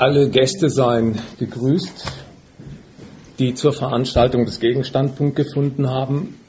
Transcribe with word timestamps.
Alle 0.00 0.30
Gäste 0.30 0.70
seien 0.70 1.18
gegrüßt, 1.38 2.06
die 3.38 3.52
zur 3.52 3.74
Veranstaltung 3.74 4.46
des 4.46 4.58
Gegenstandpunkt 4.58 5.36
gefunden 5.36 5.90
haben. 5.90 6.40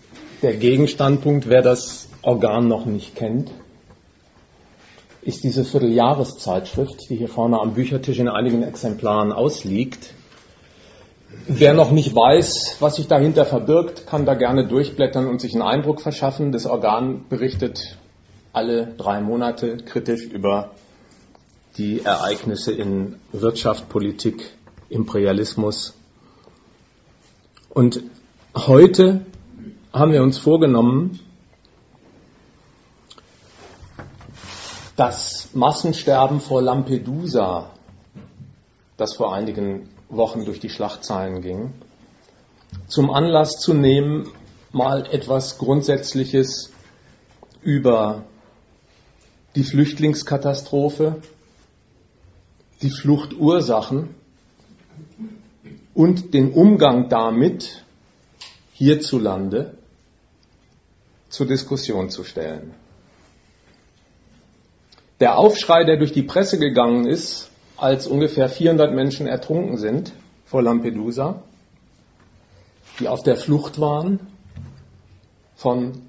Der 0.42 0.56
Gegenstandpunkt, 0.56 1.50
wer 1.50 1.61
das 1.61 2.08
Organ 2.22 2.69
noch 2.69 2.85
nicht 2.85 3.14
kennt, 3.14 3.51
ist 5.22 5.43
diese 5.43 5.66
Vierteljahreszeitschrift, 5.66 7.09
die 7.09 7.17
hier 7.17 7.27
vorne 7.27 7.59
am 7.59 7.74
Büchertisch 7.74 8.20
in 8.20 8.29
einigen 8.29 8.64
Exemplaren 8.64 9.34
ausliegt. 9.34 10.14
Wer 11.46 11.74
noch 11.74 11.92
nicht 11.92 12.16
weiß, 12.16 12.78
was 12.80 12.96
sich 12.96 13.10
dahinter 13.10 13.44
verbirgt, 13.44 14.08
kann 14.08 14.26
da 14.26 14.36
gerne 14.36 14.66
durchblättern 14.66 15.28
und 15.28 15.42
sich 15.42 15.52
einen 15.56 15.64
Eindruck 15.64 16.00
verschaffen. 16.00 16.54
Das 16.54 16.66
Organ 16.66 17.26
berichtet 17.28 17.98
alle 18.54 18.94
drei 18.98 19.20
Monate 19.20 19.76
kritisch 19.76 20.24
über 20.24 20.72
die 21.78 22.02
Ereignisse 22.02 22.72
in 22.72 23.20
Wirtschaft, 23.32 23.90
Politik, 23.90 24.52
Imperialismus. 24.90 25.94
Und 27.70 28.04
heute 28.55 29.26
haben 29.94 30.12
wir 30.12 30.22
uns 30.22 30.38
vorgenommen, 30.38 31.20
das 34.95 35.50
Massensterben 35.54 36.42
vor 36.42 36.62
Lampedusa, 36.62 37.72
das 38.98 39.16
vor 39.16 39.34
einigen 39.34 39.90
Wochen 40.09 40.45
durch 40.45 40.59
die 40.59 40.70
Schlachtzeilen 40.70 41.42
ging, 41.42 41.73
zum 42.88 43.09
Anlass 43.09 43.59
zu 43.59 43.73
nehmen, 43.73 44.30
mal 44.72 45.06
etwas 45.12 45.58
Grundsätzliches 45.58 46.72
über 47.62 48.23
die 49.56 49.64
Flüchtlingskatastrophe 49.64 51.22
die 52.81 52.90
Fluchtursachen 52.90 54.16
und 55.94 56.34
den 56.34 56.52
Umgang 56.52 57.09
damit 57.09 57.83
hierzulande 58.73 59.78
zur 61.30 61.47
Diskussion 61.47 62.09
zu 62.09 62.23
stellen. 62.23 62.73
Der 65.19 65.38
Aufschrei, 65.38 65.83
der 65.83 65.97
durch 65.97 66.11
die 66.11 66.23
Presse 66.23 66.58
gegangen 66.58 67.06
ist, 67.06 67.52
als 67.78 68.08
ungefähr 68.08 68.50
400 68.50 68.94
Menschen 68.94 69.28
ertrunken 69.28 69.78
sind 69.78 70.13
vor 70.45 70.63
Lampedusa, 70.63 71.44
die 73.00 73.08
auf 73.08 73.23
der 73.23 73.38
Flucht 73.38 73.80
waren 73.80 74.19
von 75.56 76.02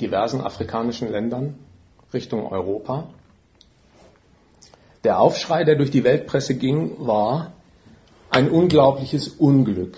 diversen 0.00 0.42
afrikanischen 0.42 1.10
Ländern 1.10 1.58
Richtung 2.12 2.46
Europa, 2.46 3.08
der 5.08 5.20
Aufschrei, 5.20 5.64
der 5.64 5.76
durch 5.76 5.90
die 5.90 6.04
Weltpresse 6.04 6.54
ging, 6.54 6.96
war 6.98 7.54
ein 8.28 8.50
unglaubliches 8.50 9.28
Unglück. 9.28 9.96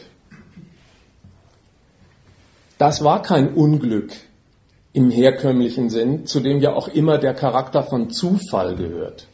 Das 2.78 3.02
war 3.02 3.20
kein 3.20 3.52
Unglück 3.54 4.12
im 4.92 5.10
herkömmlichen 5.10 5.90
Sinn, 5.90 6.26
zu 6.26 6.38
dem 6.38 6.60
ja 6.60 6.74
auch 6.74 6.86
immer 6.86 7.18
der 7.18 7.34
Charakter 7.34 7.82
von 7.82 8.10
Zufall 8.10 8.76
gehört. 8.76 9.26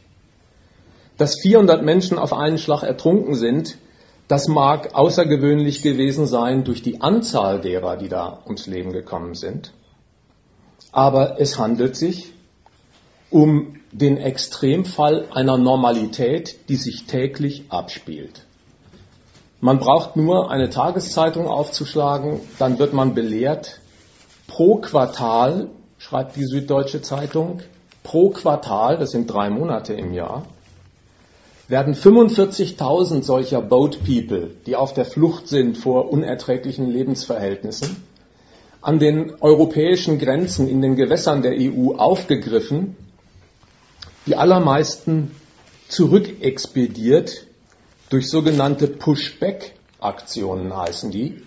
Dass 1.19 1.39
400 1.43 1.83
Menschen 1.83 2.17
auf 2.17 2.33
einen 2.33 2.57
Schlag 2.57 2.81
ertrunken 2.81 3.35
sind, 3.35 3.77
das 4.27 4.47
mag 4.47 4.95
außergewöhnlich 4.95 5.83
gewesen 5.83 6.25
sein 6.25 6.63
durch 6.63 6.81
die 6.81 7.01
Anzahl 7.01 7.61
derer, 7.61 7.97
die 7.97 8.09
da 8.09 8.39
ums 8.45 8.65
Leben 8.65 8.93
gekommen 8.93 9.35
sind. 9.35 9.73
Aber 10.91 11.39
es 11.39 11.59
handelt 11.59 11.95
sich 11.95 12.33
um 13.29 13.76
den 13.91 14.17
Extremfall 14.17 15.27
einer 15.33 15.57
Normalität, 15.57 16.69
die 16.69 16.75
sich 16.75 17.05
täglich 17.05 17.65
abspielt. 17.69 18.43
Man 19.59 19.79
braucht 19.79 20.15
nur 20.15 20.51
eine 20.51 20.69
Tageszeitung 20.69 21.47
aufzuschlagen, 21.47 22.41
dann 22.59 22.77
wird 22.79 22.93
man 22.93 23.15
belehrt, 23.15 23.79
pro 24.45 24.75
Quartal, 24.75 25.69
schreibt 25.97 26.35
die 26.35 26.45
Süddeutsche 26.45 27.01
Zeitung, 27.01 27.61
pro 28.03 28.29
Quartal, 28.29 28.97
das 28.97 29.11
sind 29.11 29.31
drei 29.31 29.49
Monate 29.49 29.93
im 29.93 30.13
Jahr, 30.13 30.45
werden 31.67 31.95
45.000 31.95 33.23
solcher 33.23 33.61
Boat 33.61 33.99
People, 34.05 34.51
die 34.65 34.75
auf 34.75 34.93
der 34.93 35.05
Flucht 35.05 35.47
sind 35.47 35.77
vor 35.77 36.11
unerträglichen 36.11 36.89
Lebensverhältnissen, 36.89 38.03
an 38.81 38.99
den 38.99 39.33
europäischen 39.41 40.19
Grenzen 40.19 40.69
in 40.69 40.81
den 40.81 40.95
Gewässern 40.95 41.41
der 41.41 41.53
EU 41.53 41.95
aufgegriffen 41.95 42.95
die 44.27 44.35
allermeisten 44.35 45.31
zurückexpediert 45.87 47.47
durch 48.09 48.29
sogenannte 48.29 48.87
Pushback-Aktionen 48.87 50.75
heißen 50.75 51.11
die. 51.11 51.41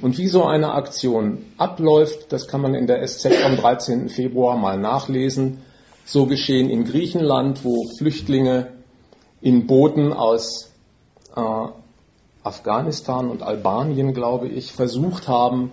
Und 0.00 0.18
wie 0.18 0.28
so 0.28 0.44
eine 0.44 0.72
Aktion 0.72 1.44
abläuft, 1.58 2.32
das 2.32 2.46
kann 2.48 2.60
man 2.60 2.74
in 2.74 2.86
der 2.86 3.06
SZ 3.06 3.26
am 3.44 3.56
13. 3.56 4.08
Februar 4.08 4.56
mal 4.56 4.78
nachlesen. 4.78 5.62
So 6.04 6.26
geschehen 6.26 6.70
in 6.70 6.84
Griechenland, 6.84 7.64
wo 7.64 7.84
Flüchtlinge 7.98 8.68
in 9.40 9.66
Booten 9.66 10.12
aus 10.12 10.70
äh, 11.34 11.40
Afghanistan 12.42 13.28
und 13.28 13.42
Albanien, 13.42 14.14
glaube 14.14 14.48
ich, 14.48 14.72
versucht 14.72 15.26
haben, 15.28 15.72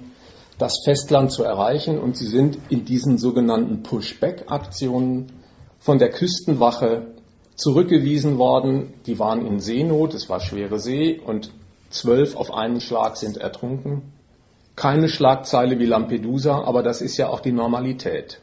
das 0.57 0.81
Festland 0.84 1.31
zu 1.31 1.44
erreichen. 1.44 2.00
Und 2.00 2.18
sie 2.18 2.28
sind 2.28 2.57
in 2.69 2.84
diesen 2.84 3.18
sogenannten 3.18 3.84
Pushback-Aktionen 3.84 5.43
von 5.84 6.00
der 6.00 6.10
Küstenwache 6.10 7.08
zurückgewiesen 7.56 8.38
worden. 8.38 8.94
Die 9.06 9.20
waren 9.20 9.46
in 9.46 9.60
Seenot, 9.60 10.14
es 10.14 10.30
war 10.30 10.40
schwere 10.40 10.80
See 10.80 11.20
und 11.24 11.52
zwölf 11.90 12.38
auf 12.38 12.54
einen 12.54 12.80
Schlag 12.80 13.18
sind 13.18 13.38
ertrunken. 13.38 14.14
Keine 14.78 15.10
Schlagzeile 15.10 15.78
wie 15.80 15.86
Lampedusa, 15.86 16.64
aber 16.64 16.84
das 16.84 17.02
ist 17.02 17.18
ja 17.18 17.28
auch 17.28 17.42
die 17.42 17.52
Normalität. 17.52 18.40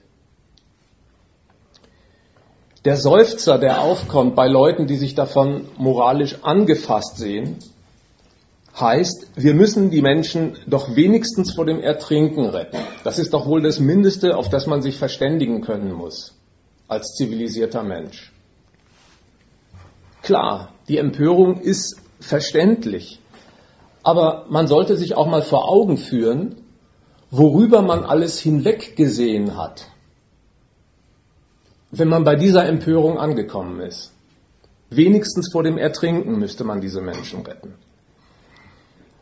Der 2.84 2.96
Seufzer, 2.96 3.58
der 3.58 3.80
aufkommt 3.80 4.36
bei 4.36 4.46
Leuten, 4.46 4.86
die 4.86 4.96
sich 4.96 5.14
davon 5.14 5.66
moralisch 5.78 6.38
angefasst 6.42 7.16
sehen, 7.16 7.56
heißt, 8.78 9.28
wir 9.36 9.54
müssen 9.54 9.90
die 9.90 10.02
Menschen 10.02 10.56
doch 10.66 10.94
wenigstens 10.94 11.54
vor 11.54 11.64
dem 11.64 11.80
Ertrinken 11.80 12.46
retten. 12.46 12.78
Das 13.02 13.18
ist 13.18 13.32
doch 13.32 13.46
wohl 13.46 13.62
das 13.62 13.80
Mindeste, 13.80 14.36
auf 14.36 14.50
das 14.50 14.66
man 14.66 14.82
sich 14.82 14.98
verständigen 14.98 15.62
können 15.62 15.92
muss 15.92 16.34
als 16.90 17.14
zivilisierter 17.14 17.84
Mensch. 17.84 18.32
Klar, 20.22 20.72
die 20.88 20.98
Empörung 20.98 21.60
ist 21.60 22.00
verständlich, 22.18 23.20
aber 24.02 24.46
man 24.50 24.66
sollte 24.66 24.96
sich 24.96 25.14
auch 25.14 25.28
mal 25.28 25.42
vor 25.42 25.68
Augen 25.68 25.96
führen, 25.96 26.56
worüber 27.30 27.80
man 27.80 28.04
alles 28.04 28.40
hinweggesehen 28.40 29.56
hat, 29.56 29.86
wenn 31.92 32.08
man 32.08 32.24
bei 32.24 32.34
dieser 32.34 32.66
Empörung 32.66 33.18
angekommen 33.18 33.80
ist. 33.80 34.12
Wenigstens 34.90 35.52
vor 35.52 35.62
dem 35.62 35.78
Ertrinken 35.78 36.40
müsste 36.40 36.64
man 36.64 36.80
diese 36.80 37.00
Menschen 37.00 37.46
retten. 37.46 37.74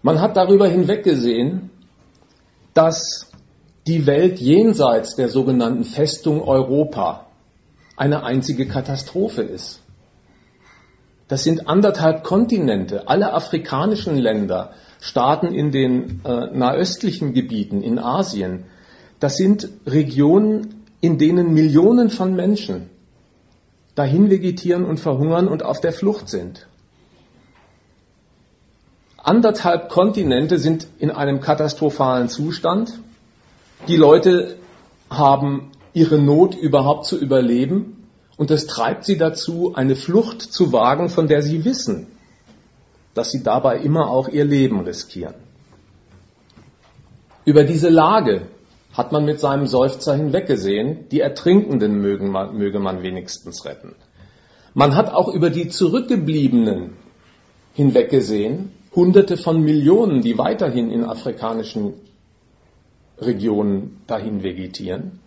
Man 0.00 0.22
hat 0.22 0.38
darüber 0.38 0.66
hinweggesehen, 0.66 1.68
dass 2.72 3.30
die 3.86 4.06
Welt 4.06 4.38
jenseits 4.38 5.16
der 5.16 5.28
sogenannten 5.28 5.84
Festung 5.84 6.42
Europa 6.42 7.27
eine 7.98 8.22
einzige 8.22 8.66
Katastrophe 8.66 9.42
ist. 9.42 9.80
Das 11.26 11.44
sind 11.44 11.68
anderthalb 11.68 12.24
Kontinente, 12.24 13.08
alle 13.08 13.34
afrikanischen 13.34 14.16
Länder, 14.16 14.72
Staaten 15.00 15.48
in 15.48 15.70
den 15.70 16.22
äh, 16.24 16.46
nahöstlichen 16.56 17.34
Gebieten, 17.34 17.82
in 17.82 17.98
Asien. 17.98 18.64
Das 19.20 19.36
sind 19.36 19.68
Regionen, 19.86 20.86
in 21.00 21.18
denen 21.18 21.52
Millionen 21.52 22.08
von 22.08 22.34
Menschen 22.34 22.88
dahin 23.94 24.30
vegetieren 24.30 24.84
und 24.84 25.00
verhungern 25.00 25.48
und 25.48 25.64
auf 25.64 25.80
der 25.80 25.92
Flucht 25.92 26.28
sind. 26.28 26.66
Anderthalb 29.16 29.88
Kontinente 29.88 30.58
sind 30.58 30.86
in 30.98 31.10
einem 31.10 31.40
katastrophalen 31.40 32.28
Zustand. 32.28 33.00
Die 33.88 33.96
Leute 33.96 34.56
haben 35.10 35.72
ihre 35.92 36.18
Not 36.18 36.54
überhaupt 36.54 37.06
zu 37.06 37.18
überleben 37.18 37.98
und 38.36 38.50
das 38.50 38.66
treibt 38.66 39.04
sie 39.04 39.18
dazu, 39.18 39.72
eine 39.74 39.96
Flucht 39.96 40.40
zu 40.42 40.72
wagen, 40.72 41.08
von 41.08 41.26
der 41.26 41.42
sie 41.42 41.64
wissen, 41.64 42.06
dass 43.12 43.32
sie 43.32 43.42
dabei 43.42 43.78
immer 43.78 44.08
auch 44.08 44.28
ihr 44.28 44.44
Leben 44.44 44.80
riskieren. 44.80 45.34
Über 47.44 47.64
diese 47.64 47.88
Lage 47.88 48.42
hat 48.92 49.10
man 49.10 49.24
mit 49.24 49.40
seinem 49.40 49.66
Seufzer 49.66 50.14
hinweggesehen, 50.14 51.08
die 51.10 51.20
Ertrinkenden 51.20 52.00
mögen 52.00 52.30
möge 52.30 52.78
man 52.78 53.02
wenigstens 53.02 53.64
retten. 53.64 53.96
Man 54.74 54.94
hat 54.94 55.12
auch 55.12 55.28
über 55.28 55.50
die 55.50 55.68
Zurückgebliebenen 55.68 56.92
hinweggesehen, 57.74 58.70
Hunderte 58.94 59.36
von 59.36 59.62
Millionen, 59.62 60.22
die 60.22 60.38
weiterhin 60.38 60.90
in 60.90 61.04
afrikanischen 61.04 61.94
Regionen 63.18 64.00
dahin 64.06 64.42
vegetieren 64.42 65.20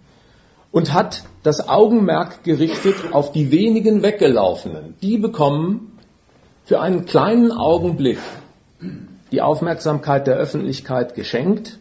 und 0.72 0.94
hat 0.94 1.24
das 1.44 1.68
Augenmerk 1.68 2.44
gerichtet 2.44 2.96
auf 3.12 3.32
die 3.32 3.52
wenigen 3.52 4.04
Weggelaufenen. 4.04 4.96
Die 5.02 5.18
bekommen 5.18 5.98
für 6.66 6.80
einen 6.80 7.06
kleinen 7.06 7.52
Augenblick 7.52 8.20
die 9.32 9.42
Aufmerksamkeit 9.42 10.28
der 10.28 10.36
Öffentlichkeit 10.36 11.16
geschenkt 11.16 11.80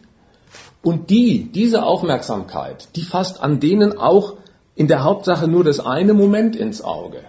und 0.81 1.09
die, 1.09 1.51
diese 1.51 1.83
Aufmerksamkeit, 1.83 2.89
die 2.95 3.03
fasst 3.03 3.41
an 3.41 3.59
denen 3.59 3.97
auch 3.97 4.35
in 4.75 4.87
der 4.87 5.03
Hauptsache 5.03 5.47
nur 5.47 5.63
das 5.63 5.79
eine 5.79 6.13
Moment 6.13 6.55
ins 6.55 6.81
Auge. 6.81 7.23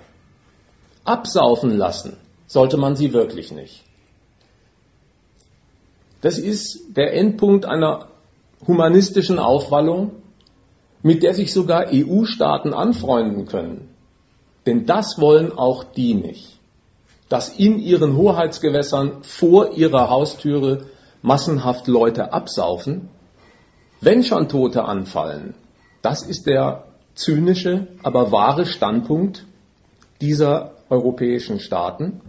Absaufen 1.04 1.76
lassen 1.76 2.16
sollte 2.46 2.76
man 2.76 2.96
sie 2.96 3.12
wirklich 3.12 3.52
nicht. 3.52 3.82
Das 6.20 6.38
ist 6.38 6.96
der 6.96 7.14
Endpunkt 7.14 7.66
einer 7.66 8.08
humanistischen 8.66 9.40
Aufwallung, 9.40 10.21
mit 11.02 11.22
der 11.22 11.34
sich 11.34 11.52
sogar 11.52 11.86
EU-Staaten 11.92 12.72
anfreunden 12.74 13.46
können. 13.46 13.88
Denn 14.66 14.86
das 14.86 15.18
wollen 15.18 15.52
auch 15.52 15.84
die 15.84 16.14
nicht, 16.14 16.58
dass 17.28 17.58
in 17.58 17.78
ihren 17.78 18.16
Hoheitsgewässern 18.16 19.18
vor 19.22 19.72
ihrer 19.72 20.10
Haustüre 20.10 20.86
massenhaft 21.22 21.88
Leute 21.88 22.32
absaufen, 22.32 23.08
wenn 24.00 24.22
schon 24.22 24.48
Tote 24.48 24.84
anfallen. 24.84 25.54
Das 26.02 26.22
ist 26.22 26.46
der 26.46 26.84
zynische, 27.14 27.88
aber 28.02 28.32
wahre 28.32 28.66
Standpunkt 28.66 29.44
dieser 30.20 30.72
europäischen 30.88 31.58
Staaten 31.58 32.20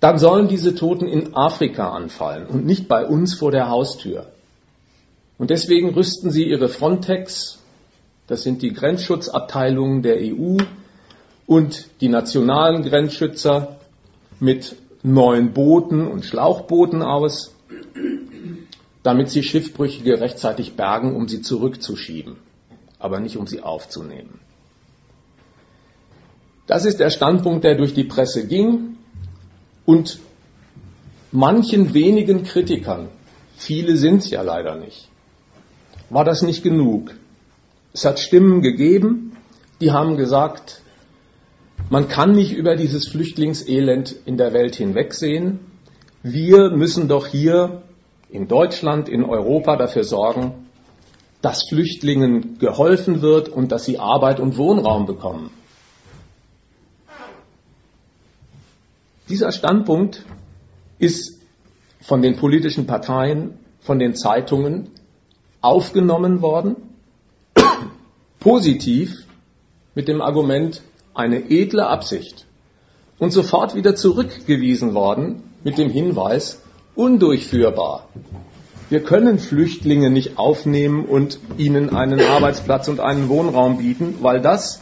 dann 0.00 0.16
sollen 0.16 0.48
diese 0.48 0.74
Toten 0.74 1.06
in 1.06 1.36
Afrika 1.36 1.90
anfallen 1.90 2.46
und 2.46 2.64
nicht 2.64 2.88
bei 2.88 3.06
uns 3.06 3.34
vor 3.34 3.50
der 3.50 3.68
Haustür. 3.68 4.26
Und 5.38 5.50
deswegen 5.50 5.90
rüsten 5.94 6.30
sie 6.30 6.44
ihre 6.44 6.68
Frontex, 6.68 7.58
das 8.30 8.44
sind 8.44 8.62
die 8.62 8.72
Grenzschutzabteilungen 8.72 10.02
der 10.02 10.18
EU 10.20 10.58
und 11.48 11.88
die 12.00 12.08
nationalen 12.08 12.84
Grenzschützer 12.84 13.80
mit 14.38 14.76
neuen 15.02 15.52
Booten 15.52 16.06
und 16.06 16.24
Schlauchbooten 16.24 17.02
aus, 17.02 17.52
damit 19.02 19.30
sie 19.30 19.42
Schiffbrüchige 19.42 20.20
rechtzeitig 20.20 20.74
bergen, 20.74 21.16
um 21.16 21.26
sie 21.26 21.42
zurückzuschieben, 21.42 22.36
aber 23.00 23.18
nicht 23.18 23.36
um 23.36 23.48
sie 23.48 23.62
aufzunehmen. 23.62 24.38
Das 26.68 26.84
ist 26.84 27.00
der 27.00 27.10
Standpunkt, 27.10 27.64
der 27.64 27.74
durch 27.74 27.94
die 27.94 28.04
Presse 28.04 28.46
ging 28.46 28.96
und 29.86 30.20
manchen 31.32 31.94
wenigen 31.94 32.44
Kritikern, 32.44 33.08
viele 33.56 33.96
sind 33.96 34.18
es 34.18 34.30
ja 34.30 34.42
leider 34.42 34.76
nicht, 34.76 35.08
war 36.10 36.24
das 36.24 36.42
nicht 36.42 36.62
genug. 36.62 37.10
Es 37.92 38.04
hat 38.04 38.20
Stimmen 38.20 38.62
gegeben, 38.62 39.36
die 39.80 39.90
haben 39.90 40.16
gesagt, 40.16 40.82
man 41.88 42.08
kann 42.08 42.32
nicht 42.32 42.52
über 42.52 42.76
dieses 42.76 43.08
Flüchtlingselend 43.08 44.14
in 44.26 44.36
der 44.36 44.52
Welt 44.52 44.76
hinwegsehen. 44.76 45.60
Wir 46.22 46.70
müssen 46.70 47.08
doch 47.08 47.26
hier 47.26 47.82
in 48.28 48.46
Deutschland, 48.46 49.08
in 49.08 49.24
Europa 49.24 49.76
dafür 49.76 50.04
sorgen, 50.04 50.68
dass 51.42 51.68
Flüchtlingen 51.68 52.58
geholfen 52.58 53.22
wird 53.22 53.48
und 53.48 53.72
dass 53.72 53.86
sie 53.86 53.98
Arbeit 53.98 54.38
und 54.38 54.56
Wohnraum 54.56 55.06
bekommen. 55.06 55.50
Dieser 59.28 59.50
Standpunkt 59.50 60.24
ist 60.98 61.40
von 62.00 62.22
den 62.22 62.36
politischen 62.36 62.86
Parteien, 62.86 63.58
von 63.80 63.98
den 63.98 64.14
Zeitungen 64.14 64.90
aufgenommen 65.60 66.42
worden, 66.42 66.89
positiv 68.40 69.26
mit 69.94 70.08
dem 70.08 70.22
Argument 70.22 70.82
eine 71.14 71.50
edle 71.50 71.86
Absicht 71.86 72.46
und 73.18 73.32
sofort 73.32 73.74
wieder 73.74 73.94
zurückgewiesen 73.94 74.94
worden 74.94 75.42
mit 75.62 75.76
dem 75.76 75.90
Hinweis 75.90 76.60
undurchführbar. 76.94 78.08
Wir 78.88 79.04
können 79.04 79.38
Flüchtlinge 79.38 80.10
nicht 80.10 80.38
aufnehmen 80.38 81.04
und 81.04 81.38
ihnen 81.58 81.94
einen 81.94 82.20
Arbeitsplatz 82.20 82.88
und 82.88 82.98
einen 82.98 83.28
Wohnraum 83.28 83.78
bieten, 83.78 84.16
weil 84.20 84.40
das 84.40 84.80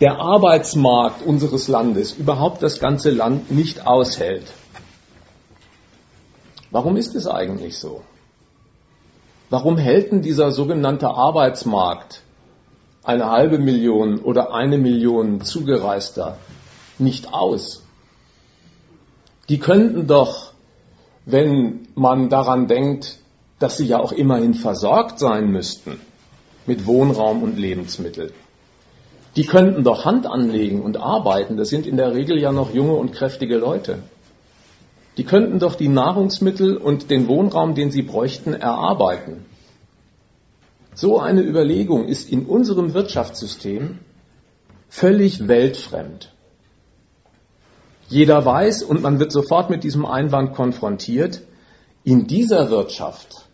der 0.00 0.18
Arbeitsmarkt 0.18 1.24
unseres 1.24 1.66
Landes 1.66 2.12
überhaupt 2.12 2.62
das 2.62 2.78
ganze 2.78 3.10
Land 3.10 3.50
nicht 3.50 3.86
aushält. 3.86 4.52
Warum 6.70 6.96
ist 6.96 7.14
es 7.14 7.26
eigentlich 7.26 7.78
so? 7.78 8.02
Warum 9.50 9.78
hält 9.78 10.12
denn 10.12 10.20
dieser 10.20 10.50
sogenannte 10.50 11.08
Arbeitsmarkt 11.08 12.22
eine 13.04 13.30
halbe 13.30 13.58
Million 13.58 14.18
oder 14.18 14.54
eine 14.54 14.78
Million 14.78 15.42
Zugereister 15.42 16.38
nicht 16.98 17.32
aus? 17.32 17.82
Die 19.48 19.58
könnten 19.58 20.06
doch, 20.06 20.52
wenn 21.26 21.88
man 21.94 22.30
daran 22.30 22.66
denkt, 22.66 23.18
dass 23.58 23.76
sie 23.76 23.86
ja 23.86 23.98
auch 23.98 24.12
immerhin 24.12 24.54
versorgt 24.54 25.18
sein 25.18 25.50
müssten 25.50 26.00
mit 26.66 26.86
Wohnraum 26.86 27.42
und 27.42 27.58
Lebensmitteln, 27.58 28.32
die 29.36 29.44
könnten 29.44 29.84
doch 29.84 30.04
Hand 30.04 30.26
anlegen 30.26 30.80
und 30.82 30.96
arbeiten. 30.96 31.56
Das 31.56 31.68
sind 31.68 31.86
in 31.86 31.96
der 31.96 32.14
Regel 32.14 32.38
ja 32.38 32.52
noch 32.52 32.72
junge 32.72 32.94
und 32.94 33.12
kräftige 33.12 33.56
Leute. 33.56 33.98
Die 35.16 35.24
könnten 35.24 35.58
doch 35.58 35.74
die 35.74 35.88
Nahrungsmittel 35.88 36.76
und 36.76 37.10
den 37.10 37.28
Wohnraum, 37.28 37.74
den 37.74 37.90
sie 37.90 38.02
bräuchten, 38.02 38.54
erarbeiten. 38.54 39.44
So 40.94 41.18
eine 41.18 41.42
Überlegung 41.42 42.06
ist 42.06 42.30
in 42.30 42.46
unserem 42.46 42.94
Wirtschaftssystem 42.94 43.98
völlig 44.88 45.48
weltfremd. 45.48 46.32
Jeder 48.08 48.44
weiß, 48.44 48.84
und 48.84 49.02
man 49.02 49.18
wird 49.18 49.32
sofort 49.32 49.70
mit 49.70 49.82
diesem 49.82 50.06
Einwand 50.06 50.54
konfrontiert, 50.54 51.42
in 52.04 52.26
dieser 52.26 52.70
Wirtschaft 52.70 53.46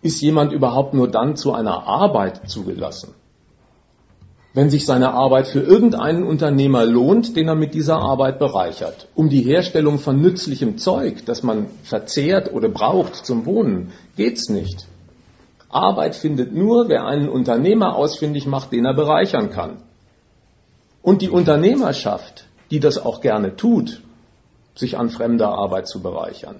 ist 0.00 0.20
jemand 0.20 0.52
überhaupt 0.52 0.94
nur 0.94 1.08
dann 1.08 1.36
zu 1.36 1.52
einer 1.52 1.86
Arbeit 1.86 2.50
zugelassen, 2.50 3.14
wenn 4.52 4.68
sich 4.68 4.84
seine 4.84 5.12
Arbeit 5.12 5.46
für 5.46 5.60
irgendeinen 5.60 6.24
Unternehmer 6.24 6.84
lohnt, 6.84 7.36
den 7.36 7.46
er 7.46 7.54
mit 7.54 7.74
dieser 7.74 7.98
Arbeit 7.98 8.40
bereichert. 8.40 9.08
Um 9.14 9.28
die 9.28 9.42
Herstellung 9.42 10.00
von 10.00 10.20
nützlichem 10.20 10.76
Zeug, 10.76 11.24
das 11.24 11.44
man 11.44 11.66
verzehrt 11.84 12.52
oder 12.52 12.68
braucht 12.68 13.14
zum 13.14 13.46
Wohnen, 13.46 13.92
geht's 14.16 14.48
nicht. 14.48 14.88
Arbeit 15.72 16.14
findet 16.14 16.54
nur, 16.54 16.88
wer 16.88 17.06
einen 17.06 17.28
Unternehmer 17.28 17.96
ausfindig 17.96 18.46
macht, 18.46 18.72
den 18.72 18.84
er 18.84 18.94
bereichern 18.94 19.50
kann. 19.50 19.78
Und 21.02 21.22
die 21.22 21.30
Unternehmerschaft, 21.30 22.44
die 22.70 22.78
das 22.78 22.98
auch 22.98 23.20
gerne 23.20 23.56
tut, 23.56 24.02
sich 24.74 24.98
an 24.98 25.10
fremder 25.10 25.48
Arbeit 25.48 25.88
zu 25.88 26.00
bereichern, 26.00 26.56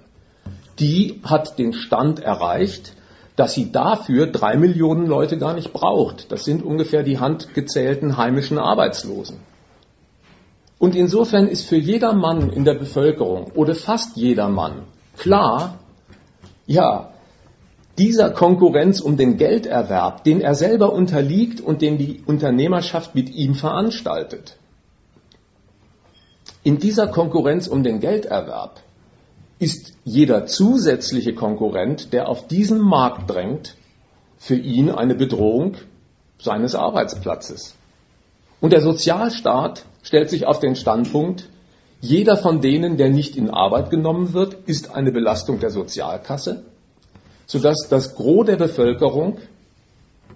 die 0.78 1.20
hat 1.22 1.58
den 1.58 1.72
Stand 1.72 2.20
erreicht, 2.20 2.94
dass 3.36 3.54
sie 3.54 3.70
dafür 3.72 4.26
drei 4.26 4.56
Millionen 4.56 5.06
Leute 5.06 5.38
gar 5.38 5.54
nicht 5.54 5.72
braucht. 5.72 6.32
Das 6.32 6.44
sind 6.44 6.62
ungefähr 6.62 7.02
die 7.02 7.18
handgezählten 7.18 8.16
heimischen 8.16 8.58
Arbeitslosen. 8.58 9.38
Und 10.78 10.96
insofern 10.96 11.46
ist 11.46 11.66
für 11.66 11.76
jeder 11.76 12.12
Mann 12.12 12.50
in 12.50 12.64
der 12.64 12.74
Bevölkerung 12.74 13.52
oder 13.54 13.74
fast 13.74 14.16
jeder 14.16 14.48
Mann 14.48 14.82
klar, 15.16 15.78
ja, 16.66 17.11
dieser 17.98 18.30
Konkurrenz 18.30 19.00
um 19.00 19.16
den 19.16 19.36
Gelderwerb, 19.36 20.24
den 20.24 20.40
er 20.40 20.54
selber 20.54 20.92
unterliegt 20.92 21.60
und 21.60 21.82
den 21.82 21.98
die 21.98 22.22
Unternehmerschaft 22.24 23.14
mit 23.14 23.30
ihm 23.34 23.54
veranstaltet. 23.54 24.56
In 26.64 26.78
dieser 26.78 27.08
Konkurrenz 27.08 27.66
um 27.66 27.82
den 27.82 28.00
Gelderwerb 28.00 28.80
ist 29.58 29.92
jeder 30.04 30.46
zusätzliche 30.46 31.34
Konkurrent, 31.34 32.12
der 32.12 32.28
auf 32.28 32.48
diesen 32.48 32.80
Markt 32.80 33.30
drängt, 33.30 33.76
für 34.38 34.56
ihn 34.56 34.90
eine 34.90 35.14
Bedrohung 35.14 35.76
seines 36.38 36.74
Arbeitsplatzes. 36.74 37.76
Und 38.60 38.72
der 38.72 38.80
Sozialstaat 38.80 39.84
stellt 40.02 40.30
sich 40.30 40.46
auf 40.46 40.58
den 40.58 40.74
Standpunkt, 40.74 41.48
jeder 42.00 42.36
von 42.36 42.60
denen, 42.60 42.96
der 42.96 43.10
nicht 43.10 43.36
in 43.36 43.50
Arbeit 43.50 43.90
genommen 43.90 44.32
wird, 44.32 44.54
ist 44.66 44.92
eine 44.92 45.12
Belastung 45.12 45.60
der 45.60 45.70
Sozialkasse, 45.70 46.64
sodass 47.46 47.88
das 47.88 48.14
Gros 48.14 48.46
der 48.46 48.56
Bevölkerung 48.56 49.38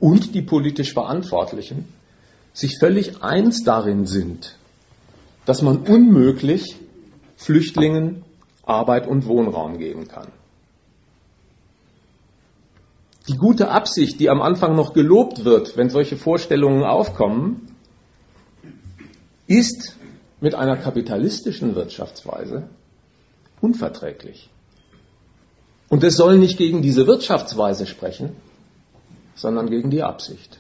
und 0.01 0.35
die 0.35 0.43
politisch 0.43 0.93
Verantwortlichen 0.93 1.89
sich 2.53 2.79
völlig 2.79 3.23
eins 3.23 3.65
darin 3.65 4.07
sind, 4.07 4.57
dass 5.45 5.63
man 5.63 5.79
unmöglich 5.79 6.77
Flüchtlingen 7.37 8.25
Arbeit 8.65 9.07
und 9.07 9.27
Wohnraum 9.27 9.79
geben 9.79 10.09
kann. 10.09 10.29
Die 13.29 13.37
gute 13.37 13.71
Absicht, 13.71 14.21
die 14.21 14.31
am 14.31 14.41
Anfang 14.41 14.75
noch 14.75 14.93
gelobt 14.93 15.45
wird, 15.45 15.77
wenn 15.77 15.91
solche 15.91 16.17
Vorstellungen 16.17 16.85
aufkommen, 16.85 17.69
ist 19.47 19.97
mit 20.41 20.55
einer 20.55 20.77
kapitalistischen 20.77 21.75
Wirtschaftsweise 21.75 22.69
unverträglich. 23.61 24.51
Und 25.89 26.03
es 26.03 26.17
soll 26.17 26.39
nicht 26.39 26.59
gegen 26.59 26.83
diese 26.83 27.07
Wirtschaftsweise 27.07 27.87
sprechen, 27.87 28.37
sondern 29.35 29.71
gegen 29.71 29.91
die 29.91 30.03
Absicht. 30.03 30.59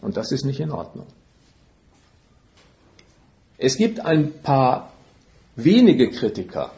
Und 0.00 0.16
das 0.16 0.32
ist 0.32 0.44
nicht 0.44 0.60
in 0.60 0.70
Ordnung. 0.70 1.06
Es 3.58 3.76
gibt 3.76 4.00
ein 4.00 4.32
paar 4.42 4.92
wenige 5.56 6.10
Kritiker, 6.10 6.70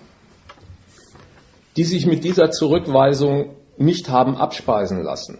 die 1.77 1.85
sich 1.85 2.07
mit 2.07 2.25
dieser 2.25 2.51
Zurückweisung 2.51 3.57
nicht 3.77 4.09
haben 4.09 4.37
abspeisen 4.37 5.03
lassen. 5.03 5.39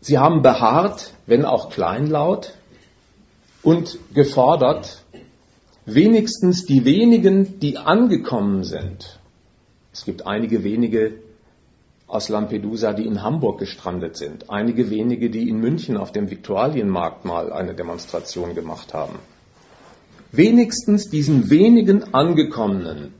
Sie 0.00 0.18
haben 0.18 0.42
beharrt, 0.42 1.12
wenn 1.26 1.44
auch 1.44 1.70
kleinlaut, 1.70 2.54
und 3.62 3.98
gefordert, 4.14 5.02
wenigstens 5.84 6.64
die 6.64 6.84
wenigen, 6.84 7.60
die 7.60 7.76
angekommen 7.76 8.64
sind. 8.64 9.19
Es 9.92 10.04
gibt 10.04 10.26
einige 10.26 10.64
wenige 10.64 11.14
aus 12.06 12.28
Lampedusa, 12.28 12.92
die 12.92 13.06
in 13.06 13.22
Hamburg 13.22 13.58
gestrandet 13.58 14.16
sind, 14.16 14.50
einige 14.50 14.90
wenige, 14.90 15.30
die 15.30 15.48
in 15.48 15.60
München 15.60 15.96
auf 15.96 16.10
dem 16.12 16.30
Viktualienmarkt 16.30 17.24
mal 17.24 17.52
eine 17.52 17.74
Demonstration 17.74 18.54
gemacht 18.54 18.94
haben. 18.94 19.18
Wenigstens 20.32 21.08
diesen 21.08 21.50
wenigen 21.50 22.14
Angekommenen 22.14 23.14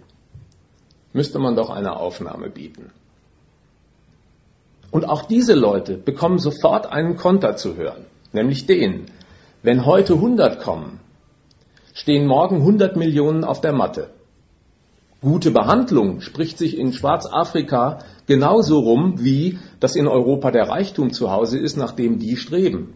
müsste 1.13 1.39
man 1.39 1.57
doch 1.57 1.71
eine 1.71 1.97
Aufnahme 1.97 2.51
bieten. 2.51 2.91
Und 4.91 5.09
auch 5.09 5.23
diese 5.23 5.55
Leute 5.55 5.97
bekommen 5.97 6.39
sofort 6.39 6.87
einen 6.87 7.17
Konter 7.17 7.57
zu 7.57 7.77
hören, 7.77 8.07
nämlich 8.33 8.67
den, 8.67 9.07
wenn 9.63 9.87
heute 9.87 10.15
100 10.15 10.61
kommen, 10.61 11.01
stehen 11.95 12.27
morgen 12.27 12.57
100 12.57 12.97
Millionen 12.97 13.45
auf 13.45 13.61
der 13.61 13.73
Matte. 13.73 14.11
Gute 15.21 15.51
Behandlung 15.51 16.23
spricht 16.23 16.57
sich 16.57 16.79
in 16.79 16.95
Schwarzafrika 16.95 17.99
genauso 18.27 18.79
rum, 18.79 19.23
wie 19.23 19.59
dass 19.79 19.97
in 19.97 20.09
Europa 20.09 20.51
der 20.51 20.69
Reichtum 20.69 21.13
zu 21.13 21.31
Hause 21.31 21.59
ist, 21.59 21.77
nach 21.77 21.93
dem 21.93 22.19
die 22.19 22.37
streben. 22.37 22.95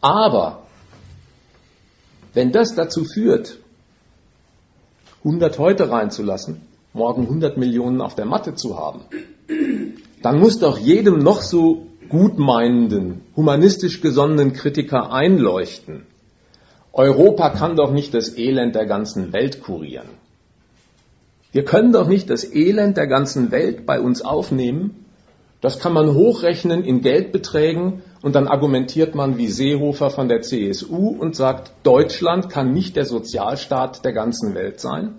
Aber 0.00 0.62
wenn 2.34 2.52
das 2.52 2.74
dazu 2.74 3.04
führt, 3.04 3.58
100 5.24 5.58
heute 5.58 5.90
reinzulassen, 5.90 6.60
morgen 6.92 7.22
100 7.22 7.56
Millionen 7.56 8.00
auf 8.00 8.14
der 8.14 8.26
Matte 8.26 8.54
zu 8.54 8.78
haben, 8.78 9.00
dann 10.22 10.38
muss 10.38 10.60
doch 10.60 10.78
jedem 10.78 11.18
noch 11.18 11.42
so 11.42 11.86
gutmeinenden, 12.08 13.22
humanistisch 13.34 14.00
gesonnenen 14.00 14.52
Kritiker 14.52 15.12
einleuchten, 15.12 16.06
Europa 16.98 17.50
kann 17.50 17.76
doch 17.76 17.92
nicht 17.92 18.14
das 18.14 18.38
Elend 18.38 18.74
der 18.74 18.86
ganzen 18.86 19.34
Welt 19.34 19.62
kurieren. 19.62 20.08
Wir 21.52 21.62
können 21.62 21.92
doch 21.92 22.08
nicht 22.08 22.30
das 22.30 22.50
Elend 22.54 22.96
der 22.96 23.06
ganzen 23.06 23.50
Welt 23.50 23.84
bei 23.84 24.00
uns 24.00 24.22
aufnehmen. 24.22 25.04
Das 25.60 25.78
kann 25.78 25.92
man 25.92 26.14
hochrechnen 26.14 26.82
in 26.84 27.02
Geldbeträgen 27.02 28.00
und 28.22 28.34
dann 28.34 28.48
argumentiert 28.48 29.14
man 29.14 29.36
wie 29.36 29.48
Seehofer 29.48 30.08
von 30.08 30.28
der 30.28 30.40
CSU 30.40 31.08
und 31.08 31.36
sagt, 31.36 31.70
Deutschland 31.82 32.48
kann 32.48 32.72
nicht 32.72 32.96
der 32.96 33.04
Sozialstaat 33.04 34.02
der 34.02 34.14
ganzen 34.14 34.54
Welt 34.54 34.80
sein. 34.80 35.16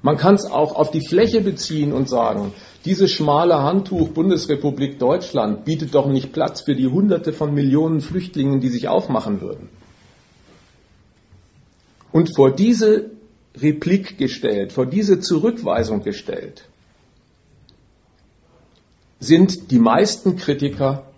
Man 0.00 0.16
kann 0.16 0.36
es 0.36 0.46
auch 0.46 0.76
auf 0.76 0.92
die 0.92 1.04
Fläche 1.04 1.40
beziehen 1.40 1.92
und 1.92 2.08
sagen, 2.08 2.52
dieses 2.84 3.10
schmale 3.10 3.64
Handtuch 3.64 4.10
Bundesrepublik 4.10 5.00
Deutschland 5.00 5.64
bietet 5.64 5.92
doch 5.92 6.06
nicht 6.06 6.32
Platz 6.32 6.60
für 6.60 6.76
die 6.76 6.86
Hunderte 6.86 7.32
von 7.32 7.52
Millionen 7.52 8.00
Flüchtlingen, 8.00 8.60
die 8.60 8.68
sich 8.68 8.86
aufmachen 8.86 9.40
würden. 9.40 9.70
Und 12.14 12.32
vor 12.32 12.52
diese 12.52 13.10
Replik 13.56 14.18
gestellt, 14.18 14.72
vor 14.72 14.86
diese 14.86 15.18
Zurückweisung 15.18 16.04
gestellt, 16.04 16.64
sind 19.18 19.72
die 19.72 19.80
meisten 19.80 20.36
Kritiker 20.36 21.10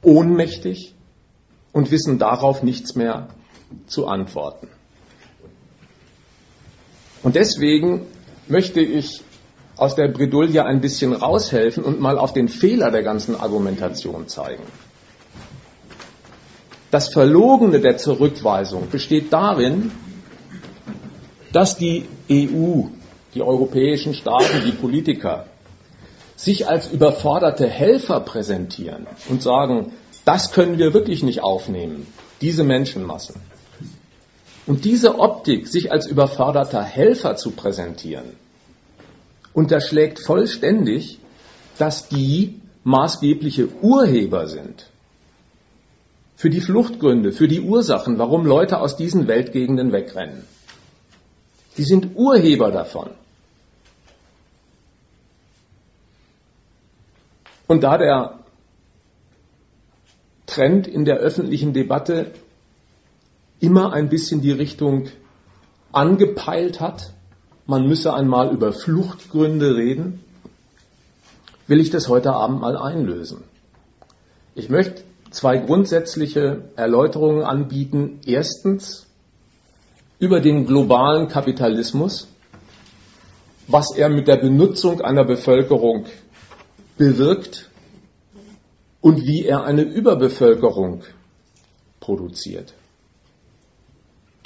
ohnmächtig 0.00 0.94
und 1.72 1.90
wissen 1.90 2.20
darauf 2.20 2.62
nichts 2.62 2.94
mehr 2.94 3.30
zu 3.88 4.06
antworten. 4.06 4.68
Und 7.24 7.34
deswegen 7.34 8.06
möchte 8.46 8.80
ich 8.80 9.22
aus 9.74 9.96
der 9.96 10.06
Bredouille 10.06 10.64
ein 10.64 10.80
bisschen 10.80 11.12
raushelfen 11.12 11.82
und 11.82 11.98
mal 11.98 12.16
auf 12.16 12.32
den 12.32 12.48
Fehler 12.48 12.92
der 12.92 13.02
ganzen 13.02 13.34
Argumentation 13.34 14.28
zeigen. 14.28 14.62
Das 16.90 17.08
Verlogene 17.08 17.80
der 17.80 17.98
Zurückweisung 17.98 18.88
besteht 18.90 19.32
darin, 19.32 19.90
dass 21.52 21.76
die 21.76 22.06
EU, 22.30 22.84
die 23.34 23.42
europäischen 23.42 24.14
Staaten, 24.14 24.64
die 24.64 24.72
Politiker 24.72 25.46
sich 26.36 26.68
als 26.68 26.90
überforderte 26.90 27.66
Helfer 27.66 28.20
präsentieren 28.20 29.06
und 29.28 29.42
sagen, 29.42 29.92
das 30.24 30.52
können 30.52 30.78
wir 30.78 30.94
wirklich 30.94 31.22
nicht 31.22 31.42
aufnehmen, 31.42 32.06
diese 32.40 32.64
Menschenmassen. 32.64 33.36
Und 34.66 34.84
diese 34.84 35.18
Optik, 35.18 35.66
sich 35.66 35.90
als 35.90 36.06
überforderter 36.06 36.82
Helfer 36.82 37.36
zu 37.36 37.50
präsentieren, 37.50 38.32
unterschlägt 39.52 40.20
vollständig, 40.20 41.18
dass 41.78 42.08
die 42.08 42.60
maßgebliche 42.84 43.68
Urheber 43.82 44.46
sind 44.46 44.90
für 46.38 46.50
die 46.50 46.60
Fluchtgründe, 46.60 47.32
für 47.32 47.48
die 47.48 47.62
Ursachen, 47.62 48.16
warum 48.16 48.46
Leute 48.46 48.78
aus 48.78 48.96
diesen 48.96 49.26
Weltgegenden 49.26 49.90
wegrennen. 49.90 50.44
Die 51.76 51.82
sind 51.82 52.14
Urheber 52.14 52.70
davon. 52.70 53.10
Und 57.66 57.82
da 57.82 57.98
der 57.98 58.38
Trend 60.46 60.86
in 60.86 61.04
der 61.04 61.16
öffentlichen 61.16 61.72
Debatte 61.72 62.30
immer 63.58 63.92
ein 63.92 64.08
bisschen 64.08 64.40
die 64.40 64.52
Richtung 64.52 65.08
angepeilt 65.90 66.78
hat, 66.78 67.14
man 67.66 67.84
müsse 67.88 68.14
einmal 68.14 68.52
über 68.52 68.72
Fluchtgründe 68.72 69.74
reden, 69.74 70.22
will 71.66 71.80
ich 71.80 71.90
das 71.90 72.06
heute 72.06 72.32
Abend 72.32 72.60
mal 72.60 72.76
einlösen. 72.76 73.42
Ich 74.54 74.68
möchte 74.68 75.07
zwei 75.30 75.58
grundsätzliche 75.58 76.70
Erläuterungen 76.76 77.42
anbieten. 77.42 78.20
Erstens 78.24 79.06
über 80.18 80.40
den 80.40 80.66
globalen 80.66 81.28
Kapitalismus, 81.28 82.28
was 83.66 83.96
er 83.96 84.08
mit 84.08 84.26
der 84.28 84.36
Benutzung 84.36 85.00
einer 85.00 85.24
Bevölkerung 85.24 86.06
bewirkt 86.96 87.70
und 89.00 89.24
wie 89.24 89.44
er 89.44 89.64
eine 89.64 89.82
Überbevölkerung 89.82 91.02
produziert. 92.00 92.74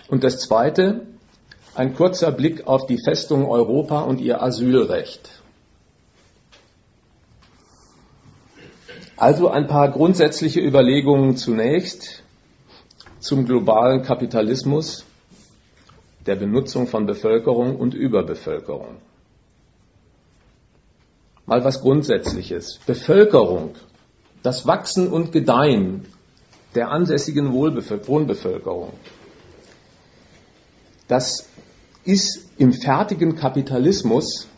Und 0.09 0.25
das 0.25 0.41
Zweite, 0.41 1.07
ein 1.75 1.95
kurzer 1.95 2.33
Blick 2.33 2.67
auf 2.67 2.87
die 2.87 2.99
Festung 3.03 3.49
Europa 3.49 4.03
und 4.03 4.21
ihr 4.21 4.43
Asylrecht. 4.43 5.42
Also 9.17 9.49
ein 9.51 9.67
paar 9.67 9.91
grundsätzliche 9.91 10.61
Überlegungen 10.61 11.37
zunächst 11.37 12.23
zum 13.21 13.47
globalen 13.47 14.03
Kapitalismus, 14.03 15.05
der 16.27 16.37
Benutzung 16.37 16.87
von 16.87 17.07
Bevölkerung 17.07 17.77
und 17.77 17.95
Überbevölkerung. 17.95 18.97
Mal 21.47 21.65
was 21.65 21.81
Grundsätzliches. 21.81 22.81
Bevölkerung, 22.87 23.75
das 24.43 24.67
Wachsen 24.67 25.09
und 25.09 25.33
Gedeihen 25.33 26.07
der 26.75 26.91
ansässigen 26.91 27.53
Wohnbevölkerung, 27.53 28.93
das 31.09 31.47
ist 32.05 32.49
im 32.59 32.73
fertigen 32.73 33.37
Kapitalismus 33.37 34.49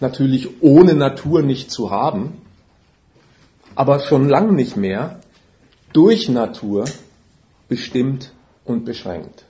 natürlich 0.00 0.62
ohne 0.62 0.94
Natur 0.94 1.42
nicht 1.42 1.70
zu 1.70 1.90
haben 1.90 2.42
aber 3.74 4.00
schon 4.00 4.28
lang 4.28 4.54
nicht 4.54 4.76
mehr 4.76 5.20
durch 5.92 6.28
Natur 6.28 6.84
bestimmt 7.68 8.32
und 8.64 8.84
beschränkt. 8.84 9.44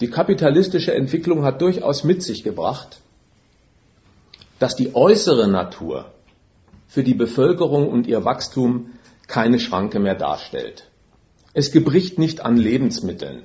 Die 0.00 0.08
kapitalistische 0.08 0.94
Entwicklung 0.94 1.44
hat 1.44 1.60
durchaus 1.60 2.04
mit 2.04 2.22
sich 2.22 2.42
gebracht, 2.42 3.00
dass 4.58 4.76
die 4.76 4.94
äußere 4.94 5.48
Natur 5.48 6.12
für 6.88 7.02
die 7.02 7.14
Bevölkerung 7.14 7.88
und 7.88 8.06
ihr 8.06 8.24
Wachstum 8.24 8.90
keine 9.26 9.60
Schranke 9.60 10.00
mehr 10.00 10.14
darstellt. 10.14 10.88
Es 11.52 11.72
gebricht 11.72 12.18
nicht 12.18 12.44
an 12.44 12.56
Lebensmitteln. 12.56 13.42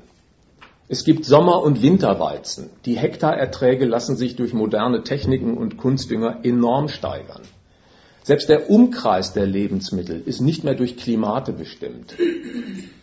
Es 0.88 1.04
gibt 1.04 1.26
Sommer- 1.26 1.64
und 1.64 1.82
Winterweizen. 1.82 2.70
Die 2.86 2.98
Hektarerträge 2.98 3.86
lassen 3.86 4.16
sich 4.16 4.36
durch 4.36 4.54
moderne 4.54 5.04
Techniken 5.04 5.58
und 5.58 5.78
Kunstdünger 5.78 6.42
enorm 6.44 6.88
steigern. 6.88 7.42
Selbst 8.26 8.50
der 8.50 8.72
Umkreis 8.72 9.34
der 9.34 9.46
Lebensmittel 9.46 10.20
ist 10.20 10.42
nicht 10.42 10.64
mehr 10.64 10.74
durch 10.74 10.98
Klimate 10.98 11.54
bestimmt. 11.54 12.16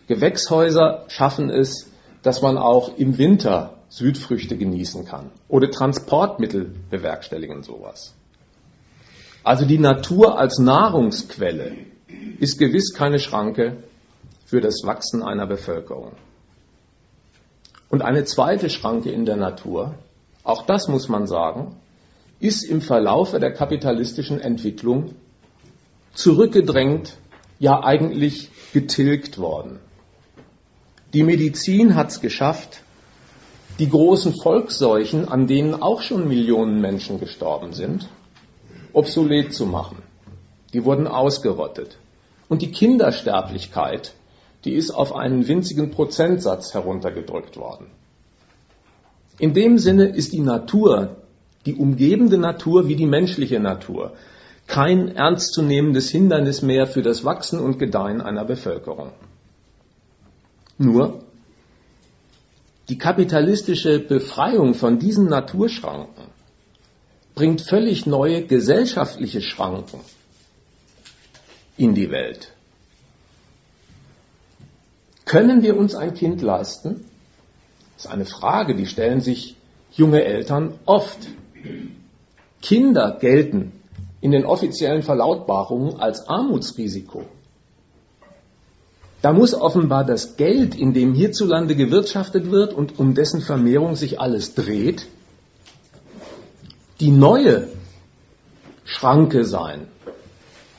Gewächshäuser 0.09 1.05
schaffen 1.07 1.49
es, 1.49 1.89
dass 2.23 2.41
man 2.41 2.57
auch 2.57 2.97
im 2.97 3.17
Winter 3.17 3.75
Südfrüchte 3.87 4.57
genießen 4.57 5.05
kann. 5.05 5.31
Oder 5.47 5.71
Transportmittel 5.71 6.75
bewerkstelligen 6.89 7.63
sowas. 7.63 8.13
Also 9.45 9.63
die 9.65 9.77
Natur 9.77 10.37
als 10.37 10.59
Nahrungsquelle 10.59 11.71
ist 12.39 12.59
gewiss 12.59 12.93
keine 12.93 13.19
Schranke 13.19 13.77
für 14.45 14.59
das 14.59 14.81
Wachsen 14.83 15.23
einer 15.23 15.47
Bevölkerung. 15.47 16.11
Und 17.87 18.01
eine 18.01 18.25
zweite 18.25 18.69
Schranke 18.69 19.09
in 19.09 19.23
der 19.23 19.37
Natur, 19.37 19.95
auch 20.43 20.65
das 20.65 20.89
muss 20.89 21.07
man 21.07 21.27
sagen, 21.27 21.77
ist 22.43 22.63
im 22.63 22.81
Verlaufe 22.81 23.39
der 23.39 23.53
kapitalistischen 23.53 24.41
Entwicklung 24.41 25.15
zurückgedrängt, 26.13 27.15
ja 27.57 27.81
eigentlich 27.81 28.49
getilgt 28.73 29.37
worden. 29.37 29.79
Die 31.13 31.23
Medizin 31.23 31.95
hat 31.95 32.09
es 32.09 32.19
geschafft, 32.19 32.81
die 33.79 33.89
großen 33.89 34.33
Volksseuchen, 34.35 35.29
an 35.29 35.47
denen 35.47 35.73
auch 35.81 36.01
schon 36.01 36.27
Millionen 36.27 36.81
Menschen 36.81 37.17
gestorben 37.17 37.71
sind, 37.71 38.09
obsolet 38.91 39.53
zu 39.53 39.65
machen. 39.65 39.99
Die 40.73 40.83
wurden 40.83 41.07
ausgerottet. 41.07 41.97
Und 42.49 42.61
die 42.61 42.71
Kindersterblichkeit, 42.71 44.15
die 44.65 44.73
ist 44.73 44.91
auf 44.91 45.15
einen 45.15 45.47
winzigen 45.47 45.91
Prozentsatz 45.91 46.73
heruntergedrückt 46.73 47.55
worden. 47.55 47.87
In 49.39 49.53
dem 49.53 49.77
Sinne 49.77 50.07
ist 50.07 50.33
die 50.33 50.41
Natur, 50.41 51.22
die 51.65 51.75
umgebende 51.75 52.37
Natur 52.37 52.87
wie 52.87 52.95
die 52.95 53.05
menschliche 53.05 53.59
Natur, 53.59 54.13
kein 54.67 55.15
ernstzunehmendes 55.15 56.09
Hindernis 56.09 56.61
mehr 56.61 56.87
für 56.87 57.01
das 57.01 57.23
Wachsen 57.23 57.59
und 57.59 57.79
Gedeihen 57.79 58.21
einer 58.21 58.45
Bevölkerung. 58.45 59.11
Nur 60.77 61.23
die 62.89 62.97
kapitalistische 62.97 63.99
Befreiung 63.99 64.73
von 64.73 64.99
diesen 64.99 65.27
Naturschranken 65.27 66.25
bringt 67.35 67.61
völlig 67.61 68.05
neue 68.05 68.45
gesellschaftliche 68.45 69.41
Schranken 69.41 69.99
in 71.77 71.95
die 71.95 72.11
Welt. 72.11 72.51
Können 75.25 75.63
wir 75.63 75.77
uns 75.77 75.95
ein 75.95 76.13
Kind 76.13 76.41
leisten? 76.41 77.05
Das 77.95 78.05
ist 78.05 78.11
eine 78.11 78.25
Frage, 78.25 78.75
die 78.75 78.85
stellen 78.85 79.21
sich 79.21 79.55
junge 79.91 80.23
Eltern 80.23 80.73
oft. 80.85 81.19
Kinder 82.61 83.17
gelten 83.19 83.71
in 84.21 84.31
den 84.31 84.45
offiziellen 84.45 85.03
Verlautbarungen 85.03 85.99
als 85.99 86.27
Armutsrisiko. 86.27 87.25
Da 89.21 89.31
muss 89.31 89.53
offenbar 89.53 90.05
das 90.05 90.35
Geld, 90.35 90.75
in 90.75 90.93
dem 90.93 91.13
hierzulande 91.13 91.75
gewirtschaftet 91.75 92.51
wird 92.51 92.73
und 92.73 92.99
um 92.99 93.15
dessen 93.15 93.41
Vermehrung 93.41 93.95
sich 93.95 94.19
alles 94.19 94.53
dreht, 94.53 95.07
die 96.99 97.11
neue 97.11 97.69
Schranke 98.85 99.45
sein, 99.45 99.87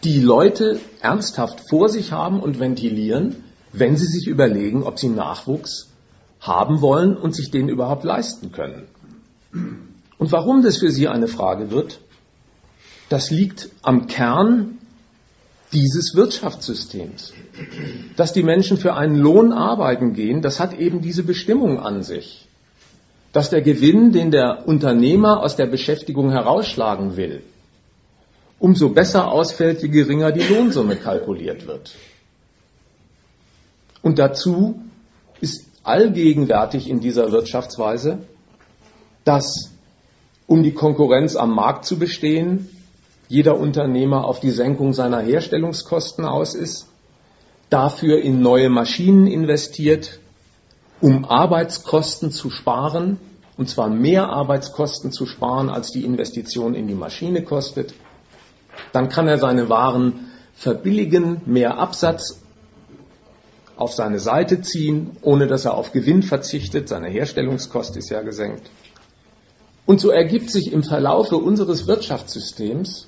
die 0.05 0.21
Leute 0.21 0.79
ernsthaft 1.01 1.69
vor 1.71 1.89
sich 1.89 2.13
haben 2.13 2.41
und 2.41 2.61
ventilieren, 2.61 3.45
wenn 3.73 3.97
sie 3.97 4.07
sich 4.07 4.27
überlegen, 4.27 4.83
ob 4.83 4.99
sie 4.99 5.09
Nachwuchs 5.09 5.91
haben 6.41 6.83
wollen 6.83 7.17
und 7.17 7.35
sich 7.35 7.51
den 7.51 7.69
überhaupt 7.69 8.05
leisten 8.05 8.53
können. 8.53 8.85
Und 10.19 10.33
warum 10.33 10.63
das 10.63 10.79
für 10.79 10.91
sie 10.91 11.09
eine 11.09 11.29
Frage 11.29 11.71
wird, 11.71 12.01
das 13.09 13.31
liegt 13.31 13.69
am 13.83 14.07
Kern 14.07 14.79
dieses 15.73 16.15
Wirtschaftssystems. 16.15 17.33
Dass 18.17 18.33
die 18.33 18.43
Menschen 18.43 18.77
für 18.79 18.95
einen 18.95 19.17
Lohn 19.17 19.53
arbeiten 19.53 20.15
gehen, 20.15 20.41
das 20.41 20.61
hat 20.61 20.79
eben 20.79 21.01
diese 21.01 21.25
Bestimmung 21.25 21.81
an 21.81 22.03
sich. 22.03 22.47
Dass 23.33 23.51
der 23.51 23.63
Gewinn, 23.63 24.13
den 24.13 24.31
der 24.31 24.69
Unternehmer 24.69 25.43
aus 25.43 25.57
der 25.57 25.67
Beschäftigung 25.67 26.31
herausschlagen 26.31 27.17
will, 27.17 27.43
umso 28.61 28.91
besser 28.91 29.31
ausfällt, 29.31 29.83
je 29.83 29.89
geringer 29.89 30.31
die 30.31 30.43
Lohnsumme 30.43 30.97
kalkuliert 30.97 31.67
wird. 31.67 31.95
Und 34.01 34.19
dazu 34.19 34.81
ist 35.41 35.67
allgegenwärtig 35.83 36.89
in 36.89 37.01
dieser 37.01 37.33
Wirtschaftsweise, 37.33 38.21
dass 39.25 39.74
um 40.47 40.63
die 40.63 40.73
Konkurrenz 40.73 41.37
am 41.37 41.55
Markt 41.55 41.85
zu 41.85 41.99
bestehen, 41.99 42.69
jeder 43.29 43.59
Unternehmer 43.59 44.25
auf 44.25 44.41
die 44.41 44.51
Senkung 44.51 44.93
seiner 44.93 45.21
Herstellungskosten 45.21 46.25
aus 46.25 46.55
ist, 46.55 46.89
dafür 47.71 48.21
in 48.21 48.43
neue 48.43 48.69
Maschinen 48.69 49.27
investiert, 49.27 50.21
um 51.01 51.25
Arbeitskosten 51.25 52.31
zu 52.31 52.51
sparen, 52.51 53.19
und 53.57 53.69
zwar 53.69 53.89
mehr 53.89 54.29
Arbeitskosten 54.29 55.13
zu 55.13 55.27
sparen, 55.27 55.71
als 55.71 55.91
die 55.91 56.05
Investition 56.05 56.75
in 56.75 56.87
die 56.87 56.95
Maschine 56.95 57.43
kostet. 57.43 57.95
Dann 58.93 59.09
kann 59.09 59.29
er 59.29 59.39
seine 59.39 59.69
Waren 59.69 60.31
verbilligen, 60.55 61.41
mehr 61.47 61.79
Absatz 61.79 62.41
auf 63.77 63.93
seine 63.93 64.19
Seite 64.19 64.61
ziehen, 64.61 65.17
ohne 65.23 65.47
dass 65.47 65.65
er 65.65 65.75
auf 65.75 65.93
Gewinn 65.93 66.23
verzichtet. 66.23 66.89
Seine 66.89 67.09
Herstellungskost 67.09 67.97
ist 67.97 68.11
ja 68.11 68.23
gesenkt. 68.23 68.71
Und 69.87 70.01
so 70.01 70.11
ergibt 70.11 70.51
sich 70.51 70.73
im 70.73 70.83
Verlaufe 70.83 71.37
unseres 71.37 71.87
Wirtschaftssystems 71.87 73.07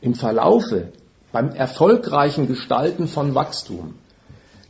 im 0.00 0.14
Verlaufe, 0.14 0.92
beim 1.30 1.50
erfolgreichen 1.50 2.46
Gestalten 2.46 3.08
von 3.08 3.34
Wachstum, 3.34 3.94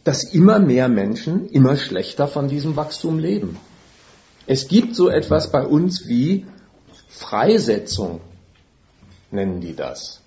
dass 0.04 0.24
immer 0.24 0.58
mehr 0.58 0.88
Menschen 0.88 1.48
immer 1.48 1.76
schlechter 1.76 2.28
von 2.28 2.48
diesem 2.48 2.76
Wachstum 2.76 3.18
leben. 3.18 3.56
Es 4.46 4.68
gibt 4.68 4.94
so 4.94 5.08
etwas 5.08 5.50
bei 5.50 5.66
uns 5.66 6.06
wie 6.06 6.46
Freisetzung, 7.08 8.20
nennen 9.30 9.60
die 9.60 9.74
das. 9.74 10.20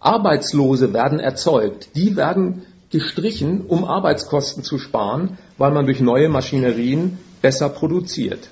Arbeitslose 0.00 0.92
werden 0.92 1.20
erzeugt, 1.20 1.90
die 1.94 2.16
werden 2.16 2.62
gestrichen, 2.90 3.66
um 3.66 3.84
Arbeitskosten 3.84 4.62
zu 4.62 4.78
sparen, 4.78 5.38
weil 5.58 5.72
man 5.72 5.86
durch 5.86 6.00
neue 6.00 6.28
Maschinerien 6.28 7.18
besser 7.42 7.68
produziert. 7.68 8.50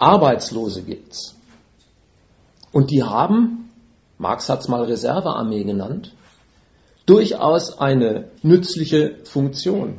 Arbeitslose 0.00 0.82
gibt's. 0.82 1.36
Und 2.72 2.90
die 2.90 3.02
haben 3.02 3.60
Marx 4.20 4.50
hat 4.50 4.60
es 4.60 4.68
mal 4.68 4.84
Reservearmee 4.84 5.64
genannt, 5.64 6.12
durchaus 7.06 7.78
eine 7.78 8.28
nützliche 8.42 9.16
Funktion. 9.24 9.96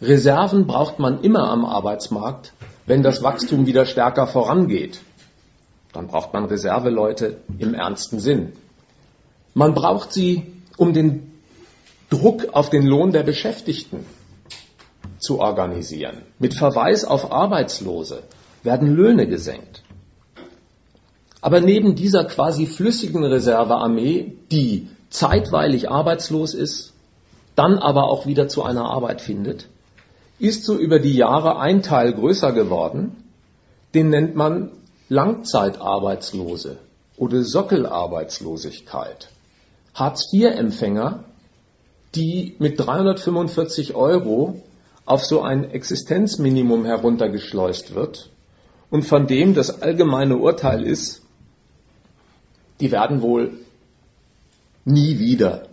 Reserven 0.00 0.66
braucht 0.66 0.98
man 0.98 1.20
immer 1.20 1.50
am 1.50 1.66
Arbeitsmarkt, 1.66 2.54
wenn 2.86 3.02
das 3.02 3.22
Wachstum 3.22 3.66
wieder 3.66 3.84
stärker 3.84 4.26
vorangeht. 4.26 5.00
Dann 5.92 6.06
braucht 6.06 6.32
man 6.32 6.46
Reserveleute 6.46 7.36
im 7.58 7.74
ernsten 7.74 8.18
Sinn. 8.18 8.54
Man 9.52 9.74
braucht 9.74 10.14
sie, 10.14 10.50
um 10.78 10.94
den 10.94 11.30
Druck 12.08 12.46
auf 12.54 12.70
den 12.70 12.86
Lohn 12.86 13.12
der 13.12 13.24
Beschäftigten 13.24 14.06
zu 15.18 15.38
organisieren. 15.38 16.22
Mit 16.38 16.54
Verweis 16.54 17.04
auf 17.04 17.30
Arbeitslose 17.30 18.22
werden 18.64 18.94
Löhne 18.94 19.26
gesenkt. 19.26 19.82
Aber 21.40 21.60
neben 21.60 21.94
dieser 21.94 22.24
quasi 22.24 22.66
flüssigen 22.66 23.22
Reservearmee, 23.22 24.32
die 24.50 24.88
zeitweilig 25.10 25.90
arbeitslos 25.90 26.54
ist, 26.54 26.94
dann 27.54 27.78
aber 27.78 28.08
auch 28.08 28.26
wieder 28.26 28.48
zu 28.48 28.62
einer 28.62 28.86
Arbeit 28.86 29.20
findet, 29.20 29.68
ist 30.38 30.64
so 30.64 30.76
über 30.76 30.98
die 30.98 31.14
Jahre 31.14 31.58
ein 31.58 31.82
Teil 31.82 32.14
größer 32.14 32.52
geworden, 32.52 33.14
den 33.94 34.08
nennt 34.08 34.34
man 34.34 34.70
Langzeitarbeitslose 35.08 36.78
oder 37.16 37.42
Sockelarbeitslosigkeit. 37.42 39.28
Hartz-IV-Empfänger, 39.94 41.24
die 42.14 42.56
mit 42.58 42.80
345 42.80 43.94
Euro 43.94 44.62
auf 45.04 45.24
so 45.24 45.42
ein 45.42 45.70
Existenzminimum 45.70 46.86
heruntergeschleust 46.86 47.94
wird 47.94 48.30
und 48.94 49.02
von 49.02 49.26
dem 49.26 49.54
das 49.54 49.82
allgemeine 49.82 50.36
Urteil 50.36 50.86
ist, 50.86 51.22
die 52.78 52.92
werden 52.92 53.22
wohl 53.22 53.58
nie 54.84 55.18
wieder 55.18 55.66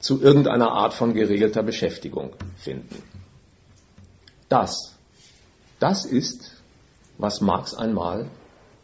zu 0.00 0.22
irgendeiner 0.22 0.70
Art 0.70 0.94
von 0.94 1.12
geregelter 1.12 1.62
Beschäftigung 1.62 2.30
finden. 2.56 3.02
Das, 4.48 4.94
das 5.78 6.06
ist, 6.06 6.52
was 7.18 7.42
Marx 7.42 7.74
einmal 7.74 8.30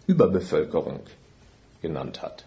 Überbevölkerung 0.07 1.01
genannt 1.81 2.21
hat. 2.21 2.45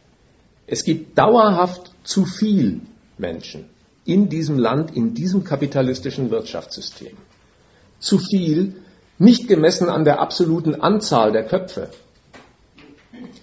Es 0.68 0.84
gibt 0.84 1.18
dauerhaft 1.18 1.96
zu 2.04 2.26
viel 2.28 2.82
Menschen 3.18 3.72
in 4.06 4.30
diesem 4.30 4.60
Land, 4.60 4.96
in 4.96 5.16
diesem 5.16 5.44
kapitalistischen 5.44 6.30
Wirtschaftssystem. 6.30 7.18
Zu 7.98 8.20
viel, 8.20 8.83
nicht 9.18 9.48
gemessen 9.48 9.90
an 9.90 10.06
der 10.06 10.20
absoluten 10.20 10.82
Anzahl 10.82 11.32
der 11.32 11.46
Köpfe, 11.46 11.90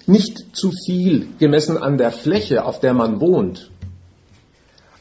nicht 0.07 0.57
zu 0.57 0.73
viel 0.73 1.29
gemessen 1.39 1.79
an 1.79 1.97
der 1.97 2.11
Fläche, 2.11 2.65
auf 2.65 2.81
der 2.81 2.95
man 2.95 3.21
wohnt. 3.21 3.71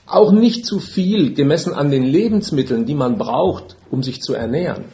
Auch 0.06 0.32
nicht 0.32 0.66
zu 0.66 0.80
viel 0.80 1.34
gemessen 1.34 1.74
an 1.74 1.92
den 1.92 2.04
Lebensmitteln, 2.04 2.86
die 2.86 2.96
man 2.96 3.18
braucht, 3.18 3.76
um 3.92 4.04
sich 4.04 4.22
zu 4.22 4.34
ernähren. 4.34 4.86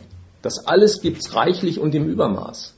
Das 0.42 0.68
alles 0.68 1.02
gibt's 1.02 1.36
reichlich 1.36 1.80
und 1.80 1.96
im 1.96 2.08
Übermaß. 2.08 2.74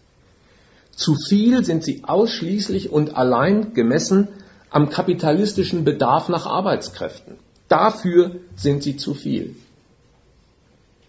Zu 0.92 1.16
viel 1.16 1.64
sind 1.64 1.84
sie 1.84 2.04
ausschließlich 2.04 2.92
und 2.92 3.16
allein 3.16 3.74
gemessen 3.74 4.30
am 4.70 4.90
kapitalistischen 4.90 5.84
Bedarf 5.84 6.30
nach 6.30 6.46
Arbeitskräften. 6.46 7.36
Dafür 7.68 8.38
sind 8.56 8.84
sie 8.84 8.98
zu 8.98 9.14
viel. 9.14 9.56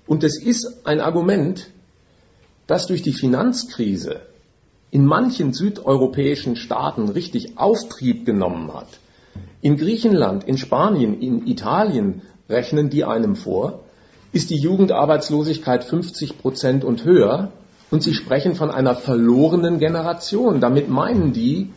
Und 0.07 0.25
es 0.25 0.43
ist 0.43 0.87
ein 0.87 1.01
Argument, 1.01 1.69
das 2.69 2.87
durch 2.87 3.03
die 3.03 3.13
Finanzkrise 3.13 4.21
in 4.91 5.05
manchen 5.05 5.53
südeuropäischen 5.53 6.55
Staaten 6.55 7.09
richtig 7.09 7.59
Auftrieb 7.59 8.25
genommen 8.25 8.73
hat. 8.73 9.01
In 9.61 9.77
Griechenland, 9.77 10.45
in 10.45 10.57
Spanien, 10.57 11.21
in 11.21 11.47
Italien 11.47 12.23
rechnen 12.49 12.91
die 12.91 13.05
einem 13.05 13.35
vor, 13.35 13.81
ist 14.33 14.51
die 14.51 14.59
Jugendarbeitslosigkeit 14.59 15.83
50 15.83 16.39
Prozent 16.39 16.85
und 16.85 17.05
höher 17.05 17.53
und 17.91 18.03
sie 18.03 18.15
sprechen 18.15 18.55
von 18.55 18.71
einer 18.71 18.95
verlorenen 18.95 19.79
Generation. 19.79 20.61
Damit 20.61 20.89
meinen 20.89 21.33
die, 21.33 21.71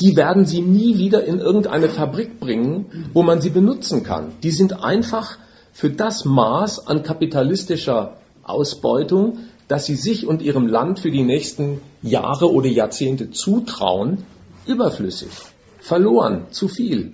die 0.00 0.16
werden 0.16 0.46
sie 0.46 0.62
nie 0.62 0.98
wieder 0.98 1.24
in 1.24 1.38
irgendeine 1.38 1.88
Fabrik 1.88 2.40
bringen, 2.40 3.08
wo 3.12 3.22
man 3.22 3.40
sie 3.40 3.50
benutzen 3.50 4.02
kann. 4.02 4.32
Die 4.42 4.50
sind 4.50 4.82
einfach 4.82 5.38
für 5.72 5.90
das 5.90 6.24
Maß 6.24 6.86
an 6.86 7.02
kapitalistischer 7.02 8.16
Ausbeutung, 8.42 9.38
das 9.68 9.86
sie 9.86 9.96
sich 9.96 10.26
und 10.26 10.42
ihrem 10.42 10.66
Land 10.66 11.00
für 11.00 11.10
die 11.10 11.22
nächsten 11.22 11.80
Jahre 12.02 12.52
oder 12.52 12.68
Jahrzehnte 12.68 13.30
zutrauen, 13.30 14.24
überflüssig, 14.66 15.30
verloren, 15.80 16.46
zu 16.50 16.68
viel. 16.68 17.12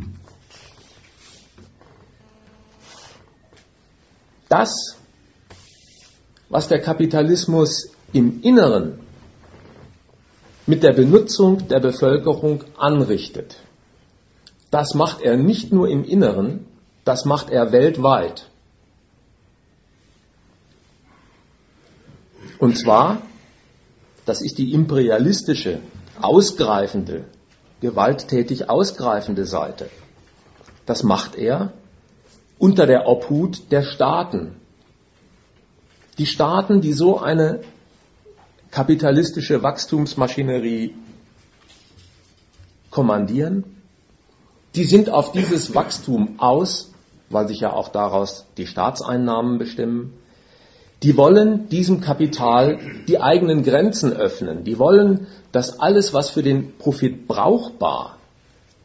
Das, 4.48 4.96
was 6.48 6.66
der 6.66 6.80
Kapitalismus 6.80 7.90
im 8.12 8.42
Inneren 8.42 8.98
mit 10.66 10.82
der 10.82 10.92
Benutzung 10.92 11.68
der 11.68 11.80
Bevölkerung 11.80 12.64
anrichtet. 12.76 13.56
Das 14.70 14.94
macht 14.94 15.20
er 15.22 15.36
nicht 15.36 15.72
nur 15.72 15.88
im 15.88 16.04
Inneren, 16.04 16.66
das 17.04 17.24
macht 17.24 17.50
er 17.50 17.72
weltweit. 17.72 18.49
Und 22.61 22.79
zwar, 22.79 23.23
das 24.27 24.42
ist 24.42 24.59
die 24.59 24.73
imperialistische, 24.73 25.81
ausgreifende, 26.20 27.25
gewalttätig 27.81 28.68
ausgreifende 28.68 29.46
Seite. 29.46 29.88
Das 30.85 31.03
macht 31.03 31.37
er 31.37 31.73
unter 32.59 32.87
der 32.87 33.09
Obhut 33.09 33.73
der 33.73 33.83
Staaten. 33.83 34.57
Die 36.18 36.27
Staaten, 36.27 36.83
die 36.83 36.92
so 36.92 37.18
eine 37.18 37.61
kapitalistische 38.70 39.62
Wachstumsmaschinerie 39.62 40.94
kommandieren, 42.90 43.64
die 44.75 44.85
sind 44.85 45.09
auf 45.09 45.33
dieses 45.33 45.75
Wachstum 45.75 46.38
aus, 46.38 46.92
weil 47.31 47.49
sich 47.49 47.61
ja 47.61 47.73
auch 47.73 47.88
daraus 47.88 48.44
die 48.59 48.66
Staatseinnahmen 48.66 49.59
bestimmen. 49.59 50.12
Die 51.02 51.16
wollen 51.16 51.68
diesem 51.68 52.00
Kapital 52.00 52.78
die 53.08 53.20
eigenen 53.20 53.62
Grenzen 53.62 54.12
öffnen. 54.12 54.64
Die 54.64 54.78
wollen, 54.78 55.26
dass 55.50 55.80
alles, 55.80 56.12
was 56.12 56.30
für 56.30 56.42
den 56.42 56.76
Profit 56.76 57.26
brauchbar, 57.26 58.18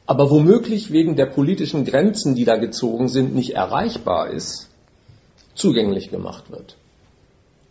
aber 0.05 0.29
womöglich 0.29 0.91
wegen 0.91 1.15
der 1.15 1.25
politischen 1.25 1.83
Grenzen, 1.83 2.35
die 2.35 2.45
da 2.45 2.57
gezogen 2.57 3.09
sind, 3.09 3.35
nicht 3.35 3.51
erreichbar 3.51 4.29
ist, 4.29 4.69
zugänglich 5.55 6.09
gemacht 6.09 6.51
wird. 6.51 6.77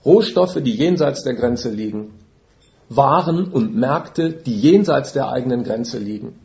Rohstoffe, 0.04 0.60
die 0.62 0.74
jenseits 0.74 1.22
der 1.22 1.34
Grenze 1.34 1.70
liegen, 1.70 2.12
Waren 2.90 3.50
und 3.50 3.74
Märkte, 3.74 4.30
die 4.30 4.60
jenseits 4.60 5.14
der 5.14 5.30
eigenen 5.30 5.64
Grenze 5.64 5.98
liegen. 5.98 6.38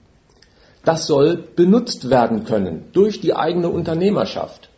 Das 0.86 1.06
soll 1.06 1.36
benutzt 1.36 2.10
werden 2.10 2.46
können 2.46 2.86
durch 2.94 3.20
die 3.20 3.36
eigene 3.36 3.70
Unternehmerschaft. 3.70 4.69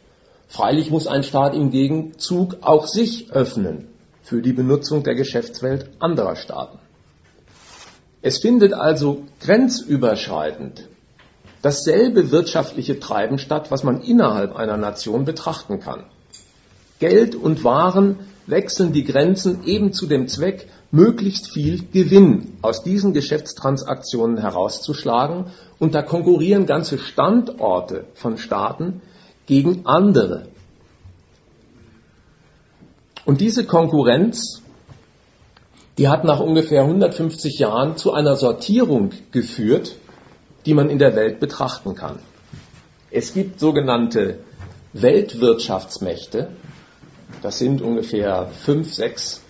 Freilich 0.51 0.91
muss 0.91 1.07
ein 1.07 1.23
Staat 1.23 1.55
im 1.55 1.71
Gegenzug 1.71 2.57
auch 2.59 2.85
sich 2.85 3.31
öffnen 3.31 3.87
für 4.21 4.41
die 4.41 4.51
Benutzung 4.51 5.01
der 5.01 5.15
Geschäftswelt 5.15 5.91
anderer 5.99 6.35
Staaten. 6.35 6.77
Es 8.21 8.39
findet 8.39 8.73
also 8.73 9.23
grenzüberschreitend 9.39 10.89
dasselbe 11.61 12.31
wirtschaftliche 12.31 12.99
Treiben 12.99 13.37
statt, 13.37 13.71
was 13.71 13.85
man 13.85 14.01
innerhalb 14.01 14.53
einer 14.53 14.75
Nation 14.75 15.23
betrachten 15.23 15.79
kann. 15.79 16.03
Geld 16.99 17.33
und 17.33 17.63
Waren 17.63 18.19
wechseln 18.45 18.91
die 18.91 19.05
Grenzen 19.05 19.63
eben 19.65 19.93
zu 19.93 20.05
dem 20.05 20.27
Zweck, 20.27 20.67
möglichst 20.91 21.53
viel 21.53 21.85
Gewinn 21.93 22.57
aus 22.61 22.83
diesen 22.83 23.13
Geschäftstransaktionen 23.13 24.37
herauszuschlagen. 24.37 25.45
Und 25.79 25.95
da 25.95 26.01
konkurrieren 26.01 26.65
ganze 26.65 26.97
Standorte 26.97 28.07
von 28.15 28.37
Staaten 28.37 29.01
gegen 29.51 29.85
andere. 29.85 30.47
Und 33.25 33.41
diese 33.41 33.65
Konkurrenz, 33.65 34.61
die 35.97 36.07
hat 36.07 36.23
nach 36.23 36.39
ungefähr 36.39 36.83
150 36.83 37.59
Jahren 37.59 37.97
zu 37.97 38.13
einer 38.13 38.37
Sortierung 38.37 39.11
geführt, 39.31 39.97
die 40.65 40.73
man 40.73 40.89
in 40.89 40.99
der 40.99 41.17
Welt 41.17 41.41
betrachten 41.41 41.95
kann. 41.95 42.19
Es 43.09 43.33
gibt 43.33 43.59
sogenannte 43.59 44.39
Weltwirtschaftsmächte, 44.93 46.51
das 47.41 47.59
sind 47.59 47.81
ungefähr 47.81 48.47
fünf, 48.63 48.93
sechs, 48.93 49.41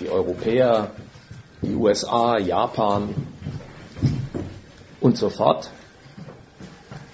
die 0.00 0.10
Europäer, 0.10 0.90
die 1.62 1.74
USA, 1.74 2.36
Japan 2.36 3.08
und 5.00 5.16
so 5.16 5.30
fort. 5.30 5.70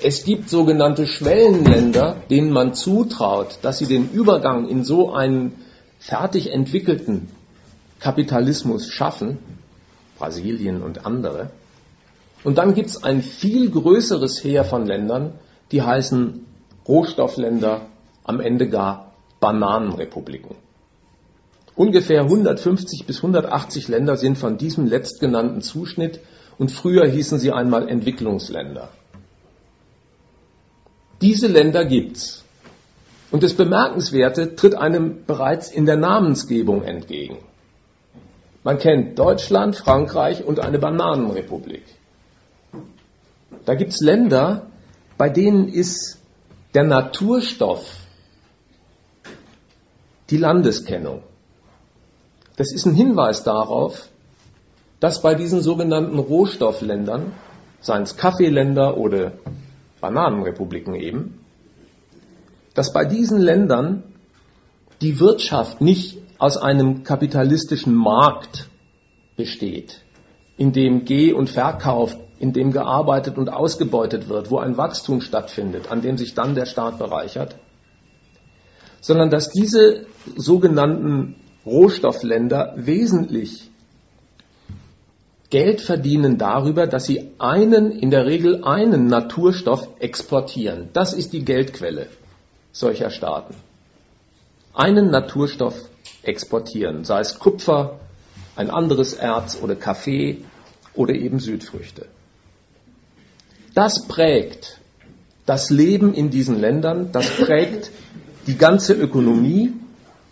Es 0.02 0.24
gibt 0.24 0.48
sogenannte 0.48 1.06
Schwellenländer, 1.06 2.16
denen 2.30 2.52
man 2.52 2.72
zutraut, 2.72 3.58
dass 3.60 3.78
sie 3.78 3.86
den 3.86 4.10
Übergang 4.10 4.66
in 4.66 4.82
so 4.82 5.12
einen 5.12 5.56
fertig 5.98 6.52
entwickelten 6.52 7.28
Kapitalismus 7.98 8.88
schaffen, 8.88 9.38
Brasilien 10.18 10.80
und 10.80 11.04
andere. 11.04 11.50
Und 12.44 12.56
dann 12.56 12.72
gibt 12.72 12.88
es 12.88 13.02
ein 13.02 13.20
viel 13.20 13.70
größeres 13.70 14.42
Heer 14.42 14.64
von 14.64 14.86
Ländern, 14.86 15.34
die 15.70 15.82
heißen 15.82 16.46
Rohstoffländer, 16.88 17.82
am 18.24 18.40
Ende 18.40 18.70
gar 18.70 19.12
Bananenrepubliken. 19.38 20.56
Ungefähr 21.76 22.22
150 22.22 23.06
bis 23.06 23.18
180 23.18 23.88
Länder 23.88 24.16
sind 24.16 24.38
von 24.38 24.56
diesem 24.56 24.86
letztgenannten 24.86 25.60
Zuschnitt 25.60 26.20
und 26.58 26.70
früher 26.70 27.06
hießen 27.06 27.38
sie 27.38 27.52
einmal 27.52 27.88
Entwicklungsländer. 27.88 28.88
Diese 31.20 31.46
Länder 31.46 31.84
gibt's. 31.84 32.44
Und 33.30 33.42
das 33.42 33.54
Bemerkenswerte 33.54 34.56
tritt 34.56 34.74
einem 34.74 35.24
bereits 35.26 35.70
in 35.70 35.86
der 35.86 35.96
Namensgebung 35.96 36.82
entgegen. 36.82 37.38
Man 38.64 38.78
kennt 38.78 39.18
Deutschland, 39.18 39.76
Frankreich 39.76 40.44
und 40.44 40.60
eine 40.60 40.78
Bananenrepublik. 40.78 41.84
Da 43.64 43.74
gibt's 43.74 44.00
Länder, 44.00 44.66
bei 45.16 45.28
denen 45.28 45.68
ist 45.68 46.18
der 46.74 46.84
Naturstoff 46.84 47.84
die 50.30 50.36
Landeskennung. 50.36 51.22
Das 52.56 52.72
ist 52.72 52.86
ein 52.86 52.94
Hinweis 52.94 53.42
darauf, 53.42 54.08
dass 55.00 55.22
bei 55.22 55.34
diesen 55.34 55.62
sogenannten 55.62 56.18
Rohstoffländern, 56.18 57.32
seien 57.80 58.02
es 58.02 58.16
Kaffeeländer 58.16 58.98
oder 58.98 59.32
Bananenrepubliken 60.00 60.94
eben, 60.94 61.40
dass 62.74 62.92
bei 62.92 63.04
diesen 63.04 63.40
Ländern 63.40 64.04
die 65.00 65.18
Wirtschaft 65.18 65.80
nicht 65.80 66.18
aus 66.38 66.56
einem 66.56 67.04
kapitalistischen 67.04 67.94
Markt 67.94 68.68
besteht, 69.36 70.02
in 70.56 70.72
dem 70.72 71.04
Geh- 71.04 71.32
und 71.32 71.50
Verkauf, 71.50 72.16
in 72.38 72.52
dem 72.52 72.72
gearbeitet 72.72 73.36
und 73.36 73.50
ausgebeutet 73.50 74.28
wird, 74.28 74.50
wo 74.50 74.58
ein 74.58 74.76
Wachstum 74.76 75.20
stattfindet, 75.20 75.90
an 75.90 76.00
dem 76.00 76.16
sich 76.16 76.34
dann 76.34 76.54
der 76.54 76.66
Staat 76.66 76.98
bereichert, 76.98 77.56
sondern 79.00 79.30
dass 79.30 79.50
diese 79.50 80.06
sogenannten 80.36 81.36
Rohstoffländer 81.66 82.74
wesentlich 82.76 83.69
Geld 85.50 85.80
verdienen 85.80 86.38
darüber, 86.38 86.86
dass 86.86 87.06
sie 87.06 87.32
einen, 87.38 87.90
in 87.90 88.10
der 88.10 88.24
Regel 88.24 88.64
einen 88.64 89.06
Naturstoff 89.06 89.88
exportieren. 89.98 90.90
Das 90.92 91.12
ist 91.12 91.32
die 91.32 91.44
Geldquelle 91.44 92.06
solcher 92.72 93.10
Staaten. 93.10 93.54
Einen 94.74 95.10
Naturstoff 95.10 95.74
exportieren, 96.22 97.04
sei 97.04 97.20
es 97.20 97.40
Kupfer, 97.40 97.98
ein 98.54 98.70
anderes 98.70 99.14
Erz 99.14 99.58
oder 99.60 99.74
Kaffee 99.74 100.44
oder 100.94 101.14
eben 101.14 101.40
Südfrüchte. 101.40 102.06
Das 103.74 104.06
prägt 104.06 104.80
das 105.46 105.70
Leben 105.70 106.14
in 106.14 106.30
diesen 106.30 106.60
Ländern, 106.60 107.10
das 107.10 107.28
prägt 107.28 107.90
die 108.46 108.56
ganze 108.56 108.92
Ökonomie, 108.94 109.72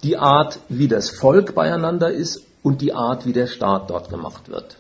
die 0.05 0.17
Art, 0.17 0.61
wie 0.69 0.87
das 0.87 1.11
Volk 1.11 1.57
beieinander 1.57 2.11
ist 2.11 2.45
und 2.63 2.83
die 2.83 2.93
Art, 2.93 3.27
wie 3.27 3.33
der 3.33 3.49
Staat 3.49 3.91
dort 3.91 4.11
gemacht 4.11 4.49
wird. 4.49 4.77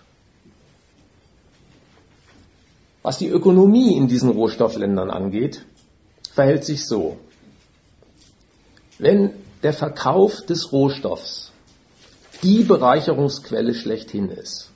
Was 3.09 3.17
die 3.17 3.29
Ökonomie 3.29 3.97
in 3.97 4.07
diesen 4.07 4.29
Rohstoffländern 4.29 5.09
angeht, 5.09 5.65
verhält 6.35 6.67
sich 6.67 6.87
so. 6.87 7.17
Wenn 8.99 9.31
der 9.63 9.73
Verkauf 9.73 10.45
des 10.45 10.73
Rohstoffs 10.73 11.51
die 12.43 12.65
Bereicherungsquelle 12.65 13.73
schlechthin 13.73 14.29
ist, 14.29 14.69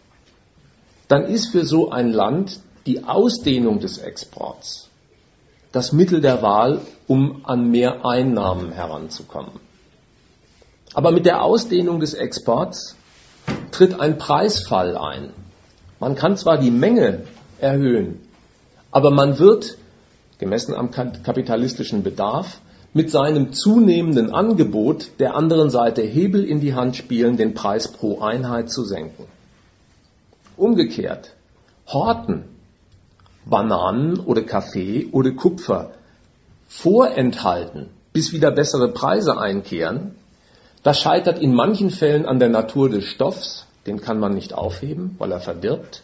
dann 1.09 1.27
ist 1.27 1.49
für 1.49 1.67
so 1.67 1.91
ein 1.91 2.11
Land 2.11 2.61
die 2.87 3.05
Ausdehnung 3.05 3.81
des 3.81 3.99
Exports 3.99 4.89
das 5.73 5.93
Mittel 5.93 6.23
der 6.23 6.41
Wahl, 6.41 6.81
um 7.07 7.45
an 7.45 7.71
mehr 7.71 8.07
Einnahmen 8.07 8.73
heranzukommen. 8.73 9.61
Aber 10.95 11.11
mit 11.11 11.27
der 11.27 11.43
Ausdehnung 11.43 12.01
des 12.01 12.15
Exports 12.15 12.97
tritt 13.73 14.01
ein 14.01 14.17
Preisfall 14.17 14.97
ein. 14.97 15.35
Man 16.01 16.15
kann 16.15 16.39
zwar 16.39 16.57
die 16.57 16.71
Menge 16.71 17.25
erhöhen, 17.63 18.19
aber 18.93 19.11
man 19.11 19.39
wird, 19.39 19.77
gemessen 20.39 20.75
am 20.75 20.91
kapitalistischen 20.91 22.03
Bedarf, 22.05 22.61
mit 22.95 23.11
seinem 23.11 23.53
zunehmenden 23.53 24.33
Angebot 24.33 25.19
der 25.19 25.35
anderen 25.35 25.71
Seite 25.71 26.03
Hebel 26.03 26.45
in 26.45 26.61
die 26.61 26.75
Hand 26.75 26.95
spielen, 26.95 27.37
den 27.37 27.55
Preis 27.55 27.89
pro 27.89 28.21
Einheit 28.21 28.71
zu 28.71 28.85
senken. 28.85 29.25
Umgekehrt, 30.57 31.35
Horten 31.87 32.45
Bananen 33.45 34.21
oder 34.21 34.43
Kaffee 34.43 35.09
oder 35.11 35.33
Kupfer 35.33 35.93
vorenthalten, 36.69 37.91
bis 38.13 38.33
wieder 38.33 38.51
bessere 38.51 38.89
Preise 38.89 39.39
einkehren, 39.39 40.15
das 40.83 41.01
scheitert 41.01 41.39
in 41.39 41.55
manchen 41.55 41.91
Fällen 41.91 42.27
an 42.27 42.39
der 42.39 42.49
Natur 42.49 42.89
des 42.89 43.05
Stoffs, 43.05 43.67
den 43.87 44.01
kann 44.01 44.19
man 44.19 44.35
nicht 44.35 44.53
aufheben, 44.55 45.17
weil 45.19 45.33
er 45.33 45.41
verdirbt, 45.41 46.03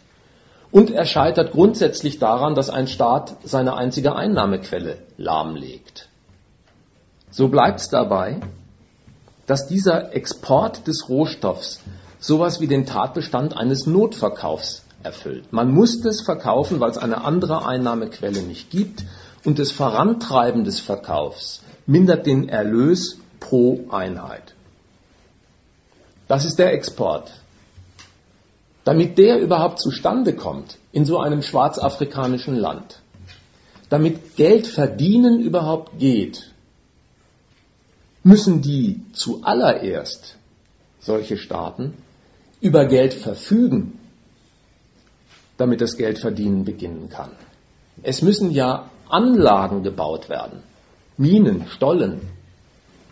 und 0.71 0.91
er 0.91 1.05
scheitert 1.05 1.51
grundsätzlich 1.51 2.19
daran, 2.19 2.55
dass 2.55 2.69
ein 2.69 2.87
Staat 2.87 3.37
seine 3.43 3.75
einzige 3.75 4.15
Einnahmequelle 4.15 4.97
lahmlegt. 5.17 6.09
So 7.31 7.47
bleibt 7.47 7.79
es 7.79 7.89
dabei, 7.89 8.39
dass 9.47 9.67
dieser 9.67 10.13
Export 10.13 10.87
des 10.87 11.09
Rohstoffs 11.09 11.81
sowas 12.19 12.59
wie 12.61 12.67
den 12.67 12.85
Tatbestand 12.85 13.57
eines 13.57 13.87
Notverkaufs 13.87 14.83
erfüllt. 15.03 15.51
Man 15.51 15.71
muss 15.71 16.01
das 16.01 16.21
verkaufen, 16.21 16.79
weil 16.79 16.91
es 16.91 16.97
eine 16.97 17.23
andere 17.23 17.65
Einnahmequelle 17.65 18.41
nicht 18.41 18.69
gibt 18.69 19.05
und 19.45 19.57
das 19.57 19.71
Vorantreiben 19.71 20.65
des 20.65 20.79
Verkaufs 20.79 21.63
mindert 21.85 22.25
den 22.25 22.49
Erlös 22.49 23.17
pro 23.39 23.85
Einheit. 23.89 24.53
Das 26.27 26.45
ist 26.45 26.59
der 26.59 26.73
Export. 26.73 27.31
Damit 28.89 29.19
der 29.19 29.39
überhaupt 29.39 29.77
zustande 29.79 30.33
kommt 30.33 30.79
in 30.91 31.05
so 31.05 31.19
einem 31.19 31.43
schwarzafrikanischen 31.43 32.55
Land, 32.55 33.03
damit 33.89 34.35
Geld 34.35 34.65
verdienen 34.65 35.39
überhaupt 35.41 35.99
geht, 35.99 36.51
müssen 38.23 38.63
die 38.63 39.01
zuallererst, 39.13 40.37
solche 40.99 41.37
Staaten, 41.37 41.93
über 42.61 42.85
Geld 42.85 43.13
verfügen 43.13 43.99
damit 45.59 45.81
das 45.81 45.97
Geldverdienen 45.97 46.63
beginnen 46.63 47.09
kann. 47.09 47.31
Es 48.01 48.21
müssen 48.21 48.49
ja 48.51 48.89
Anlagen 49.09 49.83
gebaut 49.83 50.29
werden, 50.29 50.63
Minen, 51.17 51.67
Stollen 51.67 52.21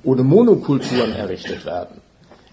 oder 0.04 0.24
Monokulturen 0.24 1.12
errichtet 1.12 1.66
werden. 1.66 2.02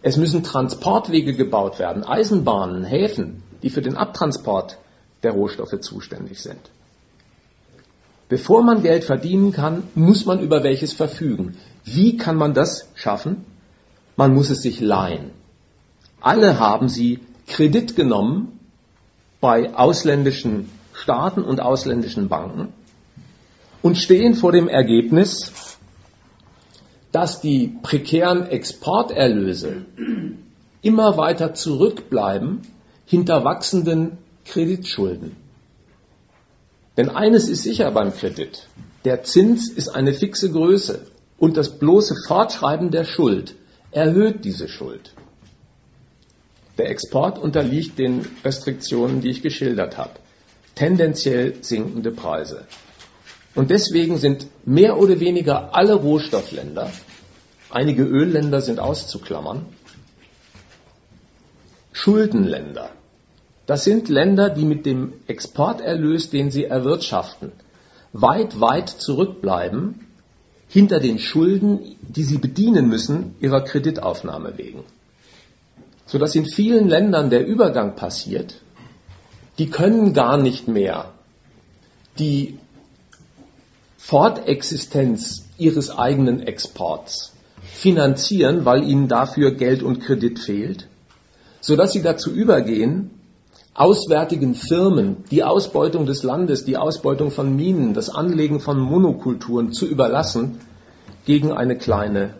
Es 0.06 0.18
müssen 0.18 0.42
Transportwege 0.42 1.32
gebaut 1.32 1.78
werden, 1.78 2.04
Eisenbahnen, 2.04 2.84
Häfen, 2.84 3.42
die 3.62 3.70
für 3.70 3.80
den 3.80 3.96
Abtransport 3.96 4.76
der 5.22 5.32
Rohstoffe 5.32 5.80
zuständig 5.80 6.42
sind. 6.42 6.60
Bevor 8.28 8.62
man 8.62 8.82
Geld 8.82 9.04
verdienen 9.04 9.52
kann, 9.52 9.84
muss 9.94 10.26
man 10.26 10.40
über 10.40 10.62
welches 10.62 10.92
verfügen. 10.92 11.56
Wie 11.84 12.18
kann 12.18 12.36
man 12.36 12.52
das 12.52 12.90
schaffen? 12.94 13.46
Man 14.14 14.34
muss 14.34 14.50
es 14.50 14.60
sich 14.60 14.78
leihen. 14.78 15.30
Alle 16.20 16.58
haben 16.58 16.90
sie 16.90 17.20
Kredit 17.46 17.96
genommen 17.96 18.60
bei 19.40 19.74
ausländischen 19.74 20.68
Staaten 20.92 21.42
und 21.42 21.60
ausländischen 21.60 22.28
Banken 22.28 22.74
und 23.80 23.96
stehen 23.96 24.34
vor 24.34 24.52
dem 24.52 24.68
Ergebnis, 24.68 25.50
dass 27.14 27.40
die 27.40 27.68
prekären 27.80 28.48
Exporterlöse 28.48 29.84
immer 30.82 31.16
weiter 31.16 31.54
zurückbleiben 31.54 32.62
hinter 33.06 33.44
wachsenden 33.44 34.18
Kreditschulden. 34.44 35.36
Denn 36.96 37.10
eines 37.10 37.48
ist 37.48 37.62
sicher 37.62 37.92
beim 37.92 38.12
Kredit. 38.12 38.66
Der 39.04 39.22
Zins 39.22 39.70
ist 39.70 39.90
eine 39.90 40.12
fixe 40.12 40.50
Größe 40.50 41.06
und 41.38 41.56
das 41.56 41.78
bloße 41.78 42.16
Fortschreiben 42.26 42.90
der 42.90 43.04
Schuld 43.04 43.54
erhöht 43.92 44.44
diese 44.44 44.66
Schuld. 44.66 45.14
Der 46.78 46.90
Export 46.90 47.38
unterliegt 47.38 47.96
den 47.96 48.26
Restriktionen, 48.44 49.20
die 49.20 49.30
ich 49.30 49.40
geschildert 49.40 49.98
habe. 49.98 50.14
Tendenziell 50.74 51.62
sinkende 51.62 52.10
Preise. 52.10 52.66
Und 53.54 53.70
deswegen 53.70 54.18
sind 54.18 54.46
mehr 54.64 54.98
oder 54.98 55.20
weniger 55.20 55.74
alle 55.74 55.94
Rohstoffländer, 55.94 56.90
einige 57.70 58.02
Ölländer 58.02 58.60
sind 58.60 58.80
auszuklammern, 58.80 59.66
Schuldenländer. 61.92 62.90
Das 63.66 63.84
sind 63.84 64.08
Länder, 64.08 64.50
die 64.50 64.64
mit 64.64 64.84
dem 64.84 65.14
Exporterlös, 65.26 66.30
den 66.30 66.50
sie 66.50 66.64
erwirtschaften, 66.64 67.52
weit, 68.12 68.60
weit 68.60 68.88
zurückbleiben 68.88 70.06
hinter 70.68 70.98
den 70.98 71.18
Schulden, 71.18 71.96
die 72.02 72.24
sie 72.24 72.38
bedienen 72.38 72.88
müssen, 72.88 73.36
ihrer 73.40 73.62
Kreditaufnahme 73.62 74.58
wegen 74.58 74.84
sodass 76.06 76.34
in 76.34 76.46
vielen 76.46 76.88
Ländern 76.88 77.30
der 77.30 77.46
Übergang 77.46 77.96
passiert, 77.96 78.60
die 79.58 79.70
können 79.70 80.12
gar 80.12 80.36
nicht 80.36 80.68
mehr 80.68 81.12
die 82.18 82.58
Fortexistenz 84.06 85.46
ihres 85.56 85.88
eigenen 85.88 86.40
Exports 86.40 87.32
finanzieren, 87.62 88.66
weil 88.66 88.84
ihnen 88.86 89.08
dafür 89.08 89.52
Geld 89.52 89.82
und 89.82 90.00
Kredit 90.00 90.38
fehlt, 90.38 90.88
sodass 91.62 91.94
sie 91.94 92.02
dazu 92.02 92.30
übergehen, 92.30 93.12
auswärtigen 93.72 94.54
Firmen 94.54 95.24
die 95.30 95.42
Ausbeutung 95.42 96.04
des 96.04 96.22
Landes, 96.22 96.66
die 96.66 96.76
Ausbeutung 96.76 97.30
von 97.30 97.56
Minen, 97.56 97.94
das 97.94 98.10
Anlegen 98.10 98.60
von 98.60 98.78
Monokulturen 98.78 99.72
zu 99.72 99.86
überlassen 99.86 100.60
gegen 101.24 101.50
eine 101.50 101.78
kleine 101.78 102.34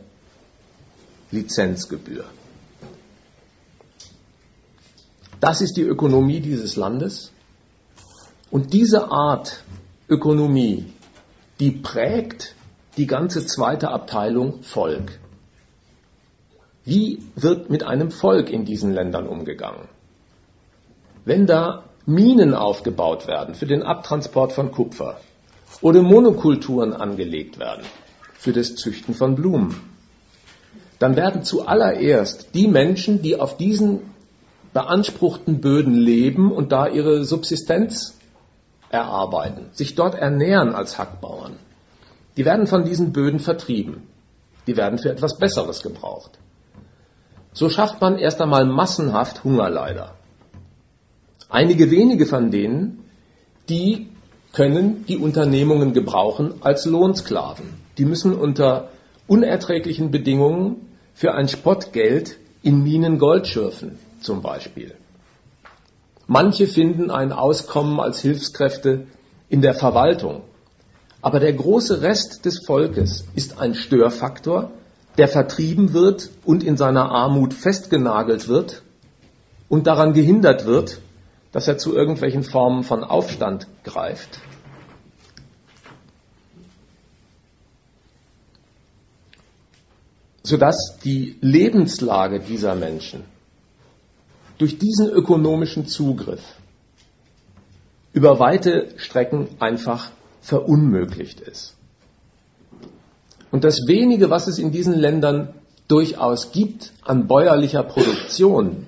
Lizenzgebühr. 1.30 2.26
Das 5.40 5.62
ist 5.62 5.78
die 5.78 5.82
Ökonomie 5.82 6.40
dieses 6.40 6.76
Landes. 6.76 7.32
Und 8.50 8.74
diese 8.74 9.10
Art 9.10 9.64
Ökonomie, 10.10 10.92
die 11.60 11.70
prägt 11.70 12.54
die 12.96 13.06
ganze 13.06 13.46
zweite 13.46 13.90
Abteilung 13.90 14.62
Volk. 14.62 15.18
Wie 16.84 17.22
wird 17.34 17.70
mit 17.70 17.82
einem 17.82 18.10
Volk 18.10 18.50
in 18.50 18.64
diesen 18.64 18.92
Ländern 18.92 19.26
umgegangen? 19.26 19.88
Wenn 21.24 21.46
da 21.46 21.84
Minen 22.06 22.54
aufgebaut 22.54 23.26
werden 23.26 23.54
für 23.54 23.66
den 23.66 23.82
Abtransport 23.82 24.52
von 24.52 24.70
Kupfer 24.70 25.18
oder 25.80 26.02
Monokulturen 26.02 26.92
angelegt 26.92 27.58
werden 27.58 27.84
für 28.34 28.52
das 28.52 28.74
Züchten 28.74 29.14
von 29.14 29.34
Blumen, 29.34 29.80
dann 30.98 31.16
werden 31.16 31.42
zuallererst 31.42 32.54
die 32.54 32.68
Menschen, 32.68 33.22
die 33.22 33.40
auf 33.40 33.56
diesen 33.56 34.00
beanspruchten 34.74 35.60
Böden 35.60 35.94
leben 35.94 36.52
und 36.52 36.72
da 36.72 36.88
ihre 36.88 37.24
Subsistenz 37.24 38.18
erarbeiten, 38.94 39.68
sich 39.72 39.94
dort 39.94 40.14
ernähren 40.14 40.74
als 40.74 40.98
Hackbauern. 40.98 41.56
Die 42.36 42.44
werden 42.44 42.66
von 42.66 42.84
diesen 42.84 43.12
Böden 43.12 43.40
vertrieben. 43.40 44.08
Die 44.66 44.76
werden 44.76 44.98
für 44.98 45.10
etwas 45.10 45.36
Besseres 45.38 45.82
gebraucht. 45.82 46.38
So 47.52 47.68
schafft 47.68 48.00
man 48.00 48.18
erst 48.18 48.40
einmal 48.40 48.64
massenhaft 48.64 49.44
Hungerleider. 49.44 50.14
Einige 51.48 51.90
wenige 51.90 52.26
von 52.26 52.50
denen, 52.50 53.04
die 53.68 54.08
können 54.52 55.04
die 55.06 55.18
Unternehmungen 55.18 55.92
gebrauchen 55.92 56.54
als 56.62 56.84
Lohnsklaven. 56.84 57.66
Die 57.98 58.04
müssen 58.04 58.34
unter 58.34 58.88
unerträglichen 59.26 60.10
Bedingungen 60.10 60.88
für 61.14 61.34
ein 61.34 61.48
Spottgeld 61.48 62.36
in 62.62 62.82
Minen 62.82 63.18
Gold 63.18 63.46
schürfen 63.46 63.98
zum 64.20 64.42
Beispiel. 64.42 64.94
Manche 66.26 66.66
finden 66.66 67.10
ein 67.10 67.32
Auskommen 67.32 68.00
als 68.00 68.20
Hilfskräfte 68.20 69.06
in 69.48 69.60
der 69.60 69.74
Verwaltung. 69.74 70.42
Aber 71.20 71.40
der 71.40 71.52
große 71.52 72.02
Rest 72.02 72.44
des 72.44 72.64
Volkes 72.64 73.26
ist 73.34 73.58
ein 73.58 73.74
Störfaktor, 73.74 74.70
der 75.18 75.28
vertrieben 75.28 75.92
wird 75.92 76.30
und 76.44 76.62
in 76.62 76.76
seiner 76.76 77.10
Armut 77.10 77.54
festgenagelt 77.54 78.48
wird 78.48 78.82
und 79.68 79.86
daran 79.86 80.12
gehindert 80.12 80.66
wird, 80.66 81.00
dass 81.52 81.68
er 81.68 81.78
zu 81.78 81.94
irgendwelchen 81.94 82.42
Formen 82.42 82.82
von 82.82 83.04
Aufstand 83.04 83.68
greift. 83.84 84.40
sodass 90.46 90.98
die 91.02 91.38
Lebenslage 91.40 92.38
dieser 92.38 92.74
Menschen 92.74 93.24
durch 94.58 94.78
diesen 94.78 95.10
ökonomischen 95.10 95.86
Zugriff 95.86 96.42
über 98.12 98.38
weite 98.38 98.90
Strecken 98.96 99.48
einfach 99.58 100.10
verunmöglicht 100.40 101.40
ist. 101.40 101.74
Und 103.50 103.64
das 103.64 103.86
wenige, 103.86 104.30
was 104.30 104.46
es 104.46 104.58
in 104.58 104.72
diesen 104.72 104.94
Ländern 104.94 105.54
durchaus 105.88 106.52
gibt 106.52 106.92
an 107.02 107.26
bäuerlicher 107.26 107.82
Produktion, 107.82 108.86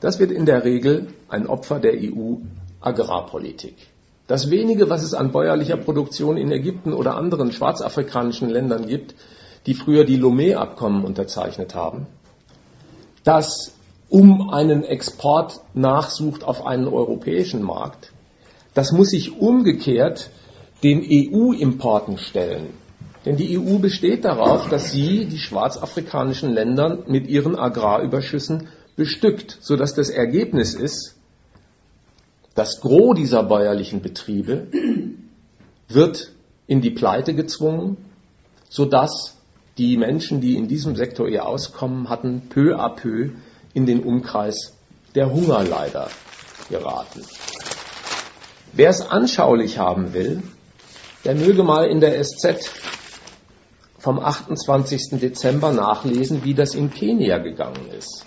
das 0.00 0.18
wird 0.18 0.30
in 0.30 0.46
der 0.46 0.64
Regel 0.64 1.08
ein 1.28 1.46
Opfer 1.46 1.78
der 1.78 1.94
EU-Agrarpolitik. 1.94 3.76
Das 4.26 4.50
wenige, 4.50 4.90
was 4.90 5.02
es 5.02 5.14
an 5.14 5.32
bäuerlicher 5.32 5.76
Produktion 5.76 6.36
in 6.36 6.50
Ägypten 6.50 6.92
oder 6.92 7.14
anderen 7.16 7.52
schwarzafrikanischen 7.52 8.50
Ländern 8.50 8.86
gibt, 8.86 9.14
die 9.66 9.74
früher 9.74 10.04
die 10.04 10.18
Lomé-Abkommen 10.18 11.04
unterzeichnet 11.04 11.74
haben, 11.74 12.06
das 13.24 13.75
um 14.08 14.50
einen 14.50 14.84
Export 14.84 15.60
nachsucht 15.74 16.44
auf 16.44 16.66
einen 16.66 16.88
europäischen 16.88 17.62
Markt, 17.62 18.12
das 18.74 18.92
muss 18.92 19.10
sich 19.10 19.38
umgekehrt 19.38 20.30
den 20.82 21.02
EU-Importen 21.02 22.18
stellen. 22.18 22.74
Denn 23.24 23.36
die 23.36 23.58
EU 23.58 23.78
besteht 23.78 24.24
darauf, 24.24 24.68
dass 24.68 24.92
sie 24.92 25.24
die 25.24 25.38
schwarzafrikanischen 25.38 26.52
Länder 26.52 27.02
mit 27.08 27.26
ihren 27.26 27.56
Agrarüberschüssen 27.56 28.68
bestückt, 28.94 29.58
sodass 29.60 29.94
das 29.94 30.10
Ergebnis 30.10 30.74
ist, 30.74 31.16
das 32.54 32.80
Gros 32.80 33.16
dieser 33.16 33.42
bäuerlichen 33.42 34.00
Betriebe 34.00 34.68
wird 35.88 36.32
in 36.66 36.80
die 36.80 36.90
Pleite 36.90 37.34
gezwungen, 37.34 37.96
sodass 38.68 39.36
die 39.78 39.96
Menschen, 39.96 40.40
die 40.40 40.56
in 40.56 40.68
diesem 40.68 40.96
Sektor 40.96 41.28
ihr 41.28 41.46
Auskommen 41.46 42.08
hatten, 42.08 42.42
peu 42.48 42.78
à 42.78 42.88
peu 42.88 43.30
in 43.76 43.84
den 43.84 44.02
Umkreis 44.04 44.72
der 45.14 45.30
Hungerleider 45.30 46.08
geraten. 46.70 47.22
Wer 48.72 48.88
es 48.88 49.02
anschaulich 49.02 49.78
haben 49.78 50.14
will, 50.14 50.42
der 51.26 51.34
möge 51.34 51.62
mal 51.62 51.84
in 51.86 52.00
der 52.00 52.24
SZ 52.24 52.72
vom 53.98 54.18
28. 54.18 55.20
Dezember 55.20 55.72
nachlesen, 55.72 56.42
wie 56.42 56.54
das 56.54 56.74
in 56.74 56.90
Kenia 56.90 57.36
gegangen 57.36 57.90
ist. 57.98 58.24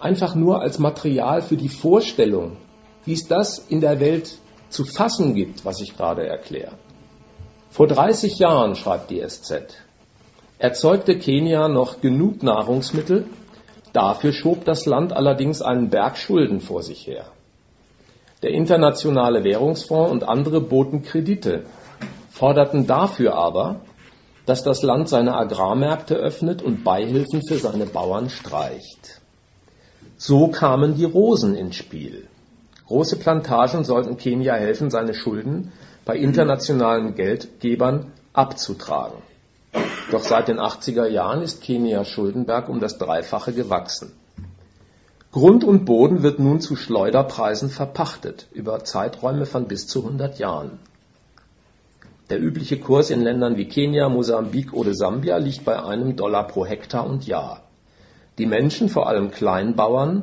Einfach 0.00 0.34
nur 0.34 0.62
als 0.62 0.80
Material 0.80 1.40
für 1.40 1.56
die 1.56 1.68
Vorstellung, 1.68 2.56
wie 3.04 3.12
es 3.12 3.28
das 3.28 3.60
in 3.68 3.80
der 3.80 4.00
Welt 4.00 4.38
zu 4.68 4.84
fassen 4.84 5.36
gibt, 5.36 5.64
was 5.64 5.80
ich 5.80 5.96
gerade 5.96 6.26
erkläre. 6.26 6.72
Vor 7.70 7.86
30 7.86 8.40
Jahren, 8.40 8.74
schreibt 8.74 9.10
die 9.10 9.24
SZ, 9.24 9.76
erzeugte 10.58 11.16
Kenia 11.18 11.68
noch 11.68 12.00
genug 12.00 12.42
Nahrungsmittel, 12.42 13.26
dafür 13.92 14.32
schob 14.32 14.64
das 14.64 14.86
Land 14.86 15.12
allerdings 15.12 15.62
einen 15.62 15.90
Berg 15.90 16.16
Schulden 16.16 16.60
vor 16.60 16.82
sich 16.82 17.06
her. 17.06 17.26
Der 18.42 18.50
Internationale 18.50 19.42
Währungsfonds 19.44 20.12
und 20.12 20.24
andere 20.24 20.60
boten 20.60 21.02
Kredite, 21.02 21.64
forderten 22.30 22.86
dafür 22.86 23.34
aber, 23.34 23.80
dass 24.46 24.62
das 24.62 24.82
Land 24.82 25.08
seine 25.08 25.34
Agrarmärkte 25.34 26.14
öffnet 26.14 26.62
und 26.62 26.84
Beihilfen 26.84 27.42
für 27.46 27.58
seine 27.58 27.86
Bauern 27.86 28.30
streicht. 28.30 29.20
So 30.16 30.48
kamen 30.48 30.94
die 30.96 31.04
Rosen 31.04 31.54
ins 31.54 31.76
Spiel. 31.76 32.28
Große 32.86 33.16
Plantagen 33.16 33.84
sollten 33.84 34.16
Kenia 34.16 34.54
helfen, 34.54 34.90
seine 34.90 35.14
Schulden 35.14 35.72
bei 36.04 36.16
internationalen 36.16 37.14
Geldgebern 37.14 38.12
abzutragen. 38.32 39.18
Doch 40.10 40.22
seit 40.22 40.48
den 40.48 40.58
80er 40.58 41.06
Jahren 41.06 41.42
ist 41.42 41.62
Kenias 41.62 42.08
Schuldenberg 42.08 42.70
um 42.70 42.80
das 42.80 42.96
Dreifache 42.96 43.52
gewachsen. 43.52 44.12
Grund 45.32 45.64
und 45.64 45.84
Boden 45.84 46.22
wird 46.22 46.38
nun 46.38 46.60
zu 46.60 46.76
Schleuderpreisen 46.76 47.68
verpachtet, 47.68 48.46
über 48.52 48.82
Zeiträume 48.84 49.44
von 49.44 49.68
bis 49.68 49.86
zu 49.86 50.02
100 50.02 50.38
Jahren. 50.38 50.78
Der 52.30 52.40
übliche 52.40 52.78
Kurs 52.78 53.10
in 53.10 53.20
Ländern 53.20 53.58
wie 53.58 53.68
Kenia, 53.68 54.08
Mosambik 54.08 54.72
oder 54.72 54.94
Sambia 54.94 55.36
liegt 55.36 55.66
bei 55.66 55.82
einem 55.82 56.16
Dollar 56.16 56.46
pro 56.46 56.64
Hektar 56.64 57.06
und 57.06 57.26
Jahr. 57.26 57.62
Die 58.38 58.46
Menschen, 58.46 58.88
vor 58.88 59.08
allem 59.08 59.30
Kleinbauern, 59.30 60.22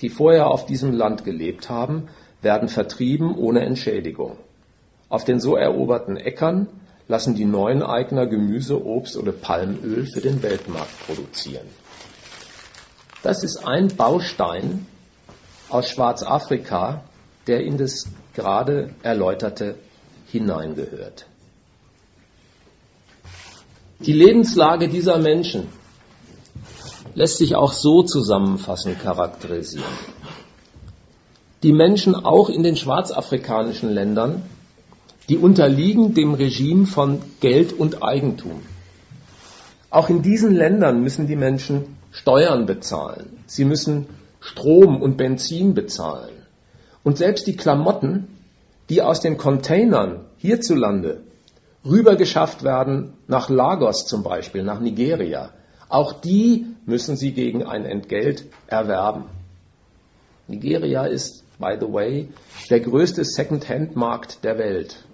die 0.00 0.10
vorher 0.10 0.48
auf 0.48 0.66
diesem 0.66 0.92
Land 0.92 1.24
gelebt 1.24 1.68
haben, 1.68 2.08
werden 2.40 2.68
vertrieben 2.68 3.36
ohne 3.36 3.64
Entschädigung. 3.64 4.36
Auf 5.08 5.24
den 5.24 5.40
so 5.40 5.56
eroberten 5.56 6.16
Äckern 6.16 6.68
lassen 7.08 7.34
die 7.34 7.44
neuen 7.44 7.82
Eigner 7.82 8.26
Gemüse, 8.26 8.84
Obst 8.84 9.16
oder 9.16 9.32
Palmöl 9.32 10.06
für 10.06 10.20
den 10.20 10.42
Weltmarkt 10.42 11.06
produzieren. 11.06 11.66
Das 13.22 13.42
ist 13.42 13.66
ein 13.66 13.88
Baustein 13.88 14.86
aus 15.68 15.88
Schwarzafrika, 15.88 17.04
der 17.46 17.62
in 17.62 17.78
das 17.78 18.06
gerade 18.34 18.90
erläuterte 19.02 19.76
hineingehört. 20.26 21.26
Die 24.00 24.12
Lebenslage 24.12 24.88
dieser 24.88 25.18
Menschen 25.18 25.68
lässt 27.14 27.38
sich 27.38 27.54
auch 27.54 27.72
so 27.72 28.02
zusammenfassend 28.02 29.00
charakterisieren. 29.00 29.84
Die 31.62 31.72
Menschen 31.72 32.14
auch 32.14 32.50
in 32.50 32.62
den 32.62 32.76
schwarzafrikanischen 32.76 33.90
Ländern, 33.90 34.42
die 35.28 35.38
unterliegen 35.38 36.14
dem 36.14 36.34
Regime 36.34 36.86
von 36.86 37.22
Geld 37.40 37.72
und 37.72 38.02
Eigentum. 38.02 38.60
Auch 39.90 40.10
in 40.10 40.22
diesen 40.22 40.54
Ländern 40.54 41.02
müssen 41.02 41.26
die 41.26 41.36
Menschen 41.36 41.96
Steuern 42.10 42.66
bezahlen. 42.66 43.38
Sie 43.46 43.64
müssen 43.64 44.06
Strom 44.40 45.00
und 45.00 45.16
Benzin 45.16 45.74
bezahlen. 45.74 46.34
Und 47.02 47.18
selbst 47.18 47.46
die 47.46 47.56
Klamotten, 47.56 48.28
die 48.88 49.02
aus 49.02 49.20
den 49.20 49.38
Containern 49.38 50.26
hierzulande 50.36 51.22
rübergeschafft 51.84 52.62
werden, 52.62 53.14
nach 53.26 53.48
Lagos 53.48 54.06
zum 54.06 54.22
Beispiel, 54.22 54.62
nach 54.62 54.80
Nigeria, 54.80 55.50
auch 55.88 56.12
die 56.12 56.66
müssen 56.86 57.16
sie 57.16 57.32
gegen 57.32 57.62
ein 57.62 57.84
Entgelt 57.84 58.46
erwerben. 58.66 59.24
Nigeria 60.48 61.04
ist, 61.06 61.44
by 61.58 61.76
the 61.80 61.90
way, 61.92 62.28
der 62.68 62.80
größte 62.80 63.24
Second-Hand-Markt 63.24 64.44
der 64.44 64.58
Welt. 64.58 65.04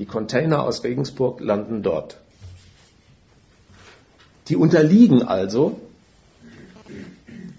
Die 0.00 0.06
Container 0.06 0.62
aus 0.62 0.82
Regensburg 0.82 1.40
landen 1.40 1.82
dort. 1.82 2.16
Die 4.48 4.56
unterliegen 4.56 5.22
also 5.22 5.78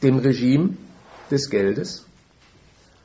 dem 0.01 0.17
Regime 0.17 0.75
des 1.29 1.51
Geldes, 1.51 2.03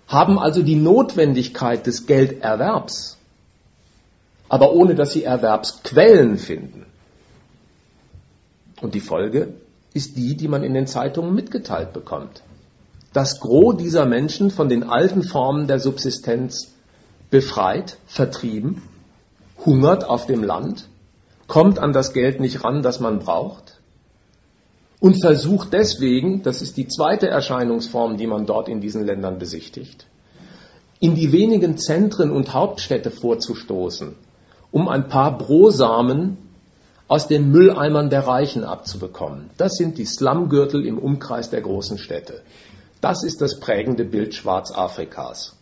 haben 0.09 0.39
also 0.39 0.63
die 0.63 0.77
Notwendigkeit 0.77 1.87
des 1.87 2.07
Gelderwerbs, 2.07 3.19
aber 4.49 4.73
ohne 4.73 4.95
dass 4.95 5.13
sie 5.13 5.25
Erwerbsquellen 5.25 6.39
finden. 6.39 6.87
Und 8.81 8.95
die 8.95 9.01
Folge 9.01 9.53
ist 9.93 10.17
die, 10.17 10.35
die 10.35 10.49
man 10.49 10.63
in 10.63 10.73
den 10.73 10.87
Zeitungen 10.87 11.35
mitgeteilt 11.35 11.93
bekommt. 11.93 12.43
Das 13.13 13.39
Gros 13.41 13.77
dieser 13.77 14.07
Menschen 14.07 14.51
von 14.51 14.71
den 14.71 14.83
alten 14.83 15.23
Formen 15.23 15.67
der 15.67 15.79
Subsistenz 15.79 16.73
befreit, 17.29 17.99
vertrieben, 18.07 18.81
hungert 19.67 20.09
auf 20.09 20.27
dem 20.27 20.43
Land, 20.43 20.89
kommt 21.49 21.79
an 21.79 21.93
das 21.93 22.13
Geld 22.13 22.41
nicht 22.41 22.65
ran, 22.65 22.83
das 22.83 23.01
man 23.01 23.19
braucht 23.19 23.77
und 25.01 25.21
versucht 25.21 25.73
deswegen, 25.73 26.43
das 26.43 26.63
ist 26.63 26.77
die 26.77 26.89
zweite 26.89 27.29
Erscheinungsform, 27.29 28.17
die 28.17 28.27
man 28.27 28.47
dort 28.47 28.69
in 28.69 28.81
diesen 28.81 29.05
Ländern 29.05 29.39
besichtigt, 29.39 30.07
in 31.01 31.15
die 31.15 31.33
wenigen 31.33 31.77
Zentren 31.77 32.31
und 32.31 32.55
Hauptstädte 32.55 33.11
vorzustoßen, 33.11 34.15
um 34.71 34.89
ein 34.89 35.09
paar 35.09 35.37
Brosamen 35.37 36.39
aus 37.09 37.29
den 37.29 37.51
Mülleimern 37.51 38.11
der 38.11 38.27
Reichen 38.27 38.65
abzubekommen. 38.65 39.51
Das 39.59 39.75
sind 39.75 39.99
die 39.99 40.07
Slumgürtel 40.07 40.85
im 40.87 40.99
Umkreis 40.99 41.51
der 41.51 41.61
großen 41.61 41.99
Städte. 41.99 42.43
Das 43.01 43.23
ist 43.23 43.41
das 43.41 43.61
prägende 43.61 44.05
Bild 44.05 44.35
Schwarzafrikas. 44.35 45.56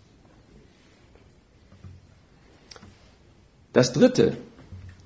Das 3.75 3.93
dritte, 3.93 4.37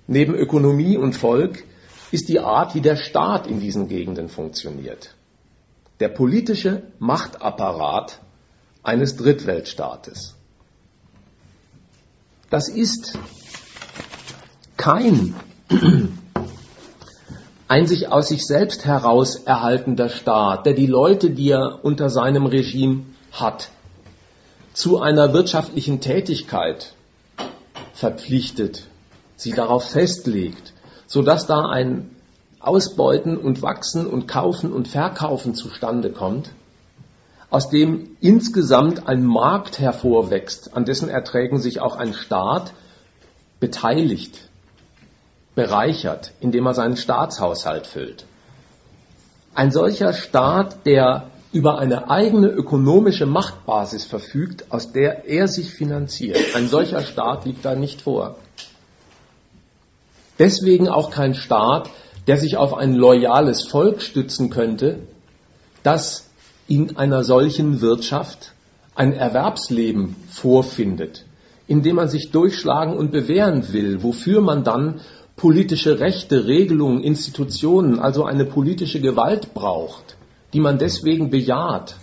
neben 0.07 0.35
Ökonomie 0.35 0.99
und 0.99 1.15
Volk, 1.15 1.65
ist 2.13 2.29
die 2.29 2.39
Art, 2.39 2.75
wie 2.75 2.83
der 2.83 2.97
Staat 2.97 3.47
in 3.47 3.61
diesen 3.61 3.89
Gegenden 3.89 4.29
funktioniert. 4.29 5.15
Der 6.01 6.09
politische 6.09 6.83
Machtapparat 6.99 8.21
eines 8.83 9.17
Drittweltstaates. 9.17 10.37
Das 12.51 12.69
ist 12.69 13.19
kein 14.77 15.35
ein 17.69 17.87
sich 17.87 18.13
aus 18.13 18.29
sich 18.29 18.47
selbst 18.47 18.85
heraus 18.85 19.37
erhaltender 19.37 20.11
Staat, 20.11 20.67
der 20.67 20.75
die 20.75 20.87
Leute, 20.87 21.31
die 21.31 21.51
er 21.51 21.83
unter 21.83 22.11
seinem 22.11 22.45
Regime 22.45 23.07
hat, 23.33 23.71
zu 24.75 25.01
einer 25.01 25.33
wirtschaftlichen 25.33 26.03
Tätigkeit 26.03 26.95
verpflichtet, 27.99 28.87
sie 29.35 29.51
darauf 29.51 29.91
festlegt, 29.91 30.73
sodass 31.09 31.47
da 31.47 31.69
ein 31.69 32.15
Ausbeuten 32.61 33.37
und 33.37 33.61
Wachsen 33.61 34.07
und 34.07 34.29
Kaufen 34.29 34.73
und 34.73 34.87
Verkaufen 34.87 35.57
zustande 35.57 36.13
kommt, 36.13 36.53
aus 37.51 37.71
dem 37.71 38.17
insgesamt 38.21 39.09
ein 39.09 39.25
Markt 39.25 39.81
hervorwächst, 39.81 40.77
an 40.77 40.85
dessen 40.85 41.09
Erträgen 41.09 41.59
sich 41.59 41.81
auch 41.81 41.97
ein 41.97 42.15
Staat 42.15 42.73
beteiligt, 43.59 44.49
bereichert, 45.57 46.31
indem 46.39 46.67
er 46.67 46.75
seinen 46.75 46.97
Staatshaushalt 46.97 47.89
füllt. 47.89 48.27
Ein 49.57 49.73
solcher 49.73 50.13
Staat, 50.13 50.87
der 50.87 51.31
über 51.53 51.79
eine 51.79 52.11
eigene 52.11 52.49
ökonomische 52.49 53.27
Machtbasis 53.27 54.05
verfügt, 54.05 54.71
aus 54.71 54.93
der 54.93 55.27
er 55.27 55.49
sich 55.49 55.71
finanziert. 55.71 56.39
Ein 56.55 56.69
solcher 56.69 57.03
Staat 57.03 57.47
liegt 57.47 57.65
da 57.65 57.75
nicht 57.75 58.03
vor. 58.03 58.37
Deswegen 60.39 60.89
auch 60.89 61.11
kein 61.11 61.35
Staat, 61.35 61.91
der 62.27 62.37
sich 62.37 62.59
auf 62.59 62.75
ein 62.75 62.95
loyales 62.95 63.63
Volk 63.63 64.03
stützen 64.03 64.51
könnte, 64.51 65.01
das 65.83 66.29
in 66.69 66.97
einer 66.97 67.25
solchen 67.25 67.81
Wirtschaft 67.81 68.53
ein 68.95 69.15
Erwerbsleben 69.15 70.17
vorfindet, 70.31 71.25
in 71.67 71.83
dem 71.83 71.97
man 71.97 72.09
sich 72.09 72.31
durchschlagen 72.31 72.97
und 72.97 73.11
bewähren 73.11 73.73
will, 73.73 74.03
wofür 74.03 74.43
man 74.43 74.65
dann 74.65 75.01
politische 75.37 76.01
Rechte, 76.01 76.47
Regelungen, 76.47 77.03
Institutionen, 77.03 77.99
also 77.99 78.25
eine 78.25 78.45
politische 78.45 79.01
Gewalt 79.01 79.55
braucht, 79.55 80.18
die 80.53 80.61
man 80.61 80.79
deswegen 80.79 81.31
bejaht. 81.31 81.97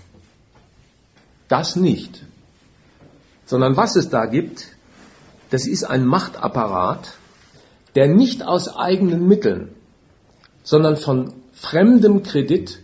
Das 1.47 1.75
nicht. 1.75 2.23
Sondern 3.45 3.77
was 3.77 3.95
es 3.95 4.09
da 4.09 4.25
gibt, 4.25 4.67
das 5.49 5.67
ist 5.67 5.83
ein 5.83 6.05
Machtapparat, 6.05 7.13
der 7.95 8.07
nicht 8.07 8.43
aus 8.43 8.75
eigenen 8.75 9.27
Mitteln, 9.27 9.75
sondern 10.63 10.97
von 10.97 11.33
fremdem 11.53 12.23
Kredit 12.23 12.79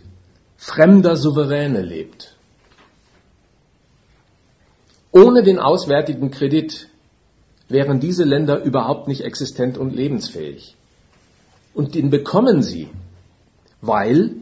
fremder 0.56 1.16
Souveräne 1.16 1.82
lebt. 1.82 2.36
Ohne 5.10 5.42
den 5.42 5.58
auswärtigen 5.58 6.30
Kredit 6.30 6.88
wären 7.68 8.00
diese 8.00 8.24
Länder 8.24 8.62
überhaupt 8.62 9.08
nicht 9.08 9.22
existent 9.22 9.76
und 9.76 9.94
lebensfähig. 9.94 10.76
Und 11.74 11.94
den 11.94 12.10
bekommen 12.10 12.62
sie, 12.62 12.88
weil 13.80 14.36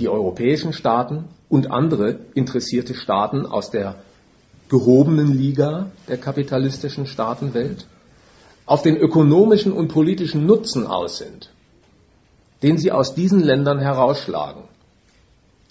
die 0.00 0.08
europäischen 0.08 0.72
Staaten 0.72 1.26
und 1.48 1.70
andere 1.70 2.18
interessierte 2.34 2.94
Staaten 2.94 3.46
aus 3.46 3.70
der 3.70 3.96
gehobenen 4.68 5.36
Liga 5.36 5.90
der 6.08 6.16
kapitalistischen 6.16 7.06
Staatenwelt 7.06 7.86
auf 8.66 8.82
den 8.82 8.96
ökonomischen 8.96 9.72
und 9.72 9.88
politischen 9.88 10.46
Nutzen 10.46 10.86
aus 10.86 11.18
sind, 11.18 11.50
den 12.62 12.78
sie 12.78 12.92
aus 12.92 13.14
diesen 13.14 13.40
Ländern 13.40 13.78
herausschlagen. 13.78 14.62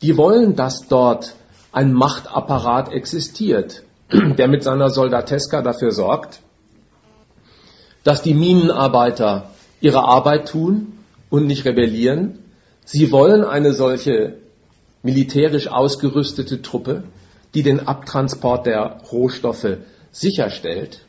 Die 0.01 0.17
wollen, 0.17 0.55
dass 0.55 0.87
dort 0.87 1.35
ein 1.71 1.93
Machtapparat 1.93 2.91
existiert, 2.91 3.83
der 4.11 4.47
mit 4.47 4.63
seiner 4.63 4.89
Soldateska 4.89 5.61
dafür 5.61 5.91
sorgt, 5.91 6.41
dass 8.03 8.21
die 8.21 8.33
Minenarbeiter 8.33 9.49
ihre 9.81 10.03
Arbeit 10.03 10.49
tun 10.49 10.99
und 11.29 11.47
nicht 11.47 11.65
rebellieren. 11.65 12.39
Sie 12.91 13.11
wollen 13.11 13.43
eine 13.43 13.73
solche 13.73 14.39
militärisch 15.03 15.67
ausgerüstete 15.67 16.63
Truppe, 16.63 17.03
die 17.53 17.61
den 17.61 17.87
Abtransport 17.87 18.65
der 18.65 19.01
Rohstoffe 19.11 19.77
sicherstellt. 20.09 21.05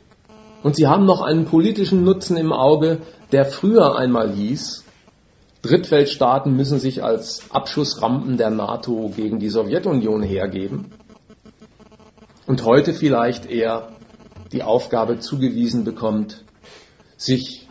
Und 0.61 0.75
sie 0.75 0.85
haben 0.85 1.05
noch 1.05 1.21
einen 1.21 1.45
politischen 1.45 2.03
Nutzen 2.03 2.37
im 2.37 2.53
Auge, 2.53 2.99
der 3.31 3.45
früher 3.45 3.95
einmal 3.95 4.31
hieß, 4.31 4.83
Drittweltstaaten 5.63 6.55
müssen 6.55 6.79
sich 6.79 7.03
als 7.03 7.49
Abschussrampen 7.49 8.37
der 8.37 8.51
NATO 8.51 9.11
gegen 9.15 9.39
die 9.39 9.49
Sowjetunion 9.49 10.21
hergeben 10.21 10.91
und 12.45 12.63
heute 12.63 12.93
vielleicht 12.93 13.49
eher 13.49 13.89
die 14.51 14.61
Aufgabe 14.61 15.17
zugewiesen 15.17 15.83
bekommt, 15.83 16.43
sich 17.17 17.67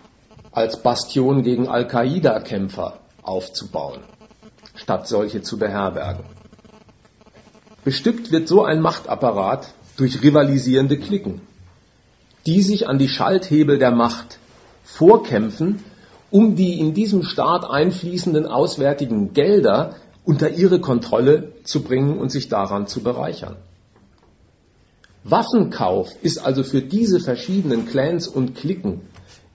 als 0.51 0.83
Bastion 0.83 1.45
gegen 1.45 1.69
Al-Qaida-Kämpfer 1.69 2.99
aufzubauen, 3.31 4.01
statt 4.75 5.09
solche 5.09 5.41
zu 5.41 5.59
beherbergen. 5.59 6.25
Bestückt 7.85 8.31
wird 8.31 8.49
so 8.49 8.65
ein 8.65 8.81
Machtapparat 8.81 9.73
durch 9.97 10.23
rivalisierende 10.23 10.99
Klicken, 10.99 11.41
die 12.47 12.63
sich 12.63 12.89
an 12.89 12.99
die 12.99 13.09
Schalthebel 13.09 13.79
der 13.79 13.93
Macht 13.93 14.39
vorkämpfen 14.85 15.83
um 16.31 16.55
die 16.55 16.79
in 16.79 16.95
diesem 16.95 17.23
Staat 17.23 17.69
einfließenden 17.69 18.47
auswärtigen 18.47 19.33
Gelder 19.33 19.97
unter 20.25 20.51
ihre 20.51 20.81
Kontrolle 20.81 21.53
zu 21.65 21.83
bringen 21.83 22.19
und 22.19 22.31
sich 22.31 22.49
daran 22.49 22.87
zu 22.87 23.03
bereichern. 23.03 23.57
Waffenkauf 25.25 26.15
ist 26.23 26.39
also 26.39 26.63
für 26.63 26.83
diese 26.83 27.21
verschiedenen 27.21 27.87
Clans 27.87 28.27
und 28.27 28.55
Cliquen 28.55 29.03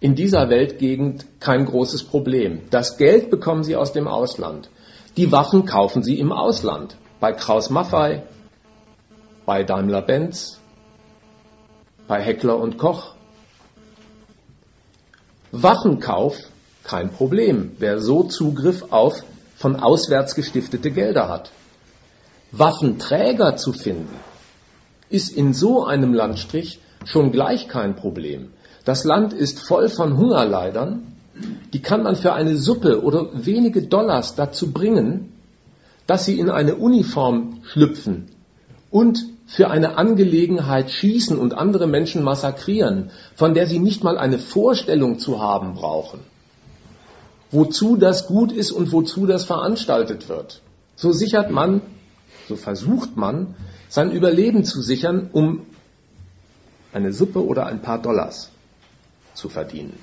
in 0.06 0.14
dieser 0.14 0.51
Weltgegend 0.51 1.26
kein 1.39 1.66
großes 1.66 2.03
Problem. 2.03 2.62
Das 2.70 2.97
Geld 2.97 3.32
bekommen 3.32 3.64
sie 3.64 3.76
aus 3.76 3.91
dem 3.91 4.08
Ausland. 4.08 4.70
Die 5.18 5.32
Waffen 5.32 5.66
kaufen 5.66 6.03
sie 6.03 6.20
im 6.20 6.32
Ausland. 6.32 6.95
Bei 7.20 7.32
Kraus 7.32 7.72
Maffei, 7.72 8.22
bei 9.47 9.64
Daimler-Benz, 9.64 10.60
bei 12.08 12.22
Heckler 12.22 12.60
und 12.60 12.78
Koch. 12.78 13.16
Waffenkauf 15.51 16.38
kein 16.84 17.10
Problem, 17.10 17.72
wer 17.80 17.99
so 17.99 18.22
Zugriff 18.26 18.84
auf 18.91 19.24
von 19.56 19.76
auswärts 19.76 20.36
gestiftete 20.36 20.91
Gelder 20.91 21.30
hat. 21.30 21.49
Waffenträger 22.51 23.56
zu 23.56 23.74
finden, 23.74 24.20
ist 25.10 25.36
in 25.36 25.56
so 25.56 25.84
einem 25.84 26.14
Landstrich 26.14 26.80
schon 27.06 27.32
gleich 27.32 27.68
kein 27.68 27.95
Problem. 27.95 28.51
Das 28.86 29.04
Land 29.04 29.34
ist 29.34 29.60
voll 29.60 29.90
von 29.90 30.16
Hungerleidern, 30.16 31.16
die 31.74 31.82
kann 31.82 32.04
man 32.04 32.16
für 32.16 32.34
eine 32.34 32.56
Suppe 32.56 33.04
oder 33.04 33.30
wenige 33.34 33.82
Dollars 33.82 34.36
dazu 34.36 34.72
bringen, 34.72 35.34
dass 36.08 36.26
sie 36.26 36.40
in 36.40 36.52
eine 36.52 36.76
Uniform 36.76 37.62
schlüpfen 37.64 38.30
und 38.92 39.26
für 39.48 39.72
eine 39.72 39.98
Angelegenheit 39.98 40.92
schießen 40.92 41.38
und 41.38 41.56
andere 41.56 41.88
Menschen 41.88 42.24
massakrieren, 42.24 43.10
von 43.36 43.56
der 43.56 43.68
sie 43.68 43.80
nicht 43.80 44.04
mal 44.04 44.20
eine 44.20 44.38
Vorstellung 44.38 45.18
zu 45.18 45.42
haben 45.42 45.74
brauchen. 45.74 46.20
Wozu 47.52 47.98
das 47.98 48.28
gut 48.28 48.52
ist 48.52 48.72
und 48.72 48.92
wozu 48.92 49.26
das 49.26 49.46
veranstaltet 49.46 50.30
wird. 50.30 50.62
So 50.96 51.12
sichert 51.12 51.50
man, 51.50 51.82
so 52.48 52.56
versucht 52.56 53.18
man, 53.18 53.56
sein 53.90 54.12
Überleben 54.12 54.64
zu 54.64 54.82
sichern, 54.82 55.30
um 55.32 55.66
eine 56.94 57.14
Suppe 57.14 57.44
oder 57.44 57.66
ein 57.66 57.82
paar 57.82 58.02
Dollars 58.02 58.52
zu 59.36 59.50
verdienen. 59.50 59.98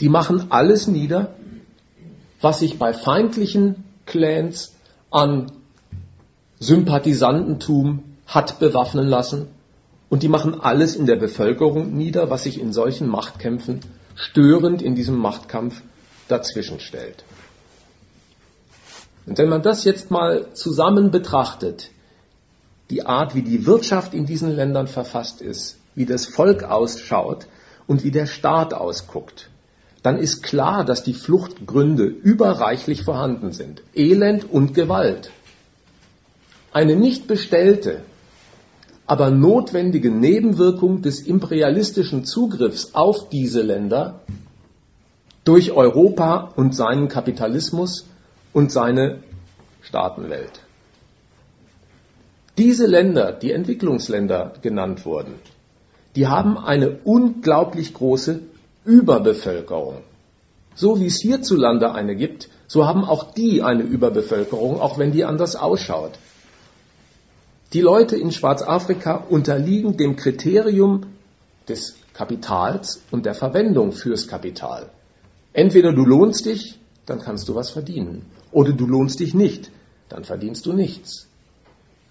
Die 0.00 0.08
machen 0.08 0.50
alles 0.50 0.86
nieder, 0.86 1.34
was 2.40 2.60
sich 2.60 2.78
bei 2.78 2.92
feindlichen 2.92 3.84
Clans 4.06 4.74
an 5.10 5.52
Sympathisantentum 6.58 8.02
hat 8.26 8.58
bewaffnen 8.58 9.06
lassen. 9.06 9.48
Und 10.08 10.22
die 10.22 10.28
machen 10.28 10.60
alles 10.60 10.96
in 10.96 11.06
der 11.06 11.16
Bevölkerung 11.16 11.92
nieder, 11.96 12.30
was 12.30 12.44
sich 12.44 12.60
in 12.60 12.72
solchen 12.72 13.08
Machtkämpfen 13.08 13.80
störend 14.14 14.82
in 14.82 14.94
diesem 14.94 15.16
Machtkampf 15.16 15.82
dazwischen 16.28 16.80
stellt. 16.80 17.24
Und 19.26 19.38
wenn 19.38 19.48
man 19.48 19.62
das 19.62 19.84
jetzt 19.84 20.10
mal 20.10 20.52
zusammen 20.54 21.10
betrachtet, 21.10 21.90
die 22.90 23.06
Art, 23.06 23.34
wie 23.34 23.42
die 23.42 23.66
Wirtschaft 23.66 24.14
in 24.14 24.26
diesen 24.26 24.50
Ländern 24.50 24.88
verfasst 24.88 25.40
ist, 25.40 25.79
wie 25.94 26.06
das 26.06 26.26
Volk 26.26 26.64
ausschaut 26.64 27.46
und 27.86 28.04
wie 28.04 28.10
der 28.10 28.26
Staat 28.26 28.74
ausguckt, 28.74 29.50
dann 30.02 30.18
ist 30.18 30.42
klar, 30.42 30.84
dass 30.84 31.02
die 31.02 31.14
Fluchtgründe 31.14 32.04
überreichlich 32.04 33.02
vorhanden 33.02 33.52
sind. 33.52 33.82
Elend 33.94 34.50
und 34.50 34.74
Gewalt. 34.74 35.30
Eine 36.72 36.96
nicht 36.96 37.26
bestellte, 37.26 38.02
aber 39.06 39.30
notwendige 39.30 40.10
Nebenwirkung 40.10 41.02
des 41.02 41.20
imperialistischen 41.20 42.24
Zugriffs 42.24 42.94
auf 42.94 43.28
diese 43.28 43.60
Länder 43.60 44.20
durch 45.44 45.72
Europa 45.72 46.52
und 46.54 46.74
seinen 46.76 47.08
Kapitalismus 47.08 48.06
und 48.52 48.70
seine 48.70 49.24
Staatenwelt. 49.82 50.60
Diese 52.56 52.86
Länder, 52.86 53.32
die 53.32 53.52
Entwicklungsländer 53.52 54.52
genannt 54.62 55.04
wurden, 55.04 55.34
die 56.16 56.26
haben 56.26 56.58
eine 56.58 56.98
unglaublich 57.04 57.94
große 57.94 58.40
Überbevölkerung. 58.84 59.98
So 60.74 61.00
wie 61.00 61.06
es 61.06 61.20
hierzulande 61.20 61.92
eine 61.92 62.16
gibt, 62.16 62.48
so 62.66 62.86
haben 62.86 63.04
auch 63.04 63.32
die 63.32 63.62
eine 63.62 63.82
Überbevölkerung, 63.82 64.80
auch 64.80 64.98
wenn 64.98 65.12
die 65.12 65.24
anders 65.24 65.56
ausschaut. 65.56 66.12
Die 67.72 67.80
Leute 67.80 68.16
in 68.16 68.32
Schwarzafrika 68.32 69.14
unterliegen 69.28 69.96
dem 69.96 70.16
Kriterium 70.16 71.06
des 71.68 71.96
Kapitals 72.14 73.02
und 73.10 73.26
der 73.26 73.34
Verwendung 73.34 73.92
fürs 73.92 74.26
Kapital. 74.26 74.90
Entweder 75.52 75.92
du 75.92 76.04
lohnst 76.04 76.46
dich, 76.46 76.78
dann 77.06 77.20
kannst 77.20 77.48
du 77.48 77.54
was 77.54 77.70
verdienen. 77.70 78.26
Oder 78.52 78.72
du 78.72 78.86
lohnst 78.86 79.20
dich 79.20 79.34
nicht, 79.34 79.70
dann 80.08 80.24
verdienst 80.24 80.66
du 80.66 80.72
nichts. 80.72 81.28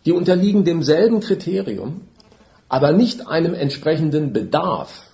Die 0.05 0.13
unterliegen 0.13 0.63
demselben 0.63 1.19
Kriterium, 1.19 2.01
aber 2.70 2.91
nicht 2.93 3.28
einem 3.28 3.53
entsprechenden 3.53 4.32
Bedarf. 4.32 5.07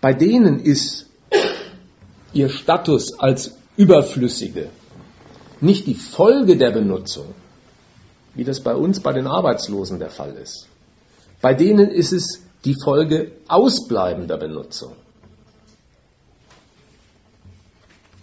Bei 0.00 0.14
denen 0.14 0.60
ist 0.60 1.06
ihr 2.32 2.48
Status 2.48 3.18
als 3.18 3.56
Überflüssige 3.76 4.70
nicht 5.62 5.86
die 5.86 5.94
Folge 5.94 6.56
der 6.56 6.72
Benutzung, 6.72 7.34
wie 8.34 8.44
das 8.44 8.60
bei 8.60 8.74
uns 8.74 9.00
bei 9.00 9.12
den 9.12 9.26
Arbeitslosen 9.26 9.98
der 10.00 10.10
Fall 10.10 10.34
ist. 10.36 10.68
Bei 11.40 11.54
denen 11.54 11.88
ist 11.88 12.12
es 12.12 12.42
die 12.64 12.74
Folge 12.74 13.32
ausbleibender 13.48 14.36
Benutzung. 14.38 14.94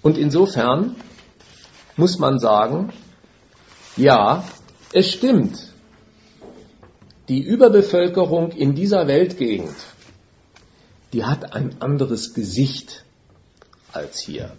Und 0.01 0.17
insofern 0.17 0.95
muss 1.95 2.19
man 2.19 2.39
sagen, 2.39 2.91
ja, 3.95 4.43
es 4.93 5.11
stimmt, 5.11 5.68
die 7.29 7.41
Überbevölkerung 7.41 8.51
in 8.51 8.75
dieser 8.75 9.07
Weltgegend, 9.07 9.75
die 11.13 11.23
hat 11.23 11.53
ein 11.53 11.81
anderes 11.81 12.33
Gesicht 12.33 13.05
als 13.93 14.19
hier. 14.19 14.51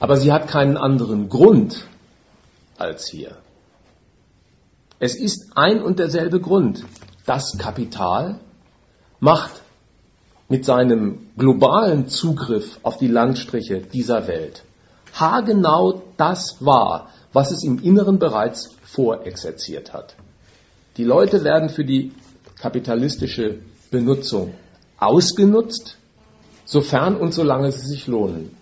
Aber 0.00 0.16
sie 0.16 0.32
hat 0.32 0.48
keinen 0.48 0.76
anderen 0.76 1.28
Grund 1.28 1.86
als 2.76 3.06
hier. 3.06 3.36
Es 4.98 5.14
ist 5.14 5.56
ein 5.56 5.82
und 5.82 5.98
derselbe 5.98 6.40
Grund. 6.40 6.84
Das 7.26 7.56
Kapital 7.58 8.40
macht 9.20 9.62
mit 10.48 10.64
seinem 10.64 11.30
globalen 11.36 12.08
Zugriff 12.08 12.80
auf 12.82 12.98
die 12.98 13.08
Landstriche 13.08 13.80
dieser 13.80 14.26
Welt 14.26 14.64
haargenau 15.14 16.02
das 16.16 16.64
wahr, 16.64 17.08
was 17.32 17.52
es 17.52 17.64
im 17.64 17.78
Inneren 17.82 18.18
bereits 18.18 18.70
vorexerziert 18.82 19.92
hat. 19.92 20.16
Die 20.96 21.04
Leute 21.04 21.44
werden 21.44 21.68
für 21.68 21.84
die 21.84 22.12
kapitalistische 22.56 23.58
Benutzung 23.90 24.54
ausgenutzt, 24.98 25.96
sofern 26.64 27.16
und 27.16 27.34
solange 27.34 27.72
sie 27.72 27.86
sich 27.86 28.06
lohnen. 28.06 28.56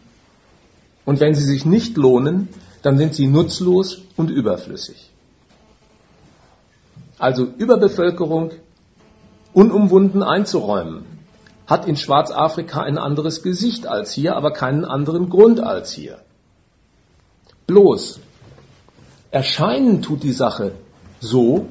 Und 1.05 1.20
wenn 1.20 1.35
sie 1.35 1.45
sich 1.45 1.66
nicht 1.66 1.97
lohnen, 1.97 2.49
dann 2.83 2.97
sind 2.97 3.14
sie 3.14 3.26
nutzlos 3.26 4.03
und 4.16 4.30
überflüssig. 4.30 5.11
Also 7.18 7.45
Überbevölkerung 7.45 8.51
unumwunden 9.53 10.22
einzuräumen, 10.22 11.05
hat 11.66 11.87
in 11.87 11.97
Schwarzafrika 11.97 12.83
ein 12.83 12.99
anderes 12.99 13.43
Gesicht 13.43 13.87
als 13.87 14.12
hier, 14.12 14.37
aber 14.37 14.53
keinen 14.53 14.85
anderen 14.85 15.28
Grund 15.28 15.61
als 15.61 15.93
hier. 15.93 16.18
Bloß 17.66 18.20
erscheinen 19.30 20.03
tut 20.03 20.22
die 20.22 20.33
Sache 20.33 20.72
so, 21.20 21.66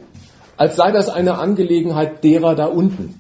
als 0.62 0.76
sei 0.76 0.92
das 0.92 1.10
eine 1.10 1.40
Angelegenheit 1.40 2.24
derer 2.24 2.54
da 2.54 2.66
unten, 2.66 3.20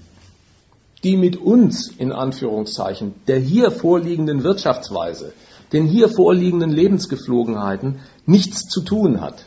die 1.03 1.17
mit 1.17 1.37
uns 1.37 1.87
in 1.87 2.11
Anführungszeichen 2.11 3.15
der 3.25 3.39
hier 3.39 3.71
vorliegenden 3.71 4.43
Wirtschaftsweise, 4.43 5.33
den 5.73 5.87
hier 5.87 6.07
vorliegenden 6.07 6.69
Lebensgeflogenheiten 6.69 8.01
nichts 8.27 8.67
zu 8.67 8.81
tun 8.81 9.21
hat. 9.21 9.45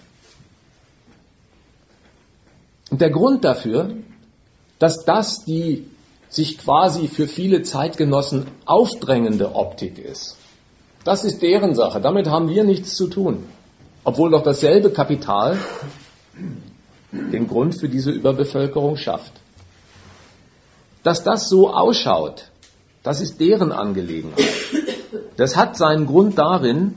Und 2.91 3.01
der 3.01 3.11
Grund 3.11 3.45
dafür, 3.45 3.95
dass 4.81 5.05
das 5.05 5.45
die 5.45 5.87
sich 6.29 6.59
quasi 6.59 7.07
für 7.07 7.29
viele 7.29 7.63
Zeitgenossen 7.63 8.49
aufdrängende 8.65 9.55
Optik 9.55 10.01
ist, 10.01 10.37
das 11.05 11.23
ist 11.23 11.43
deren 11.43 11.77
Sache. 11.77 12.01
Damit 12.01 12.27
haben 12.27 12.49
wir 12.49 12.65
nichts 12.65 12.97
zu 12.97 13.07
tun. 13.07 13.45
Obwohl 14.03 14.33
doch 14.33 14.43
dasselbe 14.43 14.91
Kapital 14.91 15.57
den 17.33 17.47
Grund 17.47 17.75
für 17.75 17.89
diese 17.89 18.11
Überbevölkerung 18.11 18.97
schafft. 18.97 19.33
Dass 21.03 21.23
das 21.23 21.49
so 21.49 21.71
ausschaut, 21.71 22.51
das 23.03 23.21
ist 23.21 23.39
deren 23.41 23.73
Angelegenheit. 23.73 24.45
Das 25.37 25.57
hat 25.57 25.77
seinen 25.77 26.07
Grund 26.07 26.39
darin, 26.39 26.95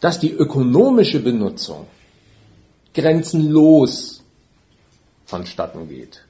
dass 0.00 0.20
die 0.20 0.32
ökonomische 0.32 1.20
Benutzung 1.20 1.86
grenzenlos 2.92 4.22
vonstatten 5.24 5.88
geht. 5.88 6.24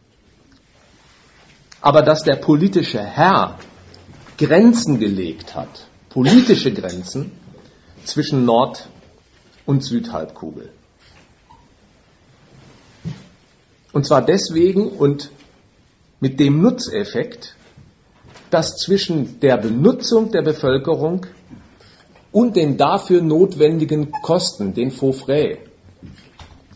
Aber 1.80 2.02
dass 2.02 2.22
der 2.22 2.36
politische 2.36 3.02
Herr 3.02 3.58
Grenzen 4.38 4.98
gelegt 4.98 5.54
hat, 5.54 5.86
politische 6.10 6.72
Grenzen 6.72 7.32
zwischen 8.04 8.44
Nord- 8.44 8.88
und 9.66 9.82
Südhalbkugel. 9.82 10.70
Und 13.96 14.04
zwar 14.04 14.20
deswegen 14.20 14.90
und 14.90 15.30
mit 16.20 16.38
dem 16.38 16.60
Nutzeffekt, 16.60 17.56
dass 18.50 18.76
zwischen 18.76 19.40
der 19.40 19.56
Benutzung 19.56 20.30
der 20.30 20.42
Bevölkerung 20.42 21.24
und 22.30 22.56
den 22.56 22.76
dafür 22.76 23.22
notwendigen 23.22 24.12
Kosten, 24.12 24.74
den 24.74 24.90
Faux 24.90 25.22
frais, 25.22 25.56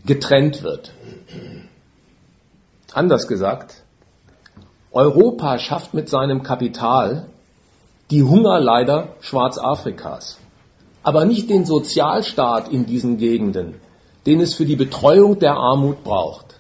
getrennt 0.07 0.63
wird. 0.63 0.95
Anders 2.95 3.29
gesagt, 3.29 3.83
Europa 4.91 5.59
schafft 5.59 5.93
mit 5.93 6.09
seinem 6.09 6.43
Kapital 6.43 7.27
die 8.11 8.23
Hungerleider 8.23 9.17
Schwarzafrikas, 9.21 10.39
aber 11.03 11.27
nicht 11.27 11.51
den 11.51 11.67
Sozialstaat 11.67 12.71
in 12.71 12.87
diesen 12.87 13.19
Gegenden, 13.19 13.75
den 14.25 14.41
es 14.41 14.55
für 14.55 14.65
die 14.65 14.77
Betreuung 14.77 15.39
der 15.39 15.57
Armut 15.57 16.03
braucht. 16.03 16.60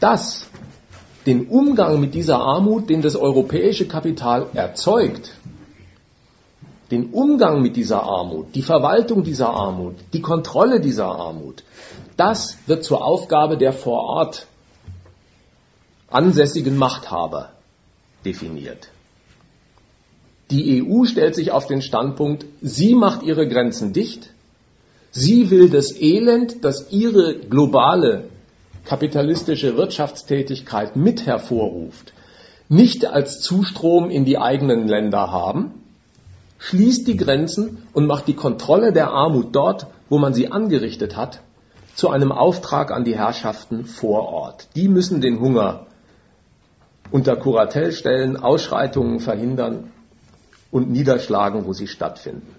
Das, 0.00 0.46
den 1.26 1.48
Umgang 1.48 2.00
mit 2.00 2.14
dieser 2.14 2.38
Armut, 2.38 2.88
den 2.88 3.02
das 3.02 3.16
europäische 3.16 3.86
Kapital 3.86 4.46
erzeugt, 4.54 5.32
den 6.90 7.10
Umgang 7.10 7.60
mit 7.60 7.76
dieser 7.76 8.02
Armut, 8.02 8.54
die 8.54 8.62
Verwaltung 8.62 9.22
dieser 9.22 9.50
Armut, 9.50 9.96
die 10.12 10.22
Kontrolle 10.22 10.80
dieser 10.80 11.06
Armut, 11.06 11.64
das 12.16 12.56
wird 12.66 12.84
zur 12.84 13.04
Aufgabe 13.04 13.58
der 13.58 13.72
vor 13.72 14.00
Ort 14.00 14.46
ansässigen 16.10 16.76
Machthaber 16.76 17.50
definiert. 18.24 18.88
Die 20.50 20.82
EU 20.82 21.04
stellt 21.04 21.34
sich 21.34 21.50
auf 21.50 21.66
den 21.66 21.82
Standpunkt, 21.82 22.46
sie 22.62 22.94
macht 22.94 23.22
ihre 23.22 23.46
Grenzen 23.46 23.92
dicht, 23.92 24.30
sie 25.10 25.50
will 25.50 25.68
das 25.68 25.94
Elend, 26.00 26.64
das 26.64 26.90
ihre 26.90 27.38
globale 27.38 28.30
kapitalistische 28.88 29.76
Wirtschaftstätigkeit 29.76 30.96
mit 30.96 31.26
hervorruft, 31.26 32.14
nicht 32.70 33.04
als 33.04 33.42
Zustrom 33.42 34.08
in 34.08 34.24
die 34.24 34.38
eigenen 34.38 34.88
Länder 34.88 35.30
haben, 35.30 35.74
schließt 36.58 37.06
die 37.06 37.18
Grenzen 37.18 37.82
und 37.92 38.06
macht 38.06 38.28
die 38.28 38.34
Kontrolle 38.34 38.94
der 38.94 39.10
Armut 39.10 39.54
dort, 39.54 39.88
wo 40.08 40.16
man 40.16 40.32
sie 40.32 40.50
angerichtet 40.50 41.18
hat, 41.18 41.40
zu 41.96 42.08
einem 42.08 42.32
Auftrag 42.32 42.90
an 42.90 43.04
die 43.04 43.14
Herrschaften 43.14 43.84
vor 43.84 44.26
Ort. 44.28 44.68
Die 44.74 44.88
müssen 44.88 45.20
den 45.20 45.38
Hunger 45.38 45.84
unter 47.10 47.36
Kuratell 47.36 47.92
stellen, 47.92 48.38
Ausschreitungen 48.38 49.20
verhindern 49.20 49.92
und 50.70 50.90
niederschlagen, 50.90 51.66
wo 51.66 51.74
sie 51.74 51.88
stattfinden. 51.88 52.56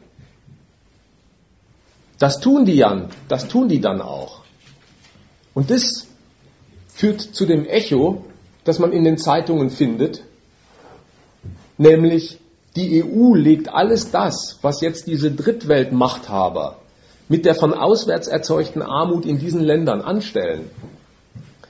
Das 2.20 2.40
tun 2.40 2.66
die 2.66 2.78
dann, 2.78 3.10
das 3.28 3.48
tun 3.48 3.68
die 3.68 3.82
dann 3.82 4.00
auch. 4.00 4.42
Und 5.56 5.72
das 5.72 6.09
führt 7.00 7.22
zu 7.22 7.46
dem 7.46 7.66
Echo, 7.66 8.26
das 8.66 8.78
man 8.78 8.92
in 8.92 9.06
den 9.06 9.18
Zeitungen 9.18 9.70
findet, 9.70 10.22
nämlich 11.78 12.40
die 12.76 13.02
EU 13.02 13.36
legt 13.36 13.70
alles 13.70 14.12
das, 14.12 14.60
was 14.62 14.82
jetzt 14.82 15.08
diese 15.08 15.32
Drittweltmachthaber 15.32 16.76
mit 17.30 17.46
der 17.46 17.56
von 17.56 17.74
auswärts 17.74 18.28
erzeugten 18.28 18.82
Armut 18.82 19.26
in 19.26 19.40
diesen 19.40 19.62
Ländern 19.62 20.02
anstellen, 20.02 20.70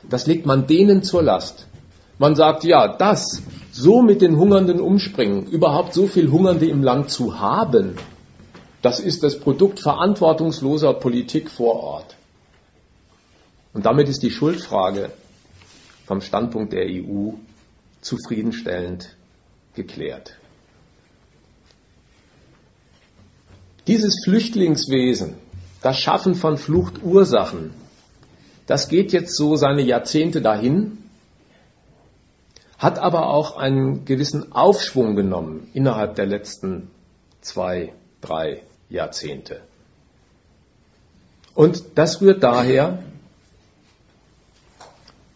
das 0.10 0.26
legt 0.26 0.48
man 0.48 0.66
denen 0.66 1.04
zur 1.04 1.22
Last. 1.22 1.68
Man 2.18 2.36
sagt, 2.36 2.64
ja, 2.64 2.88
das, 2.88 3.44
so 3.72 4.02
mit 4.02 4.24
den 4.24 4.36
Hungernden 4.36 4.80
umspringen, 4.82 5.46
überhaupt 5.46 5.94
so 5.94 6.08
viel 6.08 6.32
Hungernde 6.32 6.66
im 6.66 6.82
Land 6.82 7.12
zu 7.12 7.40
haben, 7.40 7.98
das 8.82 9.00
ist 9.00 9.22
das 9.22 9.40
Produkt 9.40 9.80
verantwortungsloser 9.80 10.94
Politik 10.96 11.52
vor 11.52 11.84
Ort. 11.84 12.16
Und 13.80 13.86
damit 13.86 14.10
ist 14.10 14.24
die 14.24 14.30
Schuldfrage 14.30 15.10
vom 16.06 16.20
Standpunkt 16.20 16.74
der 16.74 16.84
EU 16.86 17.36
zufriedenstellend 18.02 19.16
geklärt. 19.74 20.38
Dieses 23.88 24.22
Flüchtlingswesen, 24.26 25.36
das 25.82 25.98
Schaffen 25.98 26.36
von 26.36 26.58
Fluchtursachen, 26.58 27.72
das 28.68 28.90
geht 28.90 29.14
jetzt 29.14 29.38
so 29.38 29.56
seine 29.56 29.84
Jahrzehnte 29.84 30.42
dahin 30.42 30.98
hat 32.78 33.00
aber 33.00 33.30
auch 33.30 33.56
einen 33.56 34.04
gewissen 34.04 34.52
Aufschwung 34.52 35.16
genommen 35.16 35.70
innerhalb 35.74 36.16
der 36.16 36.26
letzten 36.26 36.92
zwei, 37.40 37.94
drei 38.20 38.62
Jahrzehnte. 38.90 39.62
Und 41.56 41.82
das 41.96 42.20
rührt 42.20 42.44
daher, 42.44 43.06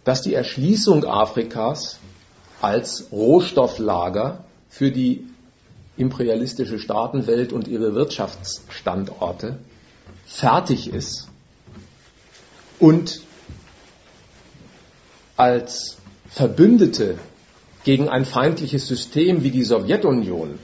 dass 0.04 0.22
die 0.22 0.34
Erschließung 0.34 1.06
Afrikas 1.06 1.99
als 2.62 3.08
Rohstofflager 3.12 4.43
für 4.70 4.91
die 4.91 5.26
imperialistische 5.97 6.80
Staatenwelt 6.80 7.54
und 7.54 7.68
ihre 7.68 7.93
Wirtschaftsstandorte 7.93 9.60
fertig 10.26 10.91
ist 10.91 11.28
und 12.80 13.22
als 15.38 15.97
Verbündete 16.30 17.18
gegen 17.84 18.10
ein 18.10 18.26
feindliches 18.26 18.88
System 18.88 19.43
wie 19.43 19.51
die 19.51 19.64
Sowjetunion 19.64 20.58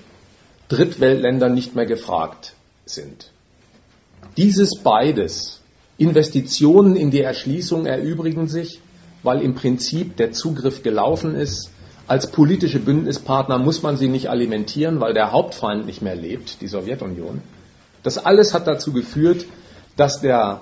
Drittweltländer 0.69 1.49
nicht 1.49 1.75
mehr 1.75 1.85
gefragt 1.85 2.53
sind. 2.85 3.31
Dieses 4.37 4.77
beides, 4.77 5.59
Investitionen 5.97 6.95
in 6.95 7.11
die 7.11 7.21
Erschließung 7.21 7.85
erübrigen 7.85 8.47
sich, 8.47 8.79
weil 9.23 9.41
im 9.41 9.55
Prinzip 9.55 10.17
der 10.17 10.31
Zugriff 10.31 10.83
gelaufen 10.83 11.35
ist. 11.35 11.71
Als 12.07 12.31
politische 12.31 12.79
Bündnispartner 12.79 13.57
muss 13.57 13.83
man 13.83 13.97
sie 13.97 14.07
nicht 14.07 14.29
alimentieren, 14.29 14.99
weil 14.99 15.13
der 15.13 15.31
Hauptfeind 15.31 15.85
nicht 15.85 16.01
mehr 16.01 16.15
lebt, 16.15 16.61
die 16.61 16.67
Sowjetunion. 16.67 17.41
Das 18.03 18.17
alles 18.17 18.53
hat 18.53 18.65
dazu 18.65 18.93
geführt, 18.93 19.45
dass 19.95 20.21
der 20.21 20.61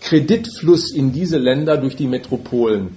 Kreditfluss 0.00 0.92
in 0.92 1.12
diese 1.12 1.38
Länder 1.38 1.76
durch 1.76 1.96
die 1.96 2.06
Metropolen 2.06 2.96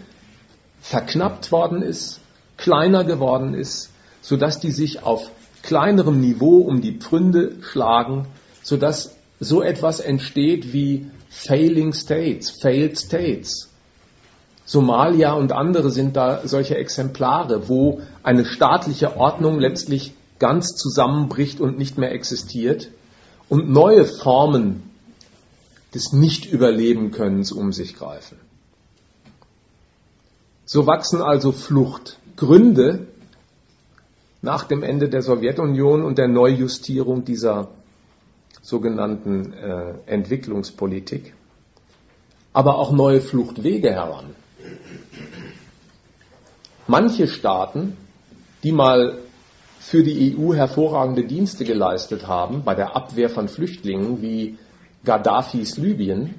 verknappt 0.79 1.51
worden 1.51 1.81
ist, 1.81 2.19
kleiner 2.57 3.03
geworden 3.03 3.53
ist, 3.53 3.89
sodass 4.21 4.59
die 4.59 4.71
sich 4.71 5.03
auf 5.03 5.31
kleinerem 5.63 6.19
Niveau 6.19 6.59
um 6.59 6.81
die 6.81 6.97
Pfründe 6.97 7.57
schlagen, 7.61 8.27
sodass 8.63 9.15
so 9.39 9.61
etwas 9.61 9.99
entsteht 9.99 10.73
wie 10.73 11.07
Failing 11.29 11.93
States, 11.93 12.51
Failed 12.51 12.97
States. 12.99 13.70
Somalia 14.71 15.33
und 15.33 15.51
andere 15.51 15.91
sind 15.91 16.15
da 16.15 16.47
solche 16.47 16.77
Exemplare, 16.77 17.67
wo 17.67 17.99
eine 18.23 18.45
staatliche 18.45 19.17
Ordnung 19.17 19.59
letztlich 19.59 20.13
ganz 20.39 20.77
zusammenbricht 20.77 21.59
und 21.59 21.77
nicht 21.77 21.97
mehr 21.97 22.13
existiert 22.13 22.87
und 23.49 23.69
neue 23.69 24.05
Formen 24.05 24.89
des 25.93 26.13
Nicht-Überleben-Könnens 26.13 27.51
um 27.51 27.73
sich 27.73 27.97
greifen. 27.97 28.37
So 30.63 30.87
wachsen 30.87 31.21
also 31.21 31.51
Fluchtgründe 31.51 33.07
nach 34.41 34.63
dem 34.63 34.83
Ende 34.83 35.09
der 35.09 35.21
Sowjetunion 35.21 36.01
und 36.01 36.17
der 36.17 36.29
Neujustierung 36.29 37.25
dieser 37.25 37.67
sogenannten 38.61 39.51
äh, 39.51 39.95
Entwicklungspolitik, 40.05 41.33
aber 42.53 42.77
auch 42.77 42.93
neue 42.93 43.19
Fluchtwege 43.19 43.91
heran. 43.91 44.33
Manche 46.87 47.27
Staaten, 47.27 47.95
die 48.63 48.71
mal 48.71 49.19
für 49.79 50.03
die 50.03 50.37
EU 50.37 50.53
hervorragende 50.53 51.25
Dienste 51.25 51.65
geleistet 51.65 52.27
haben 52.27 52.63
bei 52.63 52.75
der 52.75 52.95
Abwehr 52.95 53.29
von 53.29 53.47
Flüchtlingen 53.47 54.21
wie 54.21 54.57
Gaddafis 55.03 55.77
Libyen, 55.77 56.35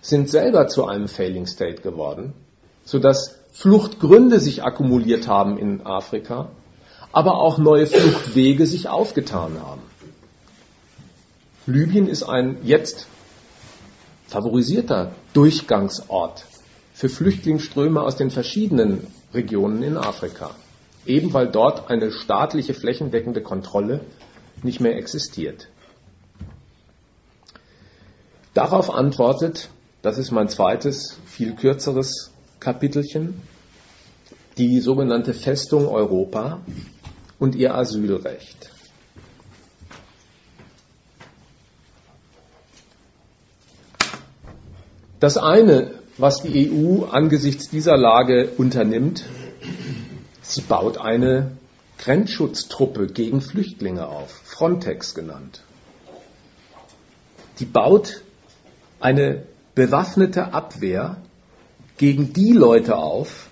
sind 0.00 0.28
selber 0.28 0.66
zu 0.68 0.86
einem 0.86 1.06
Failing 1.06 1.46
State 1.46 1.82
geworden, 1.82 2.32
sodass 2.84 3.38
Fluchtgründe 3.52 4.40
sich 4.40 4.62
akkumuliert 4.62 5.28
haben 5.28 5.58
in 5.58 5.84
Afrika, 5.84 6.50
aber 7.12 7.34
auch 7.34 7.58
neue 7.58 7.86
Fluchtwege 7.86 8.66
sich 8.66 8.88
aufgetan 8.88 9.60
haben. 9.60 9.82
Libyen 11.66 12.08
ist 12.08 12.22
ein 12.22 12.58
jetzt 12.62 13.06
favorisierter 14.28 15.12
Durchgangsort 15.32 16.44
für 17.00 17.08
Flüchtlingsströme 17.08 18.02
aus 18.02 18.16
den 18.16 18.30
verschiedenen 18.30 19.06
Regionen 19.32 19.82
in 19.82 19.96
Afrika, 19.96 20.50
eben 21.06 21.32
weil 21.32 21.48
dort 21.50 21.88
eine 21.88 22.12
staatliche 22.12 22.74
flächendeckende 22.74 23.40
Kontrolle 23.40 24.02
nicht 24.62 24.80
mehr 24.80 24.98
existiert. 24.98 25.68
Darauf 28.52 28.90
antwortet, 28.90 29.70
das 30.02 30.18
ist 30.18 30.30
mein 30.30 30.50
zweites, 30.50 31.16
viel 31.24 31.54
kürzeres 31.54 32.32
Kapitelchen, 32.58 33.40
die 34.58 34.80
sogenannte 34.80 35.32
Festung 35.32 35.88
Europa 35.88 36.60
und 37.38 37.54
ihr 37.54 37.74
Asylrecht. 37.74 38.72
Das 45.18 45.38
eine, 45.38 45.99
was 46.20 46.42
die 46.42 46.70
EU 46.70 47.04
angesichts 47.06 47.68
dieser 47.68 47.96
Lage 47.96 48.50
unternimmt, 48.58 49.24
sie 50.42 50.60
baut 50.60 50.98
eine 50.98 51.52
Grenzschutztruppe 51.98 53.06
gegen 53.06 53.40
Flüchtlinge 53.40 54.06
auf, 54.06 54.30
Frontex 54.30 55.14
genannt. 55.14 55.62
Die 57.58 57.64
baut 57.64 58.22
eine 59.00 59.44
bewaffnete 59.74 60.52
Abwehr 60.52 61.16
gegen 61.96 62.32
die 62.32 62.52
Leute 62.52 62.96
auf, 62.96 63.48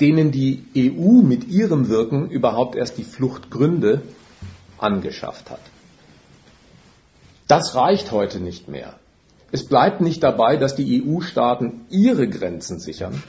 denen 0.00 0.30
die 0.30 0.64
EU 0.76 1.22
mit 1.22 1.48
ihrem 1.48 1.88
Wirken 1.88 2.30
überhaupt 2.30 2.76
erst 2.76 2.98
die 2.98 3.04
Fluchtgründe 3.04 4.02
angeschafft 4.78 5.50
hat. 5.50 5.60
Das 7.48 7.74
reicht 7.74 8.10
heute 8.12 8.40
nicht 8.40 8.68
mehr. 8.68 8.98
Es 9.52 9.66
bleibt 9.66 10.00
nicht 10.00 10.22
dabei, 10.22 10.56
dass 10.56 10.74
die 10.74 11.02
EU-Staaten 11.04 11.86
ihre 11.88 12.28
Grenzen 12.28 12.78
sichern 12.80 13.22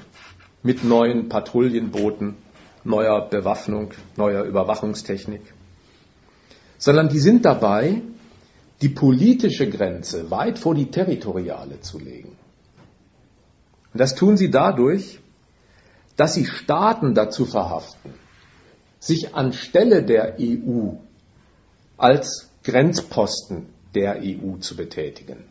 mit 0.63 0.84
neuen 0.84 1.30
Patrouillenbooten, 1.30 2.36
neuer 2.84 3.30
Bewaffnung, 3.30 3.91
neuer 4.15 4.43
Überwachungstechnik, 4.43 5.41
sondern 6.78 7.09
die 7.09 7.20
sind 7.20 7.45
dabei, 7.45 8.01
die 8.82 8.89
politische 8.89 9.70
Grenze 9.70 10.30
weit 10.32 10.59
vor 10.59 10.76
die 10.76 10.89
territoriale 10.89 11.82
zu 11.82 11.99
legen. 11.99 12.36
Und 13.93 13.99
das 13.99 14.15
tun 14.15 14.38
sie 14.38 14.49
dadurch, 14.51 15.20
dass 16.15 16.34
sie 16.34 16.45
Staaten 16.45 17.13
dazu 17.13 17.45
verhaften, 17.45 18.13
sich 18.99 19.36
anstelle 19.36 20.03
der 20.03 20.38
EU 20.39 20.93
als 21.97 22.49
Grenzposten 22.63 23.68
der 23.95 24.20
EU 24.22 24.57
zu 24.57 24.76
betätigen. 24.76 25.45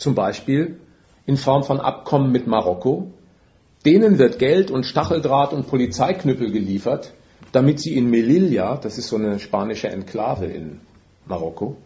Zum 0.00 0.14
Beispiel 0.14 0.80
in 1.26 1.36
Form 1.36 1.62
von 1.62 1.78
Abkommen 1.78 2.32
mit 2.32 2.46
Marokko. 2.46 3.12
Denen 3.84 4.18
wird 4.18 4.38
Geld 4.38 4.70
und 4.70 4.84
Stacheldraht 4.84 5.52
und 5.52 5.66
Polizeiknüppel 5.66 6.50
geliefert, 6.50 7.12
damit 7.52 7.80
sie 7.80 7.94
in 7.98 8.08
Melilla, 8.08 8.78
das 8.78 8.96
ist 8.96 9.08
so 9.08 9.16
eine 9.16 9.38
spanische 9.38 9.88
Enklave 9.88 10.46
in 10.46 10.80
Marokko, 11.26 11.76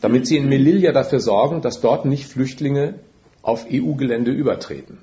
damit 0.00 0.26
sie 0.26 0.38
in 0.38 0.48
Melilla 0.48 0.90
dafür 0.90 1.20
sorgen, 1.20 1.60
dass 1.60 1.80
dort 1.80 2.04
nicht 2.04 2.26
Flüchtlinge 2.26 2.94
auf 3.42 3.66
EU-Gelände 3.72 4.32
übertreten. 4.32 4.98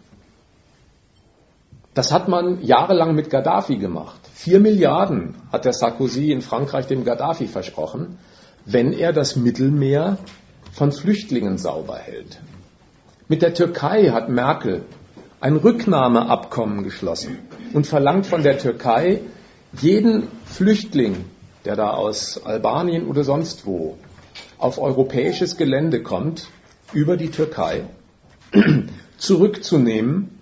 Das 1.93 2.11
hat 2.11 2.27
man 2.27 2.61
jahrelang 2.61 3.15
mit 3.15 3.29
Gaddafi 3.29 3.77
gemacht. 3.77 4.19
Vier 4.33 4.59
Milliarden 4.59 5.35
hat 5.49 5.63
der 5.63 5.73
Sarkozy 5.73 6.33
in 6.33 6.41
Frankreich 6.41 6.87
dem 6.87 7.05
Gaddafi 7.05 7.47
versprochen, 7.47 8.17
wenn 8.65 8.91
er 8.91 9.13
das 9.13 9.37
Mittelmeer 9.37 10.17
von 10.73 10.91
Flüchtlingen 10.91 11.57
sauber 11.57 11.97
hält. 11.97 12.39
Mit 13.27 13.41
der 13.41 13.53
Türkei 13.53 14.09
hat 14.09 14.29
Merkel 14.29 14.83
ein 15.39 15.55
Rücknahmeabkommen 15.55 16.83
geschlossen 16.83 17.37
und 17.73 17.87
verlangt 17.87 18.25
von 18.25 18.43
der 18.43 18.57
Türkei, 18.57 19.21
jeden 19.79 20.27
Flüchtling, 20.45 21.25
der 21.65 21.75
da 21.75 21.91
aus 21.91 22.43
Albanien 22.43 23.07
oder 23.07 23.23
sonst 23.23 23.65
wo 23.65 23.97
auf 24.57 24.79
europäisches 24.79 25.57
Gelände 25.57 26.01
kommt, 26.01 26.47
über 26.93 27.17
die 27.17 27.29
Türkei, 27.29 27.85
zurückzunehmen 29.17 30.39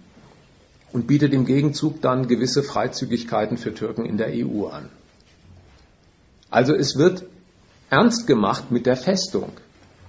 und 0.92 1.08
bietet 1.08 1.34
im 1.34 1.46
Gegenzug 1.46 2.02
dann 2.02 2.28
gewisse 2.28 2.64
Freizügigkeiten 2.64 3.58
für 3.58 3.74
Türken 3.74 4.06
in 4.06 4.18
der 4.18 4.30
EU 4.32 4.68
an. 4.68 4.90
Also 6.50 6.76
es 6.76 6.98
wird 6.98 7.24
ernst 7.90 8.28
gemacht 8.28 8.72
mit 8.72 8.86
der 8.86 8.98
Festung. 8.98 9.52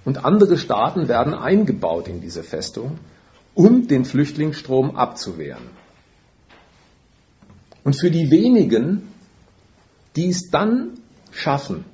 Und 0.05 0.25
andere 0.25 0.57
Staaten 0.57 1.07
werden 1.07 1.33
eingebaut 1.33 2.07
in 2.07 2.19
diese 2.19 2.43
Festung, 2.43 2.99
um 3.53 3.87
den 3.87 4.05
Flüchtlingsstrom 4.05 4.95
abzuwehren. 4.95 5.69
Und 7.83 7.95
für 7.95 8.11
die 8.11 8.31
wenigen, 8.31 9.07
die 10.15 10.29
es 10.29 10.49
dann 10.49 10.99
schaffen, 11.31 11.85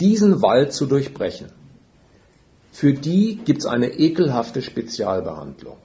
diesen 0.00 0.42
Wald 0.42 0.72
zu 0.72 0.86
durchbrechen, 0.86 1.50
für 2.72 2.92
die 2.92 3.36
gibt 3.36 3.60
es 3.60 3.66
eine 3.66 3.88
ekelhafte 3.88 4.62
Spezialbehandlung. 4.62 5.76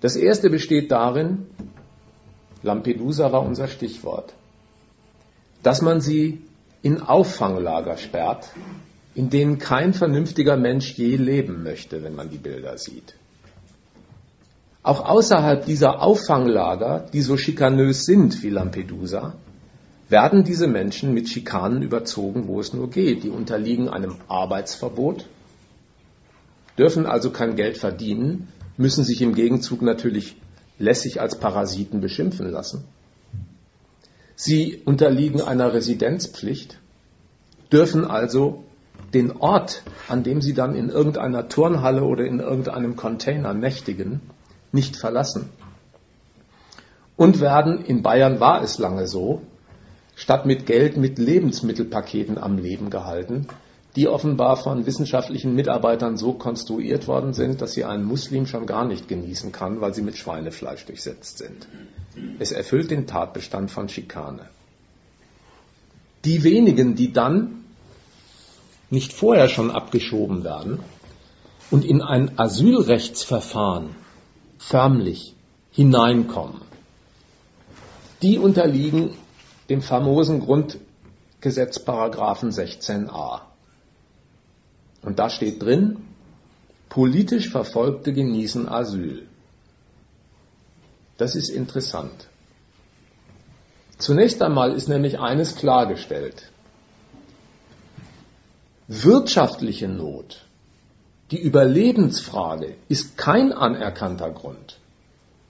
Das 0.00 0.16
erste 0.16 0.50
besteht 0.50 0.90
darin, 0.92 1.46
Lampedusa 2.62 3.32
war 3.32 3.42
unser 3.42 3.68
Stichwort, 3.68 4.34
dass 5.62 5.82
man 5.82 6.00
sie 6.00 6.42
in 6.86 7.02
Auffanglager 7.02 7.96
sperrt, 7.96 8.44
in 9.16 9.28
denen 9.28 9.58
kein 9.58 9.92
vernünftiger 9.92 10.56
Mensch 10.56 10.92
je 10.92 11.16
leben 11.16 11.64
möchte, 11.64 12.04
wenn 12.04 12.14
man 12.14 12.30
die 12.30 12.38
Bilder 12.38 12.78
sieht. 12.78 13.16
Auch 14.84 15.04
außerhalb 15.04 15.66
dieser 15.66 16.00
Auffanglager, 16.00 17.04
die 17.12 17.22
so 17.22 17.36
schikanös 17.36 18.06
sind 18.06 18.40
wie 18.44 18.50
Lampedusa, 18.50 19.34
werden 20.08 20.44
diese 20.44 20.68
Menschen 20.68 21.12
mit 21.12 21.28
Schikanen 21.28 21.82
überzogen, 21.82 22.46
wo 22.46 22.60
es 22.60 22.72
nur 22.72 22.88
geht. 22.88 23.24
Die 23.24 23.30
unterliegen 23.30 23.88
einem 23.88 24.18
Arbeitsverbot, 24.28 25.26
dürfen 26.78 27.04
also 27.04 27.30
kein 27.30 27.56
Geld 27.56 27.78
verdienen, 27.78 28.46
müssen 28.76 29.02
sich 29.02 29.22
im 29.22 29.34
Gegenzug 29.34 29.82
natürlich 29.82 30.36
lässig 30.78 31.20
als 31.20 31.34
Parasiten 31.40 32.00
beschimpfen 32.00 32.48
lassen. 32.48 32.84
Sie 34.36 34.82
unterliegen 34.84 35.40
einer 35.40 35.72
Residenzpflicht, 35.72 36.78
dürfen 37.72 38.04
also 38.04 38.64
den 39.14 39.32
Ort, 39.38 39.82
an 40.08 40.22
dem 40.22 40.42
sie 40.42 40.52
dann 40.52 40.74
in 40.74 40.90
irgendeiner 40.90 41.48
Turnhalle 41.48 42.04
oder 42.04 42.24
in 42.26 42.40
irgendeinem 42.40 42.96
Container 42.96 43.54
nächtigen, 43.54 44.20
nicht 44.72 44.96
verlassen. 44.96 45.48
Und 47.16 47.40
werden, 47.40 47.82
in 47.82 48.02
Bayern 48.02 48.38
war 48.38 48.62
es 48.62 48.78
lange 48.78 49.08
so, 49.08 49.40
statt 50.16 50.44
mit 50.44 50.66
Geld 50.66 50.98
mit 50.98 51.18
Lebensmittelpaketen 51.18 52.36
am 52.36 52.58
Leben 52.58 52.90
gehalten, 52.90 53.48
die 53.96 54.08
offenbar 54.08 54.58
von 54.58 54.84
wissenschaftlichen 54.84 55.54
Mitarbeitern 55.54 56.18
so 56.18 56.34
konstruiert 56.34 57.08
worden 57.08 57.32
sind, 57.32 57.62
dass 57.62 57.72
sie 57.72 57.84
ein 57.84 58.04
Muslim 58.04 58.46
schon 58.46 58.66
gar 58.66 58.84
nicht 58.84 59.08
genießen 59.08 59.52
kann, 59.52 59.80
weil 59.80 59.94
sie 59.94 60.02
mit 60.02 60.16
Schweinefleisch 60.16 60.84
durchsetzt 60.84 61.38
sind. 61.38 61.66
Es 62.38 62.52
erfüllt 62.52 62.90
den 62.90 63.06
Tatbestand 63.06 63.70
von 63.70 63.88
Schikane. 63.88 64.50
Die 66.26 66.44
wenigen, 66.44 66.94
die 66.94 67.12
dann 67.12 67.64
nicht 68.90 69.14
vorher 69.14 69.48
schon 69.48 69.70
abgeschoben 69.70 70.44
werden 70.44 70.80
und 71.70 71.84
in 71.84 72.02
ein 72.02 72.38
Asylrechtsverfahren 72.38 73.96
förmlich 74.58 75.34
hineinkommen, 75.70 76.60
die 78.20 78.38
unterliegen 78.38 79.14
dem 79.70 79.80
famosen 79.80 80.40
Grundgesetzparagraphen 80.40 82.50
16a. 82.50 83.40
Und 85.06 85.20
da 85.20 85.30
steht 85.30 85.62
drin, 85.62 85.98
politisch 86.88 87.48
Verfolgte 87.48 88.12
genießen 88.12 88.68
Asyl. 88.68 89.28
Das 91.16 91.36
ist 91.36 91.48
interessant. 91.48 92.26
Zunächst 93.98 94.42
einmal 94.42 94.72
ist 94.72 94.88
nämlich 94.88 95.20
eines 95.20 95.54
klargestellt. 95.54 96.50
Wirtschaftliche 98.88 99.86
Not, 99.86 100.44
die 101.30 101.40
Überlebensfrage 101.40 102.74
ist 102.88 103.16
kein 103.16 103.52
anerkannter 103.52 104.32
Grund, 104.32 104.80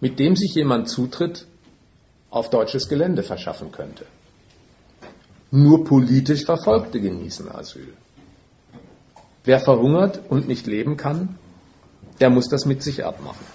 mit 0.00 0.18
dem 0.18 0.36
sich 0.36 0.54
jemand 0.54 0.90
Zutritt 0.90 1.46
auf 2.28 2.50
deutsches 2.50 2.90
Gelände 2.90 3.22
verschaffen 3.22 3.72
könnte. 3.72 4.04
Nur 5.50 5.84
politisch 5.84 6.44
Verfolgte 6.44 7.00
genießen 7.00 7.50
Asyl. 7.50 7.94
Wer 9.46 9.60
verhungert 9.60 10.20
und 10.28 10.48
nicht 10.48 10.66
leben 10.66 10.96
kann, 10.96 11.38
der 12.20 12.30
muss 12.30 12.48
das 12.48 12.66
mit 12.66 12.82
sich 12.82 13.04
abmachen. 13.04 13.46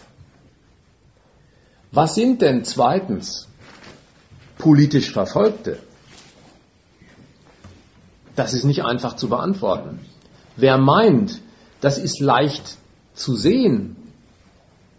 Was 1.91 2.15
sind 2.15 2.41
denn 2.41 2.63
zweitens 2.63 3.49
politisch 4.57 5.11
Verfolgte? 5.11 5.79
Das 8.37 8.53
ist 8.53 8.63
nicht 8.63 8.85
einfach 8.85 9.17
zu 9.17 9.27
beantworten. 9.27 9.99
Wer 10.55 10.77
meint, 10.77 11.41
das 11.81 11.97
ist 11.97 12.21
leicht 12.21 12.77
zu 13.13 13.35
sehen, 13.35 13.97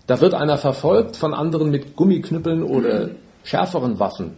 da 0.06 0.20
wird 0.20 0.34
einer 0.34 0.58
verfolgt, 0.58 1.16
von 1.16 1.32
anderen 1.32 1.70
mit 1.70 1.96
Gummiknüppeln 1.96 2.62
oder 2.62 3.12
schärferen 3.44 3.98
Waffen 3.98 4.36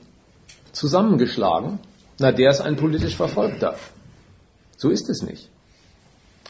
zusammengeschlagen, 0.70 1.80
na 2.20 2.30
der 2.30 2.50
ist 2.50 2.60
ein 2.60 2.76
politisch 2.76 3.16
Verfolgter. 3.16 3.74
So 4.76 4.90
ist 4.90 5.08
es 5.10 5.22
nicht. 5.22 5.50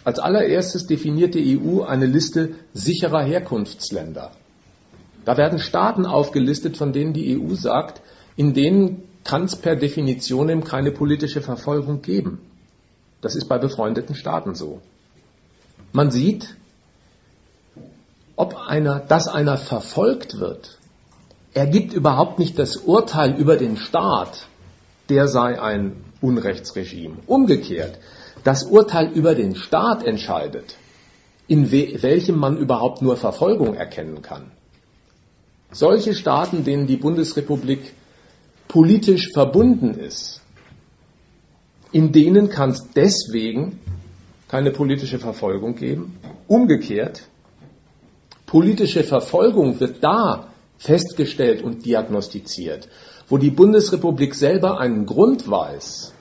Als 0.04 0.18
allererstes 0.18 0.86
definiert 0.86 1.34
die 1.34 1.58
EU 1.58 1.82
eine 1.82 2.06
Liste 2.06 2.54
sicherer 2.74 3.22
Herkunftsländer. 3.22 4.32
Da 5.24 5.36
werden 5.38 5.58
Staaten 5.58 6.04
aufgelistet, 6.04 6.76
von 6.76 6.92
denen 6.92 7.14
die 7.14 7.38
EU 7.38 7.54
sagt, 7.54 8.02
in 8.36 8.52
denen 8.52 9.02
kann 9.24 9.44
es 9.44 9.56
per 9.56 9.76
Definition 9.76 10.64
keine 10.64 10.90
politische 10.90 11.40
Verfolgung 11.40 12.02
geben. 12.02 12.40
Das 13.22 13.34
ist 13.34 13.48
bei 13.48 13.56
befreundeten 13.56 14.14
Staaten 14.14 14.54
so. 14.54 14.82
Man 15.92 16.10
sieht, 16.10 16.56
ob 18.36 18.56
einer, 18.56 19.00
dass 19.00 19.28
einer 19.28 19.56
verfolgt 19.56 20.38
wird, 20.38 20.78
ergibt 21.54 21.94
überhaupt 21.94 22.38
nicht 22.38 22.58
das 22.58 22.76
Urteil 22.76 23.34
über 23.38 23.56
den 23.56 23.78
Staat, 23.78 24.48
der 25.08 25.28
sei 25.28 25.60
ein 25.60 25.96
Unrechtsregime. 26.20 27.16
Umgekehrt, 27.26 27.98
das 28.44 28.64
Urteil 28.64 29.10
über 29.12 29.34
den 29.34 29.56
Staat 29.56 30.04
entscheidet, 30.04 30.76
in 31.48 31.72
welchem 31.72 32.38
man 32.38 32.56
überhaupt 32.56 33.02
nur 33.02 33.16
Verfolgung 33.16 33.74
erkennen 33.74 34.22
kann. 34.22 34.52
Solche 35.72 36.14
Staaten, 36.14 36.62
denen 36.62 36.86
die 36.86 36.96
Bundesrepublik 36.96 37.94
politisch 38.68 39.32
verbunden 39.32 39.94
ist, 39.94 40.40
in 41.90 42.12
denen 42.12 42.48
kann 42.48 42.70
es 42.70 42.88
deswegen 42.94 43.80
keine 44.48 44.70
politische 44.70 45.18
Verfolgung 45.18 45.74
geben. 45.74 46.18
Umgekehrt, 46.46 47.22
politische 48.46 49.04
Verfolgung 49.04 49.80
wird 49.80 50.02
da 50.02 50.48
festgestellt 50.78 51.62
und 51.62 51.84
diagnostiziert, 51.84 52.88
wo 53.28 53.38
die 53.38 53.50
Bundesrepublik 53.50 54.34
selber 54.34 54.78
einen 54.78 55.06
Grund 55.06 55.50
weiß, 55.50 56.13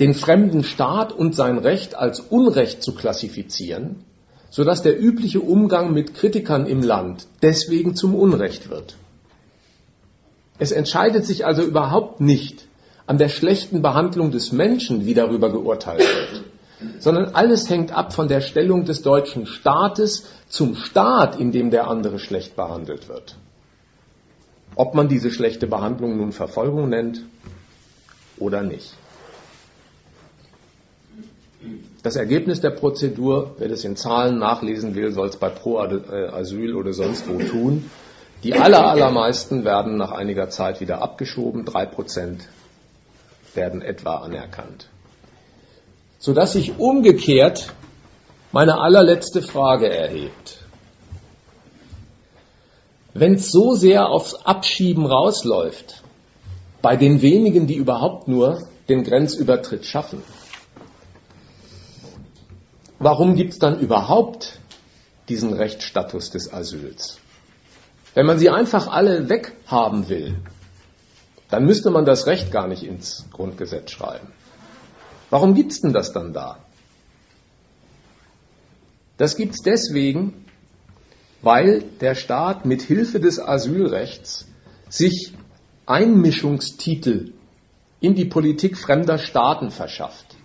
den 0.00 0.14
fremden 0.14 0.62
Staat 0.62 1.12
und 1.12 1.34
sein 1.34 1.58
Recht 1.58 1.94
als 1.94 2.20
Unrecht 2.20 2.82
zu 2.82 2.94
klassifizieren, 2.94 4.04
sodass 4.50 4.82
der 4.82 5.00
übliche 5.00 5.40
Umgang 5.40 5.92
mit 5.92 6.14
Kritikern 6.14 6.66
im 6.66 6.82
Land 6.82 7.26
deswegen 7.42 7.94
zum 7.94 8.14
Unrecht 8.14 8.70
wird. 8.70 8.96
Es 10.58 10.72
entscheidet 10.72 11.24
sich 11.24 11.46
also 11.46 11.62
überhaupt 11.62 12.20
nicht 12.20 12.66
an 13.06 13.18
der 13.18 13.28
schlechten 13.28 13.80
Behandlung 13.80 14.30
des 14.30 14.52
Menschen, 14.52 15.06
wie 15.06 15.14
darüber 15.14 15.50
geurteilt 15.50 16.00
wird, 16.00 16.44
sondern 16.98 17.34
alles 17.34 17.70
hängt 17.70 17.92
ab 17.92 18.12
von 18.12 18.28
der 18.28 18.40
Stellung 18.40 18.84
des 18.84 19.02
deutschen 19.02 19.46
Staates 19.46 20.26
zum 20.48 20.74
Staat, 20.74 21.38
in 21.38 21.52
dem 21.52 21.70
der 21.70 21.88
andere 21.88 22.18
schlecht 22.18 22.54
behandelt 22.56 23.08
wird. 23.08 23.36
Ob 24.74 24.94
man 24.94 25.08
diese 25.08 25.30
schlechte 25.30 25.66
Behandlung 25.66 26.16
nun 26.18 26.32
Verfolgung 26.32 26.88
nennt 26.88 27.22
oder 28.38 28.62
nicht. 28.62 28.97
Das 32.02 32.16
Ergebnis 32.16 32.60
der 32.60 32.70
Prozedur, 32.70 33.56
wer 33.58 33.68
das 33.68 33.84
in 33.84 33.96
Zahlen 33.96 34.38
nachlesen 34.38 34.94
will, 34.94 35.12
soll 35.12 35.28
es 35.28 35.36
bei 35.36 35.48
Pro 35.48 35.78
Asyl 35.78 36.74
oder 36.74 36.92
sonst 36.92 37.28
wo 37.28 37.38
tun. 37.38 37.90
Die 38.44 38.54
aller, 38.54 38.86
allermeisten 38.86 39.64
werden 39.64 39.96
nach 39.96 40.12
einiger 40.12 40.48
Zeit 40.48 40.80
wieder 40.80 41.02
abgeschoben, 41.02 41.64
drei 41.64 41.86
Prozent 41.86 42.48
werden 43.54 43.82
etwa 43.82 44.18
anerkannt. 44.18 44.88
Sodass 46.20 46.52
sich 46.52 46.78
umgekehrt 46.78 47.72
meine 48.52 48.78
allerletzte 48.80 49.42
Frage 49.42 49.90
erhebt. 49.90 50.58
Wenn 53.14 53.34
es 53.34 53.50
so 53.50 53.74
sehr 53.74 54.08
aufs 54.08 54.34
Abschieben 54.34 55.06
rausläuft, 55.06 56.02
bei 56.80 56.94
den 56.94 57.20
wenigen, 57.20 57.66
die 57.66 57.74
überhaupt 57.74 58.28
nur 58.28 58.68
den 58.88 59.02
Grenzübertritt 59.02 59.84
schaffen, 59.84 60.22
warum 62.98 63.34
gibt 63.34 63.52
es 63.52 63.58
dann 63.58 63.80
überhaupt 63.80 64.58
diesen 65.28 65.52
Rechtsstatus 65.52 66.30
des 66.30 66.52
Asyls? 66.52 67.18
Wenn 68.14 68.26
man 68.26 68.38
sie 68.38 68.50
einfach 68.50 68.88
alle 68.88 69.28
weghaben 69.28 70.08
will, 70.08 70.36
dann 71.50 71.64
müsste 71.64 71.90
man 71.90 72.04
das 72.04 72.26
Recht 72.26 72.50
gar 72.50 72.68
nicht 72.68 72.82
ins 72.82 73.26
Grundgesetz 73.32 73.90
schreiben. 73.90 74.28
Warum 75.30 75.54
gibt 75.54 75.72
es 75.72 75.80
denn 75.80 75.92
das 75.92 76.12
dann 76.12 76.32
da? 76.32 76.58
Das 79.16 79.36
gibt 79.36 79.54
es 79.54 79.62
deswegen, 79.62 80.44
weil 81.42 81.82
der 82.00 82.14
Staat 82.14 82.64
mit 82.66 82.82
Hilfe 82.82 83.20
des 83.20 83.38
Asylrechts 83.40 84.46
sich 84.88 85.34
Einmischungstitel 85.86 87.32
in 88.00 88.14
die 88.14 88.24
Politik 88.24 88.76
fremder 88.76 89.18
Staaten 89.18 89.70
verschafft. 89.70 90.36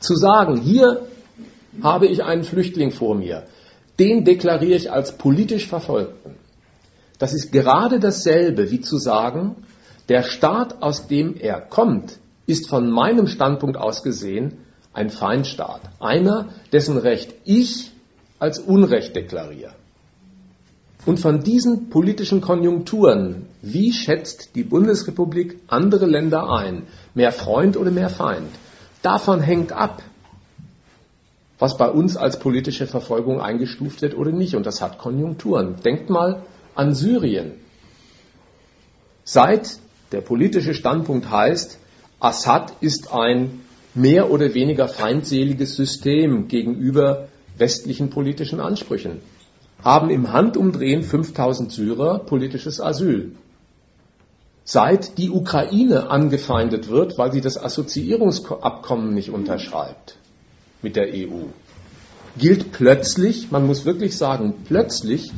Zu 0.00 0.16
sagen, 0.16 0.60
hier 0.60 1.06
habe 1.82 2.06
ich 2.06 2.22
einen 2.24 2.44
Flüchtling 2.44 2.90
vor 2.90 3.14
mir, 3.14 3.44
den 3.98 4.24
deklariere 4.24 4.76
ich 4.76 4.92
als 4.92 5.18
politisch 5.18 5.66
Verfolgten. 5.66 6.36
Das 7.18 7.34
ist 7.34 7.50
gerade 7.50 7.98
dasselbe 7.98 8.70
wie 8.70 8.80
zu 8.80 8.98
sagen, 8.98 9.56
der 10.08 10.22
Staat, 10.22 10.82
aus 10.82 11.06
dem 11.08 11.36
er 11.36 11.60
kommt, 11.60 12.18
ist 12.46 12.68
von 12.68 12.90
meinem 12.90 13.26
Standpunkt 13.26 13.76
aus 13.76 14.02
gesehen 14.02 14.58
ein 14.92 15.10
Feindstaat. 15.10 15.82
Einer, 16.00 16.48
dessen 16.72 16.96
Recht 16.96 17.34
ich 17.44 17.90
als 18.38 18.58
Unrecht 18.58 19.14
deklariere. 19.14 19.72
Und 21.04 21.20
von 21.20 21.40
diesen 21.40 21.90
politischen 21.90 22.40
Konjunkturen, 22.40 23.46
wie 23.62 23.92
schätzt 23.92 24.54
die 24.54 24.64
Bundesrepublik 24.64 25.60
andere 25.68 26.06
Länder 26.06 26.50
ein? 26.50 26.84
Mehr 27.14 27.32
Freund 27.32 27.76
oder 27.76 27.90
mehr 27.90 28.10
Feind? 28.10 28.50
Davon 29.02 29.40
hängt 29.40 29.72
ab, 29.72 30.02
was 31.58 31.76
bei 31.76 31.88
uns 31.88 32.16
als 32.16 32.38
politische 32.38 32.86
Verfolgung 32.86 33.40
eingestuft 33.40 34.02
wird 34.02 34.16
oder 34.16 34.30
nicht. 34.30 34.54
Und 34.54 34.66
das 34.66 34.80
hat 34.80 34.98
Konjunkturen. 34.98 35.76
Denkt 35.84 36.08
mal 36.08 36.42
an 36.74 36.94
Syrien. 36.94 37.52
Seit 39.24 39.78
der 40.12 40.20
politische 40.20 40.74
Standpunkt 40.74 41.30
heißt, 41.30 41.78
Assad 42.20 42.72
ist 42.80 43.12
ein 43.12 43.60
mehr 43.94 44.30
oder 44.30 44.54
weniger 44.54 44.88
feindseliges 44.88 45.76
System 45.76 46.48
gegenüber 46.48 47.28
westlichen 47.56 48.10
politischen 48.10 48.60
Ansprüchen, 48.60 49.20
haben 49.82 50.10
im 50.10 50.32
Handumdrehen 50.32 51.02
5000 51.02 51.72
Syrer 51.72 52.20
politisches 52.20 52.80
Asyl. 52.80 53.32
Seit 54.64 55.18
die 55.18 55.30
Ukraine 55.30 56.10
angefeindet 56.10 56.88
wird, 56.88 57.18
weil 57.18 57.32
sie 57.32 57.40
das 57.40 57.62
Assoziierungsabkommen 57.62 59.14
nicht 59.14 59.30
unterschreibt 59.30 60.18
mit 60.82 60.96
der 60.96 61.08
EU, 61.08 61.46
gilt 62.38 62.72
plötzlich, 62.72 63.50
man 63.50 63.66
muss 63.66 63.84
wirklich 63.84 64.16
sagen, 64.16 64.54
plötzlich 64.66 65.32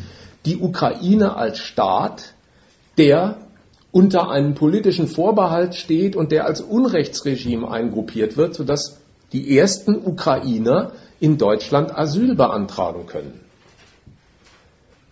die 0.45 0.59
Ukraine 0.59 1.37
als 1.37 1.59
Staat, 1.59 2.35
der 2.99 3.39
unter 3.93 4.31
einem 4.31 4.55
politischen 4.55 5.09
Vorbehalt 5.09 5.75
steht 5.75 6.15
und 6.17 6.33
der 6.33 6.47
als 6.47 6.61
Unrechtsregime 6.61 7.71
eingruppiert 7.71 8.37
wird, 8.37 8.55
sodass 8.55 9.01
die 9.33 9.57
ersten 9.57 9.97
Ukrainer 9.97 10.93
in 11.19 11.39
Deutschland 11.39 11.97
Asyl 11.97 12.35
beantragen 12.35 13.07
können. 13.07 13.41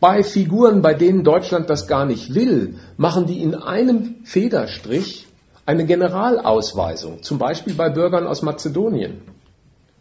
Bei 0.01 0.23
Figuren, 0.23 0.81
bei 0.81 0.95
denen 0.95 1.25
Deutschland 1.25 1.69
das 1.69 1.89
gar 1.89 2.07
nicht 2.07 2.35
will, 2.35 2.79
machen 2.97 3.27
die 3.27 3.43
in 3.43 3.55
einem 3.57 4.17
Federstrich 4.25 5.27
eine 5.67 5.85
Generalausweisung, 5.87 7.23
zum 7.23 7.39
Beispiel 7.39 7.75
bei 7.75 7.91
Bürgern 7.91 8.27
aus 8.27 8.43
Mazedonien. 8.43 9.21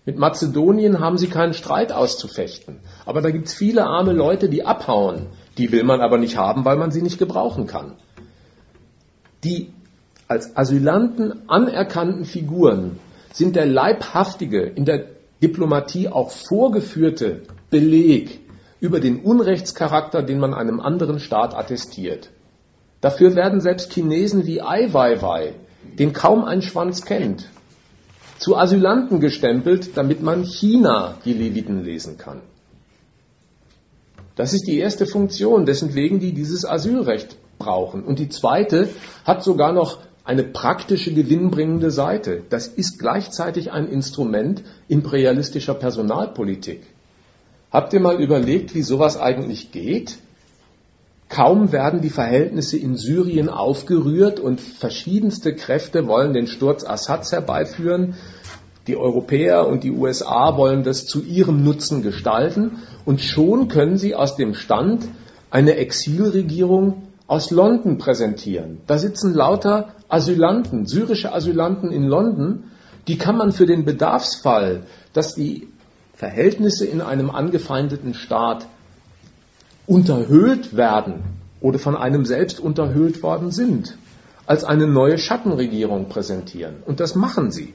Mit 0.07 0.17
Mazedonien 0.17 1.01
haben 1.01 1.17
sie 1.17 1.27
keinen 1.27 1.53
Streit 1.53 1.91
auszufechten. 1.91 2.77
Aber 3.05 3.21
da 3.21 3.29
gibt 3.29 3.47
es 3.47 3.53
viele 3.53 3.85
arme 3.85 4.13
Leute, 4.13 4.47
die 4.47 4.65
abhauen. 4.65 5.25
Die 5.57 5.69
will 5.73 5.83
man 5.83 5.99
aber 5.99 6.17
nicht 6.17 6.37
haben, 6.37 6.63
weil 6.63 6.77
man 6.77 6.91
sie 6.91 7.01
nicht 7.01 7.19
gebrauchen 7.19 7.67
kann. 7.67 7.91
Die 9.43 9.73
als 10.29 10.55
Asylanten 10.55 11.49
anerkannten 11.49 12.23
Figuren 12.23 12.99
sind 13.33 13.57
der 13.57 13.65
leibhaftige, 13.65 14.61
in 14.61 14.85
der 14.85 15.07
Diplomatie 15.43 16.07
auch 16.07 16.31
vorgeführte 16.31 17.41
Beleg 17.69 18.39
über 18.79 19.01
den 19.01 19.19
Unrechtscharakter, 19.19 20.23
den 20.23 20.39
man 20.39 20.53
einem 20.53 20.79
anderen 20.79 21.19
Staat 21.19 21.53
attestiert. 21.53 22.29
Dafür 23.01 23.35
werden 23.35 23.59
selbst 23.59 23.91
Chinesen 23.91 24.47
wie 24.47 24.61
Ai 24.61 24.93
Weiwei, 24.93 25.55
den 25.99 26.13
kaum 26.13 26.45
ein 26.45 26.61
Schwanz 26.61 27.03
kennt, 27.03 27.49
zu 28.39 28.55
Asylanten 28.55 29.19
gestempelt, 29.19 29.95
damit 29.95 30.21
man 30.21 30.43
China 30.43 31.17
die 31.25 31.33
Leviten 31.33 31.83
lesen 31.83 32.17
kann. 32.17 32.41
Das 34.35 34.53
ist 34.53 34.67
die 34.67 34.77
erste 34.77 35.07
Funktion, 35.07 35.65
dessen 35.65 35.95
wegen 35.95 36.19
die 36.19 36.33
dieses 36.33 36.63
Asylrecht 36.63 37.37
brauchen. 37.57 38.03
Und 38.03 38.19
die 38.19 38.29
zweite 38.29 38.89
hat 39.25 39.43
sogar 39.43 39.73
noch 39.73 39.99
eine 40.23 40.43
praktische 40.43 41.13
gewinnbringende 41.13 41.89
Seite. 41.89 42.43
Das 42.49 42.67
ist 42.67 42.99
gleichzeitig 42.99 43.71
ein 43.71 43.87
Instrument 43.87 44.63
imperialistischer 44.87 45.73
Personalpolitik. 45.73 46.81
Habt 47.71 47.93
ihr 47.93 47.99
mal 47.99 48.21
überlegt, 48.21 48.75
wie 48.75 48.81
sowas 48.81 49.17
eigentlich 49.17 49.71
geht? 49.71 50.17
Kaum 51.29 51.71
werden 51.71 52.01
die 52.01 52.09
Verhältnisse 52.09 52.77
in 52.77 52.95
Syrien 52.95 53.49
aufgerührt 53.49 54.39
und 54.39 54.61
verschiedenste 54.61 55.53
Kräfte 55.53 56.07
wollen 56.07 56.33
den 56.33 56.47
Sturz 56.47 56.85
Assads 56.85 57.31
herbeiführen. 57.31 58.15
Die 58.87 58.95
Europäer 58.95 59.67
und 59.67 59.83
die 59.83 59.91
USA 59.91 60.55
wollen 60.55 60.83
das 60.83 61.05
zu 61.05 61.21
ihrem 61.21 61.63
Nutzen 61.63 62.01
gestalten 62.01 62.77
und 63.03 63.19
schon 63.19 63.67
können 63.67 63.97
sie 63.97 64.15
aus 64.15 64.37
dem 64.37 64.53
Stand 64.53 65.09
eine 65.51 65.75
Exilregierung 65.75 67.03
aus 67.27 67.51
London 67.51 67.97
präsentieren. 67.97 68.79
Da 68.87 68.97
sitzen 68.97 69.33
lauter 69.33 69.89
Asylanten, 70.07 70.85
syrische 70.85 71.33
Asylanten 71.33 71.91
in 71.91 72.03
London, 72.03 72.71
die 73.09 73.17
kann 73.17 73.37
man 73.37 73.51
für 73.51 73.65
den 73.65 73.83
Bedarfsfall, 73.83 74.83
dass 75.11 75.35
die 75.35 75.67
Verhältnisse 76.13 76.85
in 76.85 77.01
einem 77.01 77.29
angefeindeten 77.29 78.13
Staat 78.13 78.67
unterhöhlt 79.87 80.75
werden 80.75 81.23
oder 81.61 81.79
von 81.79 81.95
einem 81.95 82.25
selbst 82.25 82.59
unterhöhlt 82.59 83.23
worden 83.23 83.51
sind, 83.51 83.97
als 84.45 84.63
eine 84.63 84.85
neue 84.85 85.17
Schattenregierung 85.17 86.09
präsentieren. 86.09 86.83
Und 86.85 86.99
das 86.99 87.15
machen 87.15 87.51
sie. 87.51 87.73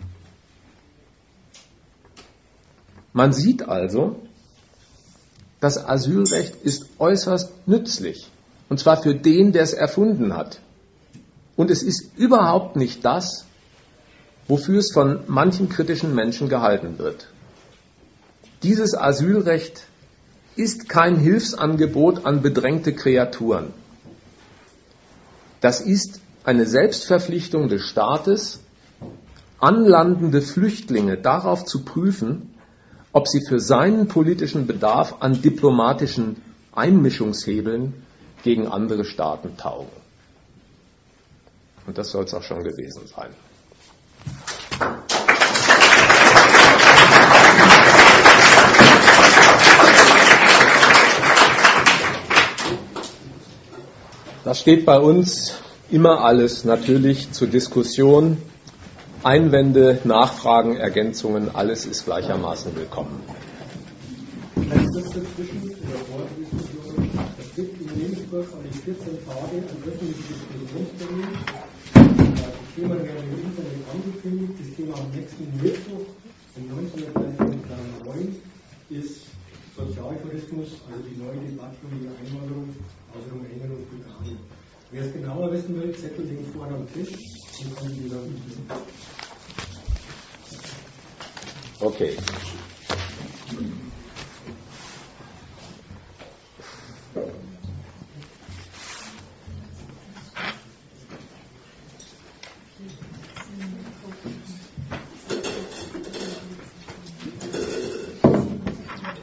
Man 3.13 3.33
sieht 3.33 3.69
also, 3.69 4.17
das 5.61 5.85
Asylrecht 5.85 6.57
ist 6.63 6.87
äußerst 6.99 7.67
nützlich. 7.67 8.31
Und 8.69 8.79
zwar 8.79 9.03
für 9.03 9.15
den, 9.15 9.53
der 9.53 9.63
es 9.63 9.75
erfunden 9.75 10.35
hat. 10.35 10.61
Und 11.57 11.71
es 11.71 11.83
ist 11.83 12.17
überhaupt 12.17 12.77
nicht 12.77 13.05
das, 13.05 13.45
wofür 14.49 14.79
es 14.79 14.93
von 14.93 15.21
manchen 15.27 15.69
kritischen 15.69 16.15
Menschen 16.15 16.49
gehalten 16.49 16.99
wird. 16.99 17.29
Dieses 18.63 18.95
Asylrecht 18.95 19.87
ist 20.57 20.89
kein 20.89 21.17
Hilfsangebot 21.17 22.27
an 22.27 22.43
bedrängte 22.43 22.93
Kreaturen. 22.95 23.73
Das 25.61 25.81
ist 25.81 26.21
eine 26.45 26.67
Selbstverpflichtung 26.67 27.69
des 27.69 27.83
Staates, 27.83 28.61
anlandende 29.61 30.43
Flüchtlinge 30.43 31.17
darauf 31.17 31.65
zu 31.65 31.85
prüfen, 31.85 32.55
ob 33.13 33.29
sie 33.29 33.45
für 33.47 33.61
seinen 33.61 34.09
politischen 34.09 34.67
Bedarf 34.67 35.17
an 35.21 35.41
diplomatischen 35.41 36.43
Einmischungshebeln 36.73 37.95
gegen 38.43 38.67
andere 38.67 39.05
Staaten 39.05 39.57
taugen. 39.57 39.93
Und 41.87 41.99
das 41.99 42.11
soll 42.11 42.25
es 42.25 42.35
auch 42.35 42.43
schon 42.43 42.65
gewesen 42.65 43.07
sein. 43.07 43.31
Das 54.45 54.59
steht 54.61 54.85
bei 54.85 54.99
uns 54.99 55.55
immer 55.89 56.25
alles 56.25 56.65
natürlich 56.65 57.31
zur 57.31 57.47
Diskussion. 57.47 58.39
Einwände, 59.23 60.01
Nachfragen, 60.03 60.77
Ergänzungen, 60.77 61.55
alles 61.55 61.87
ist 61.87 62.07
gleichermaßen 62.07 62.75
willkommen. 62.75 63.23
Es 64.59 64.75
gibt 67.55 67.81
in 67.83 67.89
Regensburg 68.01 68.47
an 68.53 68.63
den 68.65 68.73
14 68.73 69.25
Tagen 69.25 69.59
ein 69.59 69.89
öffentliches 69.89 70.27
Diskussionstermin. 70.27 71.29
Das 71.95 72.75
Thema 72.75 72.95
wäre 72.97 73.19
im 73.23 73.33
Internet 73.47 73.79
angekündigt. 73.93 74.55
Das 74.59 74.71
Thema 74.77 74.95
am 74.99 75.11
nächsten 75.15 75.47
Mittwoch 75.63 76.07
um 76.57 76.63
19.09 78.11 78.35
ist 78.91 79.21
Sozialtourismus, 80.33 80.69
also 80.91 81.03
die 81.09 81.21
neue 81.21 81.47
Debatte 81.47 81.77
um 81.85 82.01
die 82.01 82.09
Einwanderung 82.09 82.69
aus 83.13 83.25
Rumänien 83.31 83.71
und 83.71 83.91
Bulgarien. 83.91 84.39
Wer 84.91 85.05
es 85.05 85.13
genauer 85.13 85.53
wissen 85.53 85.81
will, 85.81 85.95
Zettel 85.95 86.25
liegen 86.25 86.47
vorne 86.53 86.75
am 86.75 86.93
Tisch 86.93 87.13
und 87.65 87.77
kann 87.77 87.93
die 87.93 88.09
dann 88.09 88.35
wissen. 88.47 88.67
Okay. 91.81 92.17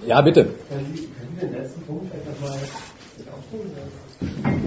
Ja, 0.05 0.21
bitte. 0.21 0.58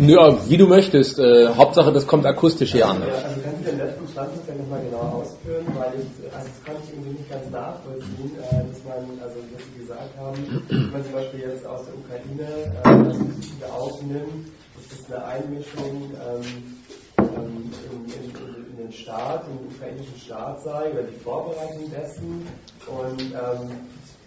Ja, 0.08 0.36
wie 0.48 0.56
du 0.56 0.66
möchtest. 0.66 1.20
Äh, 1.20 1.46
Hauptsache, 1.54 1.92
das 1.92 2.08
kommt 2.08 2.26
akustisch 2.26 2.72
hier 2.72 2.88
an. 2.88 3.02
also 3.02 3.40
können 3.40 3.58
Sie 3.62 3.70
den 3.70 3.78
letzten 3.78 4.08
Standpunkt 4.08 4.58
nochmal 4.58 4.82
genauer 4.82 5.22
ausführen? 5.22 5.64
weil 5.78 5.94
ich, 5.94 6.34
also 6.34 6.48
das 6.50 6.58
konnte 6.66 6.82
ich 6.82 6.90
irgendwie 6.90 7.18
nicht 7.22 7.30
ganz 7.30 7.46
nachvollziehen, 7.50 8.34
äh, 8.34 8.66
dass 8.66 8.82
man, 8.82 9.06
also 9.22 9.38
was 9.54 9.62
Sie 9.62 9.78
gesagt 9.78 10.10
haben, 10.18 10.38
wenn 10.68 10.90
man 10.90 11.04
zum 11.04 11.12
Beispiel 11.12 11.40
jetzt 11.40 11.64
aus 11.64 11.86
der 11.86 11.94
Ukraine 11.94 12.42
äh, 12.42 13.04
das 13.06 13.16
Flüchtlinge 13.16 13.72
aufnimmt, 13.72 14.50
ist 14.82 14.90
das 14.90 15.02
eine 15.06 15.24
Einmischung 15.24 15.94
ähm, 16.18 16.82
ähm, 17.22 17.70
in, 17.86 18.02
in, 18.10 18.74
in, 18.74 18.76
den 18.82 18.92
Staat, 18.92 19.46
in 19.46 19.54
den 19.54 19.70
ukrainischen 19.70 20.18
Staat 20.18 20.64
sei, 20.64 20.90
oder 20.90 21.06
die 21.06 21.20
Vorbereitung 21.22 21.86
dessen. 21.94 22.42
Und 22.90 23.22
ähm, 23.22 23.70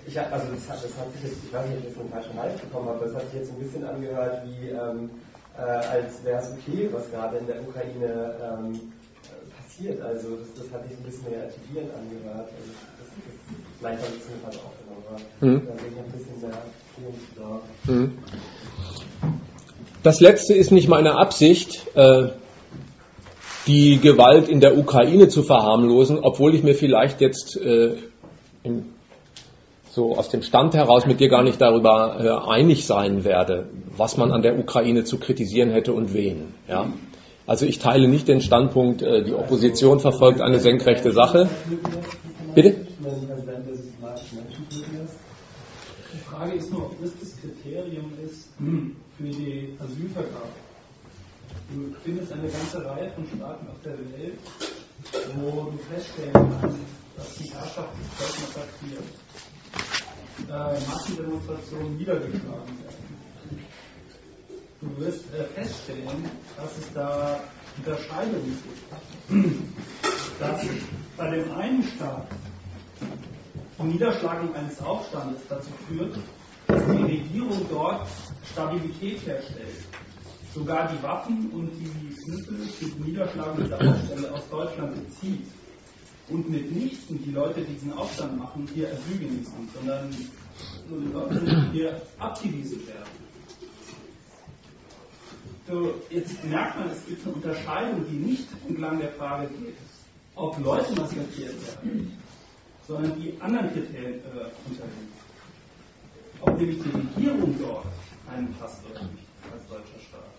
ich, 0.08 0.16
also 0.18 0.48
das, 0.56 0.68
das 0.72 0.96
hat 0.96 1.12
sich 1.12 1.24
jetzt, 1.28 1.44
ich 1.44 1.52
weiß 1.52 1.68
nicht, 1.68 1.80
ob 1.80 1.84
ich 1.84 1.92
das 1.92 2.00
von 2.00 2.10
falschen 2.10 2.40
Hals 2.40 2.62
bekommen 2.62 2.88
habe, 2.88 3.04
aber 3.04 3.08
es 3.12 3.16
hat 3.16 3.28
sich 3.28 3.44
jetzt 3.44 3.52
ein 3.52 3.60
bisschen 3.60 3.84
angehört 3.84 4.40
wie 4.48 4.70
ähm, 4.72 5.10
äh, 5.58 5.62
als 5.62 6.24
wäre 6.24 6.42
es 6.42 6.52
okay, 6.52 6.90
was 6.92 7.10
gerade 7.12 7.38
in 7.38 7.48
der 7.48 7.62
Ukraine 7.62 8.36
ähm, 8.42 8.94
passiert. 9.58 10.02
Also 10.02 10.36
das, 10.38 10.48
das 10.54 10.74
hat 10.74 10.88
sich 10.88 10.98
ein 10.98 11.04
bisschen 11.04 11.28
relativierend 11.28 11.92
angehört. 11.94 12.50
Also 12.50 12.72
das, 12.72 13.08
das, 13.08 13.08
vielleicht 13.80 14.02
habe 14.02 14.12
ich 14.16 14.22
es 14.22 14.30
mir 14.30 14.38
falsch 14.44 14.58
aufgenommen, 14.58 15.04
aber 15.08 15.48
mhm. 15.48 15.62
da 15.66 15.74
bin 15.74 15.92
ich 15.92 16.00
ein 16.00 16.12
bisschen 16.12 16.42
mehr 16.42 16.62
Klärungsbedarf. 16.96 17.62
Mhm. 17.86 18.18
Das 20.04 20.20
letzte 20.20 20.54
ist 20.54 20.72
nicht 20.72 20.88
meine 20.88 21.16
Absicht, 21.16 21.88
äh, 21.96 22.30
die 23.66 24.00
Gewalt 24.00 24.48
in 24.48 24.60
der 24.60 24.78
Ukraine 24.78 25.28
zu 25.28 25.42
verharmlosen, 25.42 26.20
obwohl 26.20 26.54
ich 26.54 26.62
mir 26.62 26.76
vielleicht 26.76 27.22
jetzt 27.22 27.58
äh, 27.58 27.96
im 28.64 28.95
so 29.96 30.18
aus 30.18 30.28
dem 30.28 30.44
Stand 30.44 30.74
heraus 30.74 31.06
mit 31.06 31.22
dir 31.22 31.30
gar 31.30 31.42
nicht 31.42 31.62
darüber 31.62 32.18
äh, 32.20 32.52
einig 32.52 32.86
sein 32.86 33.24
werde, 33.24 33.70
was 33.96 34.18
man 34.18 34.34
an 34.34 34.42
der 34.42 34.60
Ukraine 34.60 35.06
zu 35.06 35.18
kritisieren 35.18 35.70
hätte 35.72 35.94
und 35.94 36.14
wen. 36.14 36.54
Ja? 36.68 36.92
Also 37.48 37.66
ich 37.66 37.80
teile 37.80 38.10
nicht 38.10 38.28
den 38.28 38.42
Standpunkt, 38.42 39.02
äh, 39.02 39.24
die 39.24 39.34
Opposition 39.34 40.02
verfolgt 40.02 40.42
eine 40.42 40.60
senkrechte 40.60 41.14
Sache. 41.14 41.50
Bitte? 42.54 42.76
Die 46.14 46.18
Frage 46.30 46.54
ist 46.56 46.74
nur, 46.74 46.88
ob 46.88 47.02
das 47.02 47.12
das 47.22 47.38
Kriterium 47.38 48.12
ist 48.26 48.50
für 49.18 49.24
die 49.24 49.78
Asylvergabe. 49.80 50.56
Du 51.74 51.96
findest 52.04 52.34
eine 52.34 52.50
ganze 52.50 52.86
Reihe 52.86 53.12
von 53.12 53.26
Staaten 53.28 53.68
auf 53.68 53.82
der 53.86 53.94
Welt, 53.94 54.40
wo 55.38 55.72
du 55.72 55.78
feststellen 55.90 56.34
kannst, 56.34 56.80
dass 57.16 57.36
die 57.38 57.50
Herrschaft 57.54 57.90
des 58.20 58.42
massakriert 58.42 59.25
äh, 60.50 60.80
Massendemonstrationen 60.88 61.98
niedergeschlagen 61.98 62.44
werden. 62.84 63.06
Du 64.82 64.98
wirst 65.00 65.24
äh, 65.34 65.44
feststellen, 65.56 66.30
dass 66.58 66.78
es 66.78 66.94
da 66.94 67.40
Unterscheidungen 67.78 68.58
gibt. 69.30 70.40
Dass 70.40 70.62
bei 71.18 71.30
dem 71.30 71.52
einen 71.54 71.84
Staat 71.84 72.28
die 73.80 73.84
Niederschlagung 73.84 74.54
eines 74.56 74.82
Aufstandes 74.82 75.42
dazu 75.50 75.70
führt, 75.88 76.18
dass 76.68 76.86
die 76.86 77.04
Regierung 77.04 77.66
dort 77.70 78.08
Stabilität 78.52 79.26
herstellt. 79.26 79.86
Sogar 80.54 80.90
die 80.90 81.04
Waffen 81.04 81.50
und 81.52 81.72
die 81.72 82.16
Schlüssel 82.16 82.58
für 82.68 82.86
die 82.86 83.10
Niederschlagung 83.10 83.64
dieser 83.64 83.78
Aufstände 83.78 84.34
aus 84.34 84.50
Deutschland 84.50 84.96
bezieht 84.96 85.48
und 86.30 86.50
mitnichten 86.50 87.24
die 87.24 87.32
Leute, 87.32 87.62
die 87.62 87.74
diesen 87.74 87.94
Aufstand 87.94 88.38
machen, 88.38 88.68
hier 88.74 88.90
erlügen 88.90 89.46
sind, 89.46 89.74
sondern 89.74 90.10
nur 90.90 91.00
die 91.00 91.12
Leute 91.12 91.40
die 91.46 91.78
hier 91.80 92.02
abgewiesen 92.18 92.88
werden. 92.88 93.26
So, 95.68 95.96
jetzt 96.10 96.44
merkt 96.44 96.80
man, 96.80 96.90
es 96.90 97.06
gibt 97.08 97.26
eine 97.26 97.36
Unterscheidung, 97.36 98.06
die 98.10 98.18
nicht 98.18 98.48
entlang 98.68 99.00
der 99.00 99.12
Frage 99.14 99.48
geht, 99.48 99.76
ob 100.36 100.60
Leute 100.60 100.94
massakriert 100.94 101.56
werden, 101.66 102.18
sondern 102.88 103.20
die 103.20 103.34
anderen 103.42 103.72
Kriterien 103.74 104.20
äh, 104.20 104.70
unterliegen. 104.70 105.12
Ob 106.42 106.60
nämlich 106.60 106.78
die 106.84 106.90
Regierung 106.90 107.56
dort 107.60 107.88
einen 108.32 108.54
oder 108.56 109.04
nicht 109.06 109.26
als 109.52 109.68
deutscher 109.68 110.00
Staat. 110.08 110.35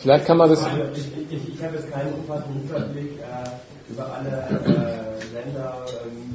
Vielleicht 0.00 0.24
kann 0.24 0.38
man 0.38 0.48
das. 0.48 0.60
Ich, 0.96 1.32
ich, 1.32 1.54
ich 1.54 1.62
habe 1.62 1.76
jetzt 1.76 1.90
keinen 1.92 2.14
umfassenden 2.14 2.64
Überblick 2.64 3.20
äh, 3.20 3.92
über 3.92 4.06
alle 4.14 4.30
äh, 4.30 5.34
Länder, 5.34 5.76
ähm, 6.06 6.34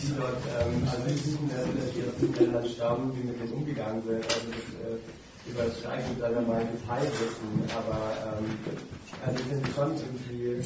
die 0.00 0.14
dort 0.16 0.38
ähm, 0.46 0.86
Asylsuchende 0.86 1.54
die 1.90 2.02
aus 2.02 2.14
den 2.20 2.34
Ländern 2.36 2.64
stammen, 2.64 3.12
wie 3.16 3.26
mit 3.26 3.40
denen 3.40 3.52
umgegangen 3.52 4.06
wird. 4.06 4.22
Also 4.26 4.46
das 4.46 4.68
äh, 4.86 5.50
übersteigt 5.50 6.20
leider 6.20 6.40
mein 6.42 6.68
Detailwissen, 6.70 7.68
aber 7.74 8.38
ähm, 8.38 8.58
also 9.26 9.40
ich 9.40 9.46
finde 9.46 9.72
schon 9.74 9.90
irgendwie 9.96 10.64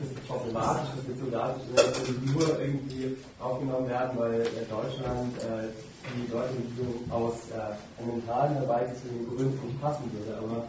das 0.00 0.08
ist 0.08 0.26
problematisch, 0.26 0.88
dass 0.96 1.06
wir 1.06 1.16
so 1.24 1.30
darstellen, 1.30 2.32
nur 2.32 2.58
irgendwie 2.58 3.16
aufgenommen 3.38 3.88
werden, 3.88 4.18
weil 4.18 4.40
äh, 4.40 4.64
Deutschland 4.70 5.36
äh, 5.36 5.68
die 6.08 6.32
Regierung 6.32 7.04
aus 7.12 7.34
äh, 7.52 8.02
momentanen 8.02 8.56
herbeigeführten 8.56 9.36
Gründen 9.36 9.66
nicht 9.66 9.80
passen 9.80 10.10
würde. 10.12 10.38
Aber 10.38 10.64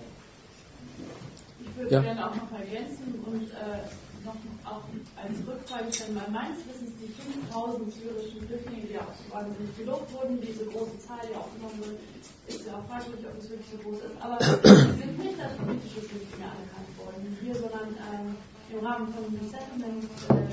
ich 1.72 1.78
würde 1.78 1.96
ja. 1.96 2.02
gerne 2.02 2.28
auch 2.28 2.36
noch 2.36 2.52
ergänzen 2.52 3.16
und 3.26 3.48
äh, 3.56 3.88
noch 4.28 4.36
auch 4.68 4.86
als 5.18 5.36
Rückfrage 5.48 5.92
stellen, 5.92 6.20
weil 6.20 6.30
meines 6.30 6.60
Wissens 6.68 6.92
die 7.00 7.10
5000 7.10 7.90
syrischen 7.90 8.44
Flüchtlinge, 8.46 8.86
die 8.86 9.00
auch 9.00 9.10
so 9.16 9.26
wahnsinnig 9.34 9.72
gelobt 9.78 10.12
wurden, 10.14 10.38
diese 10.42 10.66
große 10.68 11.00
Zahl, 11.00 11.24
die 11.26 11.34
aufgenommen 11.34 11.80
wird, 11.82 11.98
ist 12.46 12.68
ja 12.68 12.76
auch 12.76 12.86
fraglich, 12.86 13.24
ob 13.26 13.34
es 13.40 13.50
wirklich 13.50 13.72
so 13.72 13.78
groß 13.82 13.98
ist, 14.04 14.18
aber 14.20 14.38
sie 14.38 15.00
sind 15.00 15.16
nicht 15.18 15.40
als 15.40 15.56
politische 15.58 16.02
Flüchtlinge 16.06 16.48
anerkannt 16.52 16.92
worden 17.00 17.26
hier, 17.42 17.56
sondern 17.56 17.90
ähm, 18.14 18.28
im 18.70 18.80
Rahmen 18.86 19.08
von 19.16 19.26
Resettlement 19.32 20.06
äh, 20.30 20.52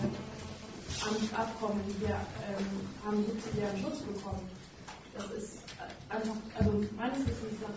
Abkommen, 1.35 1.81
wir 2.01 2.09
ähm, 2.11 2.67
haben 3.05 3.25
subsidiären 3.25 3.79
Schutz 3.79 4.01
bekommen. 4.01 4.43
Das 5.17 5.31
ist 5.31 5.63
einfach, 6.11 6.37
also 6.59 6.85
meines 6.97 7.21
Wissens 7.21 7.61
nach 7.63 7.73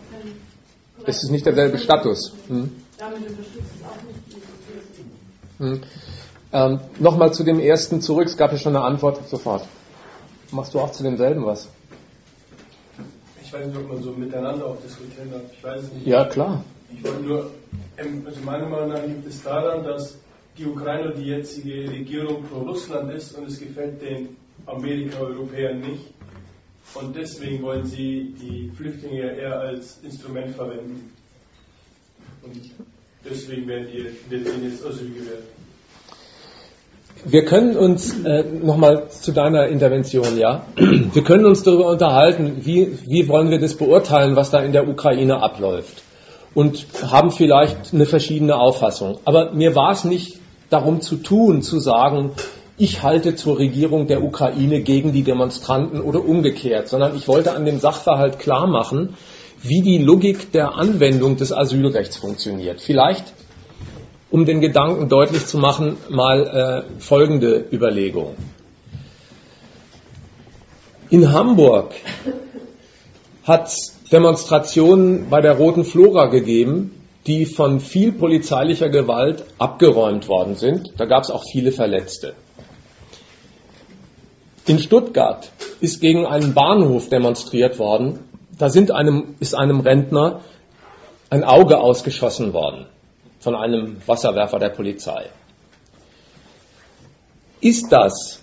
es 1.06 1.24
ist 1.24 1.32
nicht 1.32 1.46
derselbe 1.46 1.78
Status. 1.78 2.34
Hm. 2.48 2.81
Damit 3.02 3.28
unterstützt 3.28 3.72
es 3.80 3.84
auch 3.84 3.96
nicht 4.04 4.20
die 5.58 5.64
hm. 5.64 5.82
ähm, 6.54 6.80
Nochmal 7.00 7.34
zu 7.34 7.44
dem 7.44 7.60
ersten 7.60 8.00
zurück. 8.00 8.28
Es 8.28 8.38
gab 8.38 8.52
ja 8.52 8.60
schon 8.60 8.76
eine 8.76 8.86
Antwort 8.86 9.28
sofort. 9.28 9.68
Machst 10.52 10.76
du 10.76 10.80
auch 10.80 10.92
zu 10.92 11.02
demselben 11.02 11.44
was? 11.44 11.68
Ich 13.44 13.52
weiß 13.52 13.66
nicht, 13.66 13.78
ob 13.78 13.88
man 13.88 14.04
so 14.04 14.12
miteinander 14.12 14.68
auch 14.68 14.78
diskutieren 14.82 15.32
darf. 15.32 15.42
Ich 15.52 15.64
weiß 15.64 15.82
es 15.82 15.94
nicht. 15.94 16.06
Ja, 16.06 16.26
klar. 16.26 16.64
Ich 16.94 17.04
wollte 17.04 17.24
nur, 17.24 17.52
ähm, 17.98 18.22
also 18.24 18.40
meiner 18.42 18.70
Meinung 18.70 18.90
nach 18.90 19.04
liegt 19.04 19.26
es 19.26 19.42
daran, 19.42 19.84
dass 19.84 20.18
die 20.60 20.68
Ukraine, 20.68 21.12
die 21.16 21.24
jetzige 21.26 21.90
Regierung 21.90 22.44
pro 22.44 22.60
Russland 22.60 23.12
ist 23.14 23.36
und 23.36 23.48
es 23.48 23.60
gefällt 23.60 24.00
den 24.00 24.38
Amerika-Europäern 24.68 25.80
nicht. 25.80 26.14
Und 26.94 27.16
deswegen 27.16 27.64
wollen 27.64 27.84
sie 27.88 28.36
die 28.40 28.70
Flüchtlinge 28.76 29.38
eher 29.38 29.60
als 29.60 29.98
Instrument 30.04 30.56
verwenden. 30.56 31.12
Und 32.44 32.72
deswegen 33.30 33.68
werden 33.68 33.88
die 33.92 34.36
jetzt 34.66 34.86
Asyl 34.86 35.10
gewährt. 35.10 35.44
Wir 37.24 37.46
können 37.46 37.78
uns 37.78 38.24
äh, 38.26 38.44
nochmal 38.44 39.10
zu 39.10 39.32
deiner 39.32 39.68
Intervention, 39.68 40.40
ja. 40.40 40.66
Wir 40.76 41.24
können 41.24 41.46
uns 41.46 41.62
darüber 41.62 41.88
unterhalten, 41.88 42.62
wie, 42.62 42.98
wie 43.06 43.28
wollen 43.28 43.52
wir 43.52 43.60
das 43.60 43.76
beurteilen, 43.76 44.36
was 44.36 44.50
da 44.50 44.60
in 44.60 44.72
der 44.72 44.88
Ukraine 44.88 45.44
abläuft. 45.44 46.02
Und 46.56 46.88
haben 47.12 47.30
vielleicht 47.30 47.94
eine 47.94 48.08
verschiedene 48.08 48.56
Auffassung. 48.56 49.20
Aber 49.24 49.52
mir 49.52 49.76
war 49.76 49.92
es 49.92 50.04
nicht 50.04 50.40
darum 50.72 51.02
zu 51.02 51.18
tun, 51.18 51.62
zu 51.62 51.80
sagen, 51.80 52.32
ich 52.78 53.04
halte 53.04 53.36
zur 53.36 53.60
Regierung 53.60 54.08
der 54.08 54.24
Ukraine 54.24 54.82
gegen 54.82 55.14
die 55.14 55.24
Demonstranten 55.24 56.02
oder 56.02 56.26
umgekehrt, 56.26 56.88
sondern 56.88 57.16
ich 57.16 57.28
wollte 57.28 57.54
an 57.54 57.66
dem 57.66 57.80
Sachverhalt 57.80 58.40
klar 58.40 58.66
machen, 58.66 59.16
wie 59.64 59.82
die 59.82 59.98
Logik 60.00 60.52
der 60.52 60.76
Anwendung 60.76 61.38
des 61.38 61.52
Asylrechts 61.52 62.18
funktioniert. 62.18 62.82
Vielleicht, 62.82 63.34
um 64.30 64.46
den 64.46 64.62
Gedanken 64.62 65.10
deutlich 65.10 65.46
zu 65.46 65.58
machen, 65.58 65.98
mal 66.10 66.86
äh, 66.98 67.00
folgende 67.00 67.66
Überlegung. 67.72 68.36
In 71.10 71.32
Hamburg 71.32 71.94
hat 73.44 73.68
es 73.68 74.00
Demonstrationen 74.12 75.30
bei 75.30 75.42
der 75.42 75.58
Roten 75.58 75.84
Flora 75.84 76.28
gegeben, 76.28 76.92
die 77.28 77.46
von 77.46 77.80
viel 77.80 78.12
polizeilicher 78.12 78.90
Gewalt 78.90 79.44
abgeräumt 79.58 80.28
worden 80.28 80.56
sind. 80.56 80.94
Da 80.98 81.06
gab 81.06 81.24
es 81.24 81.30
auch 81.30 81.44
viele 81.52 81.72
Verletzte. 81.72 82.34
In 84.66 84.80
Stuttgart 84.80 85.52
ist 85.82 86.02
gegen 86.02 86.26
einen 86.26 86.54
Bahnhof 86.54 87.10
demonstriert 87.10 87.80
worden. 87.80 88.20
Da 88.62 88.70
einem, 88.92 89.34
ist 89.40 89.56
einem 89.56 89.80
Rentner 89.80 90.42
ein 91.32 91.44
Auge 91.44 91.80
ausgeschossen 91.80 92.54
worden 92.54 92.86
von 93.40 93.56
einem 93.56 93.98
Wasserwerfer 94.06 94.60
der 94.60 94.70
Polizei. 94.70 95.32
Ist 97.60 97.92
das 97.92 98.40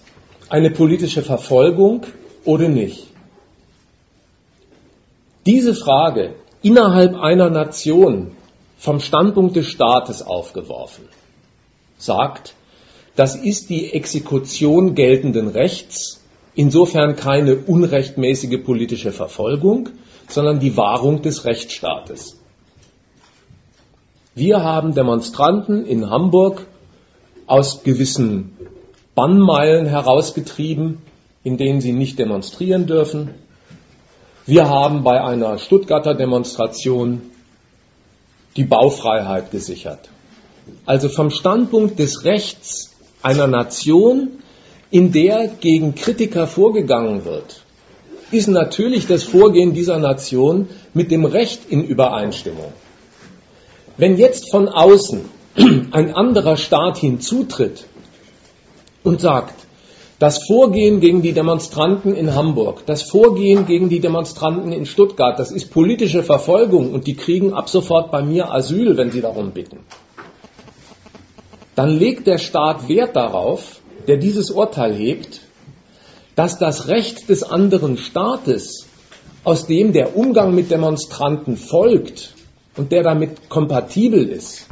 eine 0.49 0.73
politische 0.73 1.23
Verfolgung 1.23 2.05
oder 2.45 2.69
nicht? 2.69 3.07
Diese 5.47 5.73
Frage 5.73 6.35
innerhalb 6.63 7.15
einer 7.15 7.49
Nation 7.49 8.33
vom 8.77 8.99
Standpunkt 8.99 9.55
des 9.55 9.67
Staates 9.67 10.23
aufgeworfen, 10.23 11.05
sagt, 11.97 12.55
das 13.15 13.37
ist 13.37 13.71
die 13.71 13.93
Exekution 13.93 14.97
geltenden 14.97 15.47
Rechts, 15.47 16.18
insofern 16.59 17.15
keine 17.15 17.55
unrechtmäßige 17.55 18.65
politische 18.65 19.13
Verfolgung, 19.13 19.91
sondern 20.27 20.59
die 20.59 20.77
Wahrung 20.77 21.23
des 21.23 21.45
Rechtsstaates. 21.45 22.37
Wir 24.35 24.65
haben 24.65 24.93
Demonstranten 24.93 25.87
in 25.87 26.11
Hamburg 26.11 26.67
aus 27.47 27.85
gewissen 27.85 28.57
Bannmeilen 29.15 29.87
herausgetrieben, 29.87 30.99
in 31.45 31.59
denen 31.59 31.81
sie 31.81 31.93
nicht 31.93 32.19
demonstrieren 32.19 32.87
dürfen. 32.87 33.31
Wir 34.45 34.69
haben 34.69 35.05
bei 35.05 35.23
einer 35.23 35.59
Stuttgarter 35.59 36.15
Demonstration 36.15 37.23
die 38.57 38.65
Baufreiheit 38.65 39.53
gesichert. 39.53 40.09
Also 40.87 41.09
vom 41.09 41.31
Standpunkt 41.31 42.01
des 42.01 42.25
Rechts 42.25 42.97
einer 43.23 43.47
Nation, 43.47 44.43
in 44.91 45.13
der 45.13 45.49
gegen 45.61 45.95
Kritiker 45.95 46.47
vorgegangen 46.47 47.25
wird, 47.25 47.63
ist 48.31 48.49
natürlich 48.49 49.07
das 49.07 49.25
Vorgehen 49.25 49.75
dieser 49.75 49.99
Nation 49.99 50.69
mit 50.95 51.11
dem 51.11 51.25
Recht 51.25 51.61
in 51.69 51.85
Übereinstimmung. 51.85 52.73
Wenn 53.97 54.17
jetzt 54.17 54.51
von 54.51 54.69
außen 54.69 55.23
ein 55.91 56.15
anderer 56.15 56.57
Staat 56.57 56.99
hinzutritt 56.99 57.87
und 59.03 59.21
sagt, 59.21 59.55
das 60.19 60.47
Vorgehen 60.47 61.01
gegen 61.01 61.23
die 61.23 61.33
Demonstranten 61.33 62.15
in 62.15 62.35
Hamburg, 62.35 62.85
das 62.87 63.03
Vorgehen 63.03 63.67
gegen 63.67 63.89
die 63.89 64.01
Demonstranten 64.01 64.73
in 64.73 64.85
Stuttgart, 64.85 65.39
das 65.39 65.53
ist 65.53 65.71
politische 65.71 66.25
Verfolgung 66.25 66.93
und 66.93 67.07
die 67.07 67.15
kriegen 67.15 67.53
ab 67.55 67.69
sofort 67.69 68.11
bei 68.11 68.23
mir 68.23 68.53
Asyl, 68.53 68.97
wenn 68.97 69.13
sie 69.13 69.21
darum 69.21 69.53
bitten. 69.53 69.79
Dann 71.77 71.91
legt 71.91 72.27
der 72.27 72.39
Staat 72.39 72.89
Wert 72.89 73.15
darauf, 73.15 73.78
der 74.09 74.17
dieses 74.17 74.51
Urteil 74.51 74.95
hebt, 74.95 75.41
dass 76.35 76.59
das 76.59 76.89
Recht 76.89 77.29
des 77.29 77.43
anderen 77.43 77.97
Staates, 77.97 78.87
aus 79.45 79.67
dem 79.67 79.93
der 79.93 80.17
Umgang 80.17 80.55
mit 80.55 80.71
Demonstranten 80.71 81.57
folgt 81.57 82.35
und 82.77 82.91
der 82.91 83.03
damit 83.03 83.49
kompatibel 83.49 84.29
ist, 84.29 84.67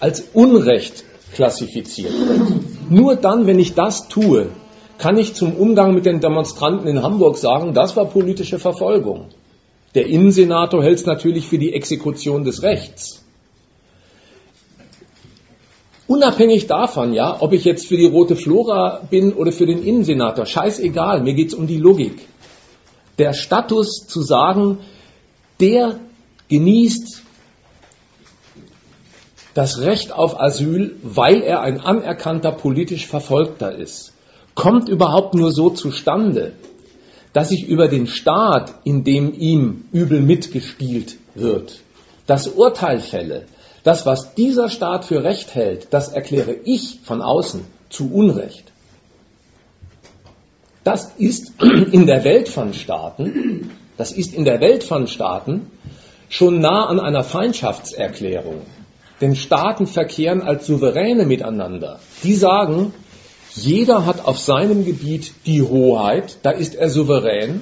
als 0.00 0.24
Unrecht 0.32 1.04
klassifiziert 1.34 2.12
wird. 2.12 2.90
Nur 2.90 3.16
dann, 3.16 3.46
wenn 3.46 3.58
ich 3.58 3.74
das 3.74 4.08
tue, 4.08 4.48
kann 4.98 5.18
ich 5.18 5.34
zum 5.34 5.54
Umgang 5.54 5.94
mit 5.94 6.06
den 6.06 6.20
Demonstranten 6.20 6.86
in 6.88 7.02
Hamburg 7.02 7.36
sagen, 7.36 7.74
das 7.74 7.96
war 7.96 8.06
politische 8.06 8.58
Verfolgung. 8.58 9.26
Der 9.94 10.06
Innensenator 10.06 10.82
hält 10.82 10.98
es 10.98 11.06
natürlich 11.06 11.46
für 11.46 11.58
die 11.58 11.74
Exekution 11.74 12.44
des 12.44 12.62
Rechts. 12.62 13.21
Unabhängig 16.14 16.66
davon, 16.66 17.12
ja, 17.12 17.28
ob 17.40 17.52
ich 17.52 17.64
jetzt 17.64 17.86
für 17.86 17.96
die 17.96 18.06
rote 18.06 18.36
Flora 18.36 19.00
bin 19.10 19.32
oder 19.32 19.52
für 19.52 19.66
den 19.66 19.82
Innensenator, 19.82 20.46
scheißegal, 20.46 21.22
mir 21.22 21.34
geht 21.34 21.48
es 21.48 21.54
um 21.54 21.66
die 21.66 21.78
Logik. 21.78 22.28
Der 23.18 23.32
Status 23.32 24.06
zu 24.06 24.22
sagen, 24.22 24.78
der 25.60 26.00
genießt 26.48 27.22
das 29.54 29.80
Recht 29.80 30.12
auf 30.12 30.40
Asyl, 30.40 30.96
weil 31.02 31.42
er 31.42 31.60
ein 31.60 31.80
anerkannter 31.80 32.52
politisch 32.52 33.06
Verfolgter 33.06 33.74
ist 33.74 34.12
kommt 34.54 34.88
überhaupt 34.88 35.34
nur 35.34 35.52
so 35.52 35.70
zustande, 35.70 36.52
dass 37.32 37.50
ich 37.50 37.66
über 37.66 37.88
den 37.88 38.06
Staat, 38.06 38.74
in 38.84 39.04
dem 39.04 39.32
ihm 39.32 39.84
übel 39.92 40.20
mitgespielt 40.20 41.16
wird, 41.34 41.80
das 42.26 42.48
Urteil 42.48 43.00
fälle, 43.00 43.46
das, 43.82 44.06
was 44.06 44.34
dieser 44.34 44.68
Staat 44.68 45.04
für 45.04 45.24
Recht 45.24 45.54
hält, 45.54 45.88
das 45.90 46.08
erkläre 46.08 46.54
ich 46.64 47.00
von 47.04 47.22
außen 47.22 47.64
zu 47.88 48.12
Unrecht. 48.12 48.64
Das 50.84 51.12
ist 51.18 51.52
in 51.92 52.06
der 52.06 52.24
Welt 52.24 52.48
von 52.48 52.74
Staaten, 52.74 53.70
das 53.96 54.12
ist 54.12 54.34
in 54.34 54.44
der 54.44 54.60
Welt 54.60 54.84
von 54.84 55.06
Staaten 55.06 55.70
schon 56.28 56.60
nah 56.60 56.86
an 56.86 56.98
einer 56.98 57.24
Feindschaftserklärung. 57.24 58.62
Denn 59.20 59.36
Staaten 59.36 59.86
verkehren 59.86 60.42
als 60.42 60.66
Souveräne 60.66 61.26
miteinander. 61.26 62.00
Die 62.24 62.34
sagen, 62.34 62.92
jeder 63.54 64.06
hat 64.06 64.24
auf 64.24 64.38
seinem 64.38 64.84
Gebiet 64.84 65.32
die 65.46 65.62
Hoheit, 65.62 66.38
da 66.42 66.50
ist 66.50 66.74
er 66.74 66.88
souverän, 66.88 67.60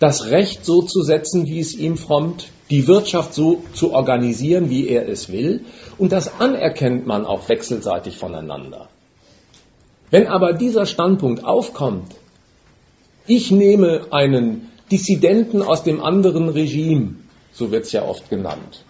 das 0.00 0.30
Recht 0.30 0.64
so 0.64 0.80
zu 0.82 1.02
setzen, 1.02 1.46
wie 1.46 1.60
es 1.60 1.74
ihm 1.74 1.96
frommt, 1.98 2.48
die 2.70 2.88
Wirtschaft 2.88 3.34
so 3.34 3.62
zu 3.74 3.92
organisieren, 3.92 4.70
wie 4.70 4.88
er 4.88 5.06
es 5.06 5.30
will, 5.30 5.66
und 5.98 6.10
das 6.10 6.40
anerkennt 6.40 7.06
man 7.06 7.26
auch 7.26 7.48
wechselseitig 7.48 8.16
voneinander. 8.16 8.88
Wenn 10.10 10.26
aber 10.26 10.54
dieser 10.54 10.86
Standpunkt 10.86 11.44
aufkommt, 11.44 12.14
ich 13.26 13.50
nehme 13.50 14.06
einen 14.10 14.70
Dissidenten 14.90 15.60
aus 15.60 15.84
dem 15.84 16.02
anderen 16.02 16.48
Regime, 16.48 17.16
so 17.52 17.70
wird 17.70 17.84
es 17.84 17.92
ja 17.92 18.02
oft 18.02 18.30
genannt, 18.30 18.84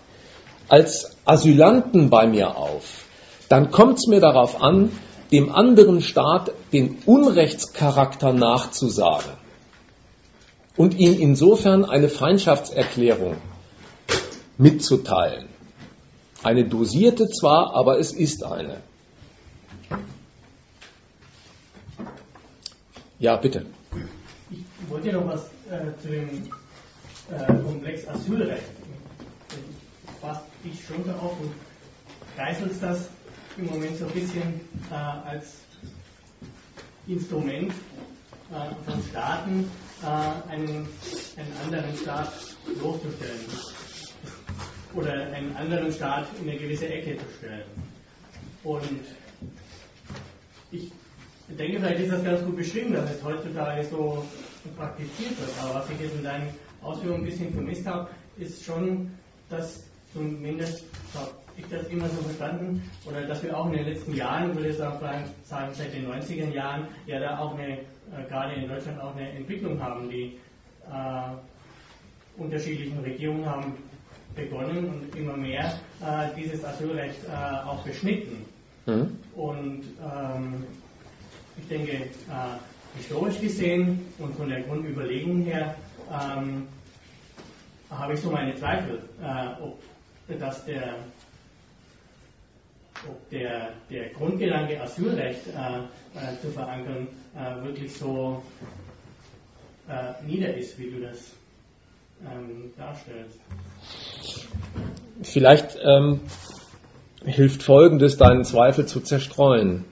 als 0.68 1.16
Asylanten 1.24 2.08
bei 2.08 2.28
mir 2.28 2.56
auf, 2.56 3.04
dann 3.48 3.72
kommt 3.72 3.98
es 3.98 4.06
mir 4.06 4.20
darauf 4.20 4.62
an, 4.62 4.92
dem 5.32 5.50
anderen 5.52 6.02
Staat 6.02 6.52
den 6.72 6.98
Unrechtscharakter 7.04 8.32
nachzusagen 8.32 9.39
und 10.80 10.98
ihm 10.98 11.20
insofern 11.20 11.84
eine 11.84 12.08
Feindschaftserklärung 12.08 13.36
mitzuteilen. 14.56 15.46
Eine 16.42 16.64
dosierte 16.64 17.28
zwar, 17.28 17.74
aber 17.74 17.98
es 17.98 18.12
ist 18.12 18.42
eine. 18.44 18.78
Ja, 23.18 23.36
bitte. 23.36 23.66
Ich 24.50 24.64
wollte 24.88 25.12
noch 25.12 25.26
was 25.26 25.42
äh, 25.70 26.00
zu 26.00 26.08
dem 26.08 26.48
äh, 27.30 27.62
Komplex 27.62 28.08
Asylrecht. 28.08 28.62
Fasst 30.22 30.46
dich 30.64 30.82
schon 30.82 31.06
darauf 31.06 31.38
und 31.42 31.52
kreiselst 32.36 32.82
das 32.82 33.10
im 33.58 33.66
Moment 33.66 33.98
so 33.98 34.06
ein 34.06 34.12
bisschen 34.12 34.60
äh, 34.90 35.28
als 35.28 35.56
Instrument 37.06 37.70
äh, 38.50 38.90
von 38.90 39.02
Staaten 39.10 39.70
äh, 40.02 40.50
einen, 40.52 40.88
einen 41.36 41.56
anderen 41.64 41.96
Staat 41.96 42.32
bloßzustellen 42.78 43.40
oder 44.94 45.12
einen 45.12 45.54
anderen 45.56 45.92
Staat 45.92 46.26
in 46.40 46.48
eine 46.48 46.58
gewisse 46.58 46.88
Ecke 46.88 47.16
zu 47.16 47.24
stellen. 47.38 47.64
Und 48.64 49.00
ich 50.70 50.92
denke, 51.48 51.78
vielleicht 51.78 52.00
ist 52.00 52.12
das 52.12 52.24
ganz 52.24 52.44
gut 52.44 52.56
beschrieben, 52.56 52.92
dass 52.92 53.10
es 53.10 53.22
heutzutage 53.22 53.84
so 53.86 54.24
praktiziert 54.76 55.38
wird. 55.38 55.50
Aber 55.62 55.74
was 55.76 55.90
ich 55.90 56.00
jetzt 56.00 56.14
in 56.16 56.24
deinen 56.24 56.48
Ausführungen 56.82 57.22
ein 57.22 57.30
bisschen 57.30 57.52
vermisst 57.52 57.86
habe, 57.86 58.08
ist 58.38 58.64
schon, 58.64 59.10
dass 59.48 59.84
zumindest 60.12 60.84
ich 61.60 61.68
das 61.68 61.86
immer 61.88 62.08
so 62.08 62.22
verstanden, 62.22 62.82
oder 63.04 63.22
dass 63.22 63.42
wir 63.42 63.56
auch 63.56 63.66
in 63.66 63.72
den 63.72 63.86
letzten 63.86 64.14
Jahren, 64.14 64.54
würde 64.54 64.70
ich 64.70 64.76
sagen, 64.76 65.28
seit 65.44 65.94
den 65.94 66.10
90er 66.10 66.50
Jahren, 66.52 66.88
ja 67.06 67.20
da 67.20 67.38
auch 67.38 67.54
eine, 67.54 67.78
äh, 67.78 68.28
gerade 68.28 68.54
in 68.54 68.68
Deutschland 68.68 69.00
auch 69.00 69.14
eine 69.14 69.30
Entwicklung 69.30 69.80
haben. 69.82 70.08
Die 70.10 70.38
äh, 70.86 72.40
unterschiedlichen 72.40 72.98
Regierungen 73.00 73.46
haben 73.46 73.74
begonnen 74.34 74.88
und 74.88 75.16
immer 75.16 75.36
mehr 75.36 75.78
äh, 76.00 76.28
dieses 76.36 76.64
Asylrecht 76.64 77.18
äh, 77.28 77.66
auch 77.66 77.82
beschnitten. 77.82 78.44
Mhm. 78.86 79.16
Und 79.34 79.82
ähm, 80.00 80.64
ich 81.58 81.68
denke, 81.68 81.92
äh, 81.92 82.96
historisch 82.96 83.40
gesehen 83.40 84.00
und 84.18 84.34
von 84.36 84.48
der 84.48 84.62
Grundüberlegung 84.62 85.42
her, 85.42 85.74
ähm, 86.10 86.66
habe 87.90 88.14
ich 88.14 88.20
so 88.20 88.30
meine 88.30 88.54
Zweifel, 88.56 89.00
äh, 89.20 89.62
ob 89.62 89.78
dass 90.38 90.64
der 90.64 90.94
ob 93.08 93.30
der, 93.30 93.70
der 93.90 94.10
Grundgedanke 94.10 94.80
Asylrecht 94.80 95.46
äh, 95.46 95.78
äh, 96.18 96.40
zu 96.40 96.48
verankern 96.48 97.08
äh, 97.34 97.64
wirklich 97.64 97.92
so 97.92 98.42
äh, 99.88 100.24
nieder 100.26 100.54
ist, 100.54 100.78
wie 100.78 100.90
du 100.90 101.00
das 101.00 101.32
ähm, 102.22 102.72
darstellst. 102.76 103.38
Vielleicht 105.22 105.78
ähm, 105.82 106.20
hilft 107.24 107.62
Folgendes, 107.62 108.16
deinen 108.16 108.44
Zweifel 108.44 108.86
zu 108.86 109.00
zerstreuen. 109.00 109.84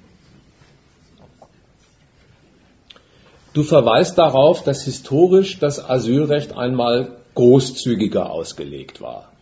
Du 3.55 3.63
verweist 3.63 4.19
darauf, 4.19 4.63
dass 4.63 4.85
historisch 4.85 5.59
das 5.59 5.85
Asylrecht 5.85 6.57
einmal 6.57 7.17
großzügiger 7.35 8.31
ausgelegt 8.31 9.01
war. 9.01 9.33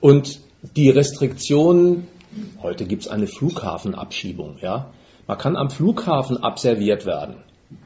Und 0.00 0.40
die 0.76 0.90
Restriktionen 0.90 2.06
Heute 2.62 2.84
gibt 2.84 3.02
es 3.02 3.08
eine 3.08 3.26
Flughafenabschiebung. 3.26 4.58
Ja? 4.60 4.90
Man 5.26 5.38
kann 5.38 5.56
am 5.56 5.70
Flughafen 5.70 6.36
abserviert 6.42 7.06
werden. 7.06 7.36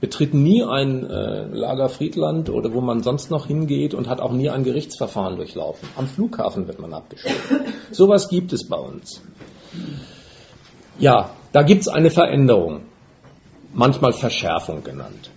Betritt 0.01 0.33
nie 0.33 0.63
ein 0.63 1.09
äh, 1.11 1.47
Lager 1.47 1.89
Friedland 1.89 2.51
oder 2.51 2.73
wo 2.73 2.81
man 2.81 3.03
sonst 3.03 3.31
noch 3.31 3.47
hingeht 3.47 3.95
und 3.95 4.09
hat 4.09 4.21
auch 4.21 4.33
nie 4.33 4.49
ein 4.49 4.63
Gerichtsverfahren 4.63 5.37
durchlaufen. 5.37 5.89
Am 5.97 6.07
Flughafen 6.07 6.69
wird 6.69 6.79
man 6.79 6.93
abgeschoben. 6.93 7.35
Sowas 7.91 8.29
gibt 8.29 8.53
es 8.53 8.69
bei 8.69 8.77
uns. 8.77 9.21
Ja, 11.01 11.31
da 11.53 11.63
gibt 11.63 11.83
es 11.83 11.89
eine 11.89 12.11
Veränderung, 12.11 12.83
manchmal 13.75 14.13
Verschärfung 14.13 14.85
genannt. 14.85 15.31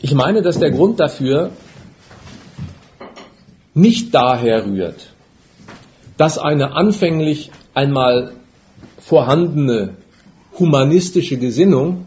Ich 0.00 0.14
meine, 0.14 0.40
dass 0.40 0.58
der 0.58 0.70
Grund 0.70 0.98
dafür 0.98 1.50
nicht 3.74 4.14
daher 4.14 4.66
rührt, 4.66 5.11
dass 6.16 6.38
eine 6.38 6.72
anfänglich 6.74 7.50
einmal 7.74 8.32
vorhandene 8.98 9.96
humanistische 10.58 11.38
Gesinnung 11.38 12.06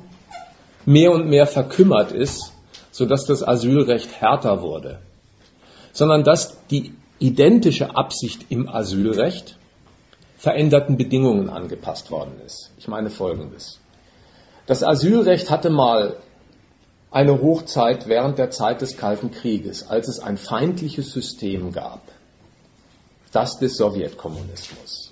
mehr 0.85 1.11
und 1.11 1.27
mehr 1.27 1.47
verkümmert 1.47 2.11
ist, 2.11 2.53
sodass 2.91 3.25
das 3.25 3.45
Asylrecht 3.45 4.21
härter 4.21 4.61
wurde, 4.61 4.99
sondern 5.91 6.23
dass 6.23 6.65
die 6.67 6.93
identische 7.19 7.95
Absicht 7.95 8.45
im 8.49 8.69
Asylrecht 8.69 9.57
veränderten 10.37 10.97
Bedingungen 10.97 11.49
angepasst 11.49 12.11
worden 12.11 12.33
ist. 12.45 12.71
Ich 12.77 12.87
meine 12.87 13.09
Folgendes. 13.09 13.79
Das 14.67 14.83
Asylrecht 14.83 15.49
hatte 15.49 15.69
mal 15.69 16.17
eine 17.11 17.41
Hochzeit 17.41 18.07
während 18.07 18.37
der 18.37 18.51
Zeit 18.51 18.81
des 18.81 18.97
Kalten 18.97 19.31
Krieges, 19.31 19.87
als 19.87 20.07
es 20.07 20.19
ein 20.19 20.37
feindliches 20.37 21.11
System 21.11 21.71
gab, 21.71 22.01
das 23.35 23.59
des 23.59 23.77
Sowjetkommunismus. 23.77 25.11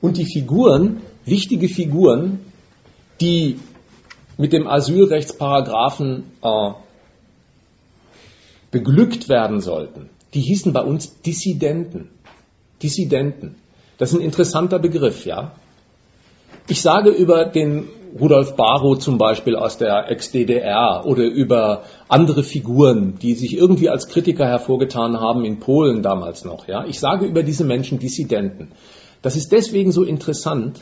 Und 0.00 0.16
die 0.16 0.26
Figuren, 0.26 1.00
wichtige 1.24 1.68
Figuren, 1.68 2.40
die 3.20 3.58
mit 4.36 4.52
dem 4.52 4.66
Asylrechtsparagraphen 4.66 6.24
äh, 6.42 6.70
beglückt 8.70 9.28
werden 9.28 9.60
sollten, 9.60 10.10
die 10.34 10.40
hießen 10.40 10.72
bei 10.72 10.82
uns 10.82 11.20
Dissidenten. 11.22 12.10
Dissidenten. 12.82 13.56
Das 13.98 14.12
ist 14.12 14.18
ein 14.18 14.24
interessanter 14.24 14.78
Begriff, 14.78 15.24
ja. 15.24 15.52
Ich 16.66 16.80
sage 16.80 17.10
über 17.10 17.44
den 17.44 17.88
Rudolf 18.18 18.56
Barrow 18.56 18.98
zum 18.98 19.18
Beispiel 19.18 19.54
aus 19.54 19.76
der 19.76 20.10
Ex-DDR 20.10 21.04
oder 21.04 21.24
über 21.24 21.82
andere 22.08 22.42
Figuren, 22.42 23.18
die 23.20 23.34
sich 23.34 23.54
irgendwie 23.56 23.90
als 23.90 24.08
Kritiker 24.08 24.46
hervorgetan 24.46 25.20
haben 25.20 25.44
in 25.44 25.58
Polen 25.58 26.02
damals 26.02 26.44
noch, 26.44 26.66
ja. 26.66 26.86
Ich 26.86 27.00
sage 27.00 27.26
über 27.26 27.42
diese 27.42 27.64
Menschen 27.64 27.98
Dissidenten. 27.98 28.72
Das 29.20 29.36
ist 29.36 29.52
deswegen 29.52 29.92
so 29.92 30.04
interessant, 30.04 30.80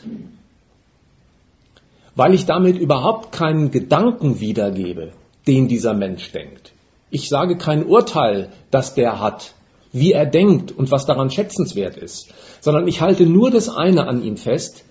weil 2.14 2.34
ich 2.34 2.44
damit 2.44 2.78
überhaupt 2.78 3.32
keinen 3.32 3.70
Gedanken 3.70 4.40
wiedergebe, 4.40 5.12
den 5.48 5.66
dieser 5.66 5.94
Mensch 5.94 6.30
denkt. 6.30 6.72
Ich 7.10 7.28
sage 7.28 7.56
kein 7.56 7.86
Urteil, 7.86 8.50
das 8.70 8.94
der 8.94 9.20
hat, 9.20 9.54
wie 9.90 10.12
er 10.12 10.26
denkt 10.26 10.70
und 10.70 10.90
was 10.92 11.06
daran 11.06 11.30
schätzenswert 11.30 11.96
ist, 11.96 12.32
sondern 12.60 12.86
ich 12.86 13.00
halte 13.00 13.26
nur 13.26 13.50
das 13.50 13.68
eine 13.68 14.06
an 14.06 14.22
ihm 14.22 14.36
fest, 14.36 14.84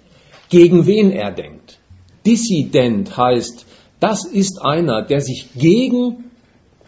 gegen 0.52 0.86
wen 0.86 1.11
er 1.11 1.32
denkt. 1.32 1.80
Dissident 2.26 3.18
heißt, 3.18 3.65
das 3.99 4.26
ist 4.26 4.61
einer, 4.61 5.02
der 5.02 5.22
sich 5.22 5.49
gegen 5.56 6.26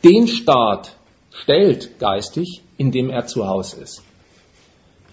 den 0.04 0.28
Staat 0.28 0.98
stellt, 1.32 1.98
geistig, 1.98 2.62
in 2.78 2.92
dem 2.92 3.10
er 3.10 3.26
zu 3.26 3.48
Hause 3.48 3.82
ist. 3.82 4.04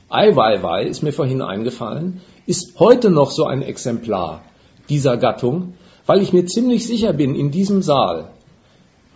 Ai 0.08 0.34
Weiwei 0.34 0.84
ist 0.84 1.02
mir 1.02 1.12
vorhin 1.12 1.40
eingefallen, 1.40 2.20
ist 2.44 2.80
heute 2.80 3.10
noch 3.10 3.30
so 3.30 3.44
ein 3.44 3.62
Exemplar 3.62 4.42
dieser 4.88 5.16
Gattung, 5.16 5.74
weil 6.06 6.20
ich 6.20 6.32
mir 6.32 6.44
ziemlich 6.44 6.84
sicher 6.84 7.12
bin, 7.12 7.36
in 7.36 7.52
diesem 7.52 7.82
Saal, 7.82 8.32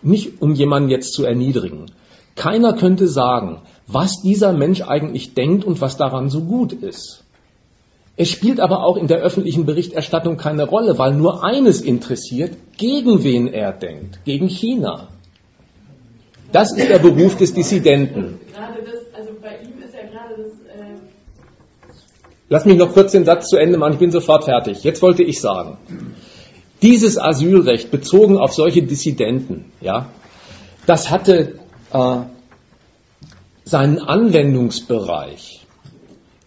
nicht 0.01 0.41
um 0.41 0.53
jemanden 0.53 0.89
jetzt 0.89 1.13
zu 1.13 1.25
erniedrigen, 1.25 1.91
keiner 2.35 2.73
könnte 2.73 3.09
sagen, 3.09 3.61
was 3.87 4.21
dieser 4.21 4.53
Mensch 4.53 4.81
eigentlich 4.81 5.33
denkt 5.33 5.65
und 5.65 5.81
was 5.81 5.97
daran 5.97 6.29
so 6.29 6.41
gut 6.41 6.71
ist. 6.71 7.24
Es 8.17 8.29
spielt 8.29 8.59
aber 8.61 8.83
auch 8.83 8.95
in 8.95 9.07
der 9.07 9.17
öffentlichen 9.17 9.65
Berichterstattung 9.65 10.37
keine 10.37 10.63
Rolle, 10.63 10.97
weil 10.97 11.13
nur 11.13 11.43
eines 11.43 11.81
interessiert, 11.81 12.53
gegen 12.77 13.23
wen 13.23 13.47
er 13.47 13.73
denkt, 13.73 14.23
gegen 14.23 14.47
China. 14.47 15.09
Das 16.51 16.71
ist 16.71 16.89
der 16.89 16.99
Beruf 16.99 17.35
des 17.35 17.53
Dissidenten. 17.53 18.39
Also 18.55 19.29
äh, 19.43 19.65
Lass 22.47 22.63
mich 22.63 22.77
noch 22.77 22.93
kurz 22.93 23.11
den 23.11 23.25
Satz 23.25 23.49
zu 23.49 23.57
Ende 23.57 23.77
machen, 23.77 23.93
ich 23.93 23.99
bin 23.99 24.11
sofort 24.11 24.45
fertig. 24.45 24.83
Jetzt 24.85 25.01
wollte 25.01 25.23
ich 25.23 25.41
sagen, 25.41 25.77
dieses 26.81 27.17
Asylrecht 27.17 27.91
bezogen 27.91 28.37
auf 28.37 28.53
solche 28.53 28.83
Dissidenten, 28.83 29.71
ja, 29.81 30.07
das 30.85 31.09
hatte 31.09 31.59
äh, 31.91 32.17
seinen 33.65 33.99
Anwendungsbereich 33.99 35.65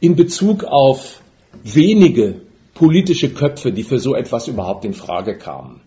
in 0.01 0.17
Bezug 0.17 0.65
auf 0.65 1.18
wenige 1.65 2.43
politische 2.75 3.31
Köpfe, 3.31 3.73
die 3.73 3.83
für 3.83 3.99
so 3.99 4.15
etwas 4.15 4.49
überhaupt 4.49 4.85
in 4.85 4.95
Frage 4.95 5.37
kamen. 5.37 5.81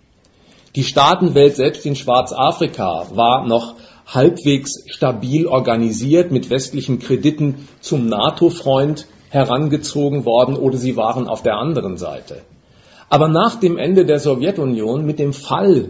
Die 0.76 0.84
Staatenwelt 0.84 1.56
selbst 1.56 1.86
in 1.86 1.96
Schwarzafrika 1.96 3.08
war 3.14 3.46
noch 3.46 3.76
halbwegs 4.06 4.84
stabil 4.88 5.48
organisiert, 5.48 6.32
mit 6.32 6.50
westlichen 6.50 7.00
Krediten 7.00 7.68
zum 7.82 8.08
NATO-Freund 8.08 9.08
herangezogen 9.30 10.26
worden 10.26 10.56
oder 10.56 10.78
sie 10.78 10.98
waren 10.98 11.28
auf 11.28 11.44
der 11.44 11.56
anderen 11.56 11.98
Seite. 11.98 12.42
Aber 13.10 13.28
nach 13.28 13.56
dem 13.56 13.78
Ende 13.78 14.06
der 14.06 14.20
Sowjetunion, 14.20 15.06
mit 15.06 15.20
dem 15.20 15.34
Fall 15.34 15.90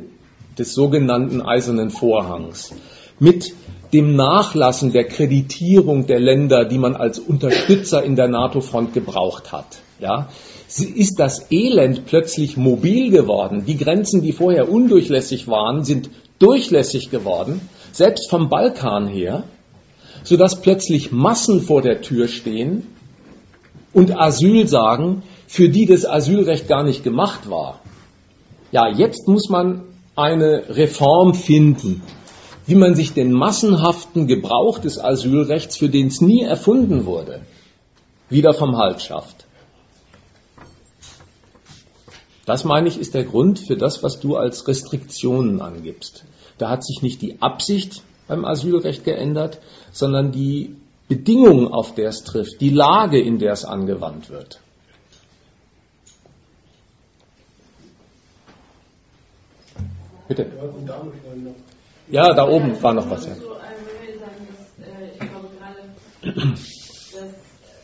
des 0.58 0.74
sogenannten 0.74 1.41
Eisernen 1.41 1.90
Vorhangs, 1.91 2.74
mit 3.20 3.53
dem 3.93 4.15
Nachlassen 4.15 4.91
der 4.91 5.05
Kreditierung 5.05 6.07
der 6.07 6.19
Länder, 6.19 6.65
die 6.65 6.77
man 6.77 6.95
als 6.95 7.19
Unterstützer 7.19 8.03
in 8.03 8.15
der 8.15 8.27
NATO-Front 8.27 8.93
gebraucht 8.93 9.51
hat. 9.51 9.80
Ja, 9.99 10.30
ist 10.68 11.19
das 11.19 11.51
Elend 11.51 12.05
plötzlich 12.05 12.57
mobil 12.57 13.11
geworden. 13.11 13.65
Die 13.65 13.77
Grenzen, 13.77 14.22
die 14.22 14.31
vorher 14.31 14.72
undurchlässig 14.72 15.47
waren, 15.47 15.84
sind 15.84 16.09
durchlässig 16.39 17.11
geworden, 17.11 17.61
selbst 17.91 18.30
vom 18.30 18.49
Balkan 18.49 19.07
her, 19.07 19.43
sodass 20.23 20.61
plötzlich 20.61 21.11
Massen 21.11 21.61
vor 21.61 21.81
der 21.81 22.01
Tür 22.01 22.27
stehen 22.27 22.88
und 23.93 24.18
Asyl 24.18 24.68
sagen, 24.68 25.23
für 25.47 25.69
die 25.69 25.85
das 25.85 26.05
Asylrecht 26.05 26.68
gar 26.68 26.84
nicht 26.84 27.03
gemacht 27.03 27.49
war. 27.49 27.81
Ja, 28.72 28.88
jetzt 28.88 29.27
muss 29.27 29.49
man 29.49 29.84
eine 30.15 30.63
Reform 30.69 31.34
finden, 31.34 32.01
wie 32.66 32.76
man 32.76 32.96
sich 32.96 33.14
den 33.14 33.32
massenhaften 33.32 34.28
Gebrauch 34.28 34.80
des 34.80 35.00
Asylrechts, 35.00 35.78
für 35.78 35.90
den 35.90 36.08
es 36.08 36.22
nie 36.22 36.44
erfunden 36.44 37.06
wurde, 37.06 37.42
wieder 38.30 38.54
vom 38.54 38.78
Hals 38.78 39.04
schafft. 39.04 39.46
Das 42.46 42.64
meine 42.64 42.88
ich 42.88 43.00
ist 43.00 43.14
der 43.14 43.24
Grund 43.24 43.60
für 43.60 43.78
das, 43.78 44.04
was 44.04 44.20
du 44.20 44.36
als 44.36 44.68
Restriktionen 44.68 45.62
angibst. 45.62 46.26
Da 46.58 46.70
hat 46.70 46.84
sich 46.84 47.02
nicht 47.02 47.22
die 47.22 47.42
Absicht 47.42 48.02
beim 48.28 48.46
Asylrecht 48.46 49.04
geändert, 49.04 49.60
sondern 49.92 50.32
die 50.32 50.76
Bedingungen, 51.08 51.68
auf 51.68 51.96
der 51.96 52.10
es 52.10 52.24
trifft, 52.24 52.62
die 52.62 52.70
Lage, 52.70 53.20
in 53.20 53.40
der 53.40 53.54
es 53.54 53.66
angewandt 53.66 54.30
wird. 54.30 54.60
Bitte. 60.28 60.50
Ja, 62.12 62.34
da 62.34 62.46
oben 62.46 62.76
war 62.84 62.94
noch 62.94 63.10
was. 63.10 63.26
Ja. 63.26 63.36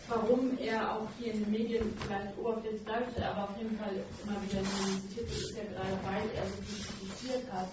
warum 0.09 0.57
er 0.59 0.91
auch 0.91 1.07
hier 1.17 1.33
in 1.33 1.43
den 1.43 1.51
Medien 1.51 1.93
vielleicht 1.99 2.37
oberflächlich 2.37 2.83
dargestellt, 2.83 3.27
aber 3.31 3.43
auf 3.49 3.57
jeden 3.57 3.77
Fall 3.77 3.95
immer 4.23 4.39
wieder 4.43 4.63
zitiert 4.63 5.31
ist 5.31 5.55
ja 5.55 5.63
gerade, 5.63 5.95
weil 6.03 6.27
er 6.35 6.43
so 6.47 6.59
viel 6.63 6.83
kritisiert 6.83 7.51
hat, 7.51 7.69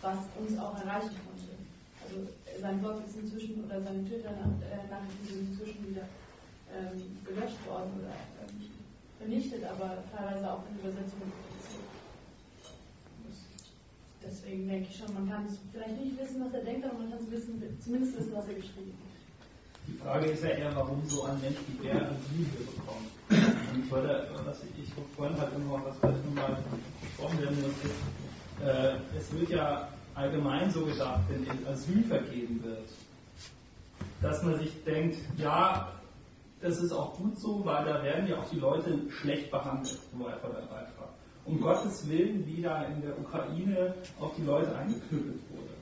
was 0.00 0.18
uns 0.40 0.58
auch 0.58 0.76
erreichen 0.80 1.16
konnte. 1.24 1.52
Also 2.04 2.16
sein 2.60 2.80
Blog 2.80 3.04
ist 3.06 3.16
inzwischen 3.16 3.64
oder 3.64 3.80
seine 3.82 4.04
Twitter-Nachrichten 4.04 5.24
sind 5.24 5.52
inzwischen 5.52 5.88
wieder 5.88 6.08
ähm, 6.72 6.96
gelöscht 7.24 7.60
worden 7.68 7.92
oder 8.00 8.16
äh, 8.16 8.48
nicht 8.56 8.72
vernichtet, 9.18 9.64
aber 9.68 10.00
teilweise 10.16 10.52
auch 10.52 10.64
in 10.68 10.80
Übersetzungen 10.80 11.32
Deswegen 14.30 14.68
denke 14.68 14.88
ich 14.90 14.96
schon, 14.98 15.14
man 15.14 15.28
kann 15.28 15.46
es 15.46 15.58
vielleicht 15.72 16.00
nicht 16.00 16.20
wissen, 16.20 16.44
was 16.44 16.52
er 16.52 16.64
denkt, 16.64 16.84
aber 16.84 16.98
man 16.98 17.10
kann 17.10 17.18
es 17.18 17.30
wissen, 17.30 17.62
zumindest 17.80 18.18
wissen, 18.18 18.32
was 18.34 18.48
er 18.48 18.54
geschrieben 18.54 18.92
hat. 18.92 19.08
Die 19.86 19.92
Frage 19.94 20.26
ist 20.26 20.44
ja 20.44 20.50
eher, 20.50 20.76
warum 20.76 21.02
so 21.08 21.24
ein 21.24 21.40
Mensch 21.40 21.56
wie 21.66 21.86
der 21.86 21.94
Asyl 21.94 22.44
bekommt. 22.76 23.08
Und 23.30 23.84
ich 23.84 23.90
wollte, 23.90 24.28
was 24.44 24.62
ich, 24.64 24.84
ich 24.84 24.92
vorhin 25.16 25.40
halt 25.40 25.54
immer 25.56 25.82
was 25.82 25.96
vielleicht 25.98 26.24
nochmal 26.26 26.58
gesprochen 27.00 27.40
werden 27.40 27.62
musste, 27.62 27.88
äh, 28.64 29.16
es 29.16 29.32
wird 29.32 29.48
ja 29.48 29.88
allgemein 30.14 30.70
so 30.70 30.84
gedacht, 30.84 31.20
wenn 31.30 31.66
Asyl 31.66 32.04
vergeben 32.04 32.62
wird, 32.62 32.88
dass 34.20 34.42
man 34.42 34.58
sich 34.58 34.84
denkt, 34.84 35.16
ja, 35.38 35.92
das 36.60 36.82
ist 36.82 36.92
auch 36.92 37.16
gut 37.16 37.38
so, 37.38 37.64
weil 37.64 37.84
da 37.84 38.02
werden 38.02 38.28
ja 38.28 38.38
auch 38.38 38.50
die 38.50 38.58
Leute 38.58 38.98
schlecht 39.10 39.50
behandelt, 39.50 39.98
so 40.12 40.26
einfach 40.26 40.50
der 40.50 40.66
Beitrag 40.66 40.97
um 41.48 41.60
Gottes 41.60 42.08
Willen, 42.08 42.46
wie 42.46 42.62
da 42.62 42.84
in 42.84 43.00
der 43.00 43.18
Ukraine 43.18 43.94
auf 44.20 44.32
die 44.36 44.44
Leute 44.44 44.76
eingeknüppelt 44.76 45.40
wurde. 45.50 45.74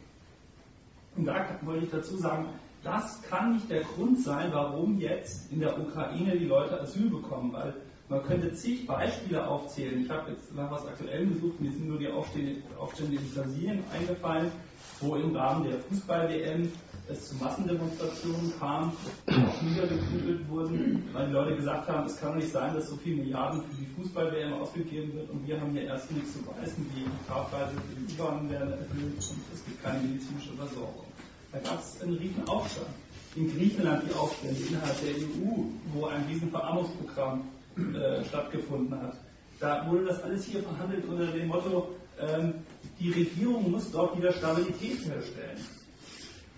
Und 1.17 1.25
da 1.27 1.47
wollte 1.63 1.85
ich 1.85 1.91
dazu 1.91 2.17
sagen, 2.17 2.47
das 2.85 3.21
kann 3.23 3.55
nicht 3.55 3.69
der 3.69 3.83
Grund 3.83 4.21
sein, 4.21 4.51
warum 4.53 4.99
jetzt 5.01 5.51
in 5.51 5.61
der 5.61 5.79
Ukraine 5.79 6.37
die 6.37 6.45
Leute 6.45 6.81
Asyl 6.81 7.11
bekommen, 7.11 7.53
weil 7.53 7.75
man 8.09 8.23
könnte 8.23 8.55
zig 8.55 8.87
Beispiele 8.87 9.45
aufzählen. 9.45 10.03
Ich 10.03 10.11
habe 10.11 10.31
jetzt 10.31 10.55
nach 10.55 10.71
was 10.71 10.87
Aktuellem 10.87 11.35
gesucht, 11.35 11.61
mir 11.61 11.73
sind 11.73 11.89
nur 11.89 11.99
die 11.99 12.09
Aufstände, 12.09 13.17
in 13.17 13.35
Brasilien 13.35 13.83
eingefallen, 13.93 14.53
wo 15.01 15.17
im 15.17 15.35
Rahmen 15.35 15.69
der 15.69 15.81
Fußball-WM 15.81 16.71
es 17.09 17.29
zu 17.29 17.37
Massendemonstrationen 17.37 18.53
kam, 18.59 18.93
auch 19.29 19.63
niedergeprügelt 19.63 20.49
wurden, 20.49 21.09
weil 21.13 21.29
die 21.29 21.33
Leute 21.33 21.57
gesagt 21.57 21.89
haben, 21.89 22.07
es 22.07 22.21
kann 22.21 22.37
nicht 22.37 22.51
sein, 22.51 22.75
dass 22.75 22.89
so 22.89 22.97
viele 22.97 23.23
Milliarden 23.23 23.63
für 23.63 23.77
die 23.77 23.87
Fußball-WM 23.97 24.55
ausgegeben 24.55 25.15
wird 25.15 25.31
und 25.31 25.47
wir 25.47 25.61
haben 25.61 25.73
hier 25.73 25.85
erst 25.85 26.11
nichts 26.11 26.33
zu 26.33 26.41
weisen, 26.47 26.87
die 26.95 27.07
Fahrpreise 27.29 27.73
für 27.75 27.95
die 27.95 28.13
U-Bahn 28.13 28.51
werden 28.51 28.73
erhöht 28.73 29.15
und 29.15 29.43
es 29.55 29.65
gibt 29.65 29.83
keine 29.83 30.01
medizinische 30.01 30.53
Versorgung. 30.55 31.07
Da 31.53 31.59
gab 31.61 31.81
es 31.81 32.03
einen 32.03 32.15
riesen 32.15 32.49
Aufstand. 32.49 32.89
In 33.37 33.55
Griechenland 33.55 34.03
die 34.09 34.15
Aufstände 34.15 34.61
innerhalb 34.69 35.01
der 35.01 35.11
EU, 35.11 35.63
wo 35.93 36.07
ein 36.07 36.25
riesen 36.25 36.51
Verarmungsprogramm 36.51 37.43
äh, 37.77 38.25
stattgefunden 38.25 39.01
hat. 39.01 39.17
Da 39.61 39.87
wurde 39.89 40.07
das 40.07 40.23
alles 40.23 40.45
hier 40.45 40.63
verhandelt 40.63 41.05
unter 41.07 41.27
dem 41.27 41.49
Motto, 41.49 41.95
ähm, 42.19 42.55
die 42.99 43.13
Regierung 43.13 43.71
muss 43.71 43.91
dort 43.93 44.17
wieder 44.17 44.33
Stabilität 44.33 45.05
herstellen. 45.05 45.59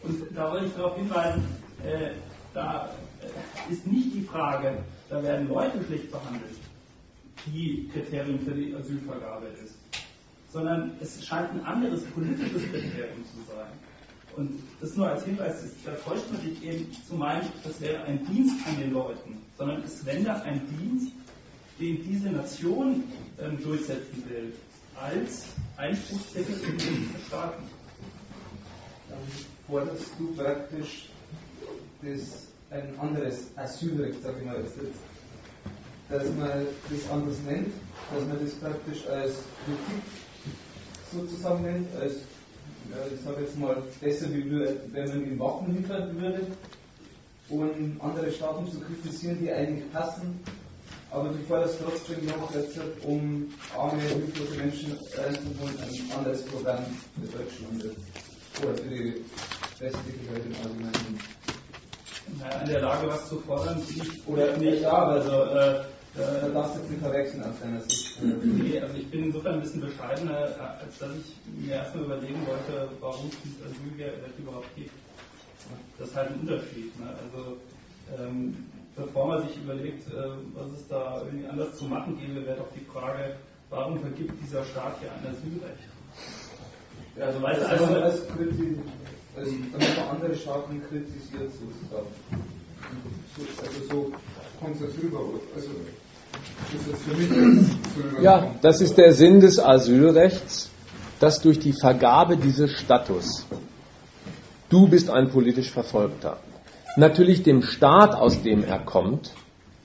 Und 0.02 0.22
da 0.34 0.50
wollte 0.52 0.66
ich 0.66 0.74
darauf 0.74 0.96
hinweisen, 0.96 1.44
äh, 1.84 2.10
da 2.54 2.90
äh, 3.22 3.72
ist 3.72 3.86
nicht 3.86 4.14
die 4.14 4.22
Frage, 4.22 4.78
da 5.08 5.22
werden 5.22 5.48
Leute 5.48 5.82
schlecht 5.84 6.10
behandelt, 6.10 6.58
die 7.46 7.88
Kriterium 7.92 8.40
für 8.40 8.52
die 8.52 8.74
Asylvergabe 8.74 9.46
ist, 9.64 9.74
sondern 10.52 10.92
es 11.00 11.24
scheint 11.24 11.50
ein 11.52 11.64
anderes 11.64 12.04
politisches 12.06 12.62
Kriterium 12.70 13.24
zu 13.24 13.52
sein. 13.52 13.70
Und 14.36 14.62
das 14.80 14.94
nur 14.96 15.08
als 15.08 15.24
Hinweis, 15.24 15.64
da 15.84 15.92
täuscht 15.92 16.30
man 16.30 16.40
sich 16.42 16.62
eben 16.62 16.86
zu 17.08 17.14
meinen, 17.16 17.48
das 17.64 17.80
wäre 17.80 18.04
ein 18.04 18.24
Dienst 18.26 18.54
an 18.68 18.80
den 18.80 18.92
Leuten, 18.92 19.36
sondern 19.56 19.82
es 19.82 20.06
wäre 20.06 20.42
ein 20.42 20.60
Dienst, 20.78 21.12
den 21.80 22.04
diese 22.04 22.30
Nation 22.30 23.04
ähm, 23.40 23.62
durchsetzen 23.62 24.22
will, 24.28 24.52
als 24.94 25.46
Einspruchszettel 25.76 26.54
in 26.68 26.78
den 26.78 27.14
Staaten. 27.26 27.62
Forderst 29.68 30.12
du 30.18 30.34
praktisch 30.34 31.10
das, 32.00 32.46
ein 32.70 32.98
anderes 32.98 33.48
Asylrecht, 33.56 34.22
sag 34.22 34.38
ich 34.38 34.46
mal, 34.46 34.64
dass 36.08 36.24
man 36.38 36.66
das 36.88 37.10
anders 37.10 37.36
nennt, 37.46 37.72
dass 38.14 38.26
man 38.26 38.38
das 38.42 38.54
praktisch 38.54 39.06
als 39.08 39.32
Kritik 39.64 40.02
sozusagen 41.12 41.62
nennt, 41.62 41.86
als 42.00 42.14
ich 43.12 43.20
sage 43.22 43.42
jetzt 43.42 43.58
mal, 43.58 43.82
besser, 44.00 44.32
wie 44.32 44.50
wenn 44.50 45.08
man 45.08 45.24
in 45.24 45.38
Waffen 45.38 45.76
liefern 45.76 46.18
würde 46.18 46.46
und 47.50 48.00
andere 48.00 48.32
Staaten 48.32 48.70
zu 48.70 48.80
kritisieren, 48.80 49.38
die 49.40 49.52
eigentlich 49.52 49.92
passen, 49.92 50.40
aber 51.10 51.28
du 51.28 51.38
forderst 51.46 51.78
trotzdem 51.84 52.24
noch 52.24 52.54
jetzt, 52.54 52.78
um 53.04 53.52
arme, 53.76 54.00
hilflose 54.00 54.56
Menschen 54.56 54.92
reinzuholen, 55.14 55.74
ein 55.78 56.18
anderes 56.18 56.42
Programm 56.44 56.84
für 57.20 57.38
Deutschland 57.38 57.96
oder 58.62 58.74
für 58.74 58.88
die 58.88 59.24
restliche 59.80 60.32
Welt 60.32 60.44
im 60.46 60.54
Allgemeinen. 60.56 61.18
Naja, 62.38 62.60
in 62.60 62.68
der 62.68 62.80
Lage, 62.80 63.08
was 63.08 63.28
zu 63.28 63.40
fordern, 63.40 63.82
oder 64.26 64.56
nicht, 64.56 64.82
ja, 64.82 65.06
also 65.06 65.30
äh, 65.30 65.84
da 66.14 66.48
darfst 66.48 66.74
du 66.74 66.80
jetzt 66.80 66.90
nicht 66.90 67.02
verwechseln 67.02 67.44
aus 67.44 67.60
deiner 67.60 67.80
Sicht. 67.82 68.22
Nee, 68.22 68.80
also 68.80 68.96
ich 68.96 69.10
bin 69.10 69.24
insofern 69.24 69.54
ein 69.54 69.60
bisschen 69.60 69.80
bescheidener, 69.80 70.36
als 70.80 70.98
dass 70.98 71.10
ich 71.16 71.36
mir 71.64 71.74
erstmal 71.74 72.04
überlegen 72.04 72.46
wollte, 72.46 72.88
warum 73.00 73.28
es 73.28 73.36
dieses 73.44 73.62
Asylrecht 73.62 74.38
überhaupt 74.38 74.74
gibt. 74.74 74.90
Das 75.98 76.08
ist 76.08 76.16
halt 76.16 76.30
ein 76.30 76.40
Unterschied. 76.40 76.98
Ne? 76.98 77.06
Also 77.06 77.56
ähm, 78.18 78.56
bevor 78.96 79.28
man 79.28 79.46
sich 79.46 79.56
überlegt, 79.56 80.08
äh, 80.08 80.30
was 80.54 80.80
es 80.80 80.88
da 80.88 81.22
irgendwie 81.24 81.46
anders 81.46 81.76
zu 81.76 81.84
machen 81.84 82.18
gäbe, 82.18 82.44
wäre 82.46 82.56
doch 82.56 82.72
die 82.74 82.84
Frage, 82.84 83.36
warum 83.70 84.00
vergibt 84.00 84.32
dieser 84.42 84.64
Staat 84.64 84.98
hier 85.00 85.10
ein 85.12 85.26
Asylrecht? 85.26 85.97
Ja, 87.18 87.26
also 87.26 87.42
weißt 87.42 87.60
du, 87.60 87.68
also, 87.68 87.84
als, 87.84 88.20
als, 89.36 89.50
damit 89.72 89.96
man 89.96 90.08
andere 90.10 90.34
Staaten 90.36 90.80
kritisiert 90.88 91.50
sozusagen. 91.52 92.06
Also 93.60 93.88
so 93.88 94.12
kommt 94.60 94.76
es 94.76 95.02
rüber. 95.02 95.20
Also 95.54 95.68
ja, 98.20 98.54
das 98.62 98.80
ist 98.80 98.98
der 98.98 99.12
Sinn 99.12 99.40
des 99.40 99.58
Asylrechts, 99.58 100.70
dass 101.20 101.40
durch 101.40 101.58
die 101.58 101.72
Vergabe 101.72 102.36
dieses 102.36 102.72
Status, 102.72 103.44
du 104.68 104.88
bist 104.88 105.10
ein 105.10 105.30
politisch 105.30 105.70
Verfolgter, 105.70 106.38
natürlich 106.96 107.42
dem 107.42 107.62
Staat, 107.62 108.14
aus 108.14 108.42
dem 108.42 108.64
er 108.64 108.80
kommt, 108.80 109.32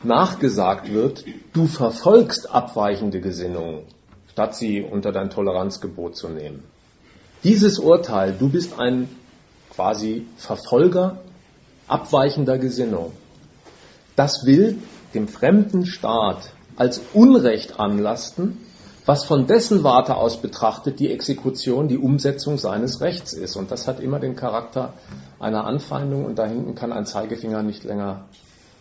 nachgesagt 0.03 0.91
wird, 0.91 1.25
du 1.53 1.67
verfolgst 1.67 2.51
abweichende 2.51 3.21
Gesinnungen, 3.21 3.83
statt 4.31 4.55
sie 4.55 4.81
unter 4.81 5.11
dein 5.11 5.29
Toleranzgebot 5.29 6.15
zu 6.15 6.29
nehmen. 6.29 6.63
Dieses 7.43 7.77
Urteil, 7.77 8.33
du 8.37 8.47
bist 8.49 8.79
ein 8.79 9.09
quasi 9.69 10.25
Verfolger 10.37 11.17
abweichender 11.87 12.57
Gesinnung, 12.57 13.11
das 14.15 14.45
will 14.45 14.77
dem 15.13 15.27
fremden 15.27 15.85
Staat 15.85 16.51
als 16.77 17.01
Unrecht 17.13 17.79
anlasten, 17.79 18.59
was 19.05 19.25
von 19.25 19.47
dessen 19.47 19.83
Warte 19.83 20.15
aus 20.15 20.41
betrachtet 20.41 20.99
die 20.99 21.11
Exekution, 21.11 21.89
die 21.89 21.97
Umsetzung 21.97 22.57
seines 22.57 23.01
Rechts 23.01 23.33
ist. 23.33 23.57
Und 23.57 23.69
das 23.71 23.87
hat 23.87 23.99
immer 23.99 24.19
den 24.19 24.37
Charakter 24.37 24.93
einer 25.39 25.65
Anfeindung 25.65 26.23
und 26.25 26.39
da 26.39 26.45
hinten 26.45 26.75
kann 26.75 26.93
ein 26.93 27.05
Zeigefinger 27.05 27.63
nicht 27.63 27.83
länger 27.83 28.25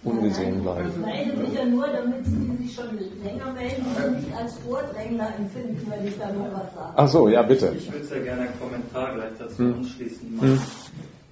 ungesehen 0.05 0.63
bleiben. 0.63 0.89
Ich 0.89 0.97
melde 0.97 1.37
mich 1.37 1.55
ja 1.55 1.65
nur, 1.65 1.87
damit 1.87 2.27
Sie 2.27 2.65
sich 2.65 2.75
schon 2.75 2.99
länger 3.23 3.53
melden 3.53 3.87
und 4.05 4.17
nicht 4.17 4.37
als 4.37 4.59
Vordrängler 4.59 5.33
empfinden, 5.39 5.87
wenn 5.89 6.07
ich 6.07 6.19
da 6.19 6.33
noch 6.33 6.53
was 6.53 6.75
sage. 6.75 6.93
Ach 6.97 7.09
so, 7.09 7.29
ja, 7.29 7.43
bitte. 7.43 7.73
Ich 7.77 7.93
würde 7.93 8.05
sehr 8.05 8.21
gerne 8.21 8.43
einen 8.43 8.59
Kommentar 8.59 9.15
gleich 9.15 9.33
dazu 9.39 9.59
hm. 9.59 9.75
anschließen. 9.75 10.41
Hm. 10.41 10.51
Und 10.51 10.61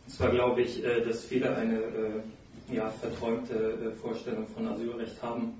zwar 0.06 0.30
glaube 0.30 0.62
ich, 0.62 0.84
äh, 0.84 1.04
dass 1.04 1.24
viele 1.24 1.54
eine 1.56 1.76
äh, 1.76 2.74
ja, 2.74 2.90
verträumte 3.00 3.54
äh, 3.54 3.90
Vorstellung 4.00 4.46
von 4.54 4.68
Asylrecht 4.68 5.20
haben. 5.22 5.54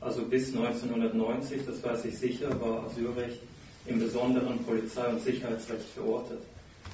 Also 0.00 0.22
bis 0.22 0.54
1990, 0.54 1.62
das 1.66 1.82
weiß 1.82 2.04
ich 2.04 2.18
sicher, 2.18 2.48
war 2.60 2.84
Asylrecht 2.84 3.40
im 3.86 3.98
Besonderen 3.98 4.58
Polizei- 4.64 5.08
und 5.08 5.20
Sicherheitsrecht 5.20 5.88
verortet. 5.94 6.40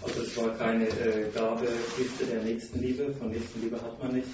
Also 0.03 0.23
es 0.23 0.37
war 0.37 0.55
keine 0.57 0.87
äh, 0.87 1.29
Gabekiste 1.35 2.25
der 2.31 2.43
Nächstenliebe, 2.43 3.13
von 3.19 3.31
Nächstenliebe 3.31 3.77
hat 3.77 4.03
man 4.03 4.13
nichts, 4.15 4.31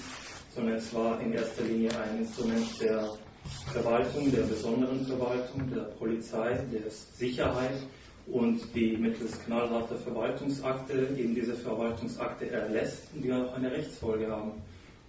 sondern 0.55 0.75
es 0.75 0.93
war 0.93 1.19
in 1.21 1.33
erster 1.33 1.63
Linie 1.63 1.91
ein 1.99 2.19
Instrument 2.19 2.81
der 2.81 3.11
Verwaltung, 3.73 4.31
der 4.31 4.43
besonderen 4.43 5.05
Verwaltung, 5.05 5.69
der 5.73 5.81
Polizei, 5.99 6.57
der 6.71 6.89
Sicherheit 6.89 7.77
und 8.27 8.61
die 8.73 8.97
mittels 8.97 9.39
knallharter 9.43 9.97
Verwaltungsakte 9.97 11.09
eben 11.17 11.35
diese 11.35 11.53
Verwaltungsakte 11.53 12.49
erlässt 12.49 13.07
die 13.13 13.31
auch 13.31 13.53
eine 13.53 13.71
Rechtsfolge 13.71 14.31
haben. 14.31 14.53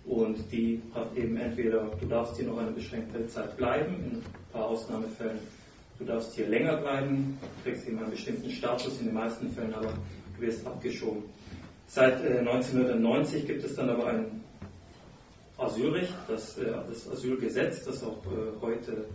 Und 0.04 0.36
die 0.52 0.82
hat 0.94 1.16
eben 1.16 1.36
entweder, 1.36 1.90
du 1.98 2.06
darfst 2.06 2.36
hier 2.36 2.46
noch 2.46 2.58
eine 2.58 2.70
beschränkte 2.70 3.26
Zeit 3.26 3.56
bleiben, 3.56 3.94
in 3.94 4.16
ein 4.18 4.24
paar 4.52 4.66
Ausnahmefällen, 4.66 5.38
du 5.98 6.04
darfst 6.04 6.34
hier 6.34 6.46
länger 6.46 6.76
bleiben, 6.76 7.38
kriegst 7.64 7.88
eben 7.88 7.98
einen 7.98 8.10
bestimmten 8.10 8.50
Status, 8.50 9.00
in 9.00 9.06
den 9.06 9.14
meisten 9.14 9.50
Fällen 9.50 9.74
aber 9.74 9.94
du 10.36 10.46
wirst 10.46 10.64
abgeschoben. 10.66 11.24
Seit 11.88 12.22
äh, 12.24 12.38
1990 12.38 13.46
gibt 13.46 13.64
es 13.64 13.74
dann 13.74 13.90
aber 13.90 14.08
ein 14.08 14.44
Asylrecht, 15.58 16.14
das, 16.28 16.58
äh, 16.58 16.72
das 16.88 17.08
Asylgesetz, 17.08 17.84
das 17.84 18.02
auch 18.02 18.24
äh, 18.26 18.60
heute 18.60 19.06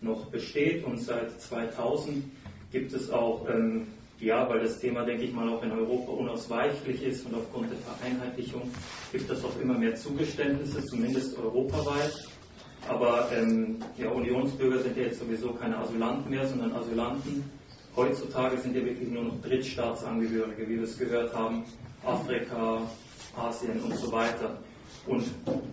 noch 0.00 0.26
besteht 0.26 0.84
und 0.84 0.98
seit 0.98 1.40
2000 1.40 2.24
gibt 2.70 2.92
es 2.92 3.10
auch 3.10 3.48
ähm, 3.48 3.86
ja, 4.20 4.48
weil 4.48 4.60
das 4.60 4.80
Thema, 4.80 5.04
denke 5.04 5.24
ich 5.24 5.32
mal, 5.32 5.48
auch 5.48 5.62
in 5.62 5.70
Europa 5.70 6.10
unausweichlich 6.10 7.02
ist 7.04 7.24
und 7.26 7.34
aufgrund 7.34 7.70
der 7.70 7.78
Vereinheitlichung 7.78 8.62
gibt 9.12 9.30
es 9.30 9.44
auch 9.44 9.60
immer 9.60 9.74
mehr 9.74 9.94
Zugeständnisse, 9.94 10.84
zumindest 10.84 11.38
europaweit. 11.38 12.26
Aber 12.88 13.30
ähm, 13.32 13.76
ja, 13.96 14.08
Unionsbürger 14.08 14.80
sind 14.80 14.96
ja 14.96 15.04
jetzt 15.04 15.20
sowieso 15.20 15.52
keine 15.52 15.78
Asylanten 15.78 16.30
mehr, 16.30 16.46
sondern 16.46 16.72
Asylanten. 16.72 17.44
Heutzutage 17.94 18.58
sind 18.58 18.74
ja 18.74 18.84
wirklich 18.84 19.08
nur 19.08 19.24
noch 19.24 19.40
Drittstaatsangehörige, 19.42 20.68
wie 20.68 20.76
wir 20.76 20.84
es 20.84 20.98
gehört 20.98 21.34
haben, 21.34 21.64
Afrika, 22.04 22.82
Asien 23.36 23.80
und 23.82 23.96
so 23.96 24.10
weiter. 24.10 24.58
Und 25.08 25.24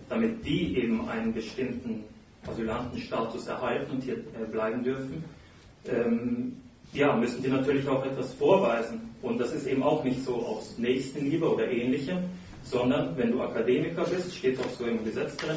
damit 0.08 0.44
die 0.44 0.78
eben 0.78 1.08
einen 1.08 1.32
bestimmten 1.32 2.04
Asylantenstatus 2.46 3.46
erhalten 3.46 3.92
und 3.92 4.02
hier 4.02 4.16
äh, 4.16 4.46
bleiben 4.50 4.82
dürfen, 4.82 5.24
ähm, 5.88 6.56
ja, 6.92 7.14
müssen 7.14 7.42
die 7.42 7.48
natürlich 7.48 7.86
auch 7.88 8.04
etwas 8.04 8.32
vorweisen. 8.34 9.14
Und 9.22 9.38
das 9.38 9.52
ist 9.52 9.66
eben 9.66 9.82
auch 9.82 10.04
nicht 10.04 10.24
so 10.24 10.34
aus 10.34 10.78
Nächstenliebe 10.78 11.52
oder 11.52 11.68
ähnlichem, 11.68 12.18
sondern 12.62 13.16
wenn 13.16 13.32
du 13.32 13.42
Akademiker 13.42 14.04
bist, 14.04 14.34
steht 14.34 14.58
auch 14.60 14.70
so 14.78 14.84
im 14.86 15.04
Gesetz 15.04 15.36
drin, 15.36 15.56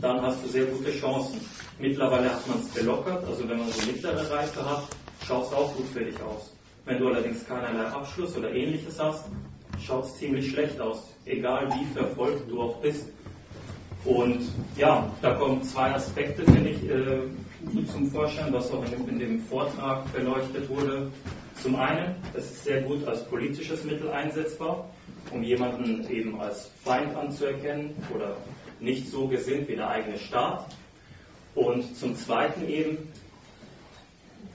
dann 0.00 0.20
hast 0.22 0.44
du 0.44 0.48
sehr 0.48 0.64
gute 0.66 0.90
Chancen. 0.92 1.40
Mittlerweile 1.78 2.32
hat 2.32 2.46
man 2.48 2.58
es 2.58 2.74
gelockert, 2.74 3.24
also 3.24 3.48
wenn 3.48 3.58
man 3.58 3.68
so 3.70 3.86
mittlere 3.86 4.30
Reife 4.30 4.68
hat, 4.68 4.84
schaut 5.26 5.46
es 5.46 5.52
auch 5.52 5.74
gut 5.76 5.86
für 5.92 6.04
dich 6.04 6.20
aus. 6.22 6.52
Wenn 6.84 6.98
du 6.98 7.08
allerdings 7.08 7.46
keinerlei 7.46 7.86
Abschluss 7.86 8.36
oder 8.36 8.50
ähnliches 8.52 8.98
hast, 8.98 9.26
schaut 9.84 10.06
es 10.06 10.16
ziemlich 10.16 10.50
schlecht 10.50 10.80
aus, 10.80 11.10
egal 11.26 11.68
wie 11.74 11.84
verfolgt 11.94 12.50
du 12.50 12.62
auch 12.62 12.76
bist. 12.78 13.06
Und 14.04 14.42
ja, 14.76 15.10
da 15.22 15.34
kommen 15.34 15.62
zwei 15.62 15.92
Aspekte, 15.92 16.44
finde 16.44 16.70
ich, 16.70 16.88
äh, 16.88 17.84
zum 17.90 18.10
Vorschein, 18.10 18.52
was 18.52 18.70
auch 18.70 18.84
in 18.84 18.90
dem, 18.90 19.08
in 19.08 19.18
dem 19.18 19.40
Vortrag 19.40 20.10
beleuchtet 20.12 20.68
wurde. 20.68 21.10
Zum 21.60 21.74
einen, 21.76 22.14
es 22.34 22.44
ist 22.44 22.64
sehr 22.64 22.82
gut 22.82 23.06
als 23.06 23.24
politisches 23.24 23.84
Mittel 23.84 24.10
einsetzbar, 24.10 24.88
um 25.32 25.42
jemanden 25.42 26.08
eben 26.08 26.40
als 26.40 26.70
Feind 26.84 27.16
anzuerkennen 27.16 27.90
oder 28.14 28.36
nicht 28.80 29.08
so 29.08 29.26
gesinnt 29.26 29.68
wie 29.68 29.74
der 29.74 29.90
eigene 29.90 30.18
Staat. 30.18 30.66
Und 31.54 31.96
zum 31.96 32.14
Zweiten 32.14 32.68
eben 32.68 32.98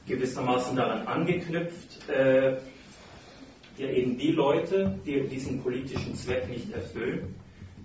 gewissermaßen 0.07 0.75
daran 0.75 1.05
angeknüpft, 1.05 2.09
äh, 2.09 2.53
ja 3.77 3.87
eben 3.87 4.17
die 4.17 4.31
Leute, 4.31 4.97
die 5.05 5.21
diesen 5.27 5.61
politischen 5.61 6.15
Zweck 6.15 6.47
nicht 6.49 6.71
erfüllen, 6.71 7.35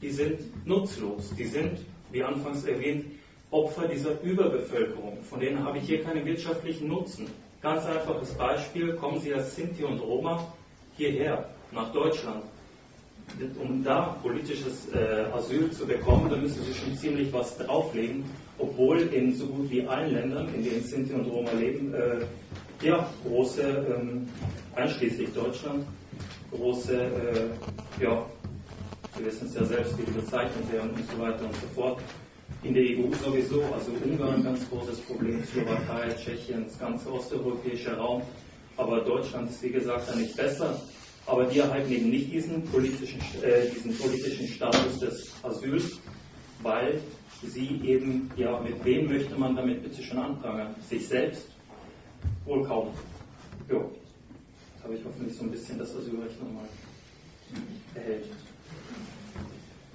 die 0.00 0.10
sind 0.10 0.66
nutzlos, 0.66 1.32
die 1.36 1.46
sind, 1.46 1.78
wie 2.10 2.22
anfangs 2.22 2.64
erwähnt, 2.64 3.04
Opfer 3.50 3.88
dieser 3.88 4.20
Überbevölkerung. 4.22 5.18
Von 5.22 5.40
denen 5.40 5.64
habe 5.64 5.78
ich 5.78 5.84
hier 5.84 6.02
keinen 6.02 6.24
wirtschaftlichen 6.26 6.88
Nutzen. 6.88 7.26
Ganz 7.62 7.84
einfaches 7.86 8.34
Beispiel, 8.34 8.94
kommen 8.94 9.20
Sie 9.20 9.32
als 9.32 9.56
Sinti 9.56 9.84
und 9.84 9.98
Roma 10.00 10.52
hierher, 10.96 11.48
nach 11.72 11.90
Deutschland. 11.92 12.44
Um 13.60 13.84
da 13.84 14.16
politisches 14.22 14.88
äh, 14.94 15.26
Asyl 15.34 15.70
zu 15.70 15.86
bekommen, 15.86 16.30
da 16.30 16.36
müssen 16.36 16.62
Sie 16.62 16.72
schon 16.72 16.96
ziemlich 16.96 17.32
was 17.32 17.58
drauflegen, 17.58 18.24
obwohl 18.58 19.00
in 19.00 19.34
so 19.34 19.46
gut 19.46 19.70
wie 19.70 19.86
allen 19.86 20.14
Ländern, 20.14 20.54
in 20.54 20.64
denen 20.64 20.82
Sinti 20.82 21.12
und 21.12 21.26
Roma 21.26 21.50
leben, 21.52 21.92
äh, 21.94 22.24
ja, 22.86 23.08
große, 23.26 23.62
ähm, 23.62 24.28
einschließlich 24.74 25.32
Deutschland, 25.34 25.84
große, 26.52 26.94
äh, 26.94 28.02
ja, 28.02 28.24
wir 29.18 29.26
wissen 29.26 29.48
es 29.48 29.54
ja 29.54 29.64
selbst, 29.64 29.98
wie 29.98 30.04
die 30.04 30.12
bezeichnet 30.12 30.72
werden 30.72 30.90
und 30.90 31.10
so 31.10 31.18
weiter 31.18 31.44
und 31.44 31.54
so 31.54 31.66
fort. 31.74 32.00
In 32.62 32.74
der 32.74 32.82
EU 32.84 33.12
sowieso, 33.22 33.62
also 33.74 33.92
Ungarn 34.04 34.42
ganz 34.42 34.68
großes 34.68 35.00
Problem, 35.00 35.44
Slowakei, 35.44 36.14
Tschechien, 36.14 36.64
das 36.64 36.78
ganze 36.78 37.12
osteuropäische 37.12 37.96
Raum. 37.96 38.22
Aber 38.76 39.00
Deutschland 39.00 39.50
ist 39.50 39.62
wie 39.62 39.70
gesagt 39.70 40.08
da 40.08 40.14
nicht 40.14 40.36
besser. 40.36 40.80
Aber 41.26 41.44
die 41.44 41.58
erhalten 41.58 41.92
eben 41.92 42.10
nicht 42.10 42.32
diesen 42.32 42.62
politischen, 42.64 43.20
äh, 43.42 43.68
diesen 43.68 43.96
politischen 43.98 44.48
Status 44.48 44.98
des 45.00 45.34
Asyls, 45.42 45.98
weil 46.62 47.00
sie 47.42 47.80
eben, 47.84 48.30
ja, 48.36 48.58
mit 48.60 48.82
wem 48.84 49.08
möchte 49.08 49.36
man 49.36 49.54
damit 49.54 49.82
bitte 49.82 50.02
schon 50.02 50.18
anprangern? 50.18 50.74
Sich 50.88 51.06
selbst? 51.06 51.48
Wohl 52.44 52.64
kaum. 52.64 52.94
Jo. 53.68 53.90
Jetzt 54.74 54.84
habe 54.84 54.94
ich 54.94 55.04
hoffentlich 55.04 55.36
so 55.36 55.44
ein 55.44 55.50
bisschen 55.50 55.78
das 55.78 55.94
Asylrecht 55.94 56.40
nochmal 56.42 56.68
erhält. 57.94 58.26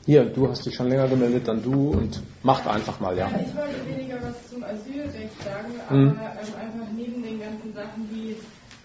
Hier, 0.06 0.26
du 0.26 0.50
hast 0.50 0.66
dich 0.66 0.76
schon 0.76 0.90
länger 0.90 1.08
gemeldet, 1.08 1.48
dann 1.48 1.64
du 1.64 1.92
und 1.92 2.22
macht 2.44 2.68
einfach 2.68 3.00
mal, 3.00 3.18
ja. 3.18 3.30
ja 3.30 3.40
ich 3.40 3.56
wollte 3.56 3.88
weniger 3.88 4.18
was 4.22 4.50
zum 4.50 4.62
Asylrecht 4.62 5.42
sagen, 5.42 5.74
aber 5.88 5.98
mhm. 5.98 6.10
ähm, 6.10 6.56
einfach 6.60 6.92
neben 6.94 7.24
den 7.24 7.40
ganzen 7.40 7.74
Sachen, 7.74 8.10
die 8.12 8.36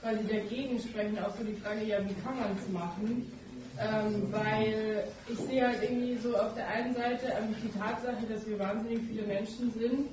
quasi 0.01 0.25
dagegen 0.29 0.79
sprechen, 0.79 1.19
auch 1.19 1.35
so 1.37 1.43
die 1.43 1.55
Frage, 1.55 1.85
ja, 1.85 1.99
wie 1.99 2.15
kann 2.23 2.39
man 2.39 2.55
es 2.57 2.73
machen? 2.73 3.33
Ähm, 3.81 4.29
weil 4.31 5.05
ich 5.29 5.39
sehe 5.39 5.67
halt 5.67 5.83
irgendwie 5.83 6.17
so 6.19 6.37
auf 6.37 6.55
der 6.55 6.69
einen 6.69 6.95
Seite 6.95 7.35
einfach 7.35 7.61
die 7.65 7.79
Tatsache, 7.79 8.25
dass 8.33 8.47
wir 8.47 8.59
wahnsinnig 8.59 9.01
viele 9.09 9.27
Menschen 9.27 9.73
sind, 9.73 10.07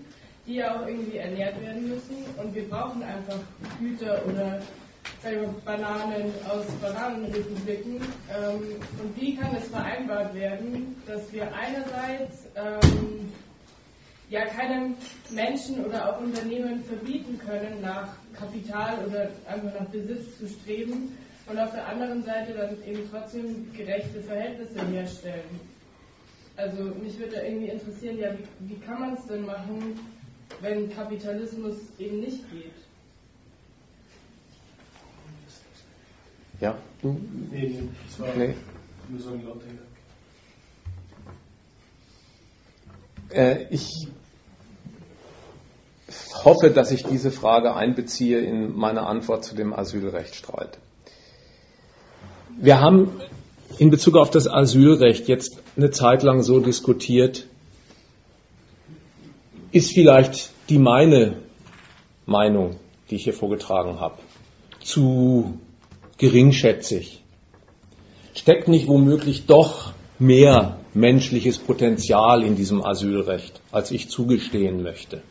die 0.48 0.56
ja 0.56 0.76
auch 0.76 0.88
irgendwie 0.88 1.18
ernährt 1.18 1.62
werden 1.62 1.88
müssen 1.88 2.18
und 2.42 2.54
wir 2.54 2.68
brauchen 2.68 3.04
einfach 3.04 3.40
Güter 3.80 4.22
oder 4.28 4.60
Bananen 5.66 6.32
aus 6.48 6.66
Bananenrepubliken. 6.82 7.96
Ähm, 7.96 8.76
und 9.02 9.20
wie 9.20 9.36
kann 9.36 9.56
es 9.56 9.68
vereinbart 9.68 10.34
werden, 10.36 10.96
dass 11.08 11.32
wir 11.34 11.52
einerseits 11.54 12.48
ähm, 12.56 13.32
ja 14.30 14.46
keinem 14.46 14.96
Menschen 15.32 15.84
oder 15.86 16.10
auch 16.10 16.20
Unternehmen 16.20 16.84
verbieten 16.84 17.40
können, 17.40 17.82
nach 17.82 18.10
Kapital 18.34 19.06
oder 19.08 19.30
einfach 19.48 19.80
nach 19.80 19.90
Besitz 19.90 20.38
zu 20.38 20.48
streben 20.48 21.18
und 21.48 21.60
auf 21.60 21.72
der 21.72 21.88
anderen 21.88 22.24
Seite 22.24 22.54
dann 22.54 22.84
eben 22.86 23.10
trotzdem 23.12 23.72
gerechte 23.74 24.22
Verhältnisse 24.22 24.86
herstellen. 24.88 25.60
Also 26.58 26.84
mich 26.84 27.20
würde 27.20 27.36
irgendwie 27.38 27.70
interessieren, 27.70 28.18
ja, 28.18 28.30
wie, 28.34 28.70
wie 28.70 28.80
kann 28.80 29.00
man 29.00 29.14
es 29.14 29.26
denn 29.28 29.46
machen, 29.46 30.00
wenn 30.62 30.90
Kapitalismus 30.90 31.76
eben 32.00 32.22
nicht 32.22 32.50
geht? 32.50 32.85
Ja, 36.66 36.76
du? 37.04 37.16
Nee, 37.52 37.68
nee, 37.68 37.90
das 38.08 38.20
war 38.20 38.36
nee. 38.36 38.56
nur 39.08 39.20
so 39.20 39.30
ein 39.30 39.46
lauter 39.46 39.66
äh, 43.30 43.68
Ich 43.70 44.08
hoffe, 46.44 46.72
dass 46.72 46.90
ich 46.90 47.04
diese 47.04 47.30
Frage 47.30 47.76
einbeziehe 47.76 48.40
in 48.40 48.76
meine 48.76 49.06
Antwort 49.06 49.46
zu 49.46 49.54
dem 49.54 49.74
Asylrechtsstreit. 49.74 50.80
Wir 52.58 52.82
haben 52.82 53.12
in 53.78 53.92
Bezug 53.92 54.16
auf 54.16 54.32
das 54.32 54.48
Asylrecht 54.48 55.28
jetzt 55.28 55.62
eine 55.78 55.92
Zeit 55.92 56.24
lang 56.24 56.42
so 56.42 56.60
diskutiert, 56.60 57.46
ist 59.72 59.94
vielleicht 59.94 60.50
die 60.70 60.80
meine 60.80 61.44
Meinung, 62.26 62.80
die 63.12 63.18
ich 63.18 63.26
hier 63.26 63.36
vorgetragen 63.36 64.00
habe, 64.00 64.18
zu 64.82 65.60
geringschätzig? 66.18 67.24
Steckt 68.34 68.68
nicht 68.68 68.88
womöglich 68.88 69.46
doch 69.46 69.94
mehr 70.20 70.78
menschliches 70.94 71.58
Potenzial 71.58 72.44
in 72.44 72.56
diesem 72.56 72.84
Asylrecht, 72.84 73.62
als 73.72 73.92
ich 73.92 74.10
zugestehen 74.10 74.84
möchte? 74.84 75.22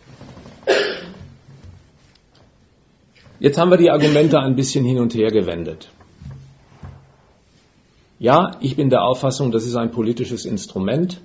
Jetzt 3.40 3.58
haben 3.58 3.70
wir 3.70 3.78
die 3.78 3.90
Argumente 3.90 4.38
ein 4.38 4.56
bisschen 4.56 4.84
hin 4.84 4.98
und 4.98 5.14
her 5.14 5.30
gewendet. 5.30 5.90
Ja, 8.18 8.52
ich 8.60 8.76
bin 8.76 8.90
der 8.90 9.02
Auffassung, 9.02 9.50
das 9.50 9.66
ist 9.66 9.76
ein 9.76 9.90
politisches 9.90 10.46
Instrument, 10.46 11.20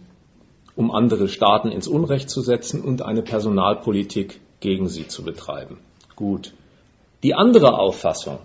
um 0.76 0.92
andere 0.92 1.30
Staaten 1.30 1.70
ins 1.70 1.88
Unrecht 1.88 2.30
zu 2.30 2.42
setzen 2.42 2.82
und 2.82 3.04
eine 3.04 3.22
Personalpolitik 3.22 4.42
gegen 4.60 4.90
sie 4.90 5.08
zu 5.08 5.24
betreiben. 5.24 5.78
Gut. 6.16 6.54
Die 7.24 7.36
andere 7.36 7.78
Auffassung, 7.78 8.40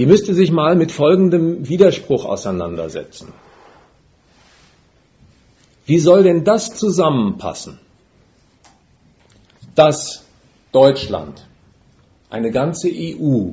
die 0.00 0.06
müsste 0.06 0.32
sich 0.32 0.50
mal 0.50 0.76
mit 0.76 0.92
folgendem 0.92 1.68
Widerspruch 1.68 2.24
auseinandersetzen. 2.24 3.34
Wie 5.84 5.98
soll 5.98 6.22
denn 6.22 6.42
das 6.42 6.74
zusammenpassen, 6.74 7.78
dass 9.74 10.24
Deutschland, 10.72 11.46
eine 12.30 12.50
ganze 12.50 12.88
EU, 12.88 13.50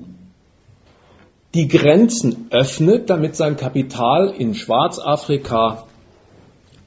die 1.54 1.68
Grenzen 1.68 2.48
öffnet, 2.50 3.10
damit 3.10 3.36
sein 3.36 3.58
Kapital 3.58 4.30
in 4.30 4.56
Schwarzafrika 4.56 5.84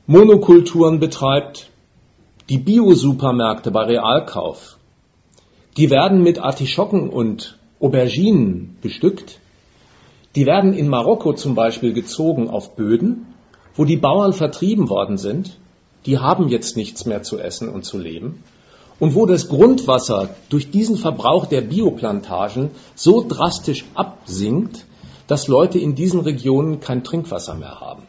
Monokulturen 0.07 1.01
betreibt, 1.01 1.69
die 2.49 2.57
Biosupermärkte 2.57 3.71
bei 3.71 3.83
Realkauf, 3.83 4.79
die 5.77 5.91
werden 5.91 6.23
mit 6.23 6.39
Artischocken 6.39 7.11
und 7.11 7.59
Auberginen 7.79 8.79
bestückt, 8.81 9.39
die 10.37 10.47
werden 10.47 10.73
in 10.73 10.89
Marokko 10.89 11.33
zum 11.33 11.55
Beispiel 11.55 11.93
gezogen 11.93 12.49
auf 12.49 12.77
Böden, 12.77 13.27
wo 13.75 13.85
die 13.85 13.97
Bauern 13.97 14.33
vertrieben 14.33 14.89
worden 14.89 15.17
sind, 15.17 15.59
die 16.07 16.19
haben 16.19 16.49
jetzt 16.49 16.77
nichts 16.77 17.05
mehr 17.05 17.23
zu 17.23 17.39
essen 17.39 17.69
und 17.69 17.85
zu 17.85 17.99
leben, 17.99 18.43
und 18.99 19.15
wo 19.15 19.27
das 19.27 19.49
Grundwasser 19.49 20.29
durch 20.51 20.71
diesen 20.71 20.97
Verbrauch 20.97 21.47
der 21.47 21.63
Bioplantagen 21.63 22.71
so 22.95 23.25
drastisch 23.27 23.87
absinkt, 23.95 24.85
dass 25.27 25.49
Leute 25.49 25.79
in 25.79 25.95
diesen 25.95 26.21
Regionen 26.21 26.81
kein 26.81 27.03
Trinkwasser 27.03 27.55
mehr 27.55 27.81
haben. 27.81 28.03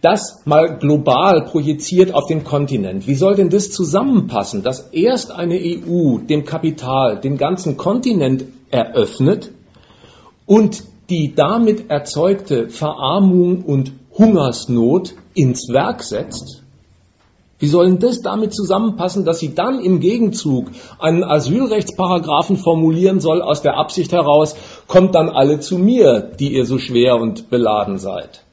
Das 0.00 0.42
mal 0.46 0.78
global 0.78 1.44
projiziert 1.44 2.14
auf 2.14 2.26
den 2.26 2.42
Kontinent. 2.42 3.06
Wie 3.06 3.14
soll 3.14 3.34
denn 3.34 3.50
das 3.50 3.70
zusammenpassen, 3.70 4.62
dass 4.62 4.88
erst 4.92 5.30
eine 5.30 5.56
EU 5.56 6.18
dem 6.18 6.44
Kapital 6.44 7.20
den 7.20 7.36
ganzen 7.36 7.76
Kontinent 7.76 8.46
eröffnet 8.70 9.52
und 10.46 10.82
die 11.10 11.34
damit 11.34 11.90
erzeugte 11.90 12.68
Verarmung 12.68 13.64
und 13.64 13.92
Hungersnot 14.16 15.14
ins 15.34 15.68
Werk 15.68 16.02
setzt? 16.02 16.62
Wie 17.58 17.66
soll 17.66 17.86
denn 17.86 17.98
das 17.98 18.22
damit 18.22 18.54
zusammenpassen, 18.54 19.26
dass 19.26 19.38
sie 19.38 19.54
dann 19.54 19.80
im 19.80 20.00
Gegenzug 20.00 20.68
einen 20.98 21.22
Asylrechtsparagraphen 21.22 22.56
formulieren 22.56 23.20
soll 23.20 23.42
aus 23.42 23.60
der 23.60 23.76
Absicht 23.76 24.12
heraus, 24.12 24.56
kommt 24.86 25.14
dann 25.14 25.28
alle 25.28 25.60
zu 25.60 25.76
mir, 25.76 26.22
die 26.22 26.54
ihr 26.54 26.64
so 26.64 26.78
schwer 26.78 27.16
und 27.16 27.50
beladen 27.50 27.98
seid? 27.98 28.44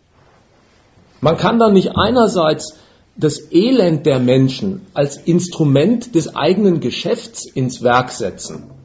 Man 1.22 1.38
kann 1.38 1.58
dann 1.58 1.74
nicht 1.74 1.96
einerseits 1.96 2.78
das 3.16 3.52
Elend 3.52 4.06
der 4.06 4.20
Menschen 4.20 4.86
als 4.94 5.16
Instrument 5.18 6.14
des 6.14 6.36
eigenen 6.36 6.82
Geschäfts 6.82 7.46
ins 7.46 7.82
Werk 7.82 8.12
setzen 8.12 8.77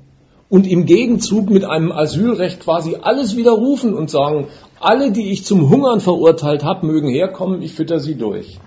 und 0.52 0.66
im 0.66 0.84
Gegenzug 0.84 1.48
mit 1.48 1.64
einem 1.64 1.90
Asylrecht 1.90 2.60
quasi 2.60 2.96
alles 3.00 3.36
widerrufen 3.36 3.94
und 3.94 4.10
sagen, 4.10 4.48
Alle, 4.80 5.10
die 5.10 5.30
ich 5.30 5.46
zum 5.46 5.70
Hungern 5.70 6.00
verurteilt 6.00 6.62
habe, 6.62 6.84
mögen 6.86 7.08
herkommen, 7.08 7.62
ich 7.62 7.72
fütter 7.72 8.00
sie 8.00 8.16
durch. 8.16 8.58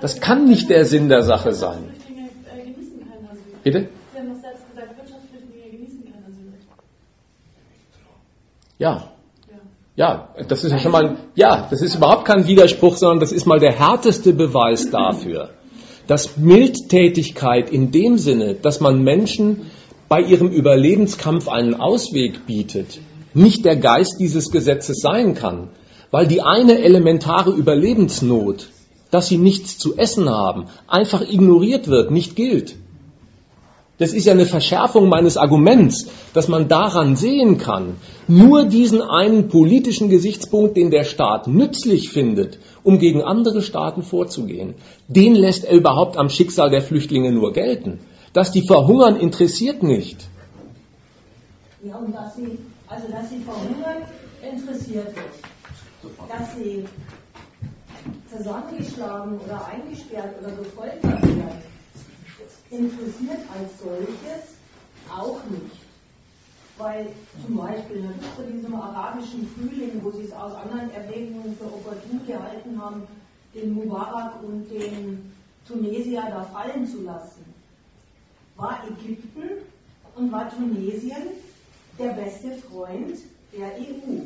Das 0.00 0.20
kann 0.20 0.44
nicht 0.44 0.70
der 0.70 0.84
Sinn 0.84 1.08
der 1.08 1.22
Sache 1.22 1.52
sein. 1.52 1.82
Bitte? 3.64 3.88
Ja. 8.78 9.08
Ja, 9.96 10.28
das 10.48 10.62
ist 10.62 10.70
ja 10.70 10.78
schon 10.78 10.92
mal, 10.92 11.16
ja, 11.34 11.66
das 11.70 11.82
ist 11.82 11.96
überhaupt 11.96 12.24
kein 12.24 12.46
Widerspruch, 12.46 12.96
sondern 12.96 13.18
das 13.18 13.32
ist 13.32 13.46
mal 13.46 13.58
der 13.58 13.72
härteste 13.72 14.32
Beweis 14.32 14.90
dafür, 14.90 15.50
dass 16.06 16.36
Mildtätigkeit 16.36 17.70
in 17.70 17.90
dem 17.90 18.16
Sinne, 18.16 18.54
dass 18.54 18.80
man 18.80 19.02
Menschen 19.02 19.70
bei 20.12 20.20
ihrem 20.20 20.50
Überlebenskampf 20.50 21.48
einen 21.48 21.72
Ausweg 21.72 22.44
bietet, 22.46 23.00
nicht 23.32 23.64
der 23.64 23.76
Geist 23.76 24.20
dieses 24.20 24.50
Gesetzes 24.50 25.00
sein 25.00 25.34
kann, 25.34 25.70
weil 26.10 26.26
die 26.26 26.42
eine 26.42 26.82
elementare 26.82 27.50
Überlebensnot, 27.50 28.68
dass 29.10 29.28
sie 29.28 29.38
nichts 29.38 29.78
zu 29.78 29.96
essen 29.96 30.28
haben, 30.28 30.66
einfach 30.86 31.22
ignoriert 31.22 31.88
wird, 31.88 32.10
nicht 32.10 32.36
gilt. 32.36 32.76
Das 33.96 34.12
ist 34.12 34.26
ja 34.26 34.34
eine 34.34 34.44
Verschärfung 34.44 35.08
meines 35.08 35.38
Arguments, 35.38 36.08
dass 36.34 36.46
man 36.46 36.68
daran 36.68 37.16
sehen 37.16 37.56
kann, 37.56 37.94
nur 38.28 38.66
diesen 38.66 39.00
einen 39.00 39.48
politischen 39.48 40.10
Gesichtspunkt, 40.10 40.76
den 40.76 40.90
der 40.90 41.04
Staat 41.04 41.46
nützlich 41.46 42.10
findet, 42.10 42.58
um 42.82 42.98
gegen 42.98 43.22
andere 43.22 43.62
Staaten 43.62 44.02
vorzugehen, 44.02 44.74
den 45.08 45.34
lässt 45.34 45.64
er 45.64 45.74
überhaupt 45.74 46.18
am 46.18 46.28
Schicksal 46.28 46.68
der 46.68 46.82
Flüchtlinge 46.82 47.32
nur 47.32 47.54
gelten. 47.54 48.00
Dass 48.32 48.50
die 48.50 48.66
verhungern, 48.66 49.16
interessiert 49.16 49.82
nicht. 49.82 50.28
Ja, 51.82 51.96
und 51.96 52.14
dass 52.14 52.34
sie, 52.36 52.58
also 52.86 53.08
dass 53.08 53.28
sie 53.28 53.40
verhungern, 53.40 54.04
interessiert 54.40 55.14
nicht. 55.14 56.28
Dass 56.28 56.54
sie 56.56 56.84
zusammengeschlagen 58.34 59.38
oder 59.38 59.66
eingesperrt 59.66 60.34
oder 60.40 60.52
gefoltert 60.52 61.22
werden, 61.22 61.62
interessiert 62.70 63.40
als 63.54 63.78
solches 63.78 64.56
auch 65.10 65.40
nicht. 65.50 65.76
Weil 66.78 67.08
zum 67.44 67.56
Beispiel 67.56 68.08
zu 68.34 68.42
diesem 68.50 68.74
arabischen 68.74 69.46
Frühling, 69.48 70.00
wo 70.02 70.10
sie 70.10 70.24
es 70.24 70.32
aus 70.32 70.54
anderen 70.54 70.90
Erwägungen 70.92 71.54
für 71.56 71.66
opportun 71.66 72.20
gehalten 72.26 72.80
haben, 72.80 73.02
den 73.54 73.74
Mubarak 73.74 74.42
und 74.42 74.70
den 74.70 75.32
Tunesier 75.68 76.22
da 76.30 76.42
fallen 76.44 76.86
zu 76.86 77.02
lassen, 77.02 77.41
war 78.56 78.82
Ägypten 78.86 79.62
und 80.14 80.32
war 80.32 80.50
Tunesien 80.50 81.28
der 81.98 82.10
beste 82.10 82.52
Freund 82.52 83.18
der 83.52 83.68
EU 83.78 84.20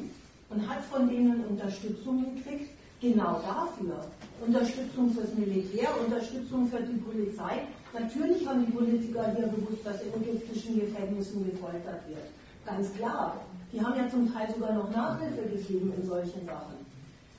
und 0.50 0.68
hat 0.68 0.84
von 0.84 1.08
denen 1.08 1.44
Unterstützung 1.46 2.36
gekriegt, 2.36 2.70
genau 3.00 3.40
dafür. 3.40 4.04
Unterstützung 4.44 5.10
fürs 5.12 5.34
Militär, 5.34 5.88
Unterstützung 6.04 6.68
für 6.68 6.80
die 6.80 6.98
Polizei, 6.98 7.62
Natürlich 7.98 8.46
haben 8.46 8.66
die 8.66 8.72
Politiker 8.72 9.34
hier 9.34 9.46
gewusst, 9.48 9.84
dass 9.84 10.02
in 10.02 10.12
ägyptischen 10.22 10.80
Gefängnissen 10.80 11.50
gefoltert 11.50 12.06
wird. 12.08 12.26
Ganz 12.66 12.92
klar. 12.94 13.40
Die 13.72 13.80
haben 13.80 13.96
ja 13.96 14.08
zum 14.10 14.32
Teil 14.32 14.48
sogar 14.52 14.74
noch 14.74 14.90
Nachhilfe 14.90 15.42
gegeben 15.48 15.92
in 15.96 16.06
solchen 16.06 16.44
Sachen. 16.44 16.74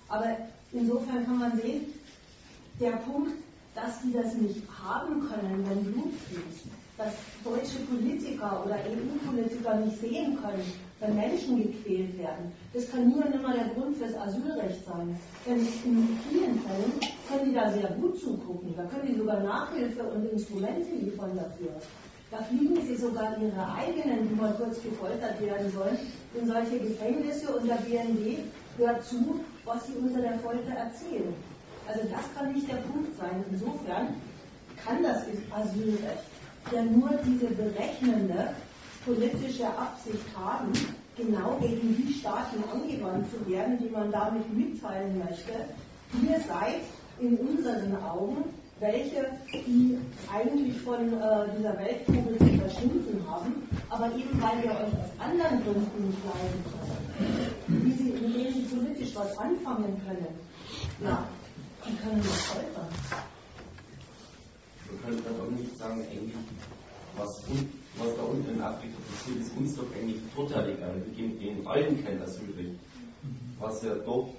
Aber 0.07 0.37
insofern 0.71 1.25
kann 1.25 1.37
man 1.37 1.57
sehen, 1.57 1.93
der 2.79 2.91
Punkt, 2.91 3.31
dass 3.77 4.01
die 4.01 4.11
das 4.11 4.33
nicht 4.33 4.63
haben 4.83 5.21
können, 5.29 5.63
wenn 5.69 5.83
Blut 5.93 6.13
fließt, 6.25 6.65
dass 6.97 7.13
deutsche 7.43 7.77
Politiker 7.85 8.63
oder 8.65 8.75
EU-Politiker 8.89 9.75
nicht 9.75 10.01
sehen 10.01 10.35
können, 10.41 10.65
wenn 10.99 11.15
Menschen 11.15 11.57
gequält 11.61 12.17
werden. 12.17 12.51
Das 12.73 12.89
kann 12.89 13.09
nur 13.09 13.23
und 13.23 13.35
immer 13.35 13.53
der 13.53 13.69
Grund 13.75 13.95
fürs 13.97 14.15
Asylrecht 14.15 14.83
sein. 14.83 15.15
Denn 15.45 15.59
in 15.59 16.17
vielen 16.27 16.59
Fällen 16.65 16.93
können 17.29 17.45
die 17.45 17.53
da 17.53 17.71
sehr 17.71 17.91
gut 18.01 18.19
zugucken. 18.19 18.73
Da 18.75 18.83
können 18.85 19.13
die 19.13 19.19
sogar 19.19 19.41
Nachhilfe 19.41 20.03
und 20.03 20.25
Instrumente 20.31 20.95
liefern 20.95 21.37
dafür. 21.37 21.69
Da 22.31 22.37
fliegen 22.37 22.81
sie 22.83 22.95
sogar 22.95 23.37
ihre 23.39 23.73
eigenen, 23.73 24.27
die 24.27 24.35
mal 24.35 24.53
kurz 24.55 24.81
gefoltert 24.81 25.39
werden 25.39 25.71
sollen, 25.71 25.97
in 26.33 26.47
solche 26.47 26.79
Gefängnisse 26.79 27.55
und 27.55 27.67
der 27.67 27.75
BND 27.75 28.39
hört 28.77 29.05
zu, 29.05 29.39
was 29.65 29.85
sie 29.85 29.93
unter 29.93 30.19
der 30.19 30.39
Folter 30.39 30.73
erzählen. 30.73 31.33
Also 31.87 32.01
das 32.09 32.25
kann 32.35 32.53
nicht 32.53 32.69
der 32.69 32.77
Punkt 32.77 33.17
sein. 33.17 33.43
Insofern 33.51 34.15
kann 34.83 35.03
das 35.03 35.23
Asylrecht 35.51 36.23
ja 36.71 36.83
nur 36.83 37.09
diese 37.25 37.47
berechnende 37.47 38.53
politische 39.05 39.67
Absicht 39.67 40.25
haben, 40.35 40.71
genau 41.15 41.57
gegen 41.61 41.95
die 41.95 42.13
Staaten 42.13 42.63
angewandt 42.71 43.25
zu 43.31 43.49
werden, 43.49 43.77
die 43.79 43.89
man 43.89 44.11
damit 44.11 44.53
mitteilen 44.53 45.17
möchte. 45.17 45.53
Ihr 46.21 46.39
seid 46.47 46.81
in 47.19 47.37
unseren 47.37 47.95
Augen 48.03 48.43
welche, 48.79 49.25
die 49.51 49.97
eigentlich 50.31 50.79
von 50.81 51.13
äh, 51.13 51.57
dieser 51.57 51.77
Weltkugel 51.79 52.37
zu 52.37 52.59
verschwinden 52.59 53.25
haben, 53.27 53.67
aber 53.89 54.07
eben 54.15 54.39
weil 54.39 54.63
wir 54.63 54.71
euch 54.71 54.93
aus 54.93 55.09
anderen 55.17 55.63
Gründen 55.63 56.07
nicht 56.07 56.19
leiden 56.23 56.63
können, 56.69 57.85
wie 57.85 57.91
sie, 57.91 58.11
mit 58.11 58.35
denen 58.35 58.53
sie 58.53 58.75
politisch 58.75 59.15
was 59.15 59.35
anfangen 59.37 59.99
können, 60.05 60.27
ja, 61.03 61.27
die 61.85 61.95
können 61.95 62.23
wir 62.23 62.31
foltern. 62.31 62.87
Wir 64.89 64.99
können 64.99 65.23
dann 65.23 65.41
auch 65.41 65.51
nicht 65.51 65.77
sagen, 65.77 66.01
eigentlich, 66.01 66.35
was 67.17 67.43
was 67.99 68.15
da 68.15 68.23
unten 68.23 68.51
in 68.53 68.61
Afrika 68.61 68.95
passiert, 69.09 69.41
ist 69.41 69.57
uns 69.57 69.75
doch 69.75 69.85
eigentlich 69.95 70.21
total 70.35 70.69
egal. 70.69 71.01
Wir 71.05 71.13
geben 71.15 71.39
denen 71.39 71.67
allen 71.67 72.03
kein 72.03 72.21
Asylrecht. 72.21 72.79
Was 73.59 73.81
ja 73.81 73.95
doch 73.95 74.29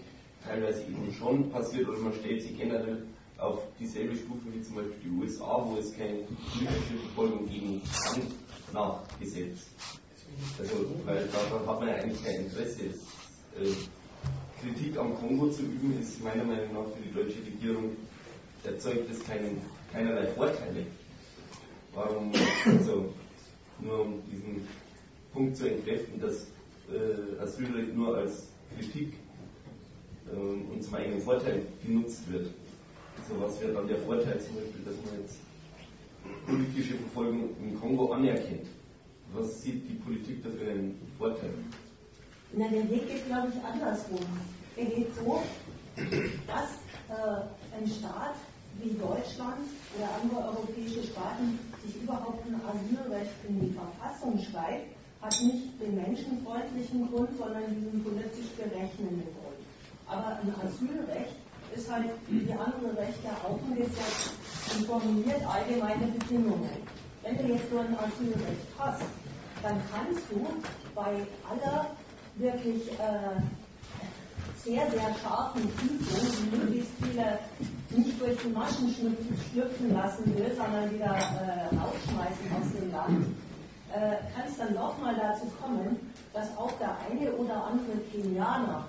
teilweise 0.44 0.82
eben 0.82 1.12
schon 1.12 1.50
passiert, 1.50 1.88
oder 1.88 1.98
man 1.98 2.12
stellt 2.14 2.42
sich 2.42 2.56
generell 2.56 3.02
auf 3.38 3.60
dieselbe 3.78 4.16
Stufe 4.16 4.52
wie 4.52 4.62
zum 4.62 4.76
Beispiel 4.76 4.96
die 5.04 5.10
USA, 5.10 5.64
wo 5.64 5.76
es 5.76 5.96
keine 5.96 6.18
politische 6.18 6.98
Verfolgung 7.06 7.48
gegen 7.48 7.82
kann 7.82 8.22
nach 8.72 9.00
Gesetz. 9.18 9.66
Also, 10.58 10.86
weil 11.04 11.26
daran 11.28 11.66
hat 11.66 11.80
man 11.80 11.88
ja 11.88 11.94
eigentlich 11.94 12.24
kein 12.24 12.44
Interesse. 12.44 12.86
Es, 12.86 12.96
äh, 13.60 13.74
Kritik 14.60 14.96
am 14.98 15.14
Kongo 15.16 15.48
zu 15.50 15.62
üben, 15.62 15.98
ist 16.00 16.22
meiner 16.22 16.44
Meinung 16.44 16.72
nach 16.74 16.90
für 16.94 17.02
die 17.02 17.12
deutsche 17.14 17.38
Regierung 17.46 17.96
erzeugt 18.64 19.10
es 19.10 19.24
keinen, 19.24 19.60
keinerlei 19.92 20.26
Vorteile. 20.28 20.86
Warum, 21.94 22.32
also, 22.66 23.12
nur 23.80 24.00
um 24.02 24.22
diesen 24.30 24.66
Punkt 25.32 25.56
zu 25.56 25.70
entkräften, 25.70 26.20
dass 26.20 26.46
äh, 26.92 27.40
Asylrecht 27.40 27.94
nur 27.94 28.16
als 28.16 28.48
Kritik 28.76 29.14
äh, 30.32 30.36
und 30.36 30.82
zum 30.82 30.94
eigenen 30.94 31.20
Vorteil 31.20 31.62
genutzt 31.84 32.30
wird. 32.30 32.48
So 33.28 33.40
was 33.40 33.60
wäre 33.60 33.72
dann 33.74 33.88
der 33.88 33.98
Vorteil 33.98 34.40
zum 34.40 34.56
Beispiel, 34.56 34.84
dass 34.84 34.94
man 35.04 35.20
jetzt 35.20 35.38
politische 36.46 36.94
Verfolgung 36.94 37.50
im 37.62 37.78
Kongo 37.80 38.12
anerkennt. 38.12 38.66
Was 39.32 39.62
sieht 39.62 39.88
die 39.88 39.94
Politik 39.94 40.42
dafür 40.42 40.70
einen 40.70 40.98
Vorteil? 41.18 41.52
Na, 42.52 42.66
der 42.68 42.88
Weg 42.88 43.08
geht, 43.08 43.26
glaube 43.26 43.48
ich, 43.48 43.62
andersrum. 43.62 44.26
Er 44.76 44.84
geht 44.86 45.14
so, 45.14 45.42
dass 46.46 46.80
äh, 47.08 47.76
ein 47.76 47.86
Staat 47.86 48.36
wie 48.80 48.90
Deutschland 48.96 49.68
oder 49.96 50.08
andere 50.22 50.48
europäische 50.48 51.02
Staaten 51.02 51.58
sich 51.84 52.02
überhaupt 52.02 52.46
ein 52.46 52.60
Asylrecht 52.64 53.34
in 53.48 53.60
die 53.60 53.74
Verfassung 53.74 54.38
schreibt, 54.38 54.94
hat 55.20 55.42
nicht 55.42 55.80
den 55.80 55.96
menschenfreundlichen 55.96 57.10
Grund, 57.10 57.36
sondern 57.36 57.74
diesen 57.74 58.02
politisch 58.04 58.50
berechnenden 58.56 59.24
Grund. 59.34 59.58
Aber 60.06 60.38
ein 60.40 60.54
Asylrecht 60.64 61.36
ist 61.74 61.90
halt 61.90 62.10
wie 62.28 62.52
andere 62.52 62.96
Rechte 62.96 63.28
auch 63.44 63.58
ein 63.68 63.76
Gesetz 63.76 64.32
und 64.74 64.86
formuliert 64.86 65.42
allgemeine 65.44 66.06
Bedingungen. 66.06 66.70
Wenn 67.22 67.36
du 67.36 67.52
jetzt 67.52 67.68
so 67.70 67.78
ein 67.78 67.94
Asylrecht 67.98 68.66
hast, 68.78 69.02
dann 69.62 69.82
kannst 69.90 70.22
du 70.30 70.46
bei 70.94 71.26
aller 71.50 71.90
wirklich 72.38 72.92
äh, 72.92 73.40
sehr, 74.64 74.90
sehr 74.90 75.14
scharfen 75.22 75.62
Prüfung, 75.74 76.50
die 76.52 76.56
möglichst 76.56 76.92
viele 77.02 77.38
nicht 77.90 78.20
durch 78.20 78.36
die 78.42 78.48
Maschen 78.48 78.94
schlüpfen 79.52 79.94
lassen 79.94 80.36
will, 80.36 80.54
sondern 80.56 80.92
wieder 80.92 81.16
äh, 81.16 81.74
rausschmeißen 81.74 82.46
aus 82.60 82.72
dem 82.78 82.92
Land, 82.92 83.26
äh, 83.92 84.16
kann 84.34 84.48
es 84.48 84.56
dann 84.58 84.74
doch 84.74 84.98
mal 84.98 85.14
dazu 85.14 85.46
kommen, 85.60 85.96
dass 86.32 86.56
auch 86.56 86.72
der 86.78 86.96
eine 87.10 87.32
oder 87.32 87.64
andere 87.64 87.98
Kenianer 88.12 88.84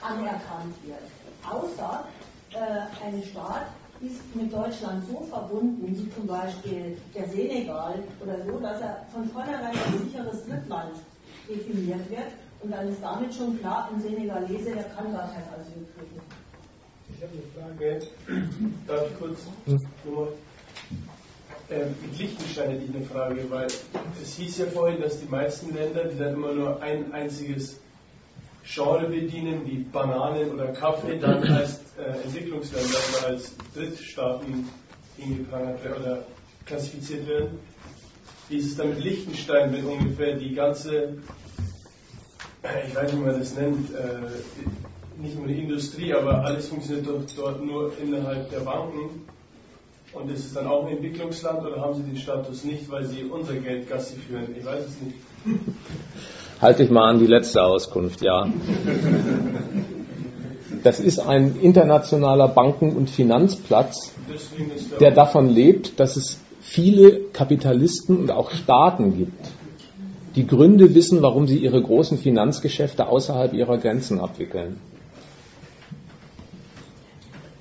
anerkannt 0.00 0.74
wird. 0.84 1.00
Außer 1.48 2.04
äh, 2.52 3.06
ein 3.06 3.22
Staat 3.22 3.66
ist 4.00 4.34
mit 4.34 4.52
Deutschland 4.52 5.04
so 5.08 5.24
verbunden, 5.30 5.86
wie 5.86 6.10
zum 6.10 6.26
Beispiel 6.26 6.98
der 7.14 7.28
Senegal 7.28 8.02
oder 8.20 8.44
so, 8.44 8.58
dass 8.58 8.80
er 8.80 9.06
von 9.12 9.28
vornherein 9.30 9.76
als 9.76 10.02
sicheres 10.02 10.44
Drittland 10.46 10.94
definiert 11.48 12.10
wird. 12.10 12.32
Und 12.60 12.70
dann 12.70 12.88
ist 12.88 13.02
damit 13.02 13.34
schon 13.34 13.58
klar, 13.60 13.90
ein 13.92 14.00
Senegalese, 14.00 14.72
der 14.72 14.84
kann 14.84 15.12
gar 15.12 15.30
kein 15.32 15.44
Asyl 15.52 15.84
kriegen. 15.94 16.20
Ich 17.14 17.22
habe 17.22 17.32
eine 17.32 17.76
Frage. 17.76 18.06
Darf 18.86 19.10
ich 19.10 19.18
kurz 19.18 19.40
nur 20.04 20.32
äh, 21.70 21.86
mit 22.02 22.18
Liechtenstein 22.18 22.70
hätte 22.70 22.84
ich 22.84 22.94
eine 22.94 23.04
Frage, 23.04 23.50
weil 23.50 23.66
es 24.22 24.34
hieß 24.36 24.58
ja 24.58 24.66
vorhin, 24.66 25.00
dass 25.00 25.20
die 25.20 25.26
meisten 25.26 25.74
Länder, 25.74 26.04
die 26.04 26.18
dann 26.18 26.34
immer 26.34 26.52
nur 26.52 26.82
ein 26.82 27.12
einziges 27.12 27.80
Genre 28.64 29.06
bedienen, 29.08 29.66
wie 29.66 29.78
Bananen 29.78 30.52
oder 30.52 30.68
Kaffee, 30.68 31.18
dann 31.18 31.42
als 31.44 31.80
äh, 31.98 32.22
Entwicklungsländer 32.24 32.98
oder 33.18 33.26
als 33.28 33.52
Drittstaaten 33.74 34.68
hingeprangert 35.16 35.80
oder 36.00 36.24
klassifiziert 36.66 37.28
werden. 37.28 37.58
Wie 38.54 38.58
ist 38.58 38.66
es 38.66 38.76
dann 38.76 38.90
mit 38.90 39.02
Liechtenstein, 39.02 39.72
wenn 39.72 39.84
ungefähr 39.84 40.36
die 40.36 40.54
ganze, 40.54 40.96
äh, 42.62 42.86
ich 42.86 42.94
weiß 42.94 43.10
nicht, 43.10 43.20
wie 43.20 43.26
man 43.26 43.40
das 43.40 43.56
nennt, 43.56 43.92
äh, 43.92 45.20
nicht 45.20 45.36
nur 45.36 45.48
die 45.48 45.58
Industrie, 45.60 46.14
aber 46.14 46.44
alles 46.44 46.68
funktioniert 46.68 47.04
dort, 47.04 47.36
dort 47.36 47.64
nur 47.66 47.90
innerhalb 48.00 48.48
der 48.50 48.60
Banken. 48.60 49.26
Und 50.12 50.30
ist 50.30 50.44
es 50.44 50.54
dann 50.54 50.68
auch 50.68 50.86
ein 50.86 50.92
Entwicklungsland 50.92 51.66
oder 51.66 51.80
haben 51.80 51.94
sie 51.94 52.02
den 52.04 52.16
Status 52.16 52.62
nicht, 52.62 52.88
weil 52.88 53.04
sie 53.04 53.24
unser 53.24 53.54
Geld 53.54 53.90
Gassi 53.90 54.14
führen? 54.18 54.54
Ich 54.56 54.64
weiß 54.64 54.84
es 54.86 55.00
nicht. 55.00 55.16
Halte 56.62 56.84
ich 56.84 56.90
mal 56.90 57.10
an 57.10 57.18
die 57.18 57.26
letzte 57.26 57.60
Auskunft, 57.60 58.22
ja. 58.22 58.48
Das 60.84 61.00
ist 61.00 61.18
ein 61.18 61.56
internationaler 61.60 62.46
Banken- 62.46 62.94
und 62.94 63.10
Finanzplatz, 63.10 64.12
der 65.00 65.10
davon 65.10 65.48
lebt, 65.48 65.98
dass 65.98 66.14
es 66.14 66.38
viele 66.64 67.20
Kapitalisten 67.32 68.16
und 68.16 68.30
auch 68.30 68.50
Staaten 68.50 69.16
gibt, 69.16 69.46
die 70.34 70.46
Gründe 70.46 70.94
wissen, 70.94 71.22
warum 71.22 71.46
sie 71.46 71.58
ihre 71.58 71.80
großen 71.80 72.18
Finanzgeschäfte 72.18 73.06
außerhalb 73.06 73.52
ihrer 73.52 73.78
Grenzen 73.78 74.18
abwickeln. 74.18 74.80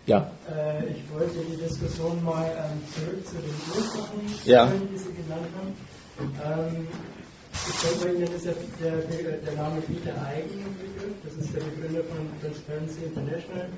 Ja. 0.08 0.32
Äh, 0.50 0.92
ich 0.92 1.04
wollte 1.14 1.36
die 1.50 1.58
Diskussion 1.58 2.24
mal 2.24 2.46
ähm, 2.46 2.82
zurück 2.92 3.26
zu 3.26 3.36
den 3.36 3.54
Ursachen 3.76 4.20
ja. 4.46 4.68
die 4.68 4.98
Sie 4.98 5.14
genannt 5.14 5.48
haben. 5.58 6.72
Ähm, 6.76 6.88
ich 7.70 7.76
denke, 7.82 8.06
bei 8.06 8.14
Ihnen 8.14 8.36
ist 8.36 8.46
ja 8.46 8.54
der, 8.82 9.38
der 9.38 9.54
Name 9.54 9.82
Peter 9.82 10.14
Eigen 10.28 10.64
Begriff. 10.80 11.16
Das 11.24 11.34
ist 11.36 11.56
der 11.56 11.62
Begründer 11.62 12.04
von 12.04 12.28
Transparency 12.42 13.06
International, 13.06 13.70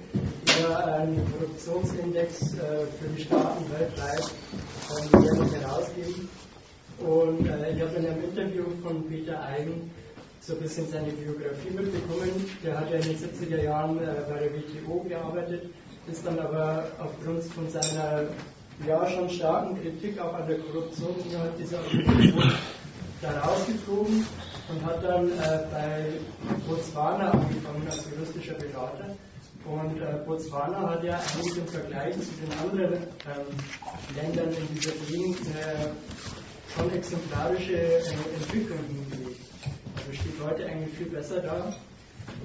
der 0.57 0.93
einen 0.95 1.21
Korruptionsindex 1.31 2.53
äh, 2.53 2.85
für 2.99 3.09
die 3.15 3.23
Staaten 3.23 3.65
weltweit 3.71 4.31
ähm, 5.13 5.61
herausgeben. 5.61 6.29
Und 6.99 7.47
äh, 7.47 7.75
ich 7.75 7.81
habe 7.81 7.95
in 7.97 8.05
einem 8.07 8.23
Interview 8.23 8.63
von 8.81 9.07
Peter 9.07 9.41
Eigen 9.43 9.91
so 10.39 10.53
ein 10.53 10.59
bisschen 10.59 10.87
seine 10.89 11.11
Biografie 11.11 11.69
mitbekommen. 11.71 12.45
Der 12.63 12.79
hat 12.79 12.89
ja 12.89 12.97
in 12.97 13.03
den 13.03 13.17
70er 13.17 13.63
Jahren 13.63 13.97
äh, 13.99 14.11
bei 14.29 14.39
der 14.39 14.51
WTO 14.53 15.03
gearbeitet 15.07 15.69
ist 16.07 16.25
dann 16.25 16.39
aber 16.39 16.85
aufgrund 16.99 17.43
von 17.43 17.69
seiner 17.69 18.25
ja 18.85 19.07
schon 19.09 19.29
starken 19.29 19.81
Kritik 19.81 20.19
auch 20.19 20.33
an 20.33 20.47
der 20.47 20.59
Korruption 20.59 21.15
innerhalb 21.27 21.57
dieser 21.57 21.77
Organisation 21.79 22.53
da 23.21 23.39
rausgeflogen 23.39 24.25
und 24.69 24.85
hat 24.85 25.03
dann 25.03 25.29
äh, 25.29 25.59
bei 25.71 26.05
Botswana 26.67 27.31
angefangen 27.31 27.87
als 27.89 28.05
juristischer 28.09 28.55
Berater. 28.55 29.15
Und 29.65 29.99
äh, 29.99 30.25
Botswana 30.25 30.89
hat 30.91 31.03
ja 31.03 31.19
eigentlich 31.19 31.57
im 31.57 31.67
Vergleich 31.67 32.13
zu 32.15 32.31
den 32.41 32.51
anderen 32.59 32.93
ähm, 32.93 34.15
Ländern 34.15 34.49
in 34.49 34.75
dieser 34.75 34.91
Gegend 35.09 35.39
äh, 35.55 35.89
schon 36.75 36.91
exemplarische 36.91 37.73
äh, 37.73 37.97
Entwicklung 38.39 38.79
hingelegt. 38.87 39.41
Also 39.97 40.13
steht 40.13 40.43
heute 40.43 40.65
eigentlich 40.67 40.95
viel 40.95 41.07
besser 41.09 41.41
da. 41.41 41.73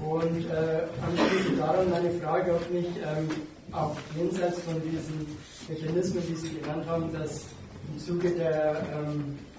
Und 0.02 0.46
äh, 0.46 0.86
anschließend 1.04 1.58
daran 1.58 1.90
meine 1.90 2.10
Frage, 2.12 2.54
ob 2.54 2.70
nicht 2.70 2.96
ähm, 2.96 3.28
auch 3.72 3.96
jenseits 4.16 4.60
von 4.60 4.80
diesen 4.82 5.26
Mechanismen, 5.68 6.22
die 6.26 6.34
Sie 6.36 6.58
genannt 6.58 6.86
haben, 6.86 7.12
dass 7.12 7.44
im 7.92 7.98
Zuge 7.98 8.30
der, 8.30 8.82
ähm, 8.94 9.38
äh, 9.38 9.49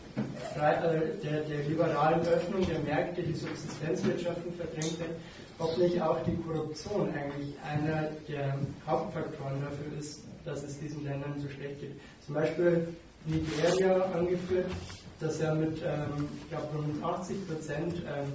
der, 0.55 1.41
der, 1.41 1.63
liberalen 1.67 2.21
Öffnung 2.21 2.65
der 2.67 2.79
Märkte 2.79 3.23
die 3.23 3.33
Subsistenzwirtschaften 3.33 4.53
verdrängt 4.53 4.99
werden, 4.99 5.15
ob 5.59 5.77
nicht 5.77 6.01
auch 6.01 6.23
die 6.23 6.35
Korruption 6.37 7.09
eigentlich 7.13 7.55
einer 7.63 8.09
der 8.27 8.57
Hauptfaktoren 8.87 9.61
dafür 9.61 9.99
ist, 9.99 10.21
dass 10.45 10.63
es 10.63 10.79
diesen 10.79 11.03
Ländern 11.03 11.39
so 11.39 11.49
schlecht 11.49 11.79
geht. 11.79 11.99
Zum 12.25 12.35
Beispiel 12.35 12.87
Nigeria 13.25 14.05
angeführt, 14.13 14.71
dass 15.19 15.39
er 15.39 15.55
mit, 15.55 15.81
ähm, 15.83 16.27
ich 16.41 16.49
glaube, 16.49 16.67
rund 16.75 17.03
80 17.03 17.47
Prozent 17.47 17.95
ähm, 17.95 18.33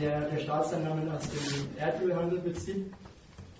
der, 0.00 0.28
der 0.28 0.38
Staatseinnahmen 0.38 1.08
aus 1.10 1.22
dem 1.30 1.68
Erdölhandel 1.78 2.40
bezieht, 2.40 2.92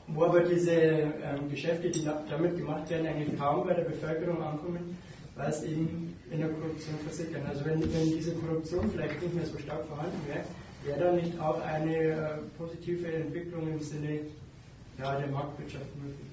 wo 0.08 0.24
aber 0.24 0.40
diese 0.40 0.72
ähm, 0.72 1.48
Geschäfte, 1.50 1.90
die 1.90 2.04
damit 2.28 2.56
gemacht 2.56 2.90
werden, 2.90 3.06
eigentlich 3.06 3.38
kaum 3.38 3.66
bei 3.66 3.74
der 3.74 3.84
Bevölkerung 3.84 4.42
ankommen, 4.42 4.98
weil 5.36 5.50
es 5.50 5.62
eben 5.62 6.07
in 6.30 6.40
der 6.40 6.48
Korruption 6.48 6.94
versickern. 7.04 7.42
Also 7.48 7.64
wenn, 7.64 7.80
wenn 7.80 8.10
diese 8.10 8.32
Korruption 8.32 8.90
vielleicht 8.90 9.22
nicht 9.22 9.34
mehr 9.34 9.46
so 9.46 9.58
stark 9.58 9.86
vorhanden 9.86 10.20
wäre, 10.26 10.44
wäre 10.84 11.00
dann 11.00 11.16
nicht 11.16 11.38
auch 11.40 11.60
eine 11.62 11.96
äh, 11.96 12.28
positive 12.56 13.10
Entwicklung 13.12 13.68
im 13.68 13.80
Sinne 13.80 14.20
ja, 14.98 15.18
der 15.18 15.28
Marktwirtschaft 15.28 15.96
möglich. 15.96 16.26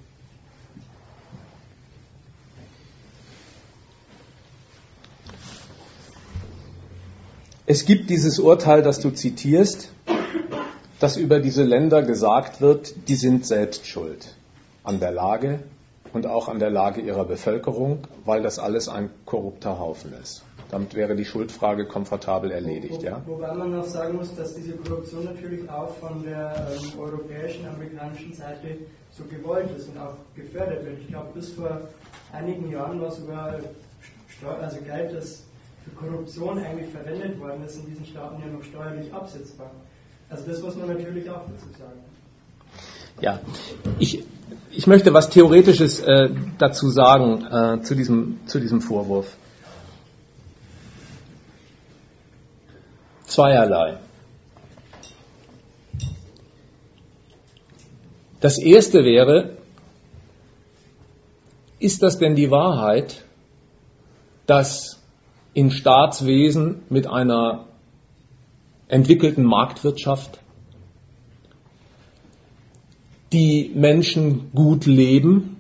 Es 7.68 7.86
gibt 7.86 8.12
dieses 8.12 8.38
Urteil, 8.38 8.84
das 8.84 9.00
du 9.00 9.10
zitierst, 9.10 9.90
dass 11.00 11.18
über 11.18 11.40
diese 11.40 11.64
Länder 11.64 12.04
gesagt 12.04 12.62
wird, 12.62 13.08
die 13.08 13.16
sind 13.16 13.46
selbst 13.46 13.88
schuld 13.88 14.36
an 14.84 15.00
der 15.00 15.12
Lage 15.12 15.60
und 16.16 16.28
auch 16.28 16.48
an 16.48 16.60
der 16.60 16.70
Lage 16.70 17.02
ihrer 17.02 17.26
Bevölkerung, 17.26 18.00
weil 18.24 18.42
das 18.42 18.58
alles 18.58 18.88
ein 18.88 19.10
korrupter 19.26 19.78
Haufen 19.80 20.14
ist. 20.14 20.46
Damit 20.72 20.96
wäre 20.96 21.14
die 21.14 21.26
Schuldfrage 21.26 21.86
komfortabel 21.86 22.52
erledigt. 22.52 23.04
Ja? 23.04 23.22
Wobei 23.26 23.54
man 23.54 23.72
noch 23.72 23.84
sagen 23.84 24.16
muss, 24.16 24.34
dass 24.34 24.56
diese 24.56 24.78
Korruption 24.78 25.26
natürlich 25.26 25.70
auch 25.70 25.94
von 25.98 26.24
der 26.24 26.70
ähm, 26.72 27.00
europäischen, 27.00 27.68
amerikanischen 27.68 28.34
Seite 28.34 28.78
so 29.12 29.26
gewollt 29.26 29.70
ist 29.78 29.90
und 29.90 29.98
auch 29.98 30.16
gefördert 30.36 30.86
wird. 30.86 31.00
Ich 31.02 31.08
glaube, 31.10 31.28
bis 31.34 31.52
vor 31.52 31.82
einigen 32.32 32.72
Jahren 32.72 33.02
war 33.02 33.12
sogar 33.12 33.60
also 34.62 34.78
Geld, 34.82 35.14
das 35.14 35.44
für 35.84 35.92
Korruption 35.92 36.60
eigentlich 36.60 36.92
verwendet 36.92 37.40
worden 37.42 37.64
ist, 37.66 37.76
in 37.76 37.88
diesen 37.88 38.06
Staaten 38.06 38.42
ja 38.42 38.48
noch 38.48 38.64
steuerlich 38.64 39.14
absetzbar. 39.14 39.70
Also 40.30 40.46
das 40.50 40.62
muss 40.62 40.76
man 40.78 40.88
natürlich 40.88 41.30
auch 41.30 41.42
dazu 41.42 41.68
sagen. 41.78 42.00
Ja, 43.22 43.40
ich, 43.98 44.24
ich 44.72 44.88
möchte 44.88 45.14
was 45.14 45.30
Theoretisches 45.30 46.02
äh, 46.02 46.30
dazu 46.58 46.90
sagen, 46.90 47.46
äh, 47.46 47.82
zu, 47.82 47.96
diesem, 47.96 48.40
zu 48.46 48.60
diesem 48.60 48.82
Vorwurf. 48.82 49.38
Zweierlei. 53.24 53.98
Das 58.42 58.58
erste 58.60 59.04
wäre, 59.04 59.58
ist 61.80 62.04
das 62.04 62.20
denn 62.20 62.36
die 62.36 62.52
Wahrheit, 62.52 63.24
dass 64.46 65.02
in 65.54 65.72
Staatswesen 65.72 66.84
mit 66.90 67.08
einer 67.08 67.66
entwickelten 68.88 69.44
Marktwirtschaft 69.44 70.40
die 73.34 73.72
Menschen 73.73 74.52
gut 74.53 74.85
leben, 74.85 75.57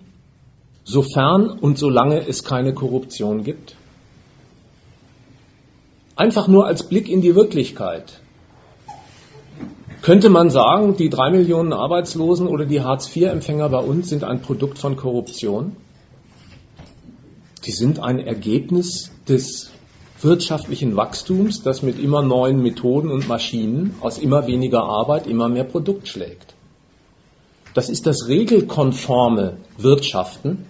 sofern 0.83 1.49
und 1.49 1.77
solange 1.77 2.27
es 2.27 2.43
keine 2.43 2.73
Korruption 2.73 3.43
gibt? 3.43 3.75
Einfach 6.15 6.47
nur 6.47 6.65
als 6.65 6.87
Blick 6.87 7.09
in 7.09 7.21
die 7.21 7.35
Wirklichkeit. 7.35 8.21
Könnte 10.01 10.29
man 10.29 10.49
sagen, 10.49 10.95
die 10.97 11.09
drei 11.09 11.31
Millionen 11.31 11.73
Arbeitslosen 11.73 12.47
oder 12.47 12.65
die 12.65 12.81
Hartz-IV-Empfänger 12.81 13.69
bei 13.69 13.79
uns 13.79 14.09
sind 14.09 14.23
ein 14.23 14.41
Produkt 14.41 14.77
von 14.77 14.95
Korruption? 14.95 15.75
Die 17.65 17.71
sind 17.71 17.99
ein 17.99 18.19
Ergebnis 18.19 19.11
des 19.27 19.71
wirtschaftlichen 20.21 20.95
Wachstums, 20.95 21.63
das 21.63 21.81
mit 21.81 21.99
immer 21.99 22.21
neuen 22.21 22.61
Methoden 22.61 23.09
und 23.11 23.27
Maschinen 23.27 23.95
aus 23.99 24.17
immer 24.17 24.47
weniger 24.47 24.83
Arbeit 24.83 25.27
immer 25.27 25.49
mehr 25.49 25.63
Produkt 25.63 26.07
schlägt. 26.07 26.54
Das 27.75 27.89
ist 27.89 28.07
das 28.07 28.27
regelkonforme 28.29 29.57
Wirtschaften, 29.77 30.65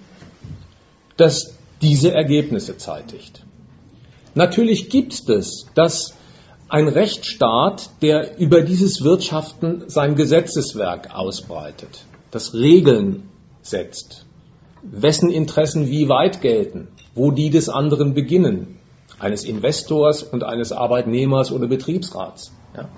das 1.18 1.56
diese 1.82 2.12
Ergebnisse 2.12 2.78
zeitigt. 2.78 3.44
Natürlich 4.34 4.90
gibt 4.90 5.30
es, 5.30 5.68
dass 5.76 6.16
ein 6.68 6.88
Rechtsstaat, 6.88 7.92
der 8.02 8.40
über 8.40 8.62
dieses 8.62 9.04
Wirtschaften 9.04 9.84
sein 9.88 10.16
Gesetzeswerk 10.16 11.14
ausbreitet, 11.14 12.06
das 12.32 12.56
Regeln 12.56 13.30
setzt, 13.62 14.26
wessen 14.82 15.30
Interessen 15.30 15.88
wie 15.88 16.10
weit 16.10 16.42
gelten, 16.42 16.88
wo 17.14 17.30
die 17.30 17.52
des 17.52 17.70
anderen 17.70 18.16
beginnen, 18.16 18.80
eines 19.20 19.44
Investors 19.44 20.24
und 20.24 20.44
eines 20.44 20.72
Arbeitnehmers 20.72 21.52
oder 21.52 21.68
Betriebsrats. 21.68 22.52
Ja. 22.76 22.90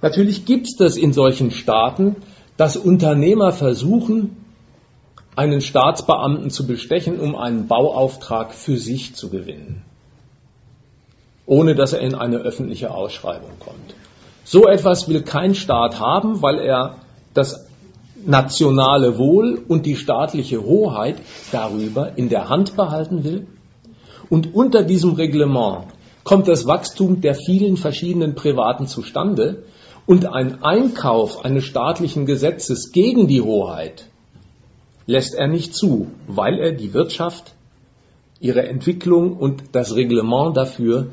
Natürlich 0.00 0.44
gibt 0.44 0.68
es 0.68 0.76
das 0.76 0.96
in 0.96 1.12
solchen 1.12 1.50
Staaten, 1.50 2.16
dass 2.58 2.76
Unternehmer 2.76 3.52
versuchen, 3.52 4.36
einen 5.36 5.60
Staatsbeamten 5.60 6.50
zu 6.50 6.66
bestechen, 6.66 7.20
um 7.20 7.36
einen 7.36 7.68
Bauauftrag 7.68 8.52
für 8.52 8.76
sich 8.76 9.14
zu 9.14 9.30
gewinnen, 9.30 9.82
ohne 11.46 11.76
dass 11.76 11.92
er 11.92 12.00
in 12.00 12.16
eine 12.16 12.38
öffentliche 12.38 12.90
Ausschreibung 12.92 13.52
kommt. 13.60 13.94
So 14.42 14.66
etwas 14.66 15.08
will 15.08 15.22
kein 15.22 15.54
Staat 15.54 16.00
haben, 16.00 16.42
weil 16.42 16.58
er 16.58 16.96
das 17.32 17.68
nationale 18.26 19.16
Wohl 19.16 19.62
und 19.68 19.86
die 19.86 19.94
staatliche 19.94 20.60
Hoheit 20.64 21.16
darüber 21.52 22.18
in 22.18 22.28
der 22.28 22.48
Hand 22.48 22.76
behalten 22.76 23.22
will. 23.22 23.46
Und 24.28 24.54
unter 24.54 24.82
diesem 24.82 25.12
Reglement 25.12 25.84
kommt 26.24 26.48
das 26.48 26.66
Wachstum 26.66 27.20
der 27.20 27.36
vielen 27.36 27.76
verschiedenen 27.76 28.34
Privaten 28.34 28.88
zustande 28.88 29.62
und 30.08 30.24
ein 30.24 30.62
Einkauf 30.62 31.44
eines 31.44 31.64
staatlichen 31.64 32.24
Gesetzes 32.24 32.92
gegen 32.92 33.28
die 33.28 33.42
Hoheit 33.42 34.06
lässt 35.04 35.34
er 35.34 35.48
nicht 35.48 35.74
zu, 35.74 36.06
weil 36.26 36.58
er 36.58 36.72
die 36.72 36.94
Wirtschaft, 36.94 37.52
ihre 38.40 38.66
Entwicklung 38.66 39.36
und 39.36 39.62
das 39.72 39.94
Reglement 39.96 40.56
dafür 40.56 41.08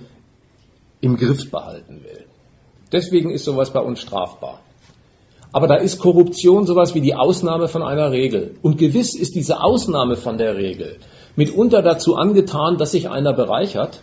im 1.02 1.18
Griff 1.18 1.52
behalten 1.52 2.06
will. 2.06 2.24
Deswegen 2.94 3.32
ist 3.32 3.44
sowas 3.44 3.74
bei 3.74 3.82
uns 3.82 4.00
strafbar. 4.00 4.62
Aber 5.52 5.68
da 5.68 5.76
ist 5.76 6.00
Korruption 6.00 6.66
sowas 6.66 6.96
wie 6.96 7.02
die 7.02 7.16
Ausnahme 7.16 7.68
von 7.68 7.84
einer 7.84 8.12
Regel. 8.12 8.56
Und 8.62 8.78
gewiss 8.78 9.14
ist 9.14 9.36
diese 9.36 9.62
Ausnahme 9.62 10.16
von 10.16 10.38
der 10.38 10.56
Regel 10.56 11.00
mitunter 11.36 11.82
dazu 11.82 12.16
angetan, 12.16 12.78
dass 12.78 12.92
sich 12.92 13.10
einer 13.10 13.34
bereichert, 13.34 14.00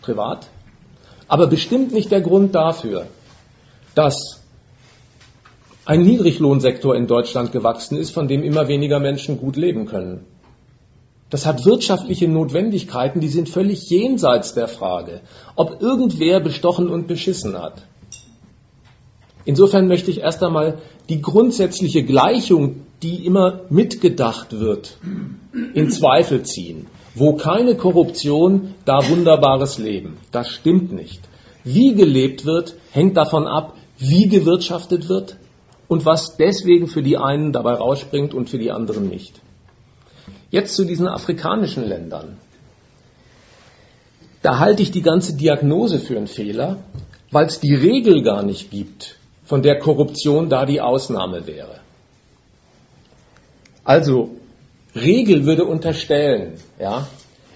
privat, 0.00 0.48
aber 1.28 1.46
bestimmt 1.46 1.92
nicht 1.92 2.10
der 2.10 2.22
Grund 2.22 2.54
dafür, 2.54 3.06
dass 3.94 4.40
ein 5.84 6.02
Niedriglohnsektor 6.02 6.94
in 6.94 7.06
Deutschland 7.06 7.52
gewachsen 7.52 7.96
ist, 7.96 8.10
von 8.10 8.28
dem 8.28 8.42
immer 8.42 8.68
weniger 8.68 9.00
Menschen 9.00 9.38
gut 9.38 9.56
leben 9.56 9.86
können. 9.86 10.24
Das 11.30 11.46
hat 11.46 11.64
wirtschaftliche 11.64 12.28
Notwendigkeiten, 12.28 13.20
die 13.20 13.28
sind 13.28 13.48
völlig 13.48 13.88
jenseits 13.88 14.52
der 14.52 14.68
Frage, 14.68 15.20
ob 15.54 15.80
irgendwer 15.80 16.40
bestochen 16.40 16.88
und 16.88 17.06
beschissen 17.06 17.56
hat. 17.60 17.82
Insofern 19.44 19.88
möchte 19.88 20.10
ich 20.10 20.20
erst 20.20 20.42
einmal 20.42 20.78
die 21.08 21.22
grundsätzliche 21.22 22.04
Gleichung, 22.04 22.82
die 23.02 23.24
immer 23.24 23.60
mitgedacht 23.70 24.60
wird, 24.60 24.98
in 25.74 25.90
Zweifel 25.90 26.42
ziehen. 26.42 26.86
Wo 27.14 27.34
keine 27.34 27.74
Korruption, 27.74 28.74
da 28.84 29.08
wunderbares 29.08 29.78
Leben. 29.78 30.18
Das 30.30 30.48
stimmt 30.48 30.92
nicht. 30.92 31.20
Wie 31.64 31.94
gelebt 31.94 32.44
wird, 32.44 32.74
hängt 32.92 33.16
davon 33.16 33.46
ab, 33.46 33.76
wie 33.98 34.28
gewirtschaftet 34.28 35.08
wird 35.08 35.36
und 35.88 36.06
was 36.06 36.36
deswegen 36.36 36.86
für 36.86 37.02
die 37.02 37.18
einen 37.18 37.52
dabei 37.52 37.74
rausspringt 37.74 38.32
und 38.32 38.48
für 38.48 38.58
die 38.58 38.70
anderen 38.70 39.08
nicht. 39.08 39.40
Jetzt 40.50 40.74
zu 40.74 40.84
diesen 40.84 41.06
afrikanischen 41.06 41.86
Ländern. 41.86 42.38
Da 44.42 44.58
halte 44.58 44.82
ich 44.82 44.90
die 44.90 45.02
ganze 45.02 45.36
Diagnose 45.36 45.98
für 45.98 46.16
einen 46.16 46.26
Fehler, 46.26 46.78
weil 47.30 47.46
es 47.46 47.60
die 47.60 47.74
Regel 47.74 48.22
gar 48.22 48.42
nicht 48.42 48.70
gibt, 48.70 49.16
von 49.44 49.62
der 49.62 49.78
Korruption 49.78 50.48
da 50.48 50.64
die 50.64 50.80
Ausnahme 50.80 51.46
wäre. 51.46 51.80
Also, 53.84 54.30
Regel 54.94 55.44
würde 55.44 55.64
unterstellen, 55.64 56.54
ja, 56.78 57.06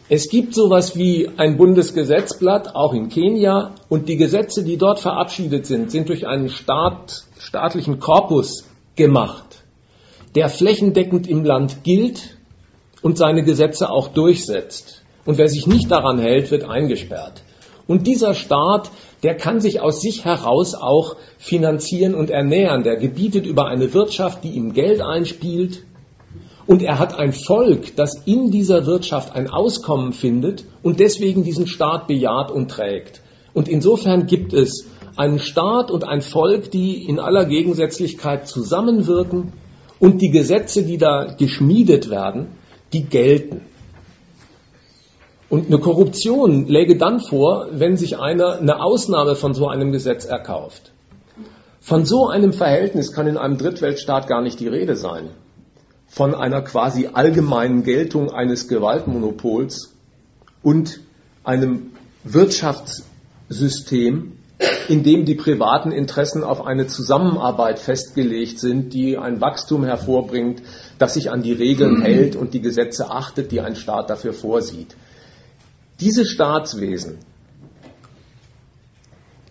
es 0.08 0.28
gibt 0.28 0.54
sowas 0.54 0.96
wie 0.96 1.30
ein 1.38 1.56
Bundesgesetzblatt, 1.56 2.74
auch 2.74 2.92
in 2.92 3.08
Kenia, 3.08 3.74
und 3.88 4.08
die 4.08 4.16
Gesetze, 4.16 4.62
die 4.62 4.76
dort 4.76 5.00
verabschiedet 5.00 5.64
sind, 5.64 5.90
sind 5.90 6.10
durch 6.10 6.26
einen 6.26 6.50
Staat, 6.50 7.24
staatlichen 7.38 8.00
Korpus 8.00 8.64
gemacht, 8.96 9.62
der 10.34 10.50
flächendeckend 10.50 11.26
im 11.26 11.44
Land 11.44 11.84
gilt 11.84 12.36
und 13.00 13.16
seine 13.16 13.44
Gesetze 13.44 13.90
auch 13.90 14.08
durchsetzt. 14.08 15.02
Und 15.24 15.38
wer 15.38 15.48
sich 15.48 15.66
nicht 15.66 15.90
daran 15.90 16.18
hält, 16.18 16.50
wird 16.50 16.64
eingesperrt. 16.64 17.42
Und 17.86 18.06
dieser 18.06 18.34
Staat, 18.34 18.90
der 19.22 19.36
kann 19.36 19.60
sich 19.60 19.80
aus 19.80 20.00
sich 20.00 20.24
heraus 20.24 20.74
auch 20.74 21.16
finanzieren 21.38 22.14
und 22.14 22.30
ernähren. 22.30 22.82
Der 22.82 22.96
gebietet 22.96 23.46
über 23.46 23.66
eine 23.66 23.94
Wirtschaft, 23.94 24.44
die 24.44 24.50
ihm 24.50 24.74
Geld 24.74 25.00
einspielt. 25.00 25.84
Und 26.66 26.82
er 26.82 26.98
hat 26.98 27.18
ein 27.18 27.32
Volk, 27.32 27.94
das 27.96 28.22
in 28.24 28.50
dieser 28.50 28.86
Wirtschaft 28.86 29.34
ein 29.34 29.50
Auskommen 29.50 30.12
findet 30.12 30.64
und 30.82 30.98
deswegen 30.98 31.44
diesen 31.44 31.66
Staat 31.66 32.06
bejaht 32.06 32.50
und 32.50 32.70
trägt. 32.70 33.20
Und 33.52 33.68
insofern 33.68 34.26
gibt 34.26 34.52
es 34.52 34.86
einen 35.16 35.38
Staat 35.38 35.90
und 35.90 36.04
ein 36.04 36.22
Volk, 36.22 36.70
die 36.70 37.04
in 37.04 37.20
aller 37.20 37.44
Gegensätzlichkeit 37.44 38.48
zusammenwirken 38.48 39.52
und 39.98 40.22
die 40.22 40.30
Gesetze, 40.30 40.84
die 40.84 40.98
da 40.98 41.34
geschmiedet 41.38 42.10
werden, 42.10 42.48
die 42.92 43.04
gelten. 43.04 43.60
Und 45.50 45.66
eine 45.66 45.78
Korruption 45.78 46.66
läge 46.66 46.96
dann 46.96 47.20
vor, 47.20 47.68
wenn 47.72 47.96
sich 47.96 48.18
einer 48.18 48.58
eine 48.58 48.82
Ausnahme 48.82 49.36
von 49.36 49.54
so 49.54 49.68
einem 49.68 49.92
Gesetz 49.92 50.24
erkauft. 50.24 50.92
Von 51.80 52.06
so 52.06 52.28
einem 52.28 52.52
Verhältnis 52.52 53.12
kann 53.12 53.26
in 53.26 53.36
einem 53.36 53.58
Drittweltstaat 53.58 54.26
gar 54.26 54.40
nicht 54.40 54.58
die 54.58 54.68
Rede 54.68 54.96
sein. 54.96 55.30
Von 56.14 56.34
einer 56.36 56.62
quasi 56.62 57.08
allgemeinen 57.12 57.82
Geltung 57.82 58.30
eines 58.30 58.68
Gewaltmonopols 58.68 59.92
und 60.62 61.00
einem 61.42 61.90
Wirtschaftssystem, 62.22 64.34
in 64.88 65.02
dem 65.02 65.24
die 65.24 65.34
privaten 65.34 65.90
Interessen 65.90 66.44
auf 66.44 66.64
eine 66.64 66.86
Zusammenarbeit 66.86 67.80
festgelegt 67.80 68.60
sind, 68.60 68.94
die 68.94 69.18
ein 69.18 69.40
Wachstum 69.40 69.82
hervorbringt, 69.82 70.62
das 70.98 71.14
sich 71.14 71.32
an 71.32 71.42
die 71.42 71.52
Regeln 71.52 72.02
hält 72.02 72.36
und 72.36 72.54
die 72.54 72.60
Gesetze 72.60 73.10
achtet, 73.10 73.50
die 73.50 73.60
ein 73.60 73.74
Staat 73.74 74.08
dafür 74.08 74.34
vorsieht. 74.34 74.94
Diese 75.98 76.24
Staatswesen, 76.24 77.18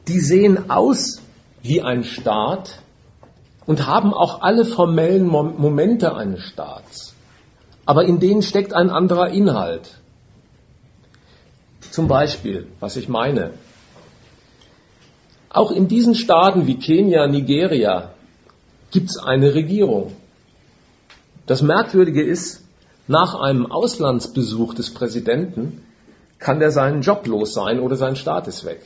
die 0.07 0.21
sehen 0.21 0.69
aus 0.69 1.19
wie 1.61 1.81
ein 1.81 2.05
Staat 2.05 2.82
und 3.65 3.87
haben 3.87 4.13
auch 4.13 4.41
alle 4.41 4.65
formellen 4.65 5.25
Momente 5.25 6.15
eines 6.15 6.41
Staats. 6.41 7.13
Aber 7.85 8.05
in 8.05 8.19
denen 8.19 8.41
steckt 8.41 8.73
ein 8.73 8.89
anderer 8.89 9.29
Inhalt. 9.29 9.97
Zum 11.91 12.07
Beispiel, 12.07 12.67
was 12.79 12.95
ich 12.95 13.07
meine. 13.07 13.51
Auch 15.49 15.71
in 15.71 15.87
diesen 15.87 16.15
Staaten 16.15 16.65
wie 16.65 16.79
Kenia, 16.79 17.27
Nigeria 17.27 18.13
gibt 18.91 19.09
es 19.09 19.17
eine 19.17 19.53
Regierung. 19.53 20.13
Das 21.45 21.61
Merkwürdige 21.61 22.23
ist, 22.23 22.63
nach 23.07 23.35
einem 23.35 23.69
Auslandsbesuch 23.69 24.73
des 24.73 24.93
Präsidenten 24.93 25.85
kann 26.39 26.59
der 26.59 26.71
seinen 26.71 27.01
Job 27.01 27.27
los 27.27 27.53
sein 27.53 27.79
oder 27.79 27.95
sein 27.95 28.15
Staat 28.15 28.47
ist 28.47 28.65
weg. 28.65 28.81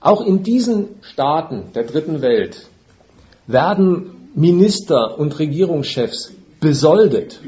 Auch 0.00 0.22
in 0.22 0.42
diesen 0.42 0.88
Staaten 1.02 1.72
der 1.74 1.84
dritten 1.84 2.22
Welt 2.22 2.69
werden 3.52 4.30
Minister 4.34 5.18
und 5.18 5.38
Regierungschefs 5.38 6.32
besoldet, 6.60 7.40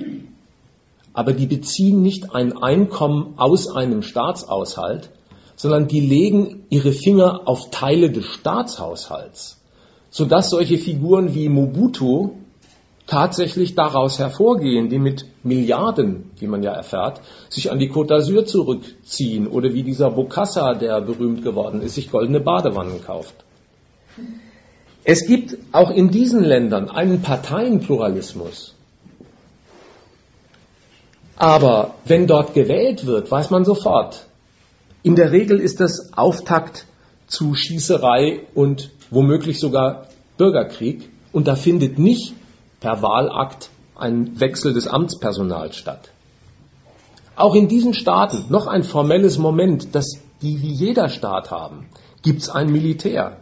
aber 1.12 1.32
die 1.32 1.46
beziehen 1.46 2.02
nicht 2.02 2.34
ein 2.34 2.56
Einkommen 2.56 3.34
aus 3.36 3.68
einem 3.68 4.02
Staatsaushalt, 4.02 5.10
sondern 5.56 5.86
die 5.86 6.00
legen 6.00 6.64
ihre 6.70 6.92
Finger 6.92 7.42
auf 7.44 7.70
Teile 7.70 8.10
des 8.10 8.26
Staatshaushalts, 8.26 9.60
sodass 10.10 10.50
solche 10.50 10.78
Figuren 10.78 11.34
wie 11.34 11.48
Mobutu 11.48 12.30
tatsächlich 13.06 13.74
daraus 13.74 14.18
hervorgehen, 14.18 14.88
die 14.88 14.98
mit 14.98 15.26
Milliarden, 15.42 16.30
wie 16.38 16.46
man 16.46 16.62
ja 16.62 16.72
erfährt, 16.72 17.20
sich 17.48 17.70
an 17.70 17.78
die 17.78 17.90
Côte 17.90 18.14
d'Azur 18.14 18.44
zurückziehen 18.44 19.46
oder 19.46 19.74
wie 19.74 19.82
dieser 19.82 20.10
Bokassa, 20.10 20.74
der 20.74 21.00
berühmt 21.00 21.42
geworden 21.42 21.82
ist, 21.82 21.96
sich 21.96 22.10
goldene 22.10 22.40
Badewannen 22.40 23.04
kauft. 23.04 23.34
Es 25.04 25.26
gibt 25.26 25.56
auch 25.72 25.90
in 25.90 26.10
diesen 26.10 26.44
Ländern 26.44 26.88
einen 26.88 27.22
Parteienpluralismus. 27.22 28.74
Aber 31.36 31.94
wenn 32.04 32.26
dort 32.26 32.54
gewählt 32.54 33.04
wird, 33.06 33.30
weiß 33.30 33.50
man 33.50 33.64
sofort, 33.64 34.26
in 35.02 35.16
der 35.16 35.32
Regel 35.32 35.58
ist 35.58 35.80
das 35.80 36.12
Auftakt 36.12 36.86
zu 37.26 37.54
Schießerei 37.54 38.42
und 38.54 38.90
womöglich 39.10 39.58
sogar 39.58 40.06
Bürgerkrieg. 40.36 41.10
Und 41.32 41.48
da 41.48 41.56
findet 41.56 41.98
nicht 41.98 42.34
per 42.78 43.02
Wahlakt 43.02 43.70
ein 43.96 44.38
Wechsel 44.38 44.72
des 44.72 44.86
Amtspersonals 44.86 45.76
statt. 45.76 46.10
Auch 47.34 47.54
in 47.54 47.66
diesen 47.66 47.94
Staaten, 47.94 48.44
noch 48.50 48.66
ein 48.66 48.84
formelles 48.84 49.38
Moment, 49.38 49.94
das 49.94 50.18
die 50.42 50.60
wie 50.60 50.72
jeder 50.72 51.08
Staat 51.08 51.50
haben, 51.50 51.86
gibt 52.22 52.42
es 52.42 52.50
ein 52.50 52.70
Militär. 52.70 53.38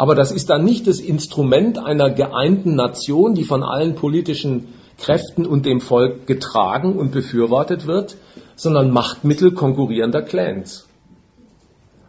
Aber 0.00 0.14
das 0.14 0.32
ist 0.32 0.48
dann 0.48 0.64
nicht 0.64 0.86
das 0.86 0.98
Instrument 0.98 1.78
einer 1.78 2.10
geeinten 2.10 2.74
Nation, 2.74 3.34
die 3.34 3.44
von 3.44 3.62
allen 3.62 3.94
politischen 3.94 4.68
Kräften 4.98 5.46
und 5.46 5.66
dem 5.66 5.80
Volk 5.80 6.26
getragen 6.26 6.96
und 6.96 7.12
befürwortet 7.12 7.86
wird, 7.86 8.16
sondern 8.56 8.90
Machtmittel 8.90 9.52
konkurrierender 9.52 10.22
Clans. 10.22 10.86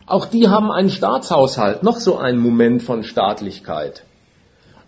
Auch 0.05 0.25
die 0.25 0.47
haben 0.47 0.71
einen 0.71 0.89
Staatshaushalt, 0.89 1.83
noch 1.83 1.97
so 1.97 2.17
ein 2.17 2.37
Moment 2.37 2.81
von 2.81 3.03
Staatlichkeit 3.03 4.03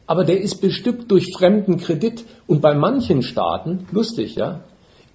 aber 0.06 0.26
der 0.26 0.42
ist 0.42 0.62
bestückt 0.62 1.10
durch 1.12 1.34
fremden 1.34 1.78
Kredit 1.78 2.26
und 2.48 2.62
bei 2.62 2.74
manchen 2.74 3.24
Staaten, 3.24 3.88
lustig, 3.92 4.36
ja, 4.36 4.62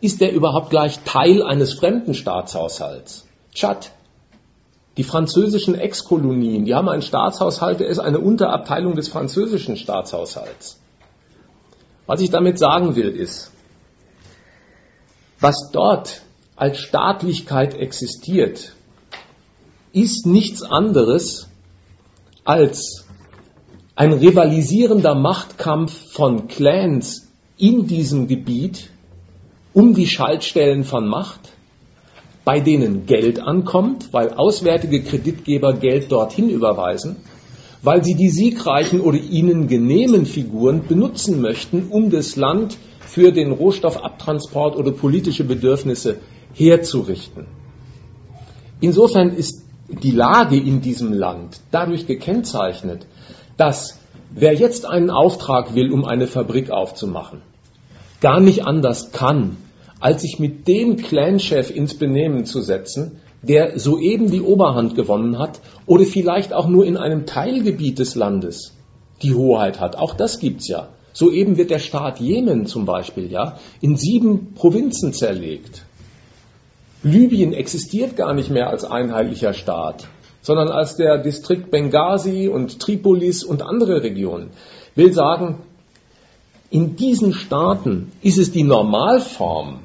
ist 0.01 0.21
der 0.21 0.33
überhaupt 0.33 0.71
gleich 0.71 1.01
Teil 1.05 1.43
eines 1.43 1.75
fremden 1.75 2.15
Staatshaushalts. 2.15 3.27
Tschad. 3.53 3.93
Die 4.99 5.05
französischen 5.05 5.77
Ex-Kolonien, 5.77 6.65
die 6.65 6.75
haben 6.75 6.89
einen 6.89 7.03
Staatshaushalt, 7.03 7.79
der 7.79 7.87
ist 7.87 8.01
eine 8.01 8.19
Unterabteilung 8.19 8.97
des 8.97 9.07
französischen 9.07 9.77
Staatshaushalts. 9.77 10.81
Was 12.07 12.21
ich 12.21 12.31
damit 12.31 12.59
sagen 12.59 12.97
will, 12.97 13.11
ist, 13.11 13.53
was 15.39 15.71
dort 15.73 16.23
als 16.57 16.79
Staatlichkeit 16.79 17.75
existiert, 17.75 18.73
ist 19.93 20.27
nichts 20.27 20.65
anderes 20.65 21.47
als 22.43 23.07
ein 23.95 24.13
rivalisierender 24.13 25.15
Machtkampf 25.15 26.11
von 26.11 26.49
Clans 26.49 27.29
in 27.57 27.87
diesem 27.87 28.27
Gebiet 28.27 28.91
um 29.75 29.95
die 29.95 30.09
Schaltstellen 30.09 30.83
von 30.83 31.07
Macht, 31.07 31.53
bei 32.49 32.61
denen 32.61 33.05
Geld 33.05 33.41
ankommt, 33.41 34.09
weil 34.13 34.33
auswärtige 34.33 35.03
Kreditgeber 35.03 35.75
Geld 35.75 36.11
dorthin 36.11 36.49
überweisen, 36.49 37.17
weil 37.83 38.03
sie 38.03 38.15
die 38.15 38.31
siegreichen 38.31 39.03
oder 39.03 39.19
ihnen 39.19 39.67
genehmen 39.69 40.25
Figuren 40.25 40.87
benutzen 40.89 41.43
möchten, 41.43 41.89
um 41.91 42.09
das 42.09 42.37
Land 42.37 42.79
für 43.01 43.33
den 43.33 43.53
Rohstoffabtransport 43.53 44.77
oder 44.77 44.93
politische 44.93 45.45
Bedürfnisse 45.45 46.21
herzurichten. 46.55 47.49
Insofern 48.81 49.35
ist 49.35 49.67
die 49.87 50.13
Lage 50.13 50.57
in 50.57 50.81
diesem 50.81 51.13
Land 51.13 51.61
dadurch 51.71 52.07
gekennzeichnet, 52.07 53.05
dass 53.59 53.99
wer 54.31 54.55
jetzt 54.55 54.87
einen 54.87 55.11
Auftrag 55.11 55.75
will, 55.75 55.93
um 55.93 56.07
eine 56.07 56.27
Fabrik 56.27 56.71
aufzumachen, 56.71 57.43
gar 58.23 58.41
nicht 58.41 58.65
anders 58.65 59.13
kann, 59.13 59.59
als 60.01 60.23
sich 60.23 60.39
mit 60.39 60.69
dem 60.69 60.97
Clanchef 60.97 61.75
ins 61.75 61.95
Benehmen 61.95 62.45
zu 62.45 62.61
setzen, 62.61 63.21
der 63.43 63.79
soeben 63.79 64.31
die 64.31 64.41
Oberhand 64.41 64.95
gewonnen 64.95 65.39
hat 65.39 65.61
oder 65.87 66.05
vielleicht 66.05 66.53
auch 66.53 66.69
nur 66.69 66.85
in 66.85 66.97
einem 66.97 67.27
Teilgebiet 67.27 67.99
des 67.99 68.15
Landes 68.15 68.75
die 69.23 69.35
Hoheit 69.35 69.81
hat. 69.81 69.97
Auch 69.97 70.15
das 70.15 70.39
gibt's 70.39 70.69
ja. 70.69 70.89
Soeben 71.13 71.57
wird 71.57 71.71
der 71.71 71.79
Staat 71.79 72.21
Jemen 72.21 72.67
zum 72.67 72.85
Beispiel 72.85 73.31
ja 73.31 73.59
in 73.81 73.97
sieben 73.97 74.55
Provinzen 74.55 75.13
zerlegt. 75.13 75.85
Libyen 77.03 77.53
existiert 77.53 78.17
gar 78.17 78.35
nicht 78.35 78.51
mehr 78.51 78.71
als 78.71 78.85
einheitlicher 78.85 79.53
Staat, 79.53 80.09
sondern 80.43 80.69
als 80.69 80.97
der 80.97 81.19
Distrikt 81.19 81.71
Benghazi 81.71 82.49
und 82.49 82.81
Tripolis 82.81 83.45
und 83.45 83.63
andere 83.63 84.03
Regionen. 84.03 84.51
Will 84.95 85.13
sagen, 85.13 85.59
in 86.71 86.97
diesen 86.97 87.33
Staaten 87.33 88.13
ist 88.23 88.39
es 88.39 88.53
die 88.53 88.65
Normalform, 88.65 89.81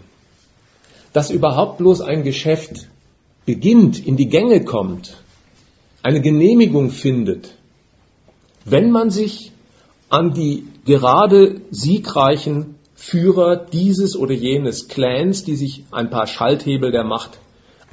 dass 1.13 1.29
überhaupt 1.29 1.77
bloß 1.77 2.01
ein 2.01 2.23
Geschäft 2.23 2.89
beginnt, 3.45 4.05
in 4.05 4.17
die 4.17 4.29
Gänge 4.29 4.63
kommt, 4.63 5.17
eine 6.01 6.21
Genehmigung 6.21 6.89
findet, 6.89 7.55
wenn 8.65 8.91
man 8.91 9.09
sich 9.09 9.51
an 10.09 10.33
die 10.33 10.67
gerade 10.85 11.61
siegreichen 11.71 12.75
Führer 12.95 13.57
dieses 13.57 14.15
oder 14.15 14.33
jenes 14.33 14.87
Clans, 14.87 15.43
die 15.43 15.55
sich 15.55 15.83
ein 15.91 16.09
paar 16.09 16.27
Schalthebel 16.27 16.91
der 16.91 17.03
Macht 17.03 17.39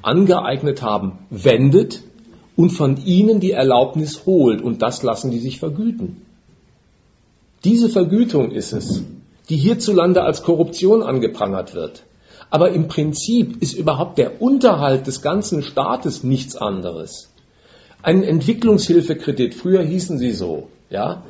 angeeignet 0.03 0.83
haben, 0.83 1.19
wendet 1.31 2.03
und 2.57 2.71
von 2.71 3.05
ihnen 3.05 3.41
die 3.41 3.53
Erlaubnis 3.53 4.27
holt. 4.27 4.63
Und 4.63 4.83
das 4.83 5.03
lassen 5.03 5.31
die 5.31 5.39
sich 5.39 5.59
vergüten. 5.59 6.23
Diese 7.65 7.89
Vergütung 7.89 8.51
ist 8.53 8.73
es, 8.73 9.03
die 9.49 9.57
hierzulande 9.57 10.23
als 10.23 10.43
Korruption 10.43 11.03
angeprangert 11.03 11.75
wird. 11.75 12.05
Aber 12.51 12.71
im 12.71 12.89
Prinzip 12.89 13.63
ist 13.63 13.75
überhaupt 13.75 14.19
der 14.19 14.43
Unterhalt 14.43 15.07
des 15.07 15.23
ganzen 15.23 15.63
Staates 15.63 16.25
nichts 16.25 16.57
anderes. 16.57 17.31
Ein 18.03 18.23
Entwicklungshilfekredit, 18.25 19.55
früher 19.55 19.83
hießen 19.83 20.19
sie 20.19 20.33
so, 20.33 20.69
ja, 20.89 21.23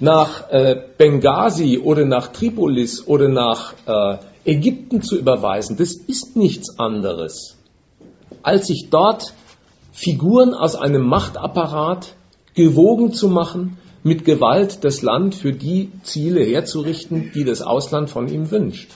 nach 0.00 0.50
äh, 0.50 0.76
Benghazi 0.98 1.78
oder 1.78 2.04
nach 2.04 2.28
Tripolis 2.28 3.06
oder 3.06 3.28
nach 3.28 3.74
äh, 3.86 4.18
Ägypten 4.44 5.02
zu 5.02 5.16
überweisen, 5.16 5.76
das 5.76 5.94
ist 5.94 6.36
nichts 6.36 6.78
anderes, 6.78 7.56
als 8.42 8.66
sich 8.66 8.88
dort 8.90 9.32
Figuren 9.92 10.52
aus 10.52 10.76
einem 10.76 11.06
Machtapparat 11.06 12.14
gewogen 12.54 13.12
zu 13.12 13.28
machen, 13.28 13.78
mit 14.02 14.24
Gewalt 14.24 14.84
das 14.84 15.02
Land 15.02 15.34
für 15.34 15.52
die 15.52 15.90
Ziele 16.02 16.44
herzurichten, 16.44 17.32
die 17.34 17.44
das 17.44 17.62
Ausland 17.62 18.08
von 18.10 18.28
ihm 18.28 18.50
wünscht. 18.50 18.90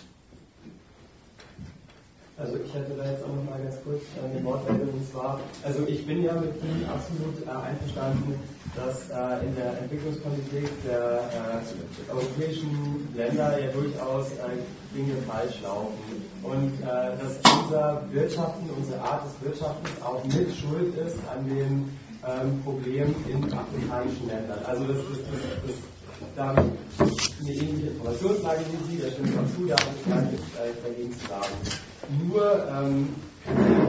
Also 2.40 2.56
ich 2.56 2.72
hätte 2.72 2.96
da 2.96 3.04
jetzt 3.04 3.22
auch 3.22 3.36
noch 3.36 3.44
mal 3.44 3.60
ganz 3.62 3.76
kurz 3.84 4.00
eine 4.16 4.42
Wortmeldung 4.42 4.94
und 4.94 5.06
zwar, 5.12 5.40
also 5.62 5.86
ich 5.86 6.06
bin 6.06 6.22
ja 6.22 6.32
mit 6.34 6.56
Ihnen 6.64 6.88
absolut 6.88 7.36
äh, 7.44 7.50
einverstanden, 7.50 8.34
dass 8.74 9.10
äh, 9.10 9.44
in 9.46 9.54
der 9.56 9.76
Entwicklungspolitik 9.76 10.70
der 10.88 11.20
äh, 11.20 12.10
europäischen 12.10 13.08
Länder 13.14 13.60
ja 13.60 13.70
durchaus 13.72 14.32
äh, 14.32 14.56
Dinge 14.96 15.16
falsch 15.28 15.60
laufen 15.62 16.00
und 16.42 16.72
äh, 16.80 17.12
dass 17.20 17.36
unser 17.60 18.02
Wirtschaften, 18.10 18.70
unsere 18.70 19.00
Art 19.00 19.26
des 19.26 19.36
Wirtschaftens 19.44 19.90
auch 20.02 20.24
mit 20.24 20.48
Schuld 20.56 20.96
ist 20.96 21.18
an 21.28 21.44
den 21.44 21.92
ähm, 22.24 22.62
Problemen 22.64 23.14
in 23.28 23.44
afrikanischen 23.52 24.28
Ländern. 24.28 24.58
Also 24.64 24.84
das, 24.84 24.96
das, 24.96 25.18
das, 25.28 25.76
das 25.76 25.90
da 26.36 26.50
eine 26.50 27.52
ähnliche 27.52 27.88
Informationslage 27.88 28.60
wie 28.70 28.96
Sie, 28.96 29.02
da 29.02 29.10
stimmt 29.10 29.36
auch 29.36 29.56
zu, 29.56 29.66
da 29.66 29.74
habe 29.74 29.96
ich 29.96 30.08
gar 30.08 30.22
nichts 30.22 30.46
äh, 30.56 30.72
dagegen 30.82 31.12
zu 31.12 31.26
sagen. 31.26 31.89
Nur 32.18 32.66
ähm, 32.68 33.08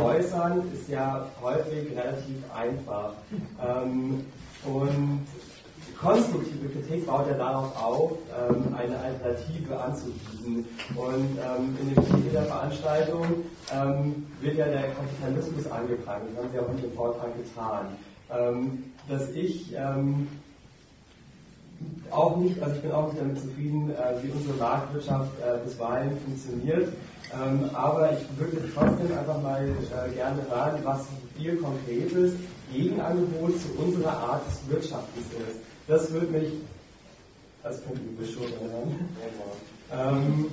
äußern 0.02 0.64
ist 0.74 0.90
ja 0.90 1.28
häufig 1.42 1.92
relativ 1.92 2.38
einfach. 2.54 3.14
Ähm, 3.64 4.26
und 4.66 5.26
konstruktive 6.00 6.70
Kritik 6.70 7.06
baut 7.06 7.28
ja 7.28 7.34
darauf 7.34 7.76
auf, 7.76 8.12
ähm, 8.38 8.74
eine 8.76 9.00
Alternative 9.00 9.80
anzubieten. 9.80 10.66
Und 10.96 11.38
ähm, 11.38 11.78
in 11.80 11.94
dem 11.94 12.06
Titel 12.06 12.32
der 12.32 12.44
Veranstaltung 12.44 13.44
ähm, 13.72 14.28
wird 14.42 14.58
ja 14.58 14.66
der 14.66 14.92
Kapitalismus 14.92 15.68
angefangen. 15.72 16.28
Das 16.36 16.44
haben 16.44 16.52
Sie 16.52 16.60
auch 16.60 16.74
mit 16.74 16.84
dem 16.84 16.94
Vortrag 16.94 17.30
getan. 17.38 17.86
Ähm, 18.32 18.84
dass 19.10 19.30
ich 19.32 19.74
ähm, 19.76 20.28
auch 22.12 22.38
nicht, 22.38 22.62
also 22.62 22.76
ich 22.76 22.82
bin 22.82 22.92
auch 22.92 23.08
nicht 23.08 23.22
damit 23.22 23.40
zufrieden, 23.40 23.92
äh, 23.92 24.24
wie 24.24 24.30
unsere 24.30 24.58
Marktwirtschaft 24.58 25.32
äh, 25.40 25.64
bisweilen 25.64 26.18
funktioniert. 26.26 26.90
Ähm, 27.34 27.70
aber 27.74 28.12
ich 28.12 28.26
würde 28.38 28.62
trotzdem 28.74 29.18
einfach 29.18 29.42
mal 29.42 29.64
äh, 29.66 30.14
gerne 30.14 30.42
hören, 30.50 30.82
was 30.84 31.08
Ihr 31.40 31.62
konkretes 31.62 32.34
Gegenangebot 32.72 33.58
zu 33.60 33.70
unserer 33.78 34.12
Art 34.12 34.48
des 34.48 34.70
Wirtschaftens 34.70 35.26
ist. 35.28 35.60
Das 35.88 36.12
würde 36.12 36.28
mich, 36.28 36.54
das 37.64 37.82
könnte 37.84 38.02
ich 38.10 38.18
bestimmt 38.18 38.54
hören. 38.62 39.10
Ähm, 39.92 40.48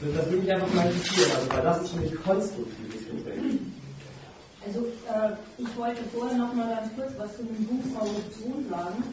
das 0.00 0.26
würde 0.26 0.36
mich 0.38 0.52
einfach 0.52 0.74
mal 0.74 0.86
interessieren, 0.90 1.30
also, 1.36 1.52
weil 1.52 1.62
das 1.62 1.82
ist 1.82 1.90
für 1.90 2.00
mich 2.00 2.22
konstruktives 2.22 3.04
Gespräch. 3.10 3.38
Also 4.66 4.80
äh, 4.80 5.32
ich 5.56 5.76
wollte 5.76 6.02
vorher 6.12 6.36
noch 6.36 6.52
mal 6.52 6.68
ganz 6.68 6.94
kurz 6.94 7.12
was 7.16 7.36
zu 7.36 7.44
dem 7.44 7.64
Buch 7.64 7.98
Korruption 7.98 8.68
sagen 8.68 9.04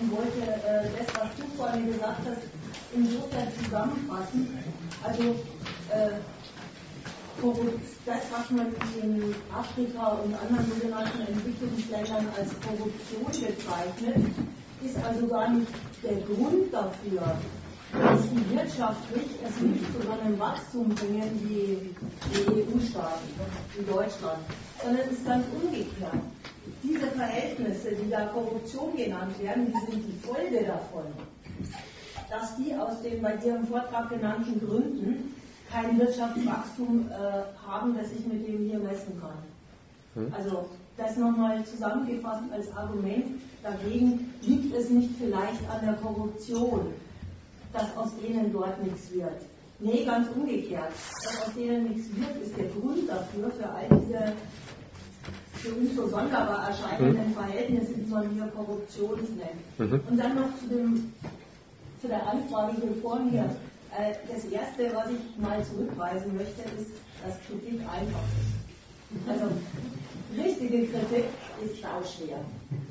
und 0.00 0.12
wollte 0.12 0.40
äh, 0.42 0.90
das, 0.98 1.08
was 1.16 1.28
du 1.36 1.56
vorhin 1.56 1.86
gesagt 1.86 2.20
hast, 2.26 2.42
insofern 2.94 3.48
zusammenfassen. 3.58 4.48
Also 5.02 5.34
äh, 5.90 6.20
das, 8.06 8.20
was 8.30 8.50
man 8.50 8.66
in 9.02 9.34
Afrika 9.52 10.08
und 10.24 10.34
anderen 10.34 10.66
sogenannten 10.72 11.20
Entwicklungsländern 11.20 12.28
als 12.36 12.50
Korruption 12.60 13.24
bezeichnet, 13.24 14.26
ist 14.84 14.96
also 15.04 15.26
gar 15.26 15.50
nicht 15.50 15.68
der 16.02 16.16
Grund 16.22 16.72
dafür, 16.72 17.36
dass 17.92 18.20
die 18.30 18.56
wirtschaftlich 18.56 19.26
es 19.44 19.60
nicht 19.60 19.84
zu 19.92 20.10
einem 20.10 20.38
Wachstum 20.38 20.88
bringen 20.88 21.30
wie 21.44 21.94
die 22.32 22.62
EU-Staaten, 22.62 23.28
wie 23.76 23.84
Deutschland, 23.84 24.38
sondern 24.82 25.06
es 25.06 25.12
ist 25.12 25.26
ganz 25.26 25.44
umgekehrt. 25.62 26.22
Diese 26.82 27.06
Verhältnisse, 27.08 27.92
die 27.92 28.10
da 28.10 28.26
Korruption 28.26 28.96
genannt 28.96 29.38
werden, 29.40 29.66
die 29.66 29.90
sind 29.92 30.04
die 30.06 30.26
Folge 30.26 30.64
davon, 30.64 31.04
dass 32.30 32.56
die 32.56 32.74
aus 32.74 33.02
den 33.02 33.20
bei 33.20 33.34
Ihrem 33.44 33.66
Vortrag 33.66 34.08
genannten 34.08 34.58
Gründen 34.66 35.34
kein 35.72 35.98
Wirtschaftswachstum 35.98 37.08
äh, 37.10 37.66
haben, 37.66 37.96
das 37.96 38.12
ich 38.12 38.26
mit 38.26 38.46
dem 38.46 38.68
hier 38.68 38.78
messen 38.78 39.20
kann. 39.20 39.38
Hm? 40.14 40.32
Also 40.36 40.66
das 40.96 41.16
nochmal 41.16 41.64
zusammengefasst 41.64 42.42
als 42.52 42.76
Argument 42.76 43.40
dagegen, 43.62 44.34
liegt 44.42 44.74
es 44.74 44.90
nicht 44.90 45.10
vielleicht 45.18 45.68
an 45.70 45.84
der 45.84 45.94
Korruption, 45.94 46.92
dass 47.72 47.96
aus 47.96 48.10
denen 48.22 48.52
dort 48.52 48.82
nichts 48.82 49.10
wird. 49.12 49.40
Nee, 49.78 50.04
ganz 50.04 50.28
umgekehrt. 50.36 50.92
Dass 51.24 51.46
aus 51.46 51.54
denen 51.54 51.88
nichts 51.88 52.08
wird, 52.14 52.42
ist 52.42 52.56
der 52.56 52.66
Grund 52.66 53.08
dafür, 53.08 53.50
für 53.50 53.68
all 53.68 53.88
diese 54.00 54.32
für 55.54 55.74
uns 55.74 55.94
so 55.94 56.08
sonderbar 56.08 56.68
erscheinenden 56.68 57.28
mhm. 57.28 57.34
Verhältnisse, 57.34 57.92
die 57.94 58.10
man 58.10 58.28
hier 58.30 58.46
Korruption 58.48 59.20
nennt. 59.36 59.92
Mhm. 59.92 60.00
Und 60.10 60.18
dann 60.18 60.34
noch 60.34 60.58
zu, 60.58 60.66
dem, 60.66 61.12
zu 62.00 62.08
der 62.08 62.28
Anfrage 62.28 62.76
hier 62.80 62.94
vor 63.00 63.20
mir. 63.20 63.48
Äh, 63.96 64.14
das 64.32 64.44
Erste, 64.46 64.94
was 64.94 65.10
ich 65.10 65.36
mal 65.36 65.62
zurückweisen 65.64 66.34
möchte, 66.34 66.62
ist, 66.80 66.92
dass 67.22 67.38
Kritik 67.46 67.80
einfach 67.80 68.24
ist. 68.40 69.28
Also 69.28 69.52
richtige 70.34 70.86
Kritik 70.88 71.24
ist 71.62 71.78
schwer. 71.78 72.40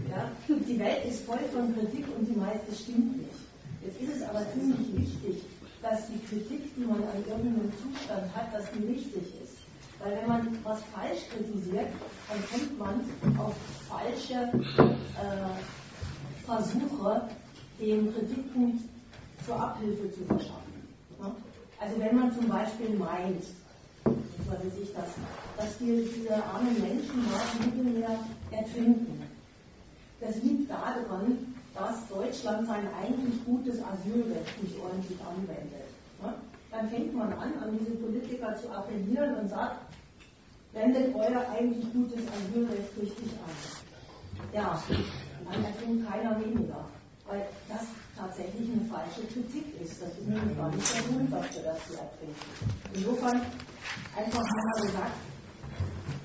Ja? 0.09 0.31
Die 0.47 0.79
Welt 0.79 1.05
ist 1.05 1.25
voll 1.25 1.39
von 1.51 1.73
Kritik 1.73 2.05
und 2.15 2.27
die 2.27 2.37
meiste 2.37 2.75
stimmt 2.75 3.17
nicht. 3.17 3.41
Jetzt 3.83 3.99
ist 3.99 4.17
es 4.17 4.29
aber 4.29 4.45
ziemlich 4.53 4.93
wichtig, 4.93 5.43
dass 5.81 6.05
die 6.07 6.19
Kritik, 6.27 6.75
die 6.75 6.85
man 6.85 7.01
an 7.01 7.25
irgendeinem 7.27 7.71
Zustand 7.81 8.35
hat, 8.35 8.53
dass 8.53 8.71
die 8.71 8.85
richtig 8.85 9.23
ist. 9.41 9.57
Weil 9.97 10.17
wenn 10.17 10.27
man 10.27 10.57
was 10.63 10.81
falsch 10.93 11.21
kritisiert, 11.29 11.87
dann 12.29 12.43
kommt 12.49 12.77
man 12.77 13.39
auf 13.39 13.55
falsche 13.89 14.51
äh, 14.77 16.45
Versuche, 16.45 17.27
dem 17.79 18.13
Kritikpunkt 18.13 18.83
zur 19.45 19.59
Abhilfe 19.59 20.11
zu 20.11 20.25
verschaffen. 20.25 20.70
Also 21.79 21.99
wenn 21.99 22.15
man 22.15 22.33
zum 22.33 22.47
Beispiel 22.47 22.89
meint, 22.97 23.43
das, 24.05 25.07
dass 25.57 25.79
wir 25.79 26.03
diese 26.03 26.35
armen 26.35 26.73
Menschen 26.81 27.25
dort 27.29 27.43
im 27.59 27.65
Mittelmeer 27.65 28.19
ertrinken, 28.51 29.23
das 30.19 30.35
liegt 30.43 30.69
daran, 30.69 31.55
dass 31.73 32.07
Deutschland 32.09 32.67
sein 32.67 32.87
eigentlich 33.01 33.43
gutes 33.45 33.79
Asylrecht 33.83 34.61
nicht 34.61 34.75
ordentlich 34.79 35.17
anwendet. 35.21 35.89
Dann 36.71 36.89
fängt 36.89 37.13
man 37.15 37.33
an, 37.33 37.53
an 37.61 37.77
diese 37.79 37.91
Politiker 37.97 38.55
zu 38.55 38.69
appellieren 38.69 39.35
und 39.35 39.49
sagt, 39.49 39.77
wendet 40.73 41.15
euer 41.15 41.45
eigentlich 41.49 41.91
gutes 41.93 42.21
Asylrecht 42.27 42.97
richtig 43.01 43.31
an. 43.45 44.53
Ja, 44.53 44.83
dann 45.49 45.63
ertrinkt 45.63 46.09
keiner 46.09 46.39
weniger, 46.39 46.85
weil 47.27 47.45
das 47.67 47.81
tatsächlich 48.21 48.69
eine 48.69 48.85
falsche 48.85 49.25
Kritik 49.33 49.65
ist. 49.81 50.01
Das 50.01 50.09
ist 50.13 50.27
nämlich 50.27 50.55
gar 50.57 50.69
nicht 50.69 50.85
der 50.93 51.01
Grund 51.09 51.33
dafür, 51.33 51.63
dass 51.63 51.79
sie 51.89 51.97
ertrinken. 51.97 52.45
Insofern 52.93 53.41
einfach 54.15 54.45
mal 54.45 54.81
gesagt, 54.81 55.17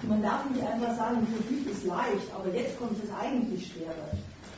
man 0.02 0.23
darf 0.23 0.51
nicht 0.51 0.62
einfach 0.62 0.97
sagen, 0.97 1.27
Kritik 1.32 1.73
ist 1.73 1.85
leicht, 1.85 2.28
aber 2.35 2.52
jetzt 2.52 2.78
kommt 2.78 3.02
es 3.02 3.10
eigentlich 3.10 3.73
schwerer. 3.73 4.12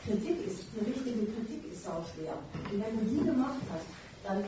Kritik 0.05 0.45
ist, 0.45 0.63
eine 0.75 0.87
richtige 0.87 1.25
Kritik 1.31 1.71
ist 1.71 1.87
auch 1.87 2.03
schwer. 2.13 2.35
Und 2.71 2.83
wenn 2.83 2.99
du 2.99 3.05
die 3.05 3.25
gemacht 3.25 3.61
hast, 3.71 3.87
dann 4.25 4.43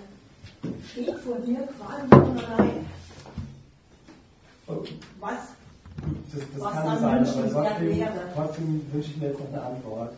steht 0.90 1.18
vor 1.20 1.40
dir 1.40 1.68
quasi 1.80 2.08
von 2.10 2.46
allein. 2.46 2.86
Was, 5.20 5.40
das, 6.32 6.42
das 6.54 6.62
was 6.62 6.74
kann 6.74 6.86
dann 6.86 7.26
sein, 7.26 7.52
aber 7.52 7.52
trotzdem, 7.52 8.08
trotzdem 8.36 8.94
wünsche 8.94 9.10
ich 9.12 9.18
mir 9.18 9.28
jetzt 9.28 9.40
noch 9.40 9.48
eine 9.48 9.62
Antwort. 9.62 10.14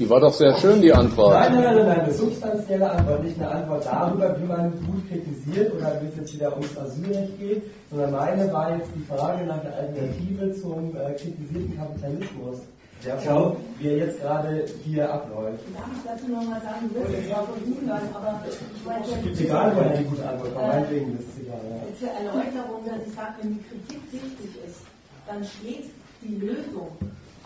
Die 0.00 0.08
war 0.08 0.20
doch 0.20 0.32
sehr 0.32 0.56
schön, 0.56 0.80
die 0.80 0.92
Antwort. 0.92 1.34
Nein, 1.34 1.52
nein, 1.52 1.74
nein, 1.76 1.86
nein, 1.86 2.00
eine 2.00 2.12
substanzielle 2.14 2.90
Antwort, 2.90 3.22
nicht 3.22 3.38
eine 3.38 3.50
Antwort 3.50 3.84
darüber, 3.84 4.34
wie 4.40 4.46
man 4.46 4.72
gut 4.86 5.06
kritisiert 5.10 5.74
oder 5.74 6.00
wie 6.00 6.08
es 6.08 6.16
jetzt 6.16 6.34
wieder 6.34 6.52
ums 6.52 6.78
Asylrecht 6.78 7.38
geht, 7.38 7.62
sondern 7.90 8.12
meine 8.12 8.50
war 8.50 8.74
jetzt 8.74 8.88
die 8.96 9.04
Frage 9.04 9.44
nach 9.44 9.60
der 9.60 9.76
Alternative 9.76 10.54
zum 10.54 10.96
äh, 10.96 11.12
kritisierten 11.12 11.76
Kapitalismus, 11.76 12.60
der 13.04 13.18
Schau, 13.20 13.56
wie 13.78 13.88
er 13.88 13.96
jetzt 13.98 14.20
gerade 14.22 14.64
hier 14.84 15.12
abläuft. 15.12 15.64
Darf 15.74 15.88
ich 15.92 16.02
dazu 16.10 16.32
nochmal 16.32 16.60
sagen, 16.62 16.90
es 16.94 17.28
zwar 17.28 17.44
von 17.44 17.60
ihm 17.66 17.88
hören, 17.88 18.08
aber 18.14 18.40
ich 18.48 18.86
wollte... 18.86 19.28
Ist 19.28 19.40
egal, 19.40 19.72
woher 19.76 19.96
die 19.98 20.04
gute 20.04 20.28
Antwort 20.28 20.54
kommt, 20.54 20.64
äh, 20.64 20.68
meinetwegen 20.68 21.18
ist 21.18 21.28
es 21.28 21.44
egal. 21.44 21.60
Ja. 21.60 21.98
Zur 22.00 22.08
Erläuterung, 22.08 22.80
dass 22.86 23.06
ich 23.06 23.12
sage, 23.12 23.34
wenn 23.42 23.52
die 23.52 23.64
Kritik 23.68 24.00
richtig 24.12 24.64
ist, 24.66 24.80
dann 25.26 25.44
steht 25.44 25.90
die 26.22 26.36
Lösung 26.36 26.88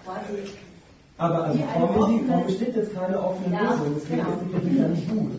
quasi 0.04 0.38
aber 1.16 1.44
also 1.44 1.58
Frau 1.58 2.06
Misi, 2.06 2.24
Frau 2.26 2.40
besteht 2.40 2.76
jetzt 2.76 2.94
keine 2.94 3.22
offene 3.22 3.54
ja, 3.54 3.70
Lösung, 3.70 3.94
deswegen 3.94 4.16
genau. 4.16 4.30
ist 4.30 4.40
die 4.42 4.50
Kritik 4.52 4.78
ja 4.78 4.88
nicht 4.88 5.08
gut. 5.08 5.32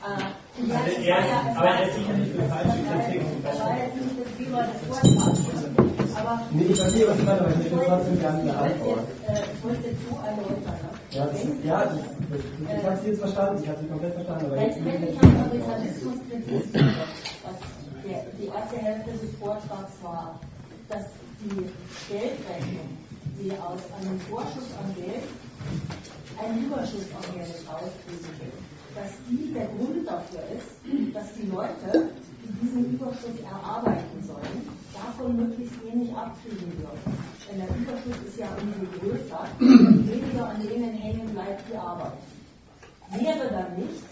Äh, 0.00 0.72
also 0.72 1.00
er, 1.04 1.16
aber 1.54 1.68
er 1.68 1.88
ist 1.88 1.94
sicher 1.96 2.12
nicht 2.14 2.32
für 2.32 2.42
falsche 2.48 2.80
Kritik. 2.88 3.22
Das 3.44 3.60
war 3.60 3.76
jetzt 3.76 3.96
nicht 3.96 4.16
das 4.18 4.30
Thema 4.38 4.62
des 4.62 4.80
Vortrags. 4.88 5.40
Aber 6.16 6.40
nee, 6.50 6.64
ich 6.64 6.80
verstehe, 6.80 7.08
was 7.08 7.18
ich 7.18 7.24
meine, 7.24 7.40
aber 7.40 7.50
ich 7.50 7.56
möchte 7.58 7.78
trotzdem 7.86 8.18
gerne 8.18 8.40
eine 8.40 8.56
Antwort. 8.56 9.04
Ich 9.54 9.64
wollte 9.64 9.86
jetzt 9.86 10.02
so 10.08 10.16
erläutern. 10.16 10.78
Ja, 11.10 11.26
das, 11.26 11.40
ja 11.62 11.84
das, 11.84 11.94
das, 11.94 12.78
ich 12.78 12.84
habe 12.84 12.96
Sie 12.96 13.08
jetzt 13.08 13.20
verstanden, 13.20 13.62
ich 13.62 13.68
habe 13.68 13.78
Sie 13.80 13.88
komplett 13.88 14.14
verstanden. 14.14 14.46
Aber 14.46 14.60
jetzt 14.60 14.80
Letztendlich 14.80 15.20
haben 15.20 15.36
Kapitalismus 15.44 16.14
kritisiert, 16.28 16.64
was 17.44 17.56
die 18.38 18.46
erste 18.46 18.76
Hälfte 18.78 19.10
des 19.12 19.36
Vortrags 19.38 19.92
war, 20.02 20.40
dass 20.88 21.04
die 21.40 21.68
Geldrechnung 22.08 22.88
die 23.38 23.52
aus 23.52 23.82
einem 24.00 24.18
Vorschuss 24.28 24.70
an 24.82 24.94
Geld 24.94 25.22
einen 26.38 26.66
Überschuss 26.66 27.06
an 27.14 27.34
Geld 27.34 27.54
rauskriegen, 27.66 28.52
dass 28.94 29.12
die 29.28 29.52
der 29.52 29.66
Grund 29.66 30.06
dafür 30.06 30.42
ist, 30.54 31.14
dass 31.14 31.34
die 31.34 31.46
Leute, 31.46 32.10
die 32.42 32.66
diesen 32.66 32.94
Überschuss 32.94 33.38
erarbeiten 33.42 34.22
sollen, 34.22 34.66
davon 34.92 35.36
möglichst 35.36 35.74
wenig 35.84 36.14
abkriegen 36.14 36.70
dürfen. 36.78 37.12
Denn 37.48 37.58
der 37.58 37.70
Überschuss 37.76 38.18
ist 38.26 38.38
ja 38.38 38.48
umso 38.60 38.86
größer, 38.98 39.46
weniger 39.58 40.48
an 40.48 40.62
denen 40.62 40.94
hängen 40.94 41.28
bleibt 41.30 41.62
die 41.70 41.76
Arbeit. 41.76 42.18
Wäre 43.10 43.50
dann 43.50 43.74
nicht 43.76 44.02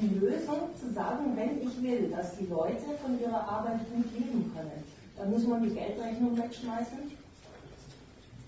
die 0.00 0.18
Lösung 0.18 0.70
zu 0.78 0.92
sagen, 0.92 1.36
wenn 1.36 1.62
ich 1.62 1.82
will, 1.82 2.10
dass 2.10 2.36
die 2.36 2.46
Leute 2.46 2.96
von 3.02 3.18
ihrer 3.20 3.48
Arbeit 3.48 3.80
gut 3.92 4.06
leben 4.12 4.52
können, 4.54 4.84
dann 5.16 5.30
muss 5.30 5.46
man 5.46 5.62
die 5.62 5.70
Geldrechnung 5.70 6.36
wegschmeißen 6.36 7.15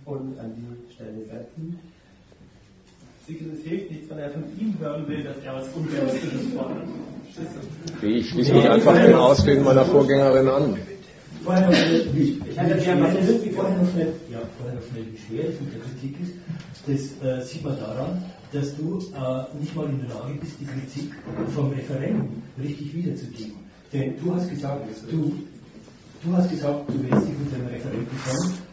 und 0.09 0.39
an 0.39 0.53
die 0.57 0.95
Stelle 0.95 1.25
setzen. 1.27 1.79
Es 3.29 3.69
hilft 3.69 3.91
nichts, 3.91 4.09
wenn 4.09 4.19
er 4.19 4.31
von 4.31 4.43
ihm 4.59 4.75
hören 4.81 5.07
will, 5.07 5.23
dass 5.23 5.37
er 5.45 5.55
was 5.57 5.69
Unrealistisches 5.77 6.53
fordert. 6.57 6.85
Ich 8.01 8.31
schließe 8.31 8.55
mich 8.55 8.71
einfach 8.71 8.95
den 8.95 9.15
Ausreden 9.15 9.65
meiner 9.65 9.85
Vorgängerin 9.85 10.49
an. 10.49 10.79
Vorher 11.45 11.67
noch 11.67 11.75
schnell, 11.75 12.09
ich 12.17 12.57
hätte 12.57 12.83
gerne 12.83 13.07
vorher 13.55 13.77
noch 13.77 13.91
schnell, 13.93 14.13
ja, 14.33 14.41
vorher 14.59 14.75
noch 14.77 14.87
schnell, 14.91 15.05
wie 15.13 15.19
schwer 15.19 15.49
es 15.51 15.61
mit 15.61 15.75
der 15.75 15.81
Kritik 15.81 16.17
ist. 16.23 16.33
Das 16.87 17.29
äh, 17.29 17.45
sieht 17.45 17.65
man 17.65 17.79
daran, 17.79 18.25
dass 18.53 18.75
du 18.77 18.99
äh, 18.99 19.61
nicht 19.61 19.77
mal 19.77 19.87
in 19.87 20.01
der 20.01 20.09
Lage 20.09 20.35
bist, 20.41 20.55
die 20.59 20.65
Kritik 20.65 21.13
vom 21.55 21.71
Referendum 21.71 22.43
richtig 22.61 22.95
wiederzugeben. 22.95 23.57
Denn 23.93 24.15
du 24.23 24.35
hast 24.35 24.49
gesagt, 24.49 24.87
du, 25.11 25.35
du 26.25 26.37
hast 26.37 26.51
gesagt, 26.51 26.89
du 26.89 26.95
willst 26.95 27.29
dich 27.29 27.39
mit 27.39 27.53
dem 27.53 27.69
schon 28.25 28.51
äh, 28.51 28.68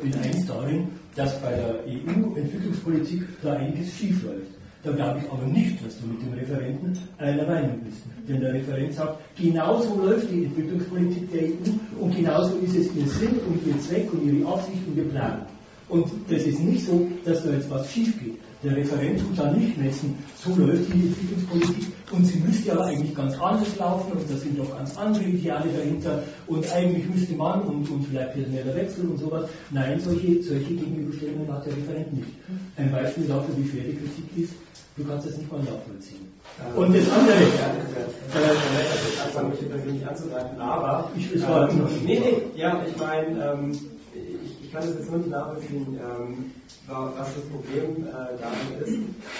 bin 0.00 0.14
eins 0.14 0.46
darin, 0.46 0.88
dass 1.14 1.40
bei 1.40 1.50
der 1.50 1.84
EU-Entwicklungspolitik 1.86 3.22
da 3.42 3.54
einiges 3.54 3.96
schief 3.96 4.22
läuft. 4.22 4.52
Da 4.82 4.92
glaube 4.92 5.20
ich 5.20 5.30
aber 5.32 5.46
nicht, 5.46 5.84
dass 5.84 5.98
du 5.98 6.06
mit 6.06 6.22
dem 6.22 6.32
Referenten 6.34 6.96
einer 7.18 7.46
Meinung 7.46 7.80
bist. 7.84 8.02
Denn 8.28 8.40
der 8.40 8.54
Referent 8.54 8.94
sagt, 8.94 9.18
genauso 9.36 9.96
läuft 10.00 10.30
die 10.30 10.44
Entwicklungspolitik 10.44 11.32
der 11.32 11.42
EU 11.42 12.02
und 12.02 12.14
genauso 12.14 12.56
ist 12.58 12.76
es 12.76 12.94
ihr 12.94 13.06
Sinn 13.06 13.40
und 13.48 13.66
ihr 13.66 13.80
Zweck 13.80 14.12
und 14.12 14.24
ihre 14.24 14.48
Absicht 14.48 14.86
und 14.86 14.96
ihr 14.96 15.08
Plan. 15.08 15.42
Und 15.88 16.08
das 16.28 16.42
ist 16.42 16.60
nicht 16.60 16.86
so, 16.86 17.08
dass 17.24 17.44
da 17.44 17.50
jetzt 17.50 17.70
was 17.70 17.90
schief 17.90 18.18
geht. 18.22 18.38
Der 18.62 18.76
Referent 18.76 19.20
tut 19.20 19.38
da 19.38 19.52
nicht 19.52 19.76
messen, 19.78 20.14
so 20.36 20.54
läuft 20.54 20.92
die 20.92 21.08
Entwicklungspolitik 21.08 21.95
und 22.12 22.24
sie 22.24 22.38
müsste 22.38 22.72
aber 22.72 22.86
eigentlich 22.86 23.14
ganz 23.14 23.38
anders 23.40 23.76
laufen 23.78 24.12
und 24.12 24.30
da 24.30 24.36
sind 24.36 24.58
doch 24.58 24.76
ganz 24.76 24.96
andere 24.96 25.24
Ideale 25.24 25.70
dahinter 25.76 26.22
und 26.46 26.72
eigentlich 26.72 27.08
müsste 27.08 27.34
man 27.34 27.62
und, 27.62 27.88
und 27.90 28.04
vielleicht 28.04 28.34
personeller 28.34 28.74
Wechsel 28.74 29.06
und 29.06 29.18
sowas. 29.18 29.48
Nein, 29.70 30.00
solche, 30.00 30.42
solche 30.42 30.74
Gegenüberstellungen 30.74 31.52
hat 31.52 31.66
der 31.66 31.76
Referent 31.76 32.12
nicht. 32.12 32.28
Ein 32.76 32.92
Beispiel 32.92 33.24
dafür, 33.24 33.56
wie 33.56 33.68
schwer 33.68 33.84
die 33.84 33.96
Kritik 33.96 34.36
ist, 34.36 34.54
du 34.96 35.04
kannst 35.04 35.26
das 35.26 35.36
nicht 35.36 35.50
mal 35.50 35.58
nachvollziehen. 35.58 36.28
Ähm, 36.60 36.78
und 36.78 36.96
das 36.96 37.10
andere, 37.10 37.36
äh, 37.36 39.24
anfangen, 39.24 39.50
mich 39.50 39.68
persönlich 39.68 40.06
anzugreifen, 40.06 40.60
aber 40.60 41.10
ich, 41.16 41.42
war 41.42 41.68
ähm, 41.68 41.86
nee, 42.04 42.20
nee, 42.20 42.60
ja, 42.60 42.82
ich 42.88 42.96
meine, 42.96 43.52
ähm, 43.52 43.72
ich, 43.72 44.64
ich, 44.64 44.72
kann 44.72 44.82
das 44.82 44.94
jetzt 44.94 45.10
nur 45.10 45.18
nicht 45.18 45.30
nachvollziehen, 45.30 45.98
ähm, 46.00 46.52
was 46.88 47.34
das 47.34 47.44
Problem 47.50 48.06
äh, 48.06 48.10
daran 48.40 48.58
ist. 48.80 48.92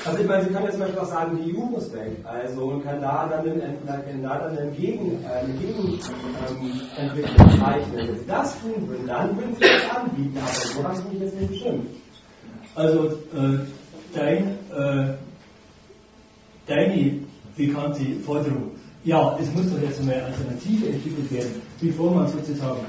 Also 0.05 0.18
ich 0.20 0.27
meine, 0.28 0.44
Sie 0.44 0.51
können 0.51 0.64
jetzt 0.64 0.73
zum 0.73 0.81
Beispiel 0.81 0.98
auch 1.01 1.09
sagen, 1.09 1.39
die 1.44 1.56
EU 1.56 1.60
muss 1.60 1.93
weg. 1.93 2.12
Also 2.24 2.64
und 2.64 2.85
kann 2.85 3.01
da 3.01 3.28
dann 3.28 3.40
einen, 3.40 3.86
kann 3.86 4.73
Gegen, 4.77 5.23
äh, 5.23 5.28
eine 5.28 5.52
Gegenentwicklung 5.55 6.01
ähm, 6.98 7.59
zeichnen. 7.60 8.09
Wenn 8.09 8.18
Sie 8.18 8.27
das 8.27 8.60
tun 8.60 8.89
würden, 8.89 9.06
dann 9.06 9.36
würden 9.36 9.55
Sie 9.55 9.60
das 9.60 9.97
anbieten, 9.97 10.39
aber 10.39 10.51
so 10.51 10.85
haben 10.85 10.97
Sie 10.97 11.09
mich 11.14 11.20
jetzt 11.20 11.40
nicht 11.40 11.51
bestimmt. 11.51 11.86
Also 12.74 13.06
äh, 13.06 13.59
dein, 14.12 14.59
äh, 14.70 15.14
deine 16.66 17.20
bekannte 17.56 18.05
Forderung, 18.24 18.73
ja, 19.05 19.39
es 19.40 19.52
muss 19.55 19.70
doch 19.70 19.81
jetzt 19.81 20.01
eine 20.01 20.24
Alternative 20.24 20.89
entwickelt 20.89 21.32
werden, 21.32 21.62
bevor 21.81 22.10
man 22.10 22.28
sozusagen 22.28 22.86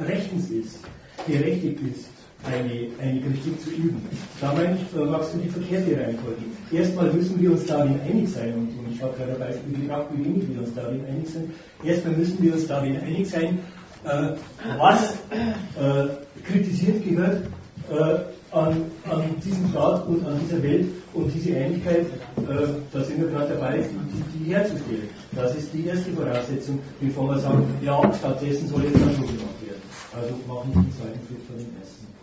rechtens 0.00 0.50
ist, 0.50 0.78
berechtigt 1.26 1.78
ist, 1.82 2.17
eine, 2.44 2.88
eine 3.00 3.20
Kritik 3.20 3.60
zu 3.62 3.70
üben. 3.70 4.00
Da 4.40 4.52
meine 4.52 4.76
ich, 4.76 4.82
da 4.94 5.04
magst 5.04 5.34
du 5.34 5.38
die 5.38 5.48
verkehrte 5.48 6.00
Reihenfolge. 6.00 6.42
Erstmal 6.72 7.12
müssen 7.12 7.40
wir 7.40 7.52
uns 7.52 7.66
darin 7.66 8.00
einig 8.00 8.28
sein, 8.28 8.54
und, 8.54 8.68
und 8.78 8.92
ich 8.92 9.02
habe 9.02 9.14
gerade 9.16 9.32
ein 9.32 9.38
Beispiel 9.38 9.82
gebracht, 9.82 10.06
wie 10.12 10.24
wenig 10.24 10.48
wir 10.48 10.60
uns 10.60 10.74
darin 10.74 11.04
einig 11.06 11.28
sind. 11.28 11.50
Erstmal 11.84 12.14
müssen 12.14 12.42
wir 12.42 12.54
uns 12.54 12.66
darin 12.66 12.96
einig 13.00 13.28
sein, 13.28 13.58
äh, 14.04 14.32
was 14.78 15.14
äh, 15.30 16.08
kritisiert 16.44 17.04
gehört 17.04 17.42
äh, 17.90 18.54
an, 18.56 18.82
an 19.10 19.22
diesem 19.44 19.68
Staat 19.70 20.06
und 20.06 20.24
an 20.26 20.40
dieser 20.40 20.62
Welt 20.62 20.86
und 21.14 21.34
diese 21.34 21.56
Einigkeit, 21.56 22.06
äh, 22.06 22.68
da 22.92 23.04
sind 23.04 23.20
wir 23.20 23.28
gerade 23.28 23.54
dabei, 23.54 23.78
die, 23.78 24.38
die, 24.38 24.54
herzustellen. 24.54 25.08
Das 25.32 25.54
ist 25.56 25.72
die 25.74 25.86
erste 25.86 26.12
Voraussetzung, 26.12 26.78
bevor 27.00 27.28
wir 27.28 27.38
sagen, 27.38 27.66
ja, 27.82 28.00
stattdessen 28.14 28.68
soll 28.68 28.84
jetzt 28.84 28.94
dann 28.94 29.14
so 29.14 29.22
gemacht 29.22 29.60
werden. 29.66 29.82
Also 30.14 30.34
machen 30.46 30.72
wir 30.72 30.82
den 30.82 30.92
zweiten 30.92 31.26
Schritt 31.26 31.42
von 31.46 31.56
dem 31.56 31.76
ersten. 31.78 32.17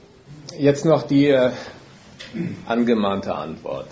Jetzt 0.58 0.86
noch 0.86 1.04
die 1.04 1.28
äh, 1.28 1.52
angemahnte 2.66 3.36
Antwort. 3.36 3.88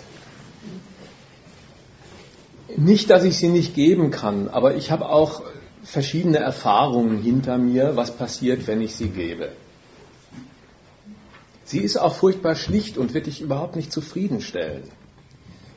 Nicht, 2.76 3.10
dass 3.10 3.24
ich 3.24 3.36
sie 3.36 3.48
nicht 3.48 3.74
geben 3.74 4.10
kann, 4.10 4.48
aber 4.48 4.74
ich 4.74 4.90
habe 4.90 5.08
auch 5.08 5.42
verschiedene 5.82 6.38
Erfahrungen 6.38 7.18
hinter 7.18 7.58
mir, 7.58 7.96
was 7.96 8.16
passiert, 8.16 8.66
wenn 8.66 8.80
ich 8.80 8.94
sie 8.94 9.08
gebe. 9.08 9.50
Sie 11.64 11.78
ist 11.78 11.96
auch 11.96 12.14
furchtbar 12.14 12.54
schlicht 12.54 12.98
und 12.98 13.14
wird 13.14 13.26
dich 13.26 13.40
überhaupt 13.40 13.76
nicht 13.76 13.92
zufriedenstellen. 13.92 14.84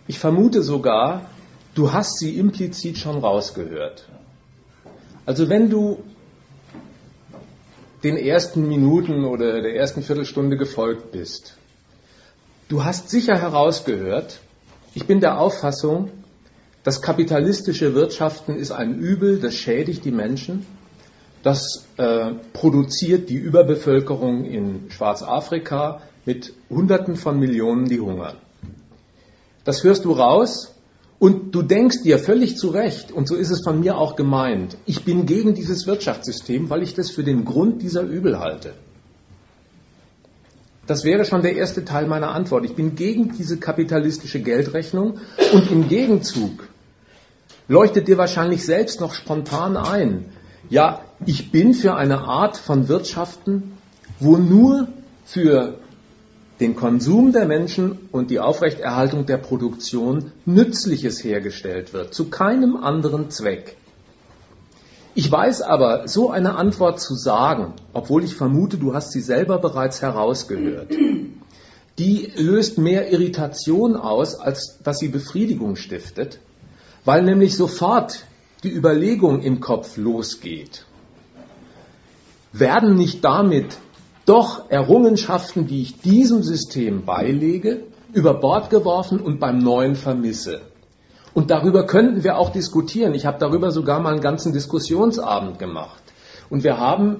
Ich 0.07 0.19
vermute 0.19 0.63
sogar, 0.63 1.29
du 1.75 1.91
hast 1.91 2.19
sie 2.19 2.37
implizit 2.37 2.97
schon 2.97 3.17
rausgehört. 3.17 4.07
Also 5.25 5.49
wenn 5.49 5.69
du 5.69 6.01
den 8.03 8.17
ersten 8.17 8.67
Minuten 8.67 9.25
oder 9.25 9.61
der 9.61 9.75
ersten 9.75 10.03
Viertelstunde 10.03 10.57
gefolgt 10.57 11.11
bist, 11.11 11.57
du 12.69 12.83
hast 12.83 13.09
sicher 13.09 13.37
herausgehört, 13.37 14.39
ich 14.93 15.05
bin 15.05 15.19
der 15.19 15.39
Auffassung, 15.39 16.11
das 16.83 17.01
kapitalistische 17.01 17.95
Wirtschaften 17.95 18.55
ist 18.55 18.71
ein 18.71 18.95
Übel, 18.99 19.39
das 19.39 19.55
schädigt 19.55 20.05
die 20.05 20.11
Menschen, 20.11 20.65
das 21.43 21.85
äh, 21.97 22.31
produziert 22.53 23.29
die 23.29 23.35
Überbevölkerung 23.35 24.45
in 24.45 24.89
Schwarzafrika 24.89 26.01
mit 26.25 26.53
Hunderten 26.69 27.15
von 27.15 27.39
Millionen, 27.39 27.85
die 27.85 27.99
hungern. 27.99 28.37
Das 29.63 29.83
hörst 29.83 30.05
du 30.05 30.13
raus 30.13 30.76
und 31.19 31.55
du 31.55 31.63
denkst 31.63 32.03
dir 32.03 32.19
völlig 32.19 32.57
zu 32.57 32.69
Recht, 32.69 33.11
und 33.11 33.27
so 33.27 33.35
ist 33.35 33.49
es 33.49 33.63
von 33.63 33.79
mir 33.79 33.97
auch 33.97 34.15
gemeint, 34.15 34.77
ich 34.85 35.03
bin 35.03 35.25
gegen 35.25 35.55
dieses 35.55 35.87
Wirtschaftssystem, 35.87 36.69
weil 36.69 36.83
ich 36.83 36.93
das 36.93 37.09
für 37.09 37.23
den 37.23 37.43
Grund 37.43 37.81
dieser 37.81 38.03
Übel 38.03 38.39
halte. 38.39 38.73
Das 40.85 41.03
wäre 41.03 41.25
schon 41.25 41.41
der 41.41 41.55
erste 41.55 41.83
Teil 41.83 42.07
meiner 42.07 42.31
Antwort. 42.31 42.63
Ich 42.63 42.75
bin 42.75 42.95
gegen 42.95 43.35
diese 43.35 43.57
kapitalistische 43.57 44.39
Geldrechnung 44.39 45.19
und 45.53 45.69
im 45.69 45.89
Gegenzug 45.89 46.69
leuchtet 47.67 48.07
dir 48.07 48.17
wahrscheinlich 48.17 48.63
selbst 48.63 49.01
noch 49.01 49.13
spontan 49.13 49.75
ein. 49.75 50.25
Ja, 50.69 51.01
ich 51.25 51.51
bin 51.51 51.73
für 51.73 51.95
eine 51.95 52.19
Art 52.21 52.57
von 52.57 52.87
Wirtschaften, 52.87 53.73
wo 54.19 54.37
nur 54.37 54.87
für 55.25 55.79
den 56.59 56.75
Konsum 56.75 57.31
der 57.31 57.45
Menschen 57.45 58.09
und 58.11 58.31
die 58.31 58.39
Aufrechterhaltung 58.39 59.25
der 59.25 59.37
Produktion 59.37 60.31
Nützliches 60.45 61.23
hergestellt 61.23 61.93
wird, 61.93 62.13
zu 62.13 62.29
keinem 62.29 62.77
anderen 62.77 63.29
Zweck. 63.29 63.77
Ich 65.13 65.31
weiß 65.31 65.61
aber, 65.61 66.07
so 66.07 66.29
eine 66.29 66.55
Antwort 66.55 66.99
zu 66.99 67.15
sagen, 67.15 67.73
obwohl 67.93 68.23
ich 68.23 68.35
vermute, 68.35 68.77
du 68.77 68.93
hast 68.93 69.11
sie 69.11 69.21
selber 69.21 69.57
bereits 69.57 70.01
herausgehört, 70.01 70.91
die 71.97 72.31
löst 72.35 72.77
mehr 72.77 73.11
Irritation 73.11 73.95
aus, 73.95 74.39
als 74.39 74.79
dass 74.83 74.99
sie 74.99 75.07
Befriedigung 75.07 75.75
stiftet 75.75 76.39
weil 77.07 77.23
nämlich 77.23 77.55
sofort 77.55 78.25
die 78.63 78.69
Überlegung 78.69 79.41
im 79.41 79.61
Kopf 79.61 79.95
losgeht. 79.95 80.83
Werden 82.51 82.95
nicht 82.95 83.23
damit 83.23 83.77
doch 84.27 84.69
Errungenschaften, 84.69 85.65
die 85.67 85.81
ich 85.81 86.01
diesem 86.01 86.43
System 86.43 87.05
beilege, 87.05 87.85
über 88.13 88.35
Bord 88.35 88.69
geworfen 88.69 89.19
und 89.19 89.39
beim 89.39 89.57
neuen 89.57 89.95
vermisse? 89.95 90.61
Und 91.33 91.49
darüber 91.49 91.85
könnten 91.85 92.23
wir 92.23 92.37
auch 92.37 92.49
diskutieren. 92.49 93.13
Ich 93.13 93.25
habe 93.25 93.39
darüber 93.39 93.71
sogar 93.71 93.99
mal 93.99 94.11
einen 94.11 94.21
ganzen 94.21 94.53
Diskussionsabend 94.53 95.59
gemacht. 95.59 96.01
Und 96.49 96.63
wir 96.63 96.77
haben 96.77 97.19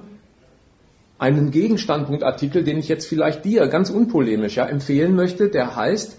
einen 1.18 1.50
Gegenstandpunktartikel, 1.50 2.62
den 2.62 2.78
ich 2.78 2.88
jetzt 2.88 3.06
vielleicht 3.06 3.44
dir 3.44 3.66
ganz 3.68 3.90
unpolemisch 3.90 4.56
ja, 4.56 4.66
empfehlen 4.66 5.14
möchte, 5.14 5.48
der 5.48 5.76
heißt, 5.76 6.16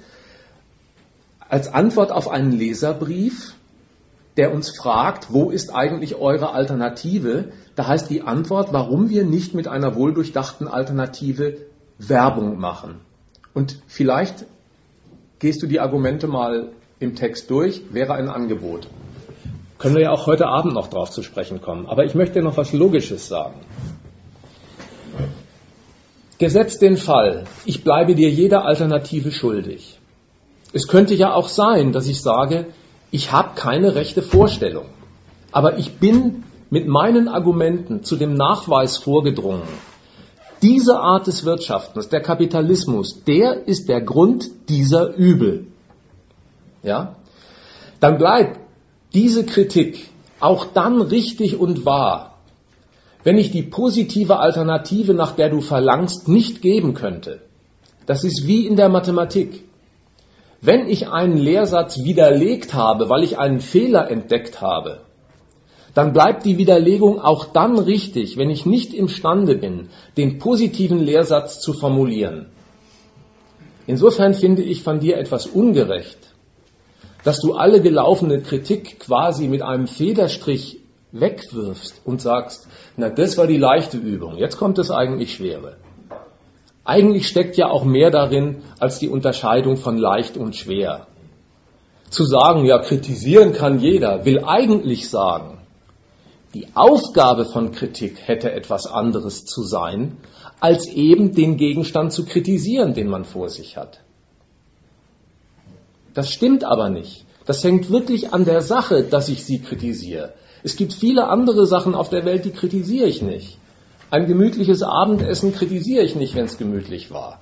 als 1.48 1.74
Antwort 1.74 2.11
auf 2.11 2.30
einen 2.30 2.52
Leserbrief 2.52 3.56
der 4.40 4.53
uns 4.53 4.70
fragt, 4.70 5.34
wo 5.34 5.49
ist 5.49 5.76
eigentlich 5.76 6.16
eure 6.16 6.53
Alternative? 6.53 7.52
Da 7.76 7.88
heißt 7.88 8.10
die 8.10 8.22
Antwort, 8.22 8.72
warum 8.72 9.10
wir 9.10 9.26
nicht 9.26 9.53
mit 9.53 9.68
einer 9.68 9.95
wohldurchdachten 9.95 10.70
Alternative 10.70 11.57
Werbung 11.98 12.57
machen. 12.57 13.02
Und 13.53 13.82
vielleicht 13.88 14.45
gehst 15.40 15.61
du 15.61 15.68
die 15.68 15.82
Argumente 15.82 16.28
mal 16.28 16.70
im 16.99 17.18
Text 17.18 17.49
durch, 17.49 17.82
wäre 17.91 18.14
ein 18.14 18.30
Angebot. 18.30 18.88
Können 19.78 19.95
wir 19.95 20.03
ja 20.03 20.11
auch 20.11 20.26
heute 20.26 20.48
Abend 20.48 20.74
noch 20.74 20.88
drauf 20.88 21.11
zu 21.11 21.22
sprechen 21.22 21.60
kommen. 21.60 21.86
Aber 21.88 22.06
ich 22.06 22.16
möchte 22.16 22.41
noch 22.41 22.56
was 22.56 22.72
Logisches 22.72 23.28
sagen. 23.28 23.60
Gesetzt 26.38 26.82
den 26.82 26.95
Fall, 26.95 27.44
ich 27.66 27.84
bleibe 27.84 28.16
dir 28.16 28.30
jede 28.30 28.61
Alternative 28.61 29.34
schuldig. 29.34 29.99
Es 30.72 30.88
könnte 30.88 31.14
ja 31.14 31.34
auch 31.34 31.49
sein, 31.49 31.91
dass 31.91 32.07
ich 32.07 32.22
sage, 32.22 32.68
ich 33.11 33.31
habe 33.31 33.56
keine 33.56 33.95
rechte 33.95 34.22
Vorstellung, 34.22 34.86
aber 35.52 35.77
ich 35.77 35.94
bin 35.94 36.44
mit 36.69 36.88
meinen 36.88 37.27
Argumenten 37.27 38.03
zu 38.03 38.15
dem 38.15 38.34
Nachweis 38.36 38.98
vorgedrungen, 38.98 39.68
diese 40.61 40.99
Art 40.99 41.27
des 41.27 41.45
Wirtschaftens, 41.45 42.10
der 42.10 42.22
Kapitalismus, 42.22 43.23
der 43.23 43.68
ist 43.68 43.88
der 43.88 44.02
Grund 44.02 44.49
dieser 44.68 45.15
Übel. 45.15 45.68
Ja? 46.84 47.15
Dann 47.99 48.18
bleibt 48.18 48.60
diese 49.14 49.45
Kritik 49.45 50.10
auch 50.40 50.65
dann 50.65 51.02
richtig 51.02 51.60
und 51.60 51.86
wahr, 51.86 52.38
wenn 53.23 53.38
ich 53.38 53.52
die 53.52 53.64
positive 53.64 54.40
Alternative, 54.40 55.14
nach 55.14 55.34
der 55.34 55.49
du 55.49 55.61
verlangst, 55.61 56.27
nicht 56.27 56.61
geben 56.61 56.94
könnte. 56.94 57.41
Das 58.06 58.23
ist 58.23 58.48
wie 58.48 58.65
in 58.65 58.76
der 58.76 58.90
Mathematik. 58.90 59.65
Wenn 60.61 60.90
ich 60.90 61.07
einen 61.07 61.38
Lehrsatz 61.38 62.03
widerlegt 62.03 62.73
habe, 62.73 63.10
weil 63.10 63.23
ich 63.23 63.38
einen 63.38 63.61
Fehler 63.61 64.11
entdeckt 64.11 64.61
habe, 64.61 65.02
dann 65.94 66.14
bleibt 66.14 66.45
die 66.45 66.57
Widerlegung 66.57 67.19
auch 67.19 67.45
dann 67.45 67.77
richtig, 67.80 68.38
wenn 68.38 68.49
ich 68.49 68.65
nicht 68.65 68.94
imstande 68.94 69.56
bin, 69.56 69.90
den 70.18 70.38
positiven 70.38 70.99
Lehrsatz 70.99 71.60
zu 71.60 71.73
formulieren. 71.73 72.48
Insofern 73.88 74.34
finde 74.34 74.61
ich 74.61 74.84
von 74.84 74.99
dir 74.99 75.18
etwas 75.18 75.48
ungerecht, 75.48 76.19
dass 77.23 77.40
du 77.40 77.53
alle 77.53 77.81
gelaufene 77.81 78.41
Kritik 78.41 78.99
quasi 78.99 79.48
mit 79.48 79.61
einem 79.61 79.88
Federstrich 79.88 80.80
wegwirfst 81.11 82.02
und 82.06 82.22
sagst, 82.22 82.68
na, 82.98 83.10
das 83.10 83.38
war 83.38 83.48
die 83.48 83.57
leichte 83.57 83.98
Übung, 83.98 84.38
jetzt 84.38 84.57
kommt 84.57 84.77
das 84.77 84.91
eigentlich 84.91 85.34
Schwere. 85.34 85.77
Eigentlich 86.90 87.28
steckt 87.28 87.56
ja 87.56 87.70
auch 87.70 87.84
mehr 87.84 88.10
darin 88.10 88.64
als 88.80 88.98
die 88.98 89.10
Unterscheidung 89.10 89.78
von 89.78 89.99
leicht 89.99 90.38
und 90.38 90.56
schwer. 90.56 91.06
Zu 92.10 92.24
sagen, 92.24 92.66
ja, 92.66 92.80
kritisieren 92.80 93.53
kann 93.53 93.80
jeder, 93.80 94.26
will 94.26 94.44
eigentlich 94.44 95.07
sagen, 95.07 95.60
die 96.56 96.66
Aufgabe 96.74 97.45
von 97.45 97.74
Kritik 97.74 98.28
hätte 98.28 98.52
etwas 98.52 98.88
anderes 98.88 99.45
zu 99.45 99.61
sein, 99.61 100.18
als 100.60 100.88
eben 100.88 101.36
den 101.36 101.57
Gegenstand 101.57 102.11
zu 102.11 102.26
kritisieren, 102.26 102.95
den 102.95 103.07
man 103.07 103.24
vor 103.24 103.49
sich 103.49 103.78
hat. 103.78 103.99
Das 106.16 106.32
stimmt 106.32 106.64
aber 106.64 106.90
nicht. 106.90 107.24
Das 107.45 107.64
hängt 107.64 107.91
wirklich 107.91 108.34
an 108.34 108.45
der 108.45 108.61
Sache, 108.61 109.03
dass 109.03 109.30
ich 109.30 109.45
sie 109.45 109.60
kritisiere. 109.60 110.34
Es 110.64 110.76
gibt 110.76 110.94
viele 110.94 111.28
andere 111.28 111.68
Sachen 111.68 111.94
auf 111.94 112.10
der 112.10 112.26
Welt, 112.26 112.45
die 112.45 112.52
kritisiere 112.52 113.07
ich 113.07 113.22
nicht. 113.22 113.60
Ein 114.11 114.26
gemütliches 114.26 114.81
Abendessen 114.81 115.53
kritisiere 115.53 116.03
ich 116.03 116.15
nicht, 116.15 116.36
wenn 116.36 116.45
es 116.45 116.57
gemütlich 116.57 117.11
war. 117.11 117.40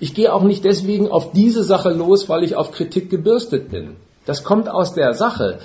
Ich 0.00 0.14
gehe 0.14 0.32
auch 0.32 0.42
nicht 0.42 0.64
deswegen 0.64 1.08
auf 1.08 1.30
diese 1.30 1.62
Sache 1.62 1.90
los, 1.90 2.28
weil 2.28 2.42
ich 2.42 2.56
auf 2.56 2.72
Kritik 2.72 3.08
gebürstet 3.08 3.70
bin. 3.70 3.96
Das 4.26 4.42
kommt 4.42 4.68
aus 4.68 4.94
der 4.94 5.14
Sache. 5.14 5.60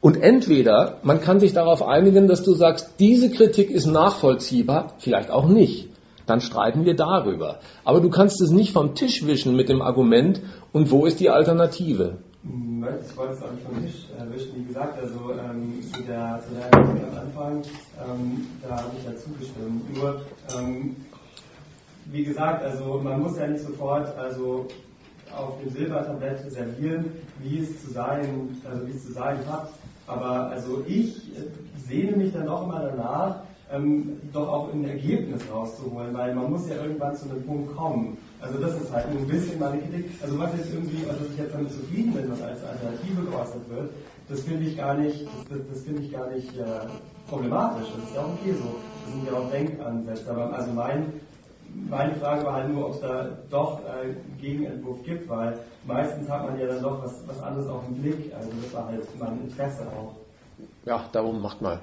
Und 0.00 0.22
entweder 0.22 0.98
man 1.02 1.22
kann 1.22 1.40
sich 1.40 1.54
darauf 1.54 1.82
einigen, 1.82 2.28
dass 2.28 2.42
du 2.42 2.52
sagst, 2.52 2.94
diese 2.98 3.30
Kritik 3.30 3.70
ist 3.70 3.86
nachvollziehbar, 3.86 4.92
vielleicht 4.98 5.30
auch 5.30 5.48
nicht. 5.48 5.88
Dann 6.26 6.42
streiten 6.42 6.84
wir 6.84 6.94
darüber. 6.94 7.60
Aber 7.84 8.00
du 8.00 8.10
kannst 8.10 8.42
es 8.42 8.50
nicht 8.50 8.72
vom 8.72 8.94
Tisch 8.94 9.26
wischen 9.26 9.56
mit 9.56 9.70
dem 9.70 9.80
Argument, 9.80 10.42
und 10.72 10.90
wo 10.90 11.06
ist 11.06 11.20
die 11.20 11.30
Alternative? 11.30 12.18
Ich 13.08 13.16
wollte 13.16 13.34
es 13.34 13.42
auch 13.42 13.52
nicht 13.52 13.66
vom 13.66 13.82
Tisch 13.82 14.06
erwischen, 14.18 14.56
wie 14.56 14.64
gesagt, 14.64 14.98
also 14.98 15.32
ähm, 15.32 15.82
zu 15.92 16.02
der, 16.02 16.40
zu 16.46 16.54
der 16.54 16.72
am 16.74 17.18
Anfang, 17.18 17.62
ähm, 18.02 18.46
da 18.62 18.76
habe 18.76 18.92
ich 18.98 19.04
ja 19.04 19.16
zugestimmt. 19.16 19.94
Nur, 19.96 20.22
ähm, 20.56 20.96
wie 22.06 22.24
gesagt, 22.24 22.64
also 22.64 23.00
man 23.02 23.20
muss 23.20 23.36
ja 23.36 23.46
nicht 23.46 23.64
sofort 23.64 24.16
also 24.16 24.68
auf 25.36 25.60
dem 25.60 25.70
Silbertablett 25.70 26.50
servieren, 26.50 27.12
wie 27.40 27.58
es 27.58 27.82
zu 27.82 27.90
sein, 27.90 28.56
also 28.68 28.86
wie 28.86 28.92
es 28.92 29.04
zu 29.04 29.12
sein 29.12 29.38
hat. 29.46 29.68
Aber 30.06 30.48
also 30.50 30.82
ich 30.86 31.20
sehne 31.86 32.16
mich 32.16 32.32
dann 32.32 32.46
doch 32.46 32.66
mal 32.66 32.90
danach, 32.90 33.40
ähm, 33.72 34.20
doch 34.32 34.48
auch 34.48 34.72
ein 34.72 34.84
Ergebnis 34.84 35.42
rauszuholen, 35.52 36.14
weil 36.14 36.34
man 36.34 36.50
muss 36.50 36.68
ja 36.68 36.76
irgendwann 36.76 37.14
zu 37.16 37.28
einem 37.28 37.42
Punkt 37.44 37.76
kommen. 37.76 38.16
Also 38.40 38.58
das 38.58 38.80
ist 38.80 38.92
halt 38.92 39.06
ein 39.06 39.26
bisschen 39.26 39.58
meine 39.58 39.78
Kritik. 39.78 40.10
Also 40.22 40.38
was 40.38 40.56
jetzt 40.56 40.72
irgendwie, 40.72 41.06
also 41.08 41.24
dass 41.24 41.32
ich 41.32 41.38
jetzt 41.38 41.54
damit 41.54 41.72
zufrieden 41.72 42.12
bin, 42.12 42.30
was 42.30 42.42
als 42.42 42.64
Alternative 42.64 43.22
geäußert 43.22 43.68
wird, 43.68 43.90
das 44.28 44.40
finde 44.40 44.66
ich 44.66 44.76
gar 44.76 44.94
nicht, 44.94 45.26
das, 45.48 45.58
das 45.72 45.82
finde 45.82 46.02
ich 46.02 46.12
gar 46.12 46.30
nicht 46.30 46.56
äh, 46.56 46.64
problematisch. 47.28 47.88
Das 47.96 48.04
ist 48.08 48.14
ja 48.14 48.22
auch 48.22 48.32
okay 48.34 48.52
so. 48.52 48.76
Das 49.04 49.14
sind 49.14 49.26
ja 49.26 49.32
auch 49.32 49.50
Denkansätze. 49.50 50.30
Aber 50.30 50.52
also 50.54 50.72
mein, 50.72 51.12
meine 51.88 52.14
Frage 52.14 52.44
war 52.44 52.54
halt 52.54 52.72
nur, 52.72 52.86
ob 52.86 52.94
es 52.94 53.00
da 53.00 53.28
doch 53.50 53.80
äh, 53.80 54.14
Gegenentwurf 54.40 55.02
gibt, 55.04 55.28
weil 55.28 55.58
meistens 55.86 56.28
hat 56.28 56.46
man 56.46 56.58
ja 56.58 56.66
dann 56.66 56.82
doch 56.82 57.02
was, 57.02 57.26
was 57.26 57.42
anderes 57.42 57.68
auf 57.68 57.84
dem 57.86 57.96
Blick. 57.96 58.32
Also 58.34 58.50
das 58.62 58.72
war 58.72 58.86
halt 58.86 59.02
mein 59.18 59.40
Interesse 59.42 59.86
auch. 59.88 60.14
Ja, 60.84 61.04
darum 61.12 61.40
macht 61.42 61.60
mal. 61.60 61.80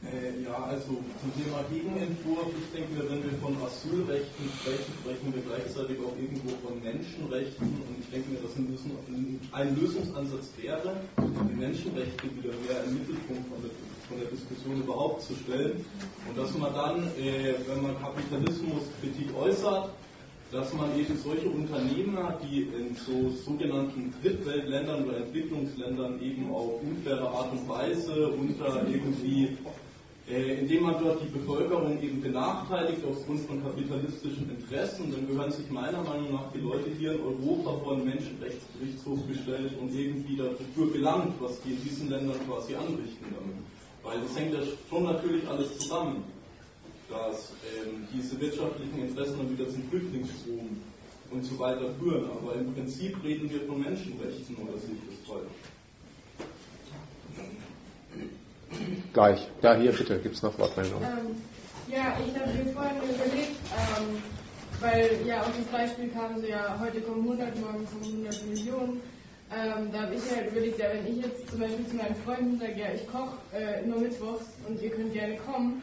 Äh, 0.00 0.42
ja, 0.48 0.56
also 0.64 0.96
zum 0.96 1.30
Thema 1.36 1.60
Gegenentwurf, 1.68 2.48
ich 2.56 2.72
denke 2.72 3.04
wenn 3.04 3.20
wir 3.22 3.36
von 3.36 3.52
Asylrechten 3.60 4.48
sprechen, 4.56 4.92
sprechen 5.04 5.28
wir 5.28 5.42
gleichzeitig 5.44 6.00
auch 6.00 6.16
irgendwo 6.16 6.56
von 6.64 6.80
Menschenrechten. 6.80 7.68
Und 7.68 8.00
ich 8.00 8.08
denke 8.08 8.32
mir, 8.32 8.40
dass 8.40 8.56
ein, 8.56 9.76
Lösungsansatz 9.76 10.56
wäre, 10.56 10.96
die 11.20 11.54
Menschenrechte 11.54 12.24
wieder 12.32 12.56
mehr 12.64 12.80
im 12.88 12.96
Mittelpunkt 12.96 13.44
von 13.52 13.60
der, 13.60 13.76
von 14.08 14.16
der 14.16 14.28
Diskussion 14.32 14.80
überhaupt 14.80 15.20
zu 15.20 15.34
stellen. 15.36 15.84
Und 16.26 16.38
dass 16.38 16.56
man 16.56 16.72
dann, 16.72 17.04
äh, 17.20 17.60
wenn 17.68 17.82
man 17.82 17.92
Kapitalismus 18.00 18.88
Kritik 19.02 19.28
äußert, 19.36 19.90
dass 20.50 20.72
man 20.72 20.98
eben 20.98 21.16
solche 21.18 21.48
Unternehmer, 21.48 22.40
die 22.42 22.62
in 22.72 22.96
so 22.96 23.30
sogenannten 23.44 24.12
Drittweltländern 24.20 25.04
oder 25.04 25.18
Entwicklungsländern 25.18 26.20
eben 26.20 26.50
auf 26.50 26.82
unfaire 26.82 27.28
Art 27.28 27.52
und 27.52 27.68
Weise 27.68 28.28
unter 28.28 28.82
irgendwie 28.88 29.56
indem 30.30 30.84
man 30.84 31.02
dort 31.02 31.20
die 31.22 31.28
Bevölkerung 31.28 32.00
eben 32.00 32.20
benachteiligt 32.20 33.00
aufgrund 33.04 33.40
von 33.46 33.62
kapitalistischen 33.62 34.48
Interessen, 34.50 35.10
dann 35.10 35.26
gehören 35.26 35.50
sich 35.50 35.68
meiner 35.70 36.02
Meinung 36.02 36.32
nach 36.32 36.52
die 36.52 36.60
Leute 36.60 36.90
hier 36.90 37.14
in 37.14 37.20
Europa 37.20 37.78
vor 37.82 37.96
den 37.96 38.04
Menschenrechtsgerichtshof 38.04 39.26
gestellt 39.26 39.72
und 39.80 39.92
irgendwie 39.92 40.36
dafür 40.36 40.92
belangt, 40.92 41.34
was 41.40 41.60
die 41.62 41.70
in 41.70 41.82
diesen 41.82 42.10
Ländern 42.10 42.36
quasi 42.46 42.74
anrichten 42.74 43.26
damit. 43.34 43.56
Weil 44.02 44.20
das 44.20 44.38
hängt 44.38 44.54
ja 44.54 44.60
schon 44.88 45.04
natürlich 45.04 45.46
alles 45.48 45.78
zusammen, 45.78 46.24
dass 47.08 47.52
ähm, 47.76 48.06
diese 48.14 48.40
wirtschaftlichen 48.40 49.08
Interessen 49.08 49.38
dann 49.38 49.50
wieder 49.50 49.68
zum 49.68 49.82
Flüchtlingsstrom 49.90 50.80
und 51.30 51.44
so 51.44 51.58
weiter 51.58 51.92
führen. 51.98 52.30
Aber 52.30 52.54
im 52.54 52.72
Prinzip 52.72 53.16
reden 53.24 53.50
wir 53.50 53.62
von 53.62 53.80
Menschenrechten, 53.80 54.56
oder 54.56 54.78
sehe 54.78 54.94
ich 54.94 55.18
das 55.18 55.28
falsch? 55.28 55.69
Gleich. 59.12 59.48
Ja, 59.62 59.74
hier 59.76 59.92
bitte, 59.92 60.18
gibt 60.18 60.36
es 60.36 60.42
noch 60.42 60.58
Wortmeldungen? 60.58 61.04
Ähm, 61.04 61.36
ja, 61.88 62.16
ich 62.24 62.40
habe 62.40 62.52
mir 62.52 62.72
vorhin 62.72 62.96
überlegt, 62.98 63.56
ähm, 63.74 64.22
weil 64.80 65.26
ja 65.26 65.42
auch 65.42 65.46
das 65.46 65.66
Beispiel 65.72 66.08
kam, 66.10 66.40
so 66.40 66.46
ja, 66.46 66.78
heute 66.80 67.00
kommen 67.00 67.22
100, 67.22 67.58
morgen 67.60 67.86
kommen 67.86 68.24
100 68.24 68.46
Millionen. 68.46 69.00
Ähm, 69.52 69.90
da 69.92 70.02
habe 70.02 70.14
ich 70.14 70.22
halt 70.34 70.52
überlegt, 70.52 70.78
ja, 70.78 70.86
wenn 70.92 71.06
ich 71.06 71.24
jetzt 71.24 71.50
zum 71.50 71.58
Beispiel 71.58 71.86
zu 71.86 71.96
meinen 71.96 72.14
Freunden 72.24 72.58
sage, 72.58 72.78
ja, 72.78 72.86
ich 72.94 73.06
koche 73.08 73.36
äh, 73.52 73.84
nur 73.84 73.98
mittwochs 73.98 74.46
und 74.68 74.80
ihr 74.80 74.90
könnt 74.90 75.12
gerne 75.12 75.36
kommen, 75.38 75.82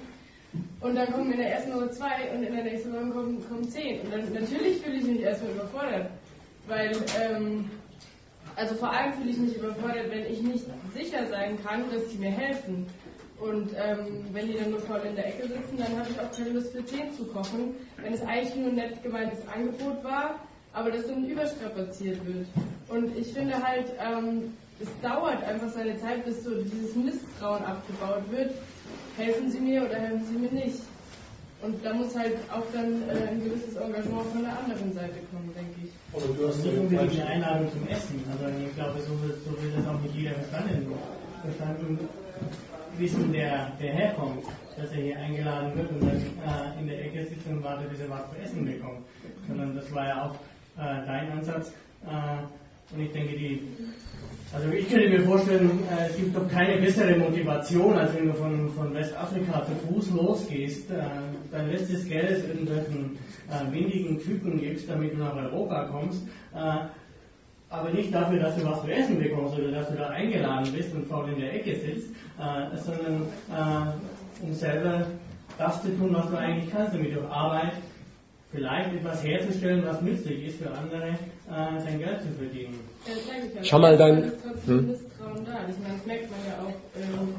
und 0.80 0.96
dann 0.96 1.12
kommen 1.12 1.32
in 1.32 1.38
der 1.38 1.52
ersten 1.52 1.74
Woche 1.74 1.90
zwei 1.92 2.32
und 2.34 2.44
in 2.44 2.54
der 2.54 2.64
nächsten 2.64 2.94
Woche 2.94 3.10
kommen, 3.10 3.48
kommen 3.48 3.70
zehn. 3.70 4.02
Und 4.02 4.14
dann 4.14 4.34
natürlich 4.34 4.82
fühle 4.82 4.98
ich 4.98 5.06
mich 5.06 5.22
erstmal 5.22 5.52
überfordert, 5.52 6.12
weil 6.68 6.92
ähm, 7.20 7.70
also 8.58 8.74
vor 8.76 8.92
allem 8.92 9.14
fühle 9.14 9.30
ich 9.30 9.38
mich 9.38 9.56
überfordert, 9.56 10.10
wenn 10.10 10.26
ich 10.26 10.42
nicht 10.42 10.66
sicher 10.94 11.28
sein 11.28 11.64
kann, 11.64 11.90
dass 11.92 12.10
sie 12.10 12.18
mir 12.18 12.32
helfen. 12.32 12.88
Und 13.40 13.70
ähm, 13.78 14.26
wenn 14.34 14.48
die 14.48 14.56
dann 14.56 14.72
nur 14.72 14.80
voll 14.80 15.02
in 15.08 15.16
der 15.16 15.28
Ecke 15.28 15.44
sitzen, 15.48 15.78
dann 15.78 15.98
habe 16.00 16.10
ich 16.10 16.20
auch 16.20 16.32
keine 16.36 16.50
Lust 16.50 16.72
für 16.72 16.84
10 16.84 17.14
zu 17.14 17.26
kochen, 17.26 17.76
wenn 18.02 18.14
es 18.14 18.22
eigentlich 18.24 18.56
nur 18.56 18.70
ein 18.70 18.76
nett 18.76 19.04
gemeintes 19.04 19.48
Angebot 19.48 20.04
war, 20.04 20.40
aber 20.74 20.90
das 20.90 21.06
dann 21.06 21.24
überstrapaziert 21.28 22.26
wird. 22.26 22.48
Und 22.90 23.16
ich 23.16 23.32
finde 23.32 23.62
halt, 23.62 23.94
ähm, 24.00 24.54
es 24.80 24.90
dauert 25.04 25.44
einfach 25.44 25.70
seine 25.70 26.00
Zeit, 26.00 26.26
bis 26.26 26.44
so 26.44 26.56
dieses 26.64 26.96
Misstrauen 26.96 27.64
abgebaut 27.64 28.24
wird. 28.32 28.54
Helfen 29.18 29.52
Sie 29.52 29.60
mir 29.60 29.84
oder 29.84 29.98
helfen 29.98 30.26
Sie 30.26 30.38
mir 30.38 30.52
nicht? 30.52 30.82
Und 31.62 31.84
da 31.84 31.94
muss 31.94 32.16
halt 32.16 32.38
auch 32.54 32.64
dann 32.72 33.02
äh, 33.10 33.30
ein 33.30 33.44
gewisses 33.44 33.76
Engagement 33.76 34.28
von 34.32 34.44
der 34.44 34.60
anderen 34.60 34.94
Seite 34.94 35.18
kommen, 35.32 35.50
denke 35.56 35.74
ich. 35.84 35.92
Aber 36.14 36.34
du 36.34 36.48
hast 36.48 36.64
nicht 36.64 36.78
unbedingt 36.78 37.14
eine 37.14 37.26
Einladung 37.26 37.72
zum 37.72 37.88
Essen. 37.88 38.24
Also 38.30 38.46
ich 38.62 38.76
glaube, 38.76 39.02
so 39.02 39.14
will, 39.24 39.34
so 39.44 39.52
will 39.62 39.72
das 39.76 39.88
auch 39.88 40.00
nicht 40.02 40.16
jeder 40.16 40.36
verstanden, 40.36 40.94
verstanden 41.42 42.00
wissen, 42.98 43.32
der, 43.34 43.72
der 43.80 43.94
herkommt, 43.94 44.46
dass 44.78 44.92
er 44.92 45.02
hier 45.02 45.18
eingeladen 45.18 45.76
wird 45.76 45.90
und 45.92 46.02
dann 46.02 46.18
äh, 46.18 46.80
in 46.80 46.88
der 46.88 47.06
Ecke 47.06 47.26
sitzt 47.26 47.48
und 47.48 47.64
wartet, 47.64 47.90
bis 47.90 48.00
er 48.02 48.10
was 48.10 48.30
zu 48.30 48.38
essen 48.38 48.66
bekommt. 48.66 49.06
Sondern 49.48 49.76
das 49.76 49.92
war 49.94 50.08
ja 50.08 50.26
auch 50.26 50.36
äh, 50.78 51.06
dein 51.06 51.32
Ansatz. 51.32 51.72
Und 52.94 53.02
ich 53.02 53.12
denke, 53.12 53.36
die, 53.36 53.62
also 54.54 54.70
ich 54.72 54.90
könnte 54.90 55.10
mir 55.10 55.22
vorstellen, 55.24 55.84
äh, 55.92 56.10
es 56.10 56.16
gibt 56.16 56.36
doch 56.36 56.48
keine 56.48 56.80
bessere 56.82 57.18
Motivation, 57.18 57.98
als 57.98 58.16
wenn 58.16 58.28
du 58.28 58.34
von, 58.34 58.70
von 58.70 58.94
Westafrika 58.94 59.66
zu 59.66 59.72
Fuß 59.88 60.12
losgehst, 60.12 60.90
äh, 60.90 61.04
dein 61.52 61.70
letztes 61.70 62.08
Geld 62.08 62.48
irgendwelchen 62.48 63.18
äh, 63.50 63.72
windigen 63.74 64.20
Typen 64.22 64.60
gibst, 64.60 64.90
damit 64.90 65.14
du 65.14 65.18
nach 65.18 65.36
Europa 65.36 65.86
kommst, 65.92 66.24
äh, 66.56 66.88
aber 67.70 67.90
nicht 67.90 68.14
dafür, 68.14 68.40
dass 68.40 68.56
du 68.56 68.64
was 68.64 68.82
zu 68.82 68.88
essen 68.88 69.20
bekommst 69.20 69.60
oder 69.60 69.72
dass 69.72 69.90
du 69.90 69.98
da 69.98 70.08
eingeladen 70.08 70.72
bist 70.72 70.96
und 70.96 71.08
faul 71.08 71.30
in 71.30 71.42
der 71.42 71.56
Ecke 71.56 71.76
sitzt, 71.76 72.12
äh, 72.40 72.78
sondern 72.78 73.24
äh, 73.52 74.44
um 74.46 74.54
selber 74.54 75.08
das 75.58 75.82
zu 75.82 75.90
tun, 75.98 76.14
was 76.14 76.30
du 76.30 76.38
eigentlich 76.38 76.72
kannst, 76.72 76.94
damit 76.94 77.14
durch 77.14 77.30
Arbeit 77.30 77.74
vielleicht 78.52 78.94
etwas 78.94 79.24
herzustellen, 79.24 79.84
was 79.86 80.02
nützlich 80.02 80.48
ist 80.48 80.62
für 80.62 80.72
andere, 80.72 81.10
äh, 81.10 81.82
sein 81.82 82.00
Geld 82.00 82.22
zu 82.22 82.30
verdienen. 82.38 82.80
Ja, 83.06 83.64
Schau 83.64 83.80
mal 83.80 83.98
dein. 83.98 84.32
Hm? 84.66 84.88
Misstrauen 84.88 85.46
da. 85.46 85.60
Ich 85.70 85.78
meine, 85.80 85.98
das 85.98 86.06
merkt 86.06 86.32
man 86.32 86.40
ja 86.48 86.66
auch 86.66 86.74
ähm, 86.96 87.36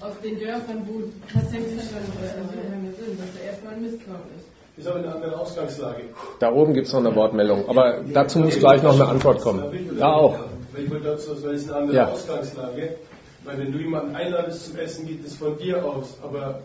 aus 0.00 0.20
den 0.22 0.38
Dörfern, 0.38 0.86
wo 0.86 1.02
tatsächlich 1.32 1.80
schon 1.82 1.98
Asylheime 1.98 2.92
sind, 2.92 3.20
dass 3.20 3.32
da 3.34 3.44
erstmal 3.46 3.74
ein 3.74 3.82
Misstrauen 3.82 4.28
ist. 4.36 4.52
Ist 4.78 4.88
aber 4.88 5.00
eine 5.00 5.14
andere 5.14 5.38
Ausgangslage. 5.38 6.02
Da 6.38 6.50
oben 6.50 6.72
gibt 6.72 6.86
es 6.86 6.92
noch 6.94 7.00
eine 7.00 7.14
Wortmeldung, 7.14 7.68
aber 7.68 8.00
dazu 8.12 8.38
muss 8.38 8.58
gleich 8.58 8.82
noch 8.82 8.94
eine 8.94 9.06
Antwort 9.06 9.42
kommen. 9.42 9.64
Da 9.98 10.14
auch. 10.14 10.38
Ich 10.74 10.90
wollte 10.90 11.08
dazu 11.08 11.34
sagen, 11.34 11.54
es 11.54 11.62
ist 11.62 11.68
eine 11.70 11.80
andere 11.80 11.96
ja. 11.96 12.08
Ausgangslage. 12.08 12.96
Weil 13.44 13.58
wenn 13.58 13.72
du 13.72 13.78
jemanden 13.78 14.14
einladest 14.14 14.70
zum 14.70 14.78
Essen, 14.78 15.06
geht 15.06 15.26
es 15.26 15.36
von 15.36 15.58
dir 15.58 15.84
aus. 15.84 16.16
Aber 16.22 16.60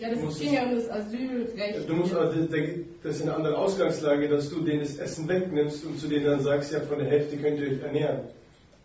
ja, 0.00 0.08
das 0.14 0.38
ging 0.38 0.54
ja 0.54 0.64
um 0.64 0.74
das 0.74 0.90
Asylrecht. 0.90 1.88
Du 1.88 1.94
musst 1.94 2.14
also, 2.14 2.40
das 3.02 3.16
ist 3.16 3.22
eine 3.22 3.34
andere 3.34 3.56
Ausgangslage, 3.56 4.28
dass 4.28 4.48
du 4.48 4.60
denen 4.60 4.80
das 4.80 4.96
Essen 4.96 5.28
wegnimmst 5.28 5.84
und 5.84 5.98
zu 5.98 6.08
denen 6.08 6.24
dann 6.24 6.40
sagst, 6.40 6.72
ja, 6.72 6.80
von 6.80 6.98
der 6.98 7.08
Hälfte 7.08 7.36
könnt 7.36 7.60
ihr 7.60 7.68
euch 7.68 7.82
ernähren. 7.82 8.20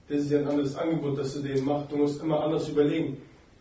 Das 0.09 0.19
ist 0.19 0.31
ja 0.31 0.39
ein 0.39 0.47
anderes 0.47 0.75
Angebot, 0.75 1.17
das 1.17 1.33
du 1.33 1.41
denen 1.41 1.65
machst. 1.65 1.91
Du 1.91 1.97
musst 1.97 2.21
immer 2.21 2.43
anders 2.43 2.67
überlegen. 2.67 3.17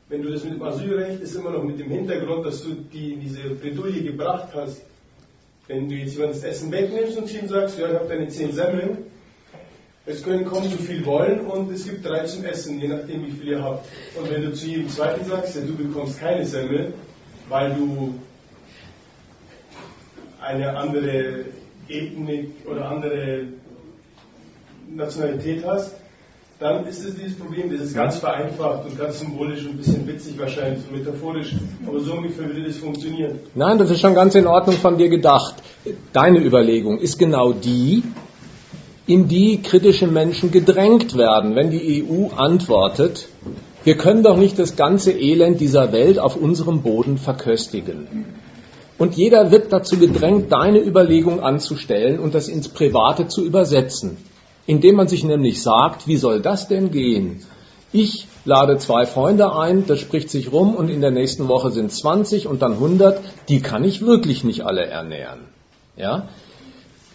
Wenn 0.08 0.22
du 0.22 0.30
das 0.30 0.44
mit 0.44 0.54
dem 0.54 0.62
Asylrecht 0.62 1.22
ist 1.22 1.34
immer 1.34 1.50
noch 1.50 1.62
mit 1.62 1.78
dem 1.78 1.88
Hintergrund, 1.88 2.44
dass 2.44 2.62
du 2.62 2.74
die 2.74 3.14
in 3.14 3.20
diese 3.20 3.50
Bredouille 3.50 4.02
gebracht 4.02 4.48
hast. 4.54 4.82
Wenn 5.66 5.88
du 5.88 5.94
jetzt 5.94 6.14
jemand 6.14 6.34
das 6.34 6.44
Essen 6.44 6.70
wegnimmst 6.70 7.16
und 7.16 7.26
zu 7.26 7.38
ihm 7.38 7.48
sagst, 7.48 7.78
ja, 7.78 7.88
ich 7.88 7.94
habe 7.94 8.08
deine 8.08 8.28
zehn 8.28 8.52
Semmeln, 8.52 8.98
es 10.04 10.22
können 10.22 10.44
kommen, 10.44 10.68
so 10.68 10.76
viel 10.76 11.06
wollen 11.06 11.46
und 11.46 11.72
es 11.72 11.84
gibt 11.86 12.04
drei 12.04 12.24
zum 12.24 12.44
Essen, 12.44 12.78
je 12.78 12.88
nachdem, 12.88 13.24
wie 13.24 13.30
viel 13.30 13.48
ihr 13.48 13.62
habt. 13.62 13.86
Und 14.18 14.30
wenn 14.30 14.42
du 14.42 14.52
zu 14.52 14.66
jedem 14.66 14.90
zweiten 14.90 15.24
sagst, 15.24 15.56
ja, 15.56 15.62
du 15.62 15.74
bekommst 15.74 16.20
keine 16.20 16.44
Semmel, 16.44 16.92
weil 17.48 17.74
du 17.74 18.14
eine 20.40 20.76
andere 20.76 21.44
Ethnik 21.88 22.50
oder 22.70 22.88
andere 22.88 23.44
Nationalität 24.88 25.64
hast, 25.66 25.94
dann 26.60 26.86
ist 26.86 27.04
es 27.04 27.16
dieses 27.16 27.36
Problem, 27.36 27.70
das 27.70 27.80
ist 27.88 27.94
ganz 27.94 28.18
vereinfacht 28.18 28.86
und 28.86 28.98
ganz 28.98 29.18
symbolisch 29.18 29.64
und 29.64 29.72
ein 29.72 29.76
bisschen 29.76 30.06
witzig 30.06 30.38
wahrscheinlich, 30.38 30.84
so 30.88 30.96
metaphorisch, 30.96 31.52
aber 31.86 32.00
so 32.00 32.14
ungefähr 32.14 32.46
würde 32.46 32.62
das 32.62 32.76
funktionieren. 32.76 33.40
Nein, 33.54 33.78
das 33.78 33.90
ist 33.90 34.00
schon 34.00 34.14
ganz 34.14 34.34
in 34.34 34.46
Ordnung 34.46 34.76
von 34.76 34.96
dir 34.96 35.08
gedacht. 35.08 35.56
Deine 36.12 36.38
Überlegung 36.38 36.98
ist 36.98 37.18
genau 37.18 37.52
die, 37.52 38.04
in 39.06 39.28
die 39.28 39.60
kritische 39.62 40.06
Menschen 40.06 40.50
gedrängt 40.50 41.16
werden, 41.16 41.56
wenn 41.56 41.70
die 41.70 42.04
EU 42.08 42.28
antwortet, 42.34 43.28
wir 43.84 43.96
können 43.96 44.22
doch 44.22 44.36
nicht 44.36 44.58
das 44.58 44.76
ganze 44.76 45.12
Elend 45.12 45.60
dieser 45.60 45.92
Welt 45.92 46.18
auf 46.18 46.36
unserem 46.36 46.82
Boden 46.82 47.18
verköstigen. 47.18 48.24
Und 48.96 49.14
jeder 49.16 49.50
wird 49.50 49.72
dazu 49.72 49.98
gedrängt, 49.98 50.50
deine 50.52 50.78
Überlegung 50.78 51.40
anzustellen 51.40 52.18
und 52.18 52.34
das 52.34 52.48
ins 52.48 52.68
Private 52.68 53.28
zu 53.28 53.44
übersetzen, 53.44 54.16
indem 54.66 54.96
man 54.96 55.08
sich 55.08 55.24
nämlich 55.24 55.62
sagt, 55.62 56.06
wie 56.06 56.16
soll 56.16 56.40
das 56.40 56.68
denn 56.68 56.90
gehen? 56.90 57.42
Ich 57.92 58.26
lade 58.44 58.78
zwei 58.78 59.04
Freunde 59.06 59.54
ein, 59.54 59.86
das 59.86 60.00
spricht 60.00 60.30
sich 60.30 60.52
rum 60.52 60.74
und 60.74 60.88
in 60.88 61.00
der 61.00 61.10
nächsten 61.10 61.48
Woche 61.48 61.70
sind 61.70 61.92
20 61.92 62.46
und 62.46 62.62
dann 62.62 62.72
100, 62.72 63.20
die 63.48 63.60
kann 63.60 63.84
ich 63.84 64.02
wirklich 64.02 64.44
nicht 64.44 64.62
alle 64.62 64.86
ernähren. 64.86 65.40
Ja? 65.96 66.28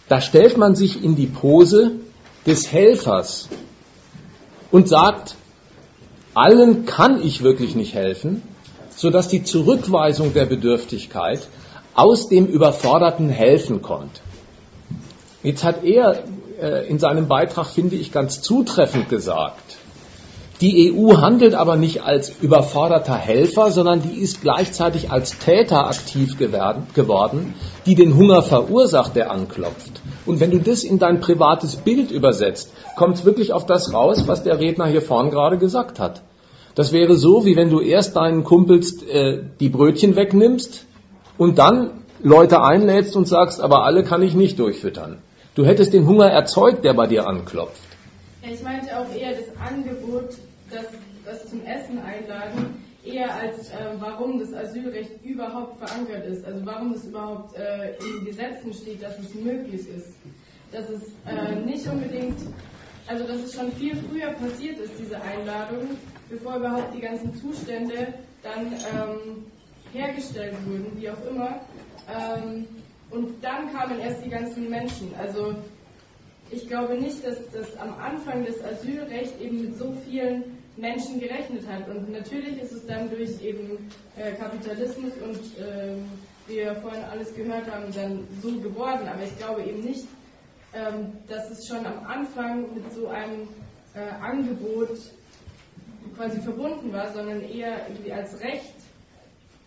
Da 0.08 0.20
stellt 0.20 0.56
man 0.56 0.74
sich 0.74 1.02
in 1.02 1.16
die 1.16 1.26
Pose 1.26 1.92
des 2.46 2.72
Helfers 2.72 3.48
und 4.70 4.88
sagt, 4.88 5.36
allen 6.40 6.86
kann 6.86 7.22
ich 7.22 7.42
wirklich 7.42 7.74
nicht 7.76 7.94
helfen, 7.94 8.42
sodass 8.96 9.28
die 9.28 9.44
Zurückweisung 9.44 10.32
der 10.32 10.46
Bedürftigkeit 10.46 11.40
aus 11.94 12.28
dem 12.28 12.46
überforderten 12.46 13.28
Helfen 13.28 13.82
kommt. 13.82 14.22
Jetzt 15.42 15.64
hat 15.64 15.84
er 15.84 16.22
äh, 16.60 16.88
in 16.88 16.98
seinem 16.98 17.28
Beitrag, 17.28 17.66
finde 17.66 17.96
ich, 17.96 18.12
ganz 18.12 18.40
zutreffend 18.40 19.08
gesagt, 19.08 19.78
Die 20.60 20.92
EU 20.92 21.16
handelt 21.16 21.54
aber 21.54 21.76
nicht 21.76 22.02
als 22.02 22.28
überforderter 22.42 23.16
Helfer, 23.16 23.70
sondern 23.70 24.02
die 24.02 24.20
ist 24.20 24.42
gleichzeitig 24.42 25.10
als 25.10 25.38
Täter 25.38 25.86
aktiv 25.86 26.36
geworden, 26.36 27.54
die 27.86 27.94
den 27.94 28.14
Hunger 28.14 28.42
verursacht, 28.42 29.16
der 29.16 29.30
anklopft. 29.30 30.02
Und 30.26 30.38
wenn 30.38 30.50
du 30.50 30.58
das 30.58 30.84
in 30.84 30.98
dein 30.98 31.20
privates 31.20 31.76
Bild 31.76 32.10
übersetzt, 32.10 32.74
kommt 32.94 33.16
es 33.16 33.24
wirklich 33.24 33.54
auf 33.54 33.64
das 33.64 33.94
raus, 33.94 34.24
was 34.26 34.42
der 34.42 34.60
Redner 34.60 34.86
hier 34.86 35.00
vorn 35.00 35.30
gerade 35.30 35.56
gesagt 35.56 35.98
hat. 35.98 36.20
Das 36.80 36.92
wäre 36.92 37.14
so, 37.14 37.44
wie 37.44 37.56
wenn 37.56 37.68
du 37.68 37.82
erst 37.82 38.16
deinen 38.16 38.42
Kumpels 38.42 39.02
äh, 39.02 39.42
die 39.60 39.68
Brötchen 39.68 40.16
wegnimmst 40.16 40.86
und 41.36 41.58
dann 41.58 41.90
Leute 42.22 42.62
einlädst 42.62 43.16
und 43.16 43.28
sagst, 43.28 43.60
aber 43.60 43.84
alle 43.84 44.02
kann 44.02 44.22
ich 44.22 44.32
nicht 44.34 44.58
durchfüttern. 44.58 45.18
Du 45.54 45.66
hättest 45.66 45.92
den 45.92 46.06
Hunger 46.06 46.30
erzeugt, 46.30 46.82
der 46.86 46.94
bei 46.94 47.06
dir 47.06 47.26
anklopft. 47.26 47.82
Ich 48.42 48.62
meinte 48.62 48.98
auch 48.98 49.14
eher 49.14 49.32
das 49.32 49.48
Angebot, 49.60 50.30
das, 50.70 50.86
das 51.26 51.50
zum 51.50 51.60
Essen 51.66 51.98
einladen, 51.98 52.82
eher 53.04 53.28
als 53.34 53.68
äh, 53.68 53.74
warum 53.98 54.38
das 54.38 54.54
Asylrecht 54.54 55.22
überhaupt 55.22 55.86
verankert 55.86 56.24
ist. 56.28 56.46
Also 56.46 56.64
warum 56.64 56.94
es 56.94 57.04
überhaupt 57.04 57.58
äh, 57.58 57.90
in 58.02 58.24
Gesetzen 58.24 58.72
steht, 58.72 59.02
dass 59.02 59.18
es 59.18 59.34
möglich 59.34 59.82
ist. 59.86 60.14
Dass 60.72 60.88
es 60.88 61.02
äh, 61.26 61.60
nicht 61.62 61.86
unbedingt, 61.86 62.38
also 63.06 63.26
dass 63.26 63.36
es 63.36 63.54
schon 63.54 63.70
viel 63.72 63.94
früher 63.96 64.30
passiert 64.30 64.78
ist, 64.78 64.92
diese 64.98 65.20
Einladung, 65.20 65.90
bevor 66.30 66.56
überhaupt 66.56 66.94
die 66.94 67.00
ganzen 67.00 67.34
Zustände 67.34 68.14
dann 68.42 68.72
ähm, 68.72 69.46
hergestellt 69.92 70.54
wurden, 70.66 70.92
wie 70.96 71.10
auch 71.10 71.26
immer. 71.28 71.60
Ähm, 72.08 72.66
und 73.10 73.42
dann 73.42 73.72
kamen 73.72 73.98
erst 74.00 74.24
die 74.24 74.30
ganzen 74.30 74.70
Menschen. 74.70 75.12
Also 75.18 75.56
ich 76.50 76.66
glaube 76.68 76.94
nicht, 76.94 77.26
dass 77.26 77.38
das 77.52 77.76
am 77.76 77.98
Anfang 77.98 78.44
des 78.44 78.62
Asylrechts 78.64 79.38
eben 79.40 79.62
mit 79.62 79.78
so 79.78 79.92
vielen 80.04 80.58
Menschen 80.76 81.20
gerechnet 81.20 81.66
hat. 81.68 81.88
Und 81.88 82.10
natürlich 82.10 82.60
ist 82.62 82.72
es 82.72 82.86
dann 82.86 83.10
durch 83.10 83.42
eben 83.42 83.90
äh, 84.16 84.32
Kapitalismus 84.32 85.12
und 85.22 85.36
äh, 85.58 85.96
wie 86.46 86.56
wir 86.56 86.74
vorhin 86.76 87.04
alles 87.04 87.34
gehört 87.34 87.70
haben, 87.70 87.92
dann 87.94 88.26
so 88.42 88.52
geworden. 88.60 89.06
Aber 89.08 89.22
ich 89.22 89.36
glaube 89.38 89.62
eben 89.62 89.80
nicht, 89.80 90.06
ähm, 90.72 91.12
dass 91.28 91.50
es 91.50 91.66
schon 91.66 91.84
am 91.84 92.06
Anfang 92.06 92.74
mit 92.74 92.92
so 92.92 93.08
einem 93.08 93.48
äh, 93.94 94.00
Angebot 94.20 94.98
quasi 96.16 96.40
verbunden 96.40 96.92
war, 96.92 97.12
sondern 97.12 97.42
eher 97.42 97.88
irgendwie 97.88 98.12
als 98.12 98.40
Recht 98.40 98.74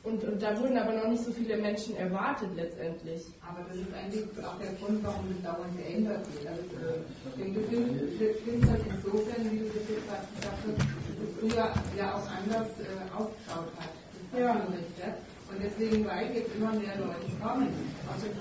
und, 0.03 0.21
und 0.25 0.43
da 0.43 0.51
wurden 0.59 0.77
aber 0.77 0.91
noch 0.91 1.07
nicht 1.07 1.23
so 1.23 1.31
viele 1.31 1.55
Menschen 1.55 1.95
erwartet 1.95 2.49
letztendlich. 2.57 3.23
Aber 3.39 3.63
das 3.69 3.77
ist 3.77 3.87
eigentlich 3.95 4.27
auch 4.43 4.59
der 4.59 4.75
Grund, 4.75 4.99
warum 5.01 5.31
es 5.31 5.39
dauernd 5.41 5.77
geändert 5.79 6.27
wird. 6.35 6.43
Also 6.43 6.59
ich 6.59 7.41
denke, 7.41 7.61
du 7.61 8.35
findest 8.43 8.67
das 8.67 8.83
insofern, 8.83 9.47
wie 9.47 9.59
du 9.59 9.65
das 9.71 9.87
jetzt 9.87 10.03
gerade 10.03 10.27
gesagt 10.35 10.59
hast, 10.59 10.75
dass 10.75 11.23
es 11.23 11.31
früher 11.39 11.71
ja 11.95 12.15
auch 12.19 12.27
anders 12.27 12.67
äh, 12.83 12.99
ausgeschaut 13.15 13.71
hat. 13.79 13.95
Das 14.33 14.39
ja. 14.41 14.51
Rechte. 14.51 15.07
Und 15.47 15.63
deswegen, 15.63 16.05
weil 16.05 16.35
jetzt 16.35 16.51
immer 16.53 16.73
mehr 16.73 16.99
Leute 16.99 17.31
kommen 17.39 17.71
aus 18.11 18.19
den. 18.19 18.31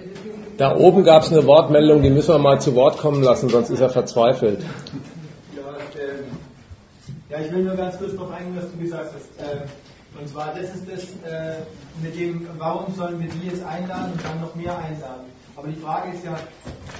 Äh, 0.00 0.16
da 0.56 0.76
oben 0.76 1.04
gab 1.04 1.24
es 1.24 1.32
eine 1.32 1.46
Wortmeldung, 1.46 2.00
die 2.00 2.10
müssen 2.10 2.34
wir 2.34 2.38
mal 2.38 2.58
zu 2.58 2.74
Wort 2.74 2.96
kommen 2.96 3.22
lassen, 3.22 3.50
sonst 3.50 3.68
ist 3.68 3.80
er 3.80 3.90
verzweifelt. 3.90 4.64
Ja, 7.32 7.40
ich 7.40 7.50
will 7.50 7.62
nur 7.62 7.76
ganz 7.76 7.96
kurz 7.96 8.12
noch 8.12 8.30
eingehen, 8.30 8.56
was 8.56 8.70
du 8.70 8.76
gesagt 8.76 9.14
hast. 9.14 9.30
Ähm, 9.40 9.62
und 10.20 10.28
zwar, 10.28 10.54
das 10.54 10.74
ist 10.74 10.84
das 10.86 11.04
äh, 11.24 11.62
mit 12.02 12.14
dem, 12.14 12.46
warum 12.58 12.94
sollen 12.94 13.18
wir 13.20 13.28
die 13.30 13.46
jetzt 13.48 13.64
einladen 13.64 14.12
und 14.12 14.22
dann 14.22 14.38
noch 14.42 14.54
mehr 14.54 14.76
einladen? 14.76 15.32
Aber 15.56 15.68
die 15.68 15.80
Frage 15.80 16.12
ist 16.14 16.26
ja, 16.26 16.36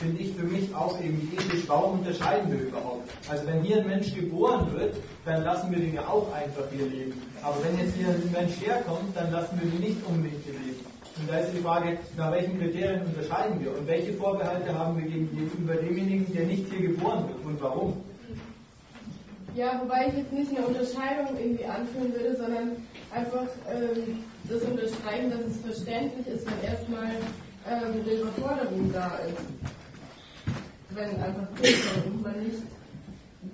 finde 0.01 0.23
ich 0.23 0.35
für 0.35 0.47
mich 0.47 0.75
auch 0.75 0.99
eben 1.03 1.31
ethisch, 1.37 1.65
warum 1.67 1.99
unterscheiden 1.99 2.51
wir 2.51 2.61
überhaupt? 2.61 3.11
Also 3.29 3.47
wenn 3.47 3.61
hier 3.61 3.77
ein 3.83 3.87
Mensch 3.87 4.15
geboren 4.15 4.73
wird, 4.73 4.97
dann 5.27 5.45
lassen 5.45 5.71
wir 5.71 5.79
den 5.81 5.93
ja 5.93 6.09
auch 6.09 6.33
einfach 6.33 6.65
hier 6.75 6.87
leben. 6.87 7.13
Aber 7.43 7.57
wenn 7.63 7.79
jetzt 7.79 7.95
hier 7.95 8.09
ein 8.09 8.31
Mensch 8.33 8.55
herkommt, 8.65 9.15
dann 9.15 9.31
lassen 9.33 9.61
wir 9.61 9.71
den 9.71 9.81
nicht 9.81 9.99
unbedingt 10.07 10.43
hier 10.45 10.55
leben. 10.55 10.81
Und 11.21 11.31
da 11.31 11.41
ist 11.41 11.53
die 11.53 11.61
Frage, 11.61 11.99
nach 12.17 12.33
welchen 12.33 12.59
Kriterien 12.59 13.03
unterscheiden 13.05 13.63
wir 13.63 13.77
und 13.77 13.87
welche 13.87 14.15
Vorbehalte 14.15 14.79
haben 14.79 14.97
wir 14.97 15.05
gegenüber 15.05 15.75
demjenigen, 15.75 16.33
der 16.33 16.47
nicht 16.47 16.73
hier 16.73 16.89
geboren 16.89 17.29
wird 17.29 17.45
und 17.45 17.61
warum? 17.61 18.03
Ja, 19.55 19.81
wobei 19.83 20.07
ich 20.09 20.16
jetzt 20.16 20.33
nicht 20.33 20.57
eine 20.57 20.66
Unterscheidung 20.66 21.37
irgendwie 21.39 21.66
anführen 21.66 22.12
würde, 22.15 22.37
sondern 22.37 22.77
einfach 23.12 23.49
ähm, 23.69 24.24
das 24.49 24.62
unterstreichen, 24.62 25.31
dass 25.31 25.41
es 25.41 25.57
verständlich 25.59 26.27
ist, 26.27 26.47
wenn 26.47 26.70
erstmal 26.70 27.11
ähm, 27.69 28.01
eine 28.01 28.12
Überforderung 28.12 28.91
da 28.93 29.19
ist. 29.29 29.37
Wenn 30.91 31.23
einfach 31.23 31.49
und 32.07 32.23
man 32.23 32.41
nicht. 32.41 32.62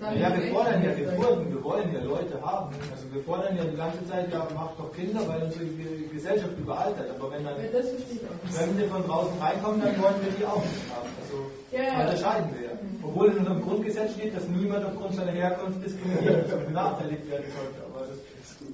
Dann 0.00 0.20
ja, 0.20 0.36
wir 0.36 0.52
fordern 0.52 0.84
ja, 0.84 0.96
wir, 0.96 1.12
fordern, 1.12 1.52
wir 1.52 1.64
wollen 1.64 1.92
ja 1.92 2.00
Leute 2.02 2.40
haben. 2.42 2.74
Also 2.92 3.12
wir 3.12 3.22
fordern 3.24 3.56
ja 3.56 3.64
die 3.64 3.76
ganze 3.76 4.06
Zeit, 4.06 4.30
ja, 4.32 4.46
macht 4.54 4.78
doch 4.78 4.92
Kinder, 4.92 5.26
weil 5.26 5.42
unsere 5.42 5.64
Gesellschaft 6.12 6.58
überaltert. 6.58 7.10
Aber 7.18 7.32
wenn 7.32 7.44
dann, 7.44 7.56
ja, 7.56 7.70
wenn 7.72 8.78
wir 8.78 8.88
von 8.88 9.04
draußen 9.04 9.38
reinkommen, 9.40 9.80
dann 9.80 10.00
wollen 10.00 10.20
wir 10.22 10.30
die 10.38 10.44
auch 10.44 10.62
nicht 10.62 10.86
haben. 10.94 11.08
Also 11.22 11.50
ja, 11.72 12.00
unterscheiden 12.00 12.50
wir 12.54 12.68
ja. 12.68 12.74
Obwohl 13.02 13.28
in 13.28 13.38
unserem 13.38 13.62
Grundgesetz 13.62 14.12
steht, 14.14 14.36
dass 14.36 14.48
niemand 14.48 14.84
aufgrund 14.84 15.14
seiner 15.14 15.32
Herkunft 15.32 15.84
diskriminiert 15.84 16.52
und 16.52 16.66
benachteiligt 16.66 17.30
werden 17.30 17.44
sollte. 17.56 17.78
Aber 17.86 18.06
das 18.06 18.18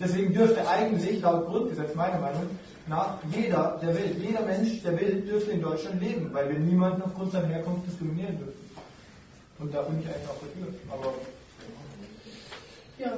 Deswegen 0.00 0.32
dürfte 0.32 0.66
eigentlich 0.66 1.20
laut 1.20 1.46
Grundgesetz 1.46 1.94
meiner 1.94 2.18
Meinung 2.18 2.48
nach 2.86 3.18
jeder 3.32 3.78
der 3.80 3.94
Welt, 3.94 4.16
jeder 4.18 4.42
Mensch 4.42 4.82
der 4.82 4.98
Welt 5.00 5.28
dürfte 5.28 5.52
in 5.52 5.62
Deutschland 5.62 6.02
leben, 6.02 6.30
weil 6.32 6.48
wir 6.50 6.58
niemanden 6.58 7.02
aufgrund 7.02 7.32
seiner 7.32 7.48
Herkunft 7.48 7.86
diskriminieren 7.86 8.38
dürfen. 8.38 8.70
Und 9.58 9.74
da 9.74 9.82
bin 9.82 10.00
ich 10.00 10.06
eigentlich 10.06 10.28
auch 10.28 10.40
dafür. 10.40 10.74
Aber 10.90 11.14
ja, 12.98 13.12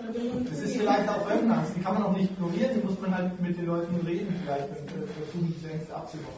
das 0.49 0.59
ist 0.61 0.77
vielleicht 0.77 1.09
auch 1.09 1.27
Fremdenangst, 1.27 1.77
die 1.77 1.81
kann 1.81 1.95
man 1.95 2.05
auch 2.05 2.16
nicht 2.16 2.31
ignorieren, 2.31 2.70
die 2.74 2.87
muss 2.87 2.99
man 3.01 3.15
halt 3.15 3.41
mit 3.41 3.59
den 3.59 3.66
Leuten 3.66 3.95
reden, 4.07 4.35
vielleicht 4.43 4.69
und 4.70 4.89
äh, 4.89 5.07
versuchen, 5.07 5.55
diese 5.55 5.73
Ängste 5.73 5.95
abzubauen. 5.95 6.33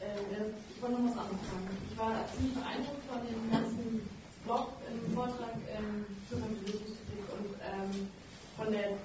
Äh, 0.00 0.27
ich 0.46 0.82
wollte 0.82 1.02
noch 1.02 1.10
was 1.10 1.18
anderes 1.18 1.46
sagen. 1.50 1.68
Ich 1.90 1.98
war 1.98 2.12
ziemlich 2.34 2.54
beeindruckt 2.54 3.04
von 3.10 3.20
dem 3.26 3.50
ganzen 3.50 4.08
Blog 4.44 4.68
im 4.86 5.14
Vortrag 5.14 5.56
ähm, 5.74 6.06
zur 6.28 6.38
Kapitalismuskritik 6.40 7.24
und 7.34 7.50
ähm, 7.58 8.08
von 8.56 8.72
der 8.72 8.98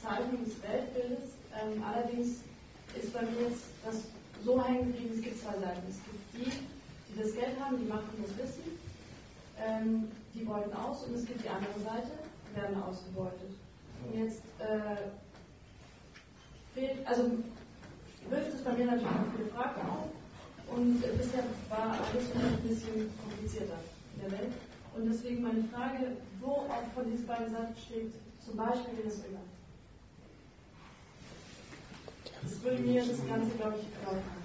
Zeichnung 0.00 0.44
des 0.44 0.62
Weltbildes. 0.62 1.36
Ähm, 1.52 1.82
allerdings 1.82 2.40
ist 2.96 3.12
bei 3.12 3.22
mir 3.22 3.48
jetzt 3.48 3.68
das 3.84 4.08
so 4.44 4.64
hängen 4.64 4.92
geblieben, 4.92 5.14
es 5.14 5.22
gibt 5.22 5.40
zwei 5.40 5.58
Seiten. 5.58 5.82
Es 5.88 6.00
gibt 6.04 6.22
die, 6.32 6.52
die 7.08 7.18
das 7.20 7.34
Geld 7.34 7.60
haben, 7.60 7.78
die 7.78 7.84
Macht 7.84 8.08
und 8.16 8.24
das 8.24 8.38
Wissen, 8.38 8.64
ähm, 9.60 10.08
die 10.34 10.44
beuten 10.44 10.72
aus 10.72 11.04
und 11.04 11.14
es 11.14 11.26
gibt 11.26 11.44
die 11.44 11.48
andere 11.48 11.78
Seite, 11.84 12.12
die 12.48 12.56
werden 12.56 12.82
ausgebeutet. 12.82 13.50
Und 14.04 14.14
jetzt 14.14 14.42
äh, 14.58 15.10
fehlt, 16.72 17.06
also 17.06 17.30
wirft 18.30 18.54
es 18.54 18.62
bei 18.62 18.72
mir 18.72 18.86
natürlich 18.86 19.06
auch 19.08 19.36
viele 19.36 19.48
Fragen 19.50 19.80
auf 19.88 20.17
und 20.74 21.02
äh, 21.02 21.08
bisher 21.16 21.44
war 21.68 21.92
alles 21.92 22.24
ein 22.34 22.68
bisschen 22.68 23.10
komplizierter 23.22 23.78
in 24.14 24.22
der 24.22 24.38
Welt. 24.38 24.52
Und 24.96 25.06
deswegen 25.10 25.42
meine 25.42 25.64
Frage, 25.72 26.16
wo 26.40 26.50
auch 26.50 26.82
von 26.94 27.10
diesen 27.10 27.26
beiden 27.26 27.50
Seiten 27.50 27.74
steht, 27.86 28.12
zum 28.44 28.56
Beispiel 28.56 28.98
Venezuela. 28.98 29.40
Das 32.42 32.62
würde 32.62 32.82
mir 32.82 33.00
das 33.00 33.26
Ganze, 33.26 33.50
glaube 33.56 33.74
ich, 33.80 33.86
erläutern. 34.06 34.38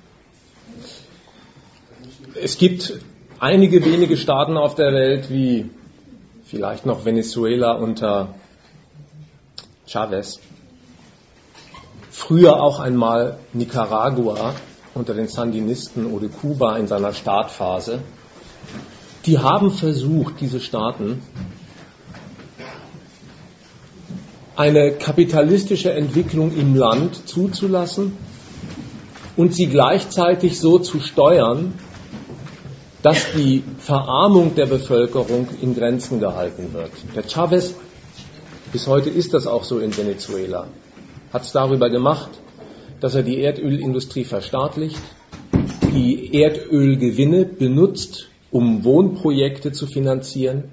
Es 2.35 2.57
gibt 2.57 2.99
einige 3.39 3.83
wenige 3.85 4.17
Staaten 4.17 4.57
auf 4.57 4.75
der 4.75 4.93
Welt, 4.93 5.29
wie 5.29 5.69
vielleicht 6.45 6.85
noch 6.85 7.05
Venezuela 7.05 7.73
unter 7.73 8.35
Chavez, 9.87 10.39
früher 12.11 12.61
auch 12.61 12.79
einmal 12.79 13.37
Nicaragua 13.53 14.53
unter 14.95 15.13
den 15.13 15.27
Sandinisten 15.27 16.05
oder 16.05 16.27
Kuba 16.27 16.77
in 16.77 16.87
seiner 16.87 17.13
Startphase, 17.13 17.99
die 19.25 19.39
haben 19.39 19.71
versucht, 19.71 20.35
diese 20.41 20.59
Staaten, 20.59 21.21
eine 24.55 24.91
kapitalistische 24.91 25.93
Entwicklung 25.93 26.55
im 26.55 26.75
Land 26.75 27.27
zuzulassen 27.27 28.15
und 29.35 29.55
sie 29.55 29.67
gleichzeitig 29.67 30.59
so 30.59 30.77
zu 30.77 30.99
steuern, 30.99 31.73
dass 33.01 33.33
die 33.35 33.63
Verarmung 33.79 34.55
der 34.55 34.67
Bevölkerung 34.67 35.47
in 35.61 35.75
Grenzen 35.75 36.19
gehalten 36.19 36.71
wird. 36.73 36.91
Der 37.15 37.23
Chavez, 37.27 37.73
bis 38.71 38.87
heute 38.87 39.09
ist 39.09 39.33
das 39.33 39.47
auch 39.47 39.63
so 39.63 39.79
in 39.79 39.95
Venezuela, 39.95 40.67
hat 41.33 41.41
es 41.41 41.51
darüber 41.51 41.89
gemacht, 41.89 42.29
dass 43.03 43.15
er 43.15 43.23
die 43.23 43.41
Erdölindustrie 43.41 44.23
verstaatlicht, 44.23 45.01
die 45.93 46.33
Erdölgewinne 46.33 47.43
benutzt, 47.43 48.29
um 48.49 48.85
Wohnprojekte 48.85 49.73
zu 49.73 49.87
finanzieren, 49.87 50.71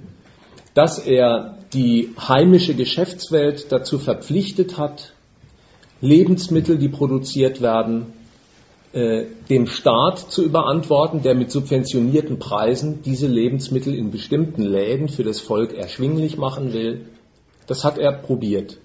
dass 0.73 1.01
er 1.01 1.59
die 1.73 2.11
heimische 2.17 2.75
Geschäftswelt 2.75 3.73
dazu 3.73 3.99
verpflichtet 3.99 4.79
hat, 4.79 5.13
Lebensmittel, 6.01 6.79
die 6.79 6.89
produziert 6.89 7.61
werden, 7.61 8.13
äh, 8.93 9.25
dem 9.49 9.67
Staat 9.67 10.21
zu 10.21 10.45
überantworten, 10.45 11.23
der 11.23 11.35
mit 11.35 11.51
subventionierten 11.51 12.39
Preisen 12.39 13.03
diese 13.03 13.27
Lebensmittel 13.27 13.93
in 13.93 14.13
bestimmten 14.13 14.63
Läden 14.63 15.09
für 15.09 15.25
das 15.25 15.41
Volk 15.41 15.77
erschwinglich 15.77 16.37
machen 16.37 16.73
will. 16.75 17.07
Das 17.67 17.83
hat 17.83 17.99
er 17.99 18.13
probiert. 18.13 18.79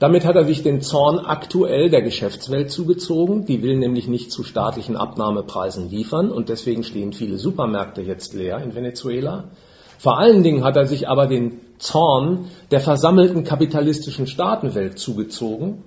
Damit 0.00 0.24
hat 0.24 0.34
er 0.34 0.46
sich 0.46 0.62
den 0.62 0.80
Zorn 0.80 1.18
aktuell 1.18 1.90
der 1.90 2.00
Geschäftswelt 2.00 2.70
zugezogen. 2.70 3.44
Die 3.44 3.62
will 3.62 3.76
nämlich 3.76 4.08
nicht 4.08 4.32
zu 4.32 4.44
staatlichen 4.44 4.96
Abnahmepreisen 4.96 5.90
liefern 5.90 6.30
und 6.30 6.48
deswegen 6.48 6.84
stehen 6.84 7.12
viele 7.12 7.36
Supermärkte 7.36 8.00
jetzt 8.00 8.32
leer 8.32 8.62
in 8.62 8.74
Venezuela. 8.74 9.50
Vor 9.98 10.18
allen 10.18 10.42
Dingen 10.42 10.64
hat 10.64 10.76
er 10.76 10.86
sich 10.86 11.06
aber 11.06 11.26
den 11.26 11.60
Zorn 11.76 12.46
der 12.70 12.80
versammelten 12.80 13.44
kapitalistischen 13.44 14.26
Staatenwelt 14.26 14.98
zugezogen, 14.98 15.84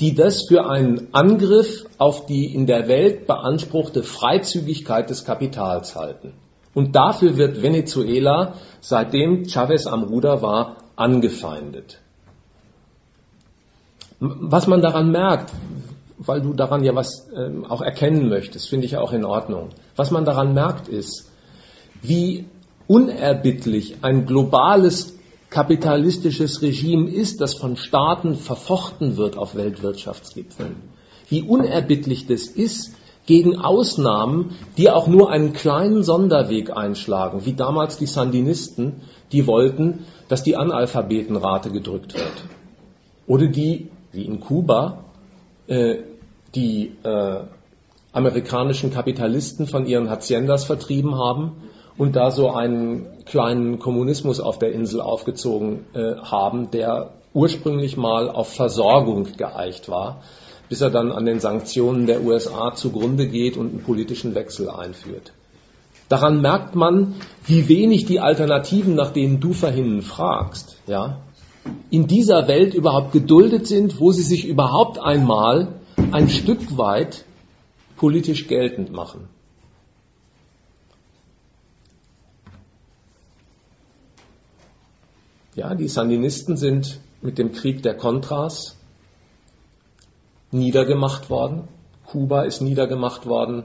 die 0.00 0.14
das 0.14 0.46
für 0.48 0.66
einen 0.66 1.08
Angriff 1.12 1.84
auf 1.98 2.24
die 2.24 2.46
in 2.46 2.66
der 2.66 2.88
Welt 2.88 3.26
beanspruchte 3.26 4.02
Freizügigkeit 4.02 5.10
des 5.10 5.26
Kapitals 5.26 5.96
halten. 5.96 6.32
Und 6.72 6.96
dafür 6.96 7.36
wird 7.36 7.62
Venezuela, 7.62 8.54
seitdem 8.80 9.44
Chavez 9.46 9.86
am 9.86 10.04
Ruder 10.04 10.40
war, 10.40 10.78
angefeindet. 10.96 12.00
Was 14.26 14.66
man 14.66 14.80
daran 14.80 15.10
merkt, 15.10 15.52
weil 16.18 16.40
du 16.40 16.54
daran 16.54 16.82
ja 16.84 16.94
was 16.94 17.28
äh, 17.30 17.50
auch 17.68 17.82
erkennen 17.82 18.28
möchtest, 18.28 18.68
finde 18.68 18.86
ich 18.86 18.96
auch 18.96 19.12
in 19.12 19.24
Ordnung. 19.24 19.70
Was 19.96 20.10
man 20.10 20.24
daran 20.24 20.54
merkt, 20.54 20.88
ist, 20.88 21.30
wie 22.02 22.46
unerbittlich 22.86 23.96
ein 24.02 24.26
globales 24.26 25.14
kapitalistisches 25.50 26.62
Regime 26.62 27.10
ist, 27.10 27.40
das 27.40 27.54
von 27.54 27.76
Staaten 27.76 28.34
verfochten 28.34 29.16
wird 29.16 29.36
auf 29.36 29.54
Weltwirtschaftsgipfeln. 29.54 30.76
Wie 31.28 31.42
unerbittlich 31.42 32.26
das 32.26 32.46
ist 32.46 32.94
gegen 33.26 33.56
Ausnahmen, 33.58 34.56
die 34.76 34.90
auch 34.90 35.06
nur 35.06 35.30
einen 35.30 35.52
kleinen 35.52 36.02
Sonderweg 36.02 36.76
einschlagen, 36.76 37.46
wie 37.46 37.54
damals 37.54 37.98
die 37.98 38.06
Sandinisten, 38.06 39.02
die 39.32 39.46
wollten, 39.46 40.04
dass 40.28 40.42
die 40.42 40.56
Analphabetenrate 40.56 41.70
gedrückt 41.70 42.14
wird. 42.14 42.44
Oder 43.26 43.46
die 43.46 43.90
wie 44.14 44.24
in 44.24 44.40
Kuba, 44.40 45.04
äh, 45.66 45.96
die 46.54 46.92
äh, 47.02 47.40
amerikanischen 48.12 48.92
Kapitalisten 48.92 49.66
von 49.66 49.86
ihren 49.86 50.08
Haciendas 50.08 50.64
vertrieben 50.64 51.16
haben 51.16 51.52
und 51.98 52.16
da 52.16 52.30
so 52.30 52.50
einen 52.50 53.06
kleinen 53.24 53.78
Kommunismus 53.78 54.40
auf 54.40 54.58
der 54.58 54.72
Insel 54.72 55.00
aufgezogen 55.00 55.84
äh, 55.94 56.14
haben, 56.16 56.70
der 56.70 57.10
ursprünglich 57.32 57.96
mal 57.96 58.30
auf 58.30 58.54
Versorgung 58.54 59.36
geeicht 59.36 59.88
war, 59.88 60.22
bis 60.68 60.80
er 60.80 60.90
dann 60.90 61.12
an 61.12 61.26
den 61.26 61.40
Sanktionen 61.40 62.06
der 62.06 62.22
USA 62.22 62.74
zugrunde 62.74 63.26
geht 63.26 63.56
und 63.56 63.70
einen 63.70 63.82
politischen 63.82 64.34
Wechsel 64.34 64.70
einführt. 64.70 65.32
Daran 66.08 66.40
merkt 66.40 66.74
man, 66.74 67.14
wie 67.44 67.68
wenig 67.68 68.04
die 68.04 68.20
Alternativen, 68.20 68.94
nach 68.94 69.10
denen 69.10 69.40
du 69.40 69.52
vorhin 69.52 70.02
fragst, 70.02 70.76
ja, 70.86 71.18
in 71.90 72.06
dieser 72.06 72.48
Welt 72.48 72.74
überhaupt 72.74 73.12
geduldet 73.12 73.66
sind, 73.66 74.00
wo 74.00 74.12
sie 74.12 74.22
sich 74.22 74.46
überhaupt 74.46 74.98
einmal 74.98 75.80
ein 76.12 76.28
Stück 76.28 76.76
weit 76.76 77.24
politisch 77.96 78.48
geltend 78.48 78.92
machen. 78.92 79.28
Ja, 85.54 85.74
die 85.74 85.88
Sandinisten 85.88 86.56
sind 86.56 86.98
mit 87.22 87.38
dem 87.38 87.52
Krieg 87.52 87.82
der 87.82 87.96
Contras 87.96 88.76
niedergemacht 90.50 91.30
worden. 91.30 91.68
Kuba 92.06 92.42
ist 92.42 92.60
niedergemacht 92.60 93.26
worden 93.26 93.64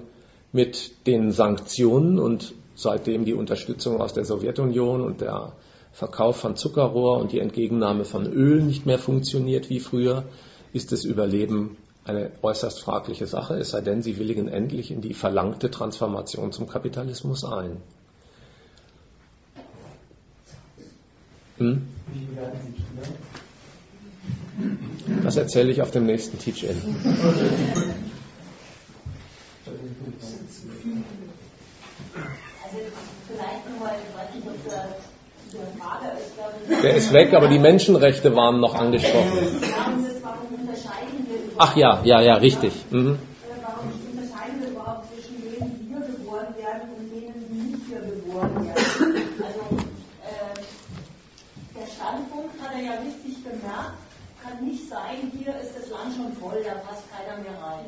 mit 0.51 1.05
den 1.07 1.31
Sanktionen 1.31 2.19
und 2.19 2.53
seitdem 2.75 3.25
die 3.25 3.33
Unterstützung 3.33 3.99
aus 4.01 4.13
der 4.13 4.25
Sowjetunion 4.25 5.01
und 5.01 5.21
der 5.21 5.53
Verkauf 5.91 6.37
von 6.37 6.55
Zuckerrohr 6.55 7.17
und 7.17 7.31
die 7.31 7.39
Entgegennahme 7.39 8.05
von 8.05 8.25
Öl 8.25 8.61
nicht 8.61 8.85
mehr 8.85 8.99
funktioniert 8.99 9.69
wie 9.69 9.79
früher, 9.79 10.23
ist 10.71 10.91
das 10.91 11.03
Überleben 11.03 11.77
eine 12.05 12.31
äußerst 12.41 12.79
fragliche 12.81 13.27
Sache, 13.27 13.55
es 13.55 13.71
sei 13.71 13.81
denn, 13.81 14.01
sie 14.01 14.17
willigen 14.17 14.47
endlich 14.47 14.91
in 14.91 15.01
die 15.01 15.13
verlangte 15.13 15.69
Transformation 15.69 16.51
zum 16.51 16.67
Kapitalismus 16.67 17.43
ein. 17.43 17.77
Hm? 21.57 21.87
Das 25.23 25.35
erzähle 25.35 25.71
ich 25.71 25.81
auf 25.81 25.91
dem 25.91 26.05
nächsten 26.05 26.39
Teach-In. 26.39 26.77
Also 32.63 32.77
vielleicht 33.27 33.69
nochmal, 33.69 33.95
ich 34.35 34.45
nicht, 34.45 34.47
ob 34.47 35.08
der 36.81 36.95
ist 36.95 37.13
weg, 37.13 37.33
aber 37.33 37.47
die 37.47 37.59
Menschenrechte 37.59 38.35
waren 38.35 38.59
noch 38.59 38.75
angesprochen. 38.75 39.61
Ach 41.57 41.75
ja, 41.75 42.01
ja, 42.03 42.21
ja, 42.21 42.35
richtig. 42.35 42.73
Mhm. 42.91 43.19
Sein, 54.89 55.31
hier 55.37 55.53
ist 55.61 55.77
das 55.77 55.89
Land 55.91 56.15
schon 56.15 56.33
voll, 56.41 56.63
da 56.65 56.73
passt 56.81 57.03
keiner 57.13 57.37
mehr 57.43 57.53
rein. 57.61 57.85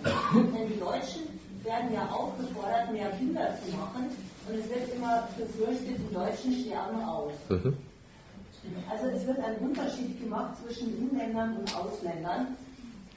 Denn 0.53 0.67
die 0.67 0.79
Deutschen 0.79 1.25
werden 1.63 1.91
ja 1.91 2.07
auch 2.13 2.37
gefordert, 2.37 2.91
mehr 2.91 3.09
Kinder 3.17 3.57
zu 3.57 3.75
machen 3.75 4.15
und 4.51 4.59
es 4.59 4.69
wird 4.69 4.93
immer 4.95 5.27
befürchtet, 5.37 5.97
die 5.97 6.13
Deutschen 6.13 6.53
sterben 6.53 7.01
aus. 7.03 7.31
Mhm. 7.49 7.73
Also 8.89 9.07
es 9.07 9.25
wird 9.25 9.39
ein 9.39 9.55
Unterschied 9.57 10.21
gemacht 10.21 10.55
zwischen 10.63 10.97
Inländern 10.97 11.57
und 11.57 11.75
Ausländern. 11.75 12.55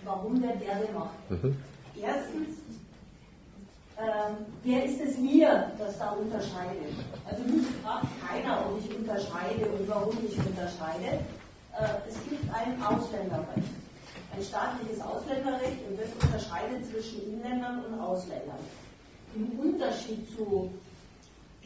Warum 0.04 0.40
wird 0.40 0.60
der 0.62 0.86
gemacht? 0.86 1.30
Mhm. 1.30 1.56
Erstens, 2.00 2.58
ähm, 3.98 4.46
wer 4.62 4.84
ist 4.84 5.00
es 5.00 5.18
mir, 5.18 5.70
das 5.78 5.98
da 5.98 6.12
unterscheidet? 6.12 6.94
Also 7.28 7.42
mich 7.44 7.66
fragt 7.82 8.06
keiner, 8.26 8.66
ob 8.66 8.78
ich 8.78 8.96
unterscheide 8.96 9.66
und 9.66 9.88
warum 9.88 10.16
ich 10.26 10.38
unterscheide. 10.38 11.06
Äh, 11.06 12.08
es 12.08 12.14
gibt 12.28 12.44
ein 12.54 12.82
Ausländerrecht, 12.82 13.74
ein 14.36 14.42
staatliches 14.42 15.00
Ausländerrecht 15.00 15.78
und 15.88 15.98
das 15.98 16.08
unterscheidet 16.22 16.86
zwischen 16.90 17.34
Inländern 17.34 17.84
und 17.84 18.00
Ausländern. 18.00 18.58
Im 19.34 19.58
Unterschied 19.58 20.28
zu 20.36 20.70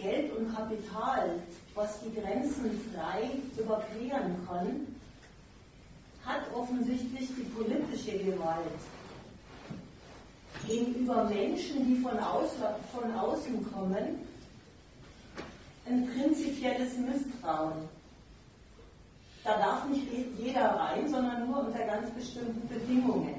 Geld 0.00 0.36
und 0.36 0.54
Kapital, 0.54 1.40
was 1.74 2.00
die 2.00 2.14
Grenzen 2.14 2.80
frei 2.94 3.30
überqueren 3.56 4.36
kann, 4.46 4.86
hat 6.24 6.42
offensichtlich 6.54 7.28
die 7.34 7.42
politische 7.42 8.18
Gewalt 8.18 8.78
gegenüber 10.66 11.24
Menschen, 11.24 11.86
die 11.86 11.96
von, 11.96 12.18
von 12.92 13.12
außen 13.14 13.72
kommen, 13.72 14.26
ein 15.86 16.06
prinzipielles 16.06 16.96
Misstrauen. 16.98 17.88
Da 19.44 19.56
darf 19.56 19.88
nicht 19.88 20.06
jeder 20.36 20.76
rein, 20.76 21.08
sondern 21.08 21.46
nur 21.46 21.60
unter 21.66 21.78
ganz 21.86 22.10
bestimmten 22.10 22.68
Bedingungen. 22.68 23.36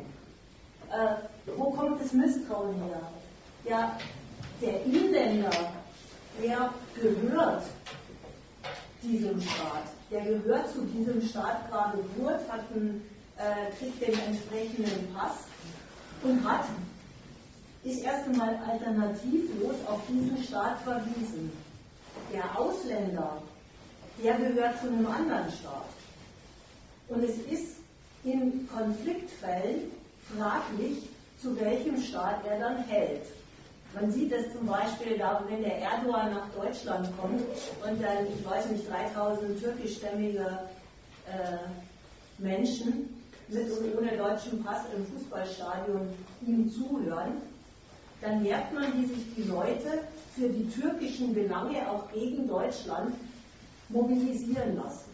Äh, 0.92 1.16
wo 1.56 1.70
kommt 1.72 2.02
das 2.02 2.14
Misstrauen 2.14 2.74
her? 2.84 3.02
Ja, 3.66 3.98
der 4.62 4.84
Inländer 4.86 5.52
der 6.42 6.74
gehört 6.96 7.64
diesem 9.02 9.42
Staat. 9.42 9.86
Der 10.12 10.22
gehört 10.22 10.72
zu 10.72 10.82
diesem 10.84 11.22
Staat 11.22 11.70
gerade 11.70 11.98
Geburt, 11.98 12.42
hat 12.50 12.62
einen, 12.74 13.06
äh, 13.38 13.72
kriegt 13.78 14.02
den 14.02 14.20
entsprechenden 14.20 15.14
Pass 15.14 15.36
und 16.24 16.44
hat, 16.48 16.66
ist 17.84 18.02
erst 18.04 18.28
einmal 18.28 18.60
alternativlos 18.68 19.76
auf 19.88 20.02
diesen 20.10 20.44
Staat 20.44 20.80
verwiesen. 20.82 21.52
Der 22.34 22.60
Ausländer, 22.60 23.42
der 24.22 24.34
gehört 24.36 24.82
zu 24.82 24.88
einem 24.88 25.08
anderen 25.08 25.50
Staat. 25.52 25.86
Und 27.08 27.24
es 27.24 27.38
ist 27.50 27.78
in 28.24 28.68
Konfliktfällen 28.68 29.92
fraglich, 30.36 31.10
zu 31.42 31.58
welchem 31.60 32.02
Staat 32.02 32.46
er 32.46 32.60
dann 32.60 32.84
hält. 32.86 33.24
Man 33.94 34.12
sieht 34.12 34.32
das 34.32 34.52
zum 34.54 34.68
Beispiel, 34.68 35.20
wenn 35.50 35.64
der 35.64 35.80
Erdogan 35.80 36.34
nach 36.34 36.48
Deutschland 36.56 37.10
kommt 37.18 37.42
und 37.42 38.02
dann, 38.02 38.28
ich 38.28 38.46
weiß 38.46 38.70
nicht, 38.70 38.90
3000 38.90 39.60
türkischstämmige 39.60 40.60
äh, 41.28 41.58
Menschen 42.38 43.22
mit 43.48 43.72
und 43.72 43.98
ohne 43.98 44.16
deutschen 44.16 44.64
Pass 44.64 44.82
im 44.96 45.06
Fußballstadion 45.08 46.08
ihm 46.46 46.72
zuhören, 46.72 47.42
dann 48.22 48.44
merkt 48.44 48.74
man, 48.74 48.94
wie 49.02 49.08
sich 49.08 49.36
die 49.36 49.44
Leute 49.44 50.04
für 50.36 50.50
die 50.50 50.70
türkischen 50.70 51.34
Belange 51.34 51.90
auch 51.90 52.12
gegen 52.12 52.48
Deutschland 52.48 53.16
mobilisieren 53.90 54.76
lassen. 54.76 55.10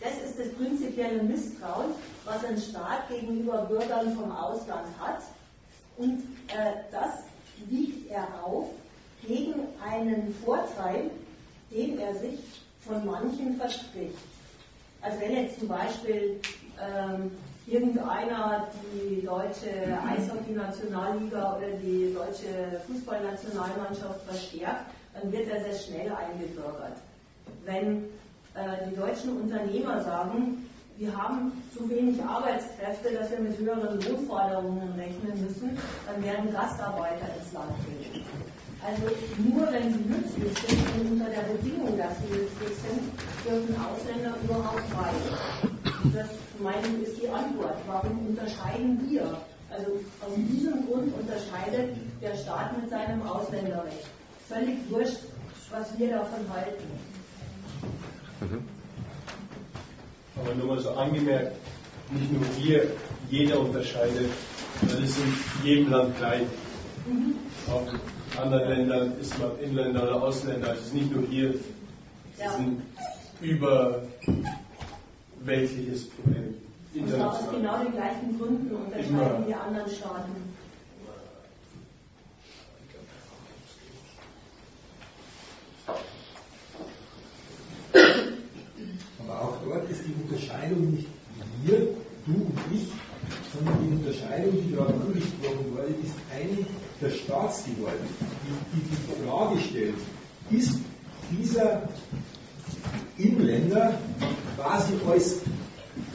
Das 0.00 0.12
ist 0.24 0.38
das 0.38 0.48
prinzipielle 0.54 1.22
Misstrauen, 1.22 1.92
was 2.24 2.44
ein 2.44 2.58
Staat 2.58 3.08
gegenüber 3.08 3.58
Bürgern 3.66 4.14
vom 4.16 4.32
Ausland 4.32 4.86
hat 4.98 5.22
Und 5.96 6.22
äh, 6.48 6.82
das 6.90 7.22
wiegt 7.68 8.10
er 8.10 8.26
auf 8.44 8.70
gegen 9.26 9.54
einen 9.82 10.34
Vorteil, 10.44 11.10
den 11.70 11.98
er 11.98 12.14
sich 12.14 12.38
von 12.86 13.04
manchen 13.04 13.56
verspricht. 13.56 14.18
Also 15.00 15.20
wenn 15.20 15.36
jetzt 15.36 15.58
zum 15.58 15.68
Beispiel 15.68 16.40
ähm, 16.80 17.30
irgendeiner 17.66 18.68
die 18.92 19.24
deutsche 19.24 19.98
Eishockey-Nationalliga 20.06 21.56
oder 21.56 21.70
die 21.82 22.14
deutsche 22.14 22.80
Fußballnationalmannschaft 22.86 24.22
verstärkt, 24.26 24.90
dann 25.14 25.32
wird 25.32 25.48
er 25.48 25.62
sehr 25.62 25.78
schnell 25.78 26.12
eingebürgert. 26.12 26.96
Wenn 27.64 28.04
äh, 28.54 28.88
die 28.90 28.96
deutschen 28.96 29.40
Unternehmer 29.40 30.02
sagen, 30.02 30.68
wir 30.96 31.16
haben 31.16 31.52
zu 31.76 31.88
wenig 31.90 32.22
Arbeitskräfte, 32.22 33.12
dass 33.14 33.30
wir 33.30 33.40
mit 33.40 33.58
höheren 33.58 33.98
Lohnforderungen 34.04 34.92
rechnen 34.92 35.42
müssen, 35.42 35.76
dann 36.06 36.22
werden 36.22 36.52
Gastarbeiter 36.52 37.26
ins 37.36 37.52
Land 37.52 37.72
gehen. 37.86 38.24
Also 38.80 39.06
nur 39.38 39.72
wenn 39.72 39.92
sie 39.92 40.04
nützlich 40.04 40.52
sind 40.58 41.00
und 41.00 41.12
unter 41.12 41.30
der 41.30 41.42
Bedingung, 41.54 41.96
dass 41.98 42.20
sie 42.20 42.34
nützlich 42.34 42.76
sind, 42.78 43.00
dürfen 43.44 43.74
Ausländer 43.80 44.34
überhaupt 44.44 44.94
rein. 44.94 45.14
Das 46.14 46.28
meine 46.60 46.86
ich 46.98 47.08
ist 47.08 47.22
die 47.22 47.28
Antwort. 47.28 47.76
Warum 47.86 48.26
unterscheiden 48.28 49.00
wir? 49.08 49.38
Also 49.70 49.90
aus 50.20 50.34
diesem 50.36 50.86
Grund 50.86 51.12
unterscheidet 51.14 51.96
der 52.22 52.36
Staat 52.36 52.80
mit 52.80 52.90
seinem 52.90 53.22
Ausländerrecht. 53.22 54.06
Völlig 54.48 54.78
wurscht, 54.90 55.24
was 55.70 55.98
wir 55.98 56.10
davon 56.10 56.40
halten. 56.50 56.84
Mhm. 58.42 58.73
Aber 60.36 60.54
nur 60.54 60.66
mal 60.66 60.78
so 60.80 60.90
angemerkt, 60.90 61.56
nicht 62.10 62.30
nur 62.32 62.42
wir, 62.58 62.90
jeder 63.30 63.60
unterscheidet, 63.60 64.30
das 64.82 64.94
ist 64.94 65.18
in 65.18 65.32
jedem 65.64 65.90
Land 65.90 66.18
gleich. 66.18 66.42
Mhm. 67.06 67.36
Auch 67.70 67.86
anderen 68.40 68.68
Ländern 68.68 69.12
ist 69.20 69.38
man 69.38 69.56
Inländer 69.60 70.02
oder 70.02 70.20
Ausländer. 70.22 70.70
Also 70.70 70.80
es 70.80 70.86
ist 70.88 70.94
nicht 70.94 71.14
nur 71.14 71.22
hier, 71.28 71.50
es 71.50 71.56
ist 72.46 72.58
ein 72.58 72.82
überweltliches 73.40 76.08
Problem. 76.10 76.54
Und 76.94 77.10
zwar 77.10 77.32
aus 77.32 77.50
genau 77.50 77.82
den 77.82 77.92
gleichen 77.92 78.38
Gründen 78.38 78.74
unterscheiden 78.74 79.46
die 79.46 79.54
anderen 79.54 79.90
Staaten. 79.90 80.53
Aber 89.34 89.48
auch 89.48 89.56
dort 89.64 89.90
ist 89.90 90.02
die 90.06 90.14
Unterscheidung 90.22 90.92
nicht 90.92 91.06
wir, 91.62 91.78
du 92.26 92.32
und 92.32 92.58
ich, 92.72 92.88
sondern 93.52 93.76
die 93.82 93.96
Unterscheidung, 93.96 94.52
die 94.52 94.74
dort 94.74 94.90
angesprochen 94.90 95.72
wurde, 95.72 95.94
ist 96.02 96.14
eine 96.32 96.66
der 97.00 97.10
Staatsgewalt, 97.10 97.98
die, 98.20 98.78
die 98.78 98.90
die 98.90 99.26
Frage 99.26 99.60
stellt, 99.60 99.94
ist 100.50 100.78
dieser 101.30 101.82
Inländer 103.18 103.98
quasi 104.56 104.92
als 105.10 105.36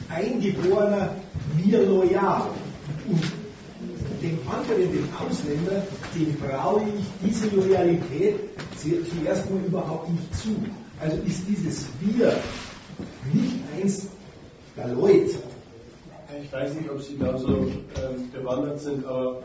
Eingeborener 0.08 1.14
mir 1.56 1.82
loyal 1.82 2.50
und 3.08 3.22
dem 4.22 4.38
anderen, 4.48 4.92
dem 4.92 5.08
Ausländer, 5.18 5.82
dem 6.14 6.36
traue 6.40 6.82
ich 6.82 7.28
diese 7.28 7.48
Loyalität 7.48 8.36
zuerst 8.76 9.50
mal 9.50 9.60
überhaupt 9.64 10.10
nicht 10.10 10.36
zu. 10.36 10.56
Also 11.00 11.16
ist 11.26 11.42
dieses 11.48 11.86
Wir 12.00 12.36
nicht 13.32 13.56
eins 13.76 14.08
der 14.76 14.88
Leute. 14.88 15.36
Ich 16.42 16.52
weiß 16.52 16.74
nicht, 16.74 16.90
ob 16.90 17.02
Sie 17.02 17.18
da 17.18 17.36
so 17.36 17.48
ähm, 17.48 18.30
bewandert 18.32 18.80
sind, 18.80 19.04
aber 19.04 19.42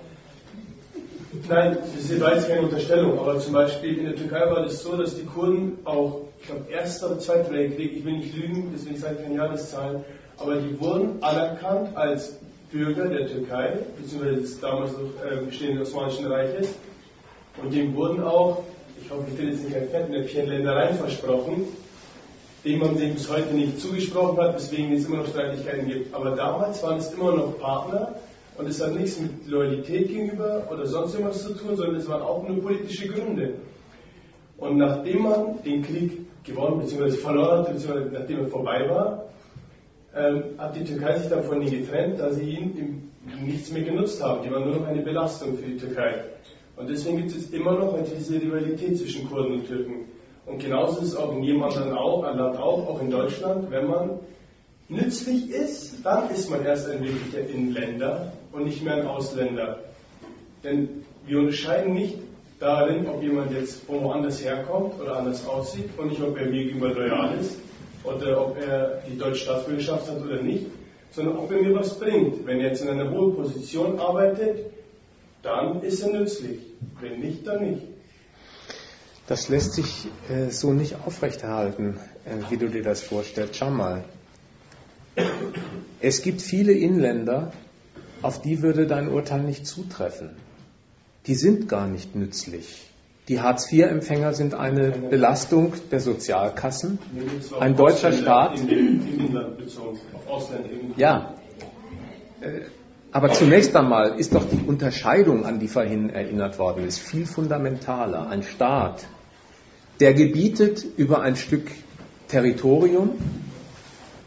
Nein, 1.50 1.78
das 1.96 2.20
war 2.22 2.36
jetzt 2.36 2.48
keine 2.48 2.62
Unterstellung, 2.62 3.20
aber 3.20 3.40
zum 3.40 3.54
Beispiel 3.54 3.98
in 3.98 4.06
der 4.06 4.16
Türkei 4.16 4.40
war 4.50 4.64
das 4.64 4.82
so, 4.82 4.96
dass 4.96 5.16
die 5.16 5.26
Kurden 5.26 5.78
auch, 5.84 6.22
ich 6.40 6.48
glaube, 6.48 6.72
Erster 6.72 7.08
oder 7.08 7.20
Zweiter 7.20 7.52
Weltkrieg, 7.52 7.98
ich 7.98 8.06
will 8.06 8.18
nicht 8.18 8.36
lügen, 8.36 8.72
deswegen 8.74 8.98
sage 8.98 9.16
ich 9.18 9.24
keine 9.24 9.36
Jahreszahlen, 9.36 10.04
aber 10.38 10.56
die 10.56 10.80
wurden 10.80 11.22
anerkannt 11.22 11.96
als 11.96 12.38
Bürger 12.72 13.08
der 13.08 13.28
Türkei, 13.28 13.74
beziehungsweise 13.98 14.42
des 14.42 14.60
damals 14.60 14.92
noch 14.94 15.10
äh, 15.30 15.46
bestehenden 15.46 15.82
Osmanischen 15.82 16.26
Reiches, 16.28 16.70
und 17.62 17.74
dem 17.74 17.96
wurden 17.96 18.24
auch, 18.24 18.64
ich 19.04 19.10
hoffe, 19.12 19.26
ich 19.32 19.38
will 19.38 19.50
jetzt 19.50 19.64
nicht 19.64 19.76
ein 19.76 19.90
Fettnäpfchen, 19.90 20.48
Ländereien 20.48 20.96
versprochen, 20.98 21.66
dem 22.66 22.80
man 22.80 22.98
sich 22.98 23.14
bis 23.14 23.32
heute 23.32 23.54
nicht 23.54 23.80
zugesprochen 23.80 24.38
hat, 24.40 24.56
weswegen 24.56 24.92
es 24.94 25.06
immer 25.06 25.18
noch 25.18 25.28
Streitigkeiten 25.28 25.88
gibt. 25.88 26.14
Aber 26.14 26.32
damals 26.32 26.82
waren 26.84 26.98
es 26.98 27.14
immer 27.14 27.36
noch 27.36 27.60
Partner, 27.60 28.16
und 28.58 28.70
es 28.70 28.82
hat 28.82 28.96
nichts 28.96 29.20
mit 29.20 29.48
Loyalität 29.48 30.08
gegenüber 30.08 30.64
oder 30.72 30.86
sonst 30.86 31.14
irgendwas 31.14 31.44
zu 31.44 31.54
tun, 31.54 31.76
sondern 31.76 31.98
es 31.98 32.08
waren 32.08 32.22
auch 32.22 32.48
nur 32.48 32.62
politische 32.62 33.08
Gründe. 33.10 33.56
Und 34.58 34.78
nachdem 34.78 35.24
man 35.24 35.62
den 35.64 35.82
Krieg 35.82 36.26
gewonnen 36.44 36.80
bzw. 36.80 37.12
verloren 37.18 37.60
hat, 37.60 37.74
bzw. 37.74 38.12
nachdem 38.14 38.40
er 38.40 38.48
vorbei 38.48 38.90
war, 38.90 39.26
ähm, 40.16 40.44
hat 40.58 40.76
die 40.76 40.86
Türkei 40.86 41.18
sich 41.20 41.30
dann 41.30 41.44
von 41.44 41.62
ihnen 41.62 41.72
getrennt, 41.72 42.20
da 42.20 42.32
sie 42.32 42.44
ihn 42.44 43.12
nichts 43.44 43.72
mehr 43.72 43.84
genutzt 43.84 44.24
haben. 44.24 44.44
Die 44.44 44.52
waren 44.52 44.64
nur 44.64 44.80
noch 44.80 44.88
eine 44.88 45.02
Belastung 45.02 45.58
für 45.58 45.66
die 45.66 45.78
Türkei. 45.78 46.24
Und 46.78 46.90
deswegen 46.90 47.18
gibt 47.18 47.32
es 47.32 47.50
immer 47.50 47.74
noch 47.74 47.98
diese 48.04 48.36
Rivalität 48.36 48.98
zwischen 48.98 49.30
Kurden 49.30 49.56
und 49.56 49.68
Türken. 49.68 50.06
Und 50.46 50.60
genauso 50.60 51.02
ist 51.02 51.10
es 51.10 51.16
auch 51.16 51.32
in 51.34 51.44
jedem 51.44 51.64
anderen 51.64 51.94
auch, 51.94 52.24
Land 52.24 52.58
auch, 52.58 52.88
auch 52.88 53.02
in 53.02 53.10
Deutschland, 53.10 53.72
wenn 53.72 53.88
man 53.88 54.20
nützlich 54.90 55.50
ist, 55.50 56.06
dann 56.06 56.30
ist 56.30 56.50
man 56.50 56.64
erst 56.64 56.90
ein 56.90 57.04
wirklicher 57.04 57.48
Inländer 57.50 58.32
und 58.52 58.66
nicht 58.66 58.84
mehr 58.84 58.96
ein 58.96 59.08
Ausländer. 59.08 59.80
Denn 60.64 61.04
wir 61.26 61.40
unterscheiden 61.40 61.94
nicht 61.94 62.20
darin, 62.60 63.08
ob 63.08 63.22
jemand 63.22 63.52
jetzt 63.52 63.86
von 63.86 64.04
woanders 64.04 64.44
herkommt 64.44 65.00
oder 65.02 65.18
anders 65.18 65.46
aussieht 65.48 65.90
und 65.98 66.10
nicht, 66.10 66.22
ob 66.22 66.38
er 66.38 66.46
mir 66.46 66.64
gegenüber 66.64 66.90
loyal 66.90 67.38
ist 67.40 67.58
oder 68.04 68.46
ob 68.46 68.58
er 68.62 69.02
die 69.10 69.18
deutsche 69.18 69.42
Staatsbürgerschaft 69.46 70.10
hat 70.10 70.24
oder 70.24 70.42
nicht, 70.42 70.68
sondern 71.12 71.38
ob 71.38 71.52
er 71.52 71.62
mir 71.62 71.74
was 71.74 71.98
bringt. 72.00 72.46
Wenn 72.46 72.60
er 72.60 72.70
jetzt 72.70 72.84
in 72.84 72.90
einer 72.90 73.10
hohen 73.10 73.36
Position 73.36 74.00
arbeitet, 74.00 74.66
dann 75.42 75.82
ist 75.82 76.02
er 76.04 76.12
nützlich. 76.12 76.60
Wenn 77.02 77.20
nicht, 77.20 77.46
dann 77.48 77.72
nicht. 77.72 77.82
Das 79.28 79.50
lässt 79.50 79.74
sich 79.74 80.08
äh, 80.30 80.52
so 80.52 80.72
nicht 80.72 80.98
aufrechterhalten, 81.06 81.98
äh, 82.26 82.52
wie 82.52 82.58
du 82.58 82.70
dir 82.70 82.84
das 82.84 83.02
vorstellst. 83.02 83.56
Schau 83.56 83.72
mal. 83.72 84.04
Es 86.00 86.22
gibt 86.22 86.42
viele 86.42 86.74
Inländer, 86.74 87.52
auf 88.22 88.42
die 88.42 88.62
würde 88.62 88.86
dein 88.86 89.08
Urteil 89.08 89.42
nicht 89.42 89.66
zutreffen. 89.66 90.32
Die 91.26 91.36
sind 91.36 91.68
gar 91.70 91.88
nicht 91.88 92.16
nützlich. 92.16 92.86
Die 93.28 93.42
Hartz-IV-Empfänger 93.42 94.34
sind 94.34 94.54
eine 94.54 94.92
Belastung 94.92 95.74
der 95.90 96.00
Sozialkassen. 96.00 97.00
Ein 97.60 97.76
deutscher 97.76 98.12
Staat. 98.12 98.60
Ja. 100.98 101.34
Äh, 102.42 102.62
aber 103.12 103.32
zunächst 103.32 103.76
einmal 103.76 104.20
ist 104.20 104.36
doch 104.36 104.44
die 104.48 104.68
Unterscheidung, 104.68 105.46
an 105.46 105.58
die 105.58 105.70
vorhin 105.70 106.10
erinnert 106.10 106.60
worden 106.60 106.86
ist, 106.86 107.00
viel 107.00 107.26
fundamentaler. 107.26 108.28
Ein 108.28 108.44
Staat, 108.44 109.08
der 110.00 110.14
gebietet 110.14 110.86
über 110.98 111.22
ein 111.22 111.36
Stück 111.36 111.72
Territorium, 112.28 113.12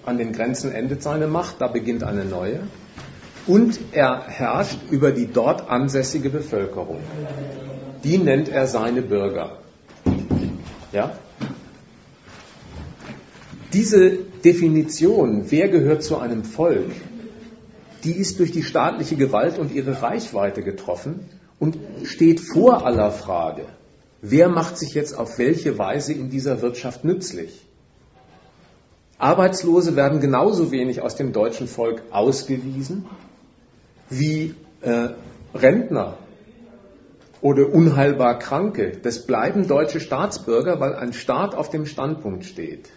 an 0.04 0.18
den 0.18 0.32
Grenzen 0.32 0.72
endet 0.72 1.02
seine 1.02 1.26
Macht, 1.26 1.60
da 1.60 1.68
beginnt 1.68 2.02
eine 2.02 2.24
neue 2.24 2.60
und 3.46 3.78
er 3.92 4.26
herrscht 4.26 4.78
über 4.90 5.10
die 5.10 5.26
dort 5.26 5.68
ansässige 5.70 6.30
Bevölkerung. 6.30 6.98
Die 8.04 8.18
nennt 8.18 8.48
er 8.48 8.66
seine 8.66 9.02
Bürger. 9.02 9.58
Ja? 10.92 11.18
Diese 13.72 14.18
Definition, 14.44 15.46
wer 15.48 15.68
gehört 15.68 16.02
zu 16.02 16.18
einem 16.18 16.44
Volk, 16.44 16.90
die 18.04 18.12
ist 18.12 18.38
durch 18.38 18.52
die 18.52 18.62
staatliche 18.62 19.16
Gewalt 19.16 19.58
und 19.58 19.72
ihre 19.72 20.00
Reichweite 20.02 20.62
getroffen 20.62 21.28
und 21.58 21.76
steht 22.04 22.40
vor 22.40 22.86
aller 22.86 23.10
Frage, 23.10 23.64
wer 24.20 24.48
macht 24.48 24.78
sich 24.78 24.94
jetzt 24.94 25.16
auf 25.16 25.38
welche 25.38 25.78
Weise 25.78 26.12
in 26.12 26.30
dieser 26.30 26.62
Wirtschaft 26.62 27.04
nützlich. 27.04 27.64
Arbeitslose 29.18 29.96
werden 29.96 30.20
genauso 30.20 30.70
wenig 30.70 31.00
aus 31.02 31.16
dem 31.16 31.32
deutschen 31.32 31.66
Volk 31.66 32.02
ausgewiesen 32.10 33.06
wie 34.10 34.54
äh, 34.80 35.08
Rentner 35.54 36.18
oder 37.40 37.72
unheilbar 37.72 38.38
Kranke. 38.38 38.92
Das 39.02 39.26
bleiben 39.26 39.66
deutsche 39.66 40.00
Staatsbürger, 40.00 40.80
weil 40.80 40.94
ein 40.94 41.12
Staat 41.12 41.54
auf 41.54 41.70
dem 41.70 41.86
Standpunkt 41.86 42.44
steht. 42.44 42.90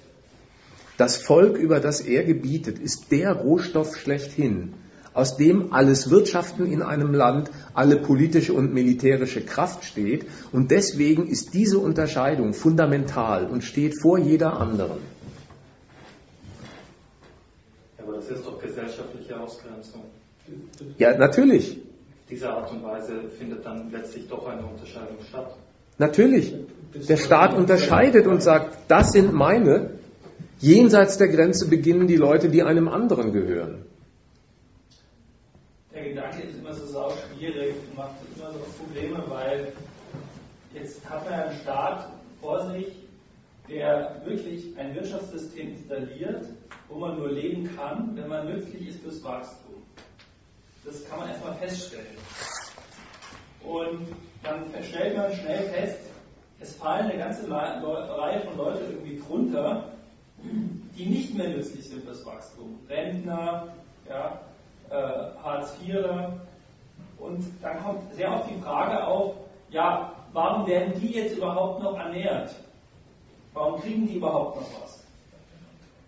Das 0.98 1.18
Volk, 1.18 1.58
über 1.58 1.80
das 1.80 2.02
er 2.02 2.24
gebietet, 2.24 2.78
ist 2.78 3.12
der 3.12 3.34
Rohstoff 3.34 3.98
schlechthin, 3.98 4.74
aus 5.14 5.38
dem 5.38 5.74
alles 5.74 6.10
Wirtschaften 6.10 6.66
in 6.66 6.82
einem 6.82 7.14
Land, 7.14 7.52
alle 7.74 7.98
politische 7.98 8.54
und 8.54 8.74
militärische 8.74 9.42
Kraft 9.42 9.84
steht. 9.84 10.26
Und 10.52 10.72
deswegen 10.72 11.28
ist 11.28 11.54
diese 11.54 11.80
Unterscheidung 11.80 12.54
fundamental 12.54 13.48
und 13.48 13.64
steht 13.64 14.00
vor 14.02 14.18
jeder 14.18 14.60
anderen. 14.60 15.00
Aber 17.98 18.14
das 18.14 18.30
ist 18.30 18.46
doch 18.46 18.60
gesellschaftliche 18.62 19.40
Ausgrenzung. 19.40 20.04
Ja, 20.98 21.18
natürlich. 21.18 21.80
dieser 22.30 22.54
Art 22.54 22.72
und 22.72 22.84
Weise 22.84 23.30
findet 23.38 23.66
dann 23.66 23.92
letztlich 23.92 24.28
doch 24.28 24.48
eine 24.48 24.66
Unterscheidung 24.66 25.18
statt. 25.28 25.56
Natürlich. 25.98 26.56
Der 26.94 27.18
Staat 27.18 27.54
unterscheidet 27.54 28.26
und 28.26 28.42
sagt, 28.42 28.78
das 28.88 29.12
sind 29.12 29.34
meine. 29.34 29.92
Jenseits 30.60 31.18
der 31.18 31.28
Grenze 31.28 31.70
beginnen 31.70 32.08
die 32.08 32.16
Leute, 32.16 32.50
die 32.50 32.64
einem 32.64 32.88
anderen 32.88 33.34
gehören. 33.34 33.86
Der 36.02 36.10
Gedanke 36.10 36.42
ist 36.42 36.58
immer 36.58 36.74
so 36.74 36.88
sau 36.88 37.12
schwierig 37.12 37.76
und 37.76 37.96
macht 37.96 38.16
immer 38.36 38.52
so 38.52 38.60
Probleme, 38.84 39.24
weil 39.28 39.72
jetzt 40.74 41.08
hat 41.08 41.24
man 41.26 41.34
einen 41.42 41.60
Staat 41.60 42.10
vor 42.42 42.72
sich, 42.72 42.88
der 43.70 44.20
wirklich 44.26 44.76
ein 44.80 44.96
Wirtschaftssystem 44.96 45.76
installiert, 45.76 46.48
wo 46.90 46.98
man 46.98 47.20
nur 47.20 47.30
leben 47.30 47.70
kann, 47.76 48.16
wenn 48.16 48.28
man 48.28 48.48
nützlich 48.48 48.88
ist 48.88 49.02
fürs 49.04 49.24
Wachstum. 49.24 49.84
Das 50.84 51.08
kann 51.08 51.20
man 51.20 51.30
erstmal 51.30 51.54
feststellen. 51.58 52.18
Und 53.64 54.08
dann 54.42 54.66
stellt 54.84 55.16
man 55.16 55.32
schnell 55.34 55.70
fest, 55.70 56.00
es 56.60 56.76
fallen 56.78 57.12
eine 57.12 57.20
ganze 57.20 57.48
Reihe 57.48 58.42
von 58.42 58.58
Leuten 58.58 58.86
irgendwie 58.90 59.20
drunter, 59.20 59.92
die 60.98 61.06
nicht 61.06 61.36
mehr 61.36 61.50
nützlich 61.50 61.88
sind 61.88 62.04
fürs 62.04 62.26
Wachstum. 62.26 62.80
Rentner, 62.90 63.68
ja, 64.10 64.42
äh, 64.92 65.44
Hartz-IVer. 65.44 66.34
Und 67.18 67.46
dann 67.62 67.84
kommt 67.84 68.14
sehr 68.16 68.34
oft 68.34 68.50
die 68.50 68.62
Frage 68.62 69.06
auf, 69.06 69.36
ja, 69.70 70.12
warum 70.34 70.68
werden 70.68 70.94
die 71.00 71.14
jetzt 71.14 71.38
überhaupt 71.38 71.82
noch 71.82 71.98
ernährt? 71.98 72.56
Warum 73.54 73.82
kriegen 73.82 74.08
die 74.08 74.16
überhaupt 74.16 74.58
noch 74.58 74.82
was? 74.82 75.04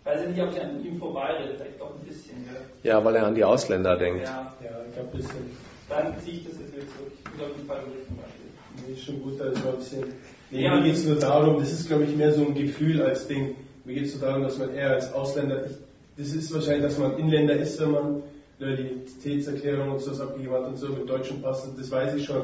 Weiß 0.03 0.21
ich 0.23 0.29
nicht, 0.29 0.41
ob 0.41 0.51
ich 0.51 0.61
an 0.61 0.83
ihm 0.83 0.97
vorbeirede, 0.97 1.53
vielleicht 1.55 1.79
doch 1.79 1.91
ein 1.93 2.05
bisschen. 2.05 2.45
Ja, 2.83 2.95
ja 2.95 3.05
weil 3.05 3.15
er 3.15 3.27
an 3.27 3.35
die 3.35 3.43
Ausländer 3.43 3.95
denkt. 3.97 4.23
Ja, 4.23 4.53
ja 4.61 4.69
ich 4.87 4.93
glaube 4.93 5.09
ein 5.13 5.17
bisschen. 5.17 5.57
Dann 5.89 6.19
ziehe 6.19 6.37
ich 6.37 6.43
das 6.45 6.59
jetzt 6.59 6.73
wieder 6.73 6.87
zurück. 6.87 7.11
Ich 7.15 7.23
bin 7.23 7.41
auf 7.41 7.55
jeden 7.55 7.67
Fall 7.67 7.77
im 7.77 8.17
Beispiel. 8.17 8.85
Nee, 8.85 8.93
ist 8.93 9.05
schon 9.05 9.21
gut, 9.21 9.39
also 9.39 9.69
ein 9.69 9.75
bisschen. 9.77 10.13
Nee, 10.51 10.63
ja. 10.63 10.75
mir 10.75 10.83
geht 10.83 10.95
es 10.95 11.05
nur 11.05 11.17
darum, 11.17 11.59
das 11.59 11.71
ist, 11.71 11.87
glaube 11.87 12.03
ich, 12.03 12.15
mehr 12.15 12.33
so 12.33 12.45
ein 12.45 12.53
Gefühl 12.53 13.01
als 13.01 13.27
Ding. 13.27 13.55
Mir 13.85 13.95
geht 13.95 14.05
es 14.05 14.15
nur 14.15 14.27
darum, 14.27 14.43
dass 14.43 14.57
man 14.57 14.73
eher 14.73 14.91
als 14.91 15.13
Ausländer, 15.13 15.65
ich, 15.65 15.77
das 16.17 16.33
ist 16.33 16.53
wahrscheinlich, 16.53 16.83
dass 16.83 16.97
man 16.97 17.17
Inländer 17.17 17.55
ist, 17.55 17.79
wenn 17.79 17.91
man 17.91 18.23
Loyalitätserklärung 18.63 19.91
und 19.91 19.99
sowas 20.01 20.21
abgegeben 20.21 20.53
hat 20.53 20.67
und 20.67 20.77
so 20.77 20.89
mit 20.89 21.09
deutschen 21.09 21.41
Pass, 21.41 21.67
das 21.77 21.91
weiß 21.91 22.15
ich 22.15 22.25
schon. 22.25 22.43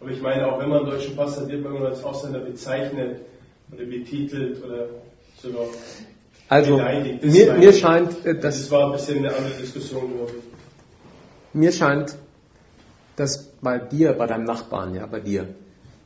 Aber 0.00 0.10
ich 0.10 0.20
meine, 0.20 0.50
auch 0.50 0.58
wenn 0.60 0.68
man 0.68 0.80
einen 0.80 0.90
deutschen 0.90 1.14
Pass 1.16 1.38
hat, 1.38 1.48
wird 1.48 1.62
man 1.62 1.76
immer 1.76 1.86
als 1.86 2.02
Ausländer 2.02 2.40
bezeichnet 2.40 3.20
oder 3.72 3.84
betitelt 3.84 4.62
oder 4.64 4.88
sogar 5.40 5.66
also, 6.52 6.76
mir, 6.76 7.54
mir 7.54 7.72
scheint, 7.72 8.26
äh, 8.26 8.38
das, 8.38 8.60
das 8.60 8.70
war 8.70 8.86
ein 8.86 8.92
bisschen 8.92 9.18
eine 9.18 9.34
andere 9.34 9.54
Diskussion, 9.58 10.12
glaube 10.14 10.32
ich. 10.36 11.54
Mir 11.54 11.72
scheint, 11.72 12.14
dass 13.16 13.52
bei 13.62 13.78
dir, 13.78 14.12
bei 14.12 14.26
deinem 14.26 14.44
Nachbarn, 14.44 14.94
ja, 14.94 15.06
bei 15.06 15.20
dir, 15.20 15.48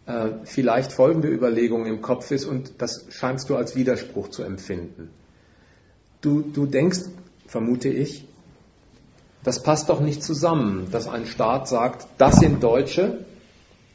äh, 0.06 0.28
vielleicht 0.44 0.92
folgende 0.92 1.28
Überlegung 1.28 1.86
im 1.86 2.00
Kopf 2.00 2.30
ist 2.30 2.44
und 2.44 2.80
das 2.80 3.06
scheinst 3.10 3.50
du 3.50 3.56
als 3.56 3.74
Widerspruch 3.74 4.28
zu 4.28 4.44
empfinden. 4.44 5.10
Du, 6.20 6.42
du 6.42 6.66
denkst, 6.66 7.00
vermute 7.48 7.88
ich, 7.88 8.25
das 9.46 9.62
passt 9.62 9.90
doch 9.90 10.00
nicht 10.00 10.24
zusammen, 10.24 10.88
dass 10.90 11.06
ein 11.06 11.24
Staat 11.24 11.68
sagt, 11.68 12.08
das 12.18 12.40
sind 12.40 12.64
Deutsche, 12.64 13.26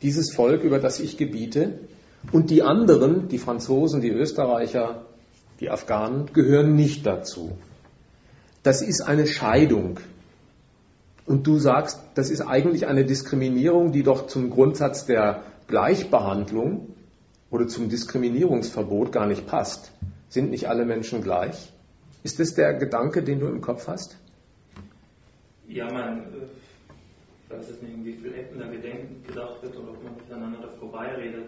dieses 0.01 0.33
Volk, 0.33 0.63
über 0.63 0.79
das 0.79 1.01
ich 1.01 1.17
gebiete, 1.17 1.79
und 2.31 2.49
die 2.49 2.63
anderen, 2.63 3.27
die 3.27 3.37
Franzosen, 3.37 3.99
die 3.99 4.11
Österreicher, 4.11 5.03
die 5.59 5.69
Afghanen, 5.69 6.27
gehören 6.31 6.75
nicht 6.77 7.05
dazu. 7.05 7.51
Das 8.63 8.81
ist 8.81 9.01
eine 9.01 9.27
Scheidung. 9.27 9.99
Und 11.25 11.45
du 11.47 11.59
sagst, 11.59 11.99
das 12.15 12.29
ist 12.29 12.39
eigentlich 12.39 12.87
eine 12.87 13.03
Diskriminierung, 13.03 13.91
die 13.91 14.03
doch 14.03 14.27
zum 14.27 14.51
Grundsatz 14.51 15.05
der 15.05 15.43
Gleichbehandlung 15.67 16.93
oder 17.49 17.67
zum 17.67 17.89
Diskriminierungsverbot 17.89 19.11
gar 19.11 19.25
nicht 19.25 19.47
passt. 19.47 19.91
Sind 20.29 20.49
nicht 20.49 20.69
alle 20.69 20.85
Menschen 20.85 21.21
gleich? 21.21 21.73
Ist 22.23 22.39
das 22.39 22.53
der 22.53 22.73
Gedanke, 22.75 23.21
den 23.21 23.41
du 23.41 23.47
im 23.47 23.59
Kopf 23.59 23.89
hast? 23.89 24.15
Ja, 25.73 25.89
man, 25.89 26.19
äh, 26.19 26.47
ich 27.45 27.49
weiß 27.49 27.69
jetzt 27.69 27.81
nicht, 27.81 27.93
um 27.93 28.03
wie 28.03 28.13
viele 28.13 28.35
Ecken 28.35 28.59
da 28.59 28.67
gedacht 28.67 29.63
wird 29.63 29.77
oder 29.77 29.91
ob 29.91 30.03
man 30.03 30.15
miteinander 30.15 30.59
da 30.59 30.67
vorbeiredet. 30.67 31.45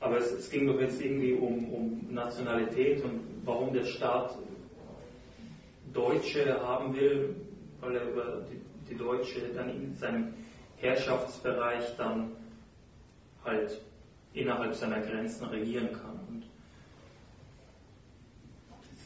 Aber 0.00 0.16
es, 0.16 0.32
es, 0.32 0.48
ging 0.48 0.66
doch 0.66 0.80
jetzt 0.80 1.00
irgendwie 1.00 1.34
um, 1.34 1.70
um 1.70 2.06
Nationalität 2.08 3.04
und 3.04 3.20
warum 3.44 3.74
der 3.74 3.84
Staat 3.84 4.38
Deutsche 5.92 6.58
haben 6.62 6.96
will, 6.96 7.36
weil 7.80 7.96
er 7.96 8.10
über 8.10 8.46
die, 8.50 8.60
die 8.90 8.96
Deutsche 8.96 9.52
dann 9.54 9.68
in 9.68 9.94
seinem 9.94 10.32
Herrschaftsbereich 10.78 11.96
dann 11.98 12.32
halt 13.44 13.78
innerhalb 14.32 14.74
seiner 14.74 15.00
Grenzen 15.00 15.44
regieren 15.46 15.88
kann. 15.92 16.18
Und 16.28 16.44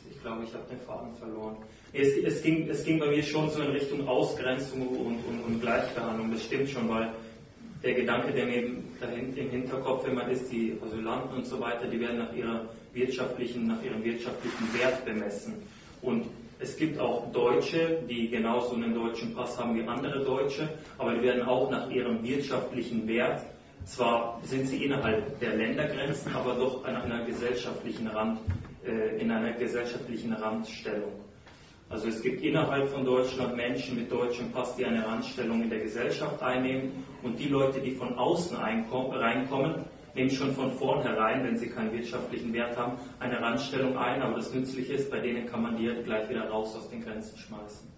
ich 0.09 0.14
glaube, 0.25 0.45
ich 0.45 0.55
habe 0.55 0.65
den 0.71 0.81
Faden 0.81 1.15
verloren. 1.17 1.57
Es, 1.93 2.17
es, 2.17 2.43
ging, 2.43 2.69
es 2.69 2.83
ging 2.85 2.99
bei 2.99 3.09
mir 3.09 3.23
schon 3.23 3.51
so 3.51 3.61
in 3.63 3.71
Richtung 3.71 4.09
Ausgrenzung 4.09 4.89
und, 4.89 5.19
und, 5.29 5.45
und 5.47 5.61
Gleichbehandlung, 5.61 6.33
das 6.33 6.45
stimmt 6.45 6.71
schon, 6.71 6.89
weil 6.89 7.13
der 7.83 7.93
Gedanke, 7.93 8.33
der 8.33 8.47
mir 8.47 8.63
im 8.63 9.51
Hinterkopf 9.51 10.09
immer 10.09 10.27
ist, 10.29 10.51
die 10.51 10.79
Asylanten 10.83 11.37
und 11.37 11.47
so 11.47 11.61
weiter, 11.61 11.87
die 11.87 12.01
werden 12.01 12.19
nach, 12.19 12.33
ihrer 12.35 12.63
wirtschaftlichen, 12.95 13.67
nach 13.67 13.83
ihrem 13.85 14.03
wirtschaftlichen 14.03 14.79
Wert 14.79 15.05
bemessen. 15.05 15.63
Und 16.01 16.25
es 16.59 16.77
gibt 16.79 16.99
auch 16.99 17.31
Deutsche, 17.31 17.99
die 18.09 18.31
genauso 18.31 18.75
einen 18.75 18.95
deutschen 18.95 19.35
Pass 19.35 19.59
haben 19.59 19.75
wie 19.77 19.87
andere 19.87 20.25
Deutsche, 20.25 20.71
aber 20.97 21.15
die 21.15 21.23
werden 21.23 21.43
auch 21.43 21.71
nach 21.71 21.91
ihrem 21.91 22.25
wirtschaftlichen 22.25 23.07
Wert, 23.07 23.43
zwar 23.85 24.41
sind 24.45 24.67
sie 24.69 24.85
innerhalb 24.85 25.39
der 25.41 25.57
Ländergrenzen, 25.57 26.35
aber 26.35 26.55
doch 26.55 26.85
an 26.87 26.97
einer 26.97 27.27
gesellschaftlichen 27.27 28.07
Rand, 28.07 28.39
in 28.87 29.31
einer 29.31 29.53
gesellschaftlichen 29.53 30.33
Randstellung. 30.33 31.13
Also 31.89 32.09
es 32.09 32.23
gibt 32.23 32.43
innerhalb 32.43 32.89
von 32.89 33.05
Deutschland 33.05 33.57
Menschen 33.57 33.97
mit 33.97 34.11
deutschem 34.11 34.51
Pass, 34.51 34.75
die 34.77 34.85
eine 34.85 35.07
Randstellung 35.07 35.63
in 35.63 35.71
der 35.71 35.81
Gesellschaft 35.81 36.43
einnehmen 36.43 37.05
und 37.23 37.39
die 37.39 37.49
Leute, 37.49 37.81
die 37.81 37.93
von 37.93 38.19
außen 38.19 38.57
reinkommen, 38.57 39.85
nehmen 40.15 40.31
schon 40.31 40.53
von 40.55 40.73
vornherein, 40.73 41.45
wenn 41.45 41.57
sie 41.57 41.69
keinen 41.69 41.93
wirtschaftlichen 41.93 42.53
Wert 42.53 42.77
haben, 42.77 42.99
eine 43.21 43.41
Randstellung 43.41 43.97
ein, 43.99 44.23
aber 44.23 44.37
das 44.37 44.53
Nützliche 44.55 44.95
ist, 44.95 45.11
bei 45.11 45.21
denen 45.21 45.47
kann 45.47 45.63
man 45.63 45.77
die 45.77 45.89
halt 45.89 46.05
gleich 46.05 46.29
wieder 46.29 46.49
raus 46.49 46.75
aus 46.77 46.89
den 46.89 47.05
Grenzen 47.05 47.37
schmeißen. 47.37 47.89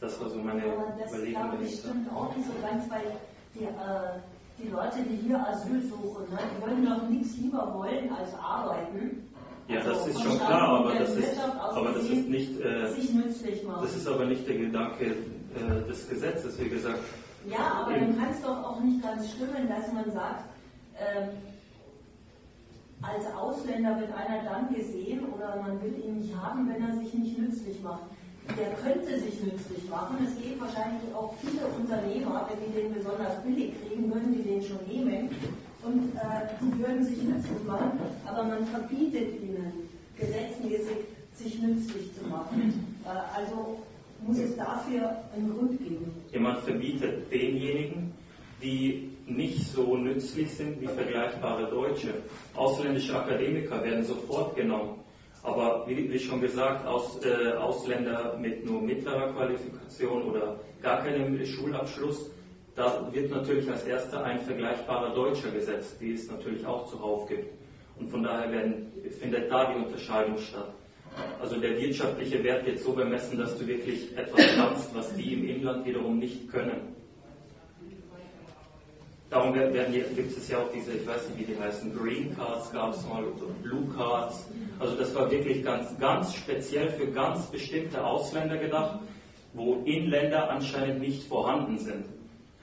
Das 0.00 0.20
war 0.20 0.28
so 0.28 0.38
meine 0.38 0.64
aber 0.64 0.94
das 0.98 1.12
Überlegung. 1.12 1.50
Das 1.60 1.78
stimmt 1.78 2.12
auch 2.12 2.36
nicht 2.36 2.46
so 2.46 2.52
ganz, 2.62 2.90
weil 2.90 3.16
die, 3.54 3.64
äh, 3.64 4.18
die 4.62 4.68
Leute, 4.68 5.02
die 5.08 5.16
hier 5.16 5.46
Asyl 5.48 5.80
suchen, 5.82 6.24
ne, 6.30 6.38
die 6.56 6.62
wollen 6.62 6.84
doch 6.84 7.08
nichts 7.08 7.36
lieber 7.38 7.72
wollen 7.74 8.10
als 8.12 8.34
arbeiten 8.34 9.28
ja, 9.68 9.80
das 9.80 10.06
ist 10.06 10.22
schon 10.22 10.38
klar, 10.38 10.80
aber 10.80 10.94
das 10.94 11.16
ist, 11.16 11.40
aber 11.40 11.92
das 11.92 12.04
ist 12.04 12.28
nicht, 12.28 12.60
äh, 12.60 12.82
das 13.80 13.96
ist 13.96 14.06
aber 14.06 14.26
nicht 14.26 14.46
der 14.46 14.58
Gedanke 14.58 15.04
äh, 15.06 15.88
des 15.88 16.08
Gesetzes, 16.08 16.58
wie 16.60 16.68
gesagt. 16.68 17.00
Ja, 17.46 17.82
aber 17.82 17.92
dann 17.94 18.18
kann 18.18 18.30
es 18.30 18.42
doch 18.42 18.62
auch 18.62 18.80
nicht 18.80 19.02
ganz 19.02 19.30
stimmen, 19.30 19.68
dass 19.68 19.92
man 19.92 20.10
sagt, 20.12 20.44
ähm, 20.98 21.28
als 23.02 23.26
Ausländer 23.34 24.00
wird 24.00 24.12
einer 24.12 24.44
dann 24.44 24.74
gesehen 24.74 25.26
oder 25.28 25.56
man 25.56 25.82
will 25.82 25.94
ihn 26.04 26.20
nicht 26.20 26.34
haben, 26.36 26.68
wenn 26.68 26.82
er 26.82 26.94
sich 26.96 27.12
nicht 27.14 27.38
nützlich 27.38 27.82
macht. 27.82 28.04
Der 28.58 28.72
könnte 28.74 29.18
sich 29.18 29.42
nützlich 29.42 29.88
machen. 29.88 30.16
Es 30.24 30.36
geht 30.42 30.60
wahrscheinlich 30.60 31.14
auch 31.14 31.34
viele 31.40 31.66
Unternehmer, 31.66 32.48
wenn 32.48 32.60
die 32.60 32.80
den 32.80 32.94
besonders 32.94 33.42
billig 33.42 33.72
kriegen, 33.80 34.12
würden 34.12 34.32
die 34.32 34.42
den 34.42 34.62
schon 34.62 34.78
nehmen 34.86 35.30
und 35.84 36.14
äh, 36.16 36.48
die 36.60 36.78
würden 36.78 37.04
sich 37.04 37.22
nützlich 37.22 37.64
machen, 37.66 37.98
aber 38.26 38.44
man 38.44 38.66
verbietet 38.66 39.42
ihnen 39.42 39.88
gesetzmäßig, 40.18 40.96
sich 41.34 41.60
nützlich 41.60 42.14
zu 42.14 42.26
machen. 42.28 42.96
Äh, 43.04 43.38
also 43.38 43.78
muss 44.26 44.38
es 44.38 44.56
dafür 44.56 45.16
einen 45.34 45.52
Grund 45.54 45.78
geben. 45.78 46.10
Jemand 46.32 46.60
verbietet 46.60 47.30
denjenigen, 47.30 48.12
die 48.62 49.10
nicht 49.26 49.60
so 49.72 49.96
nützlich 49.96 50.50
sind 50.54 50.80
wie 50.80 50.86
vergleichbare 50.86 51.70
Deutsche. 51.70 52.14
Ausländische 52.54 53.16
Akademiker 53.16 53.82
werden 53.82 54.04
sofort 54.04 54.56
genommen. 54.56 55.00
Aber 55.42 55.84
wie, 55.86 56.10
wie 56.10 56.18
schon 56.18 56.40
gesagt, 56.40 56.86
aus, 56.86 57.20
äh, 57.22 57.52
Ausländer 57.52 58.38
mit 58.38 58.64
nur 58.64 58.80
mittlerer 58.80 59.32
Qualifikation 59.34 60.22
oder 60.22 60.60
gar 60.80 61.02
keinem 61.02 61.44
Schulabschluss 61.44 62.30
da 62.76 63.08
wird 63.12 63.30
natürlich 63.30 63.70
als 63.70 63.84
erster 63.84 64.24
ein 64.24 64.40
vergleichbarer 64.40 65.14
Deutscher 65.14 65.50
gesetzt, 65.50 65.96
die 66.00 66.14
es 66.14 66.30
natürlich 66.30 66.66
auch 66.66 66.90
zuhauf 66.90 67.28
gibt. 67.28 67.52
Und 67.98 68.10
von 68.10 68.22
daher 68.22 68.50
werden, 68.50 68.92
findet 69.20 69.50
da 69.50 69.72
die 69.72 69.84
Unterscheidung 69.84 70.38
statt. 70.38 70.70
Also 71.40 71.60
der 71.60 71.78
wirtschaftliche 71.78 72.42
Wert 72.42 72.66
wird 72.66 72.80
so 72.80 72.92
bemessen, 72.92 73.38
dass 73.38 73.56
du 73.56 73.66
wirklich 73.66 74.16
etwas 74.16 74.40
kannst, 74.56 74.94
was 74.94 75.14
die 75.14 75.34
im 75.34 75.48
Inland 75.48 75.86
wiederum 75.86 76.18
nicht 76.18 76.50
können. 76.50 76.94
Darum 79.30 79.52
gibt 79.52 80.36
es 80.36 80.48
ja 80.48 80.58
auch 80.58 80.70
diese, 80.72 80.92
ich 80.92 81.06
weiß 81.06 81.28
nicht, 81.30 81.40
wie 81.40 81.52
die 81.52 81.60
heißen, 81.60 81.96
Green 81.96 82.36
Cards 82.36 82.70
gab 82.72 82.94
es 82.94 83.04
mal 83.06 83.24
oder 83.24 83.46
Blue 83.62 83.86
Cards. 83.96 84.48
Also 84.78 84.96
das 84.96 85.14
war 85.14 85.30
wirklich 85.30 85.64
ganz, 85.64 85.96
ganz 85.98 86.34
speziell 86.34 86.90
für 86.90 87.06
ganz 87.08 87.46
bestimmte 87.46 88.04
Ausländer 88.04 88.56
gedacht, 88.56 89.00
wo 89.52 89.82
Inländer 89.84 90.50
anscheinend 90.50 91.00
nicht 91.00 91.24
vorhanden 91.24 91.78
sind. 91.78 92.04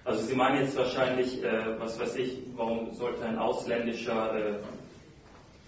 Also 0.03 0.23
Sie 0.25 0.35
meinen 0.35 0.63
jetzt 0.63 0.75
wahrscheinlich, 0.75 1.43
äh, 1.43 1.79
was 1.79 1.99
weiß 1.99 2.15
ich, 2.15 2.39
warum 2.55 2.91
sollte 2.93 3.23
ein 3.23 3.37
ausländischer 3.37 4.35
äh, 4.35 4.53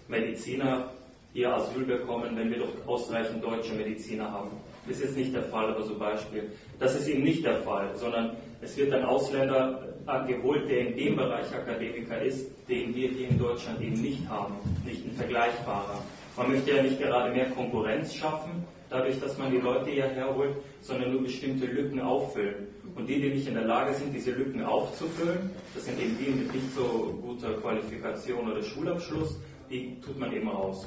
Mediziner 0.08 0.90
hier 1.32 1.54
Asyl 1.54 1.84
bekommen, 1.84 2.36
wenn 2.36 2.50
wir 2.50 2.58
doch 2.58 2.86
ausreichend 2.86 3.44
deutsche 3.44 3.74
Mediziner 3.74 4.30
haben? 4.30 4.50
Das 4.88 5.00
ist 5.00 5.16
nicht 5.16 5.34
der 5.34 5.44
Fall, 5.44 5.70
aber 5.70 5.82
so 5.82 5.96
Beispiel. 5.96 6.50
Das 6.78 6.94
ist 6.94 7.08
eben 7.08 7.22
nicht 7.22 7.44
der 7.44 7.62
Fall, 7.62 7.90
sondern 7.94 8.36
es 8.60 8.76
wird 8.76 8.92
ein 8.92 9.04
Ausländer 9.04 9.94
geholt, 10.26 10.68
der 10.68 10.88
in 10.88 10.96
dem 10.96 11.16
Bereich 11.16 11.52
Akademiker 11.54 12.20
ist, 12.20 12.50
den 12.68 12.94
wir 12.94 13.08
hier 13.08 13.28
in 13.28 13.38
Deutschland 13.38 13.80
eben 13.80 14.00
nicht 14.02 14.28
haben, 14.28 14.56
nicht 14.84 15.06
ein 15.06 15.12
vergleichbarer. 15.12 16.02
Man 16.36 16.50
möchte 16.50 16.72
ja 16.72 16.82
nicht 16.82 17.00
gerade 17.00 17.32
mehr 17.32 17.50
Konkurrenz 17.50 18.14
schaffen, 18.14 18.64
dadurch, 18.90 19.18
dass 19.20 19.38
man 19.38 19.50
die 19.50 19.58
Leute 19.58 19.90
hierher 19.90 20.34
holt, 20.34 20.56
sondern 20.82 21.12
nur 21.12 21.22
bestimmte 21.22 21.66
Lücken 21.66 22.00
auffüllen. 22.00 22.68
Und 22.96 23.08
die, 23.08 23.20
die 23.20 23.30
nicht 23.30 23.48
in 23.48 23.54
der 23.54 23.64
Lage 23.64 23.94
sind, 23.94 24.14
diese 24.14 24.30
Lücken 24.30 24.62
aufzufüllen, 24.62 25.50
das 25.74 25.84
sind 25.84 26.00
eben 26.00 26.16
die 26.18 26.30
mit 26.30 26.54
nicht 26.54 26.74
so 26.74 27.18
guter 27.20 27.54
Qualifikation 27.54 28.50
oder 28.50 28.62
Schulabschluss, 28.62 29.36
die 29.68 29.96
tut 30.00 30.18
man 30.18 30.32
eben 30.32 30.48
raus. 30.48 30.86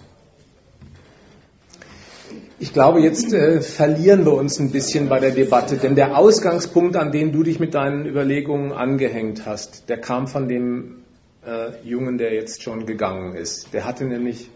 Ich 2.59 2.73
glaube, 2.73 3.01
jetzt 3.01 3.33
äh, 3.33 3.61
verlieren 3.61 4.25
wir 4.25 4.33
uns 4.33 4.59
ein 4.59 4.71
bisschen 4.71 5.09
bei 5.09 5.19
der 5.19 5.31
Debatte, 5.31 5.77
denn 5.77 5.95
der 5.95 6.17
Ausgangspunkt, 6.17 6.95
an 6.95 7.11
den 7.11 7.31
du 7.31 7.43
dich 7.43 7.59
mit 7.59 7.73
deinen 7.73 8.05
Überlegungen 8.05 8.71
angehängt 8.71 9.45
hast, 9.45 9.89
der 9.89 9.99
kam 9.99 10.27
von 10.27 10.47
dem 10.47 11.03
äh, 11.45 11.71
Jungen, 11.83 12.17
der 12.17 12.33
jetzt 12.33 12.63
schon 12.63 12.85
gegangen 12.85 13.35
ist. 13.35 13.73
Der 13.73 13.85
hatte 13.85 14.05
nämlich 14.05 14.49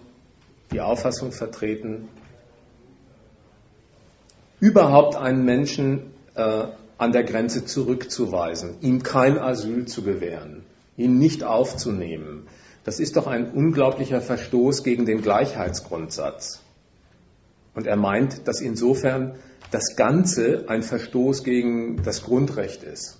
die 0.72 0.82
Auffassung 0.82 1.32
vertreten, 1.32 2.10
überhaupt 4.60 5.16
einen 5.16 5.44
Menschen 5.44 6.14
äh, 6.36 6.66
an 7.02 7.14
der 7.14 7.24
Grenze 7.24 7.66
zurückzuweisen, 7.66 8.76
ihm 8.82 9.02
kein 9.02 9.40
Asyl 9.40 9.88
zu 9.88 10.04
gewähren, 10.04 10.62
ihn 10.98 11.18
nicht 11.18 11.44
aufzunehmen. 11.44 12.46
Das 12.84 13.00
ist 13.00 13.18
doch 13.18 13.26
ein 13.26 13.50
unglaublicher 13.54 14.22
Verstoß 14.22 14.84
gegen 14.84 15.08
den 15.08 15.24
Gleichheitsgrundsatz. 15.24 16.62
Und 17.74 17.88
er 17.88 17.96
meint, 17.96 18.48
dass 18.48 18.62
insofern 18.62 19.34
das 19.72 19.96
Ganze 19.96 20.66
ein 20.68 20.84
Verstoß 20.84 21.44
gegen 21.44 22.04
das 22.04 22.22
Grundrecht 22.22 22.84
ist. 22.84 23.18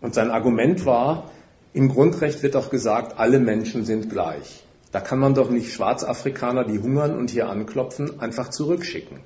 Und 0.00 0.14
sein 0.14 0.30
Argument 0.30 0.86
war, 0.86 1.30
im 1.74 1.90
Grundrecht 1.90 2.42
wird 2.42 2.54
doch 2.54 2.70
gesagt, 2.70 3.18
alle 3.18 3.38
Menschen 3.38 3.84
sind 3.84 4.08
gleich. 4.08 4.64
Da 4.92 5.00
kann 5.00 5.18
man 5.18 5.34
doch 5.34 5.50
nicht 5.50 5.74
Schwarzafrikaner, 5.74 6.64
die 6.64 6.78
hungern 6.78 7.18
und 7.18 7.28
hier 7.28 7.50
anklopfen, 7.50 8.18
einfach 8.18 8.48
zurückschicken. 8.48 9.20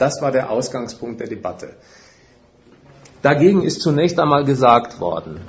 Das 0.00 0.22
war 0.22 0.32
der 0.32 0.50
Ausgangspunkt 0.50 1.20
der 1.20 1.28
Debatte. 1.28 1.74
Dagegen 3.20 3.62
ist 3.62 3.82
zunächst 3.82 4.18
einmal 4.18 4.44
gesagt 4.44 4.98
worden, 4.98 5.40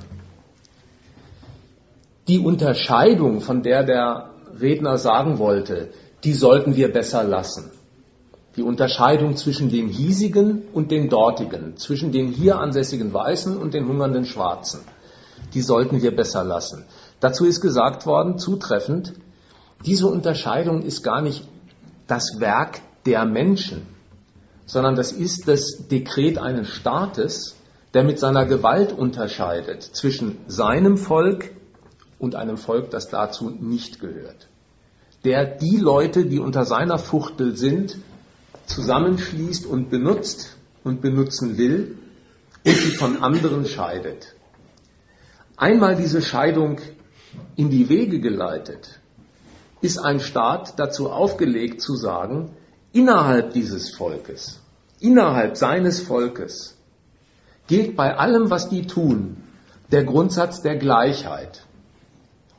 die 2.27 2.39
Unterscheidung, 2.39 3.39
von 3.39 3.63
der 3.63 3.85
der 3.85 4.31
Redner 4.59 4.97
sagen 4.97 5.39
wollte, 5.39 5.91
die 6.25 6.33
sollten 6.33 6.75
wir 6.75 6.91
besser 6.91 7.23
lassen. 7.23 7.71
Die 8.57 8.61
Unterscheidung 8.61 9.38
zwischen 9.38 9.69
dem 9.69 9.88
hiesigen 9.88 10.63
und 10.73 10.91
dem 10.91 11.07
dortigen, 11.07 11.77
zwischen 11.77 12.11
den 12.11 12.27
hier 12.27 12.59
ansässigen 12.59 13.13
Weißen 13.13 13.55
und 13.55 13.73
den 13.73 13.88
hungernden 13.88 14.25
Schwarzen, 14.25 14.81
die 15.53 15.61
sollten 15.61 16.01
wir 16.01 16.13
besser 16.13 16.43
lassen. 16.43 16.83
Dazu 17.21 17.45
ist 17.45 17.61
gesagt 17.61 18.05
worden, 18.05 18.38
zutreffend, 18.38 19.13
diese 19.85 20.07
Unterscheidung 20.07 20.81
ist 20.81 21.03
gar 21.03 21.21
nicht 21.21 21.47
das 22.07 22.41
Werk 22.41 22.81
der 23.05 23.23
Menschen, 23.25 23.88
sondern 24.72 24.95
das 24.95 25.11
ist 25.11 25.50
das 25.50 25.90
Dekret 25.90 26.38
eines 26.38 26.69
Staates, 26.69 27.58
der 27.93 28.06
mit 28.06 28.19
seiner 28.19 28.45
Gewalt 28.45 28.93
unterscheidet 28.93 29.83
zwischen 29.83 30.38
seinem 30.48 30.95
Volk 30.95 31.51
und 32.19 32.35
einem 32.35 32.56
Volk, 32.56 32.90
das 32.90 33.09
dazu 33.09 33.50
nicht 33.50 34.00
gehört. 34.00 34.48
Der 35.25 35.43
die 35.43 35.75
Leute, 35.75 36.24
die 36.24 36.40
unter 36.40 36.64
seiner 36.64 36.98
Fuchtel 36.98 37.58
sind, 37.58 37.98
zusammenschließt 38.66 39.66
und 39.66 39.90
benutzt 39.90 40.56
und 40.85 41.01
benutzen 41.01 41.58
will 41.58 41.98
und 42.66 42.74
sie 42.74 42.91
von 42.91 43.22
anderen 43.22 43.66
scheidet. 43.66 44.35
Einmal 45.58 45.98
diese 45.98 46.22
Scheidung 46.22 46.80
in 47.58 47.69
die 47.69 47.90
Wege 47.90 48.22
geleitet, 48.22 49.01
ist 49.82 49.98
ein 49.98 50.22
Staat 50.22 50.80
dazu 50.80 51.09
aufgelegt 51.09 51.82
zu 51.82 51.98
sagen, 51.98 52.56
innerhalb 52.93 53.51
dieses 53.51 53.93
Volkes 53.93 54.60
innerhalb 55.01 55.57
seines 55.57 55.99
Volkes 55.99 56.77
gilt 57.67 57.95
bei 57.95 58.15
allem, 58.15 58.49
was 58.49 58.69
die 58.69 58.88
tun, 58.88 59.43
der 59.91 60.03
Grundsatz 60.03 60.61
der 60.61 60.77
Gleichheit. 60.77 61.65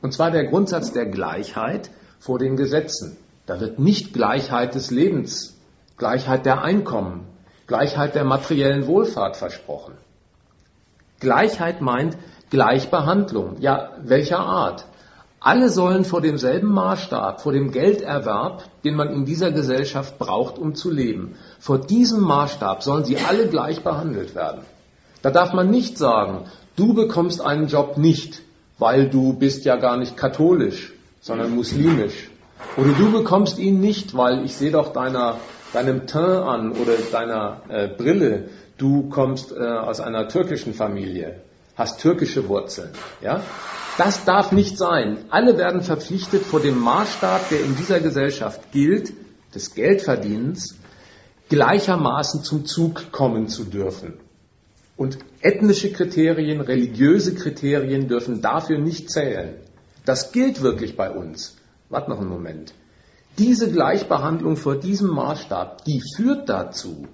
Und 0.01 0.13
zwar 0.13 0.31
der 0.31 0.45
Grundsatz 0.45 0.91
der 0.91 1.05
Gleichheit 1.05 1.89
vor 2.19 2.37
den 2.37 2.55
Gesetzen. 2.55 3.17
Da 3.45 3.59
wird 3.59 3.79
nicht 3.79 4.13
Gleichheit 4.13 4.75
des 4.75 4.91
Lebens, 4.91 5.57
Gleichheit 5.97 6.45
der 6.45 6.61
Einkommen, 6.61 7.25
Gleichheit 7.67 8.15
der 8.15 8.23
materiellen 8.23 8.87
Wohlfahrt 8.87 9.37
versprochen. 9.37 9.93
Gleichheit 11.19 11.81
meint 11.81 12.17
Gleichbehandlung. 12.49 13.57
Ja, 13.61 13.91
welcher 14.01 14.39
Art? 14.39 14.85
Alle 15.39 15.69
sollen 15.69 16.05
vor 16.05 16.21
demselben 16.21 16.71
Maßstab, 16.71 17.41
vor 17.41 17.51
dem 17.51 17.71
Gelderwerb, 17.71 18.63
den 18.83 18.95
man 18.95 19.09
in 19.09 19.25
dieser 19.25 19.51
Gesellschaft 19.51 20.17
braucht, 20.17 20.57
um 20.57 20.73
zu 20.73 20.89
leben, 20.89 21.35
vor 21.63 21.79
diesem 21.79 22.19
Maßstab 22.19 22.83
sollen 22.83 23.05
sie 23.05 23.15
alle 23.15 23.47
gleich 23.47 23.85
behandelt 23.85 24.35
werden. 24.35 24.63
Da 25.21 25.31
darf 25.31 25.53
man 25.53 25.69
nicht 25.69 25.97
sagen, 25.97 26.39
du 26.75 26.93
bekommst 26.93 27.39
einen 27.39 27.67
Job 27.67 27.97
nicht, 27.97 28.41
weil 28.79 29.09
du 29.09 29.31
bist 29.31 29.63
ja 29.63 29.77
gar 29.77 29.95
nicht 29.95 30.17
katholisch, 30.17 30.91
sondern 31.21 31.55
muslimisch. 31.55 32.29
Oder 32.75 32.91
du 32.91 33.13
bekommst 33.13 33.59
ihn 33.59 33.79
nicht, 33.79 34.17
weil 34.17 34.43
ich 34.43 34.55
sehe 34.55 34.71
doch 34.71 34.91
deiner, 34.91 35.37
deinem 35.71 36.05
Teint 36.05 36.43
an 36.43 36.71
oder 36.73 36.95
deiner 37.13 37.61
äh, 37.69 37.87
Brille, 37.87 38.49
du 38.77 39.07
kommst 39.07 39.53
äh, 39.53 39.63
aus 39.63 40.01
einer 40.01 40.27
türkischen 40.27 40.73
Familie, 40.73 41.43
hast 41.77 42.01
türkische 42.01 42.49
Wurzeln. 42.49 42.89
Ja? 43.21 43.39
Das 43.97 44.25
darf 44.25 44.51
nicht 44.51 44.77
sein. 44.77 45.19
Alle 45.29 45.57
werden 45.57 45.81
verpflichtet, 45.81 46.43
vor 46.43 46.59
dem 46.59 46.77
Maßstab, 46.77 47.47
der 47.47 47.61
in 47.61 47.77
dieser 47.77 48.01
Gesellschaft 48.01 48.73
gilt, 48.73 49.13
des 49.55 49.73
Geldverdienens, 49.75 50.75
gleichermaßen 51.49 52.43
zum 52.43 52.65
Zug 52.65 53.11
kommen 53.11 53.47
zu 53.47 53.63
dürfen. 53.63 54.13
Und 54.95 55.17
ethnische 55.41 55.91
Kriterien, 55.91 56.61
religiöse 56.61 57.35
Kriterien 57.35 58.07
dürfen 58.07 58.41
dafür 58.41 58.77
nicht 58.77 59.09
zählen. 59.09 59.55
Das 60.05 60.31
gilt 60.31 60.61
wirklich 60.61 60.95
bei 60.95 61.09
uns. 61.11 61.57
Wart 61.89 62.09
noch 62.09 62.19
einen 62.19 62.29
Moment. 62.29 62.73
Diese 63.37 63.71
Gleichbehandlung 63.71 64.57
vor 64.57 64.75
diesem 64.75 65.09
Maßstab, 65.09 65.83
die 65.85 66.01
führt 66.15 66.49
dazu, 66.49 67.07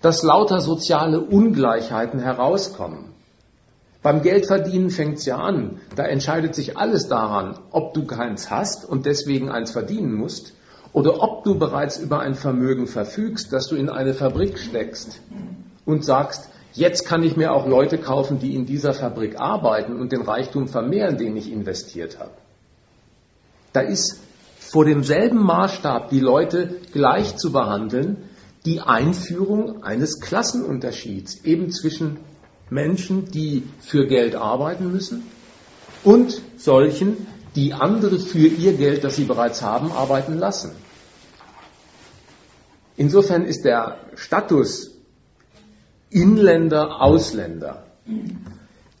dass 0.00 0.22
lauter 0.22 0.60
soziale 0.60 1.20
Ungleichheiten 1.20 2.20
herauskommen. 2.20 3.14
Beim 4.02 4.22
Geldverdienen 4.22 4.90
fängt 4.90 5.18
es 5.18 5.24
ja 5.24 5.38
an. 5.38 5.80
Da 5.96 6.04
entscheidet 6.04 6.54
sich 6.54 6.76
alles 6.76 7.08
daran, 7.08 7.58
ob 7.70 7.94
du 7.94 8.04
keins 8.04 8.50
hast 8.50 8.84
und 8.84 9.06
deswegen 9.06 9.50
eins 9.50 9.72
verdienen 9.72 10.12
musst 10.12 10.52
oder 10.94 11.20
ob 11.22 11.42
du 11.42 11.58
bereits 11.58 11.98
über 11.98 12.20
ein 12.20 12.34
Vermögen 12.34 12.86
verfügst, 12.86 13.52
dass 13.52 13.66
du 13.66 13.74
in 13.74 13.90
eine 13.90 14.14
Fabrik 14.14 14.58
steckst 14.58 15.20
und 15.84 16.04
sagst, 16.04 16.48
jetzt 16.72 17.04
kann 17.04 17.24
ich 17.24 17.36
mir 17.36 17.52
auch 17.52 17.66
Leute 17.66 17.98
kaufen, 17.98 18.38
die 18.38 18.54
in 18.54 18.64
dieser 18.64 18.94
Fabrik 18.94 19.40
arbeiten 19.40 19.98
und 20.00 20.12
den 20.12 20.22
Reichtum 20.22 20.68
vermehren, 20.68 21.18
den 21.18 21.36
ich 21.36 21.50
investiert 21.50 22.20
habe. 22.20 22.30
Da 23.72 23.80
ist 23.80 24.20
vor 24.60 24.84
demselben 24.84 25.42
Maßstab, 25.42 26.10
die 26.10 26.20
Leute 26.20 26.76
gleich 26.92 27.36
zu 27.36 27.50
behandeln, 27.50 28.28
die 28.64 28.80
Einführung 28.80 29.82
eines 29.82 30.20
Klassenunterschieds 30.20 31.44
eben 31.44 31.72
zwischen 31.72 32.18
Menschen, 32.70 33.32
die 33.32 33.64
für 33.80 34.06
Geld 34.06 34.36
arbeiten 34.36 34.92
müssen 34.92 35.24
und 36.04 36.40
solchen, 36.56 37.26
die 37.56 37.72
andere 37.72 38.20
für 38.20 38.46
ihr 38.46 38.74
Geld, 38.74 39.02
das 39.02 39.16
sie 39.16 39.24
bereits 39.24 39.60
haben, 39.60 39.90
arbeiten 39.90 40.38
lassen. 40.38 40.83
Insofern 42.96 43.44
ist 43.44 43.64
der 43.64 43.98
Status 44.14 44.92
Inländer, 46.10 47.00
Ausländer 47.00 47.84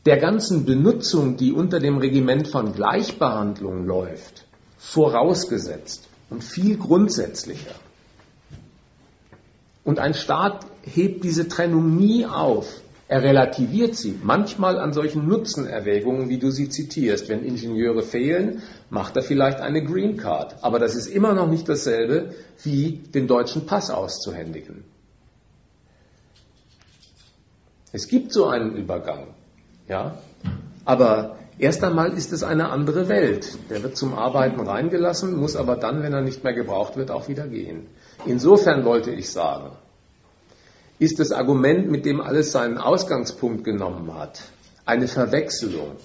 der 0.06 0.18
ganzen 0.18 0.66
Benutzung, 0.66 1.36
die 1.36 1.52
unter 1.52 1.80
dem 1.80 1.98
Regiment 1.98 2.48
von 2.48 2.74
Gleichbehandlung 2.74 3.86
läuft, 3.86 4.44
vorausgesetzt 4.76 6.08
und 6.28 6.44
viel 6.44 6.76
grundsätzlicher. 6.76 7.74
Und 9.82 9.98
ein 9.98 10.14
Staat 10.14 10.66
hebt 10.82 11.24
diese 11.24 11.48
Trennung 11.48 11.96
nie 11.96 12.26
auf. 12.26 12.82
Er 13.06 13.22
relativiert 13.22 13.96
sie 13.96 14.18
manchmal 14.22 14.78
an 14.78 14.94
solchen 14.94 15.28
Nutzenerwägungen, 15.28 16.30
wie 16.30 16.38
du 16.38 16.50
sie 16.50 16.70
zitierst. 16.70 17.28
Wenn 17.28 17.44
Ingenieure 17.44 18.02
fehlen, 18.02 18.62
macht 18.88 19.16
er 19.16 19.22
vielleicht 19.22 19.60
eine 19.60 19.84
Green 19.84 20.16
Card. 20.16 20.56
Aber 20.62 20.78
das 20.78 20.94
ist 20.94 21.06
immer 21.06 21.34
noch 21.34 21.48
nicht 21.48 21.68
dasselbe, 21.68 22.34
wie 22.62 23.02
den 23.14 23.26
deutschen 23.26 23.66
Pass 23.66 23.90
auszuhändigen. 23.90 24.84
Es 27.92 28.08
gibt 28.08 28.32
so 28.32 28.46
einen 28.46 28.74
Übergang. 28.74 29.28
Ja? 29.86 30.18
Aber 30.86 31.36
erst 31.58 31.84
einmal 31.84 32.14
ist 32.14 32.32
es 32.32 32.42
eine 32.42 32.70
andere 32.70 33.08
Welt. 33.08 33.58
Der 33.68 33.82
wird 33.82 33.96
zum 33.98 34.14
Arbeiten 34.14 34.60
reingelassen, 34.60 35.36
muss 35.36 35.56
aber 35.56 35.76
dann, 35.76 36.02
wenn 36.02 36.14
er 36.14 36.22
nicht 36.22 36.42
mehr 36.42 36.54
gebraucht 36.54 36.96
wird, 36.96 37.10
auch 37.10 37.28
wieder 37.28 37.46
gehen. 37.46 37.86
Insofern 38.24 38.84
wollte 38.84 39.10
ich 39.10 39.30
sagen, 39.30 39.76
ist 40.98 41.18
das 41.18 41.32
Argument, 41.32 41.90
mit 41.90 42.04
dem 42.04 42.20
alles 42.20 42.52
seinen 42.52 42.78
Ausgangspunkt 42.78 43.64
genommen 43.64 44.14
hat, 44.14 44.42
eine 44.84 45.08
Verwechslung. 45.08 45.96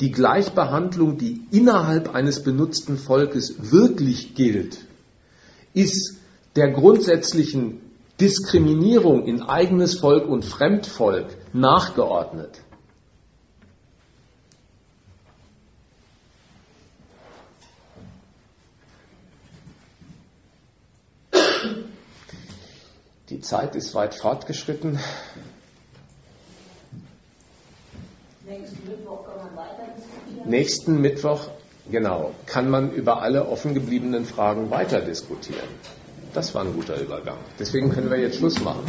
Die 0.00 0.10
Gleichbehandlung, 0.10 1.18
die 1.18 1.42
innerhalb 1.50 2.14
eines 2.14 2.42
benutzten 2.42 2.96
Volkes 2.96 3.70
wirklich 3.70 4.34
gilt, 4.34 4.78
ist 5.74 6.16
der 6.56 6.70
grundsätzlichen 6.70 7.80
Diskriminierung 8.20 9.26
in 9.26 9.42
eigenes 9.42 9.98
Volk 9.98 10.26
und 10.28 10.44
Fremdvolk 10.44 11.26
nachgeordnet. 11.52 12.61
Zeit 23.42 23.76
ist 23.76 23.94
weit 23.94 24.14
fortgeschritten. 24.14 24.98
Nächsten 28.44 28.88
Mittwoch 28.88 29.24
kann 29.26 29.36
man 29.36 29.56
weiter 29.56 29.86
diskutieren. 29.96 30.50
Nächsten 30.50 31.00
Mittwoch, 31.00 31.48
genau, 31.90 32.32
kann 32.46 32.70
man 32.70 32.92
über 32.92 33.22
alle 33.22 33.48
offen 33.48 33.74
gebliebenen 33.74 34.24
Fragen 34.24 34.70
weiter 34.70 35.00
diskutieren. 35.00 35.68
Das 36.34 36.54
war 36.54 36.64
ein 36.64 36.72
guter 36.74 36.98
Übergang. 36.98 37.36
Deswegen 37.58 37.90
können 37.90 38.10
wir 38.10 38.18
jetzt 38.18 38.36
Schluss 38.38 38.60
machen. 38.60 38.84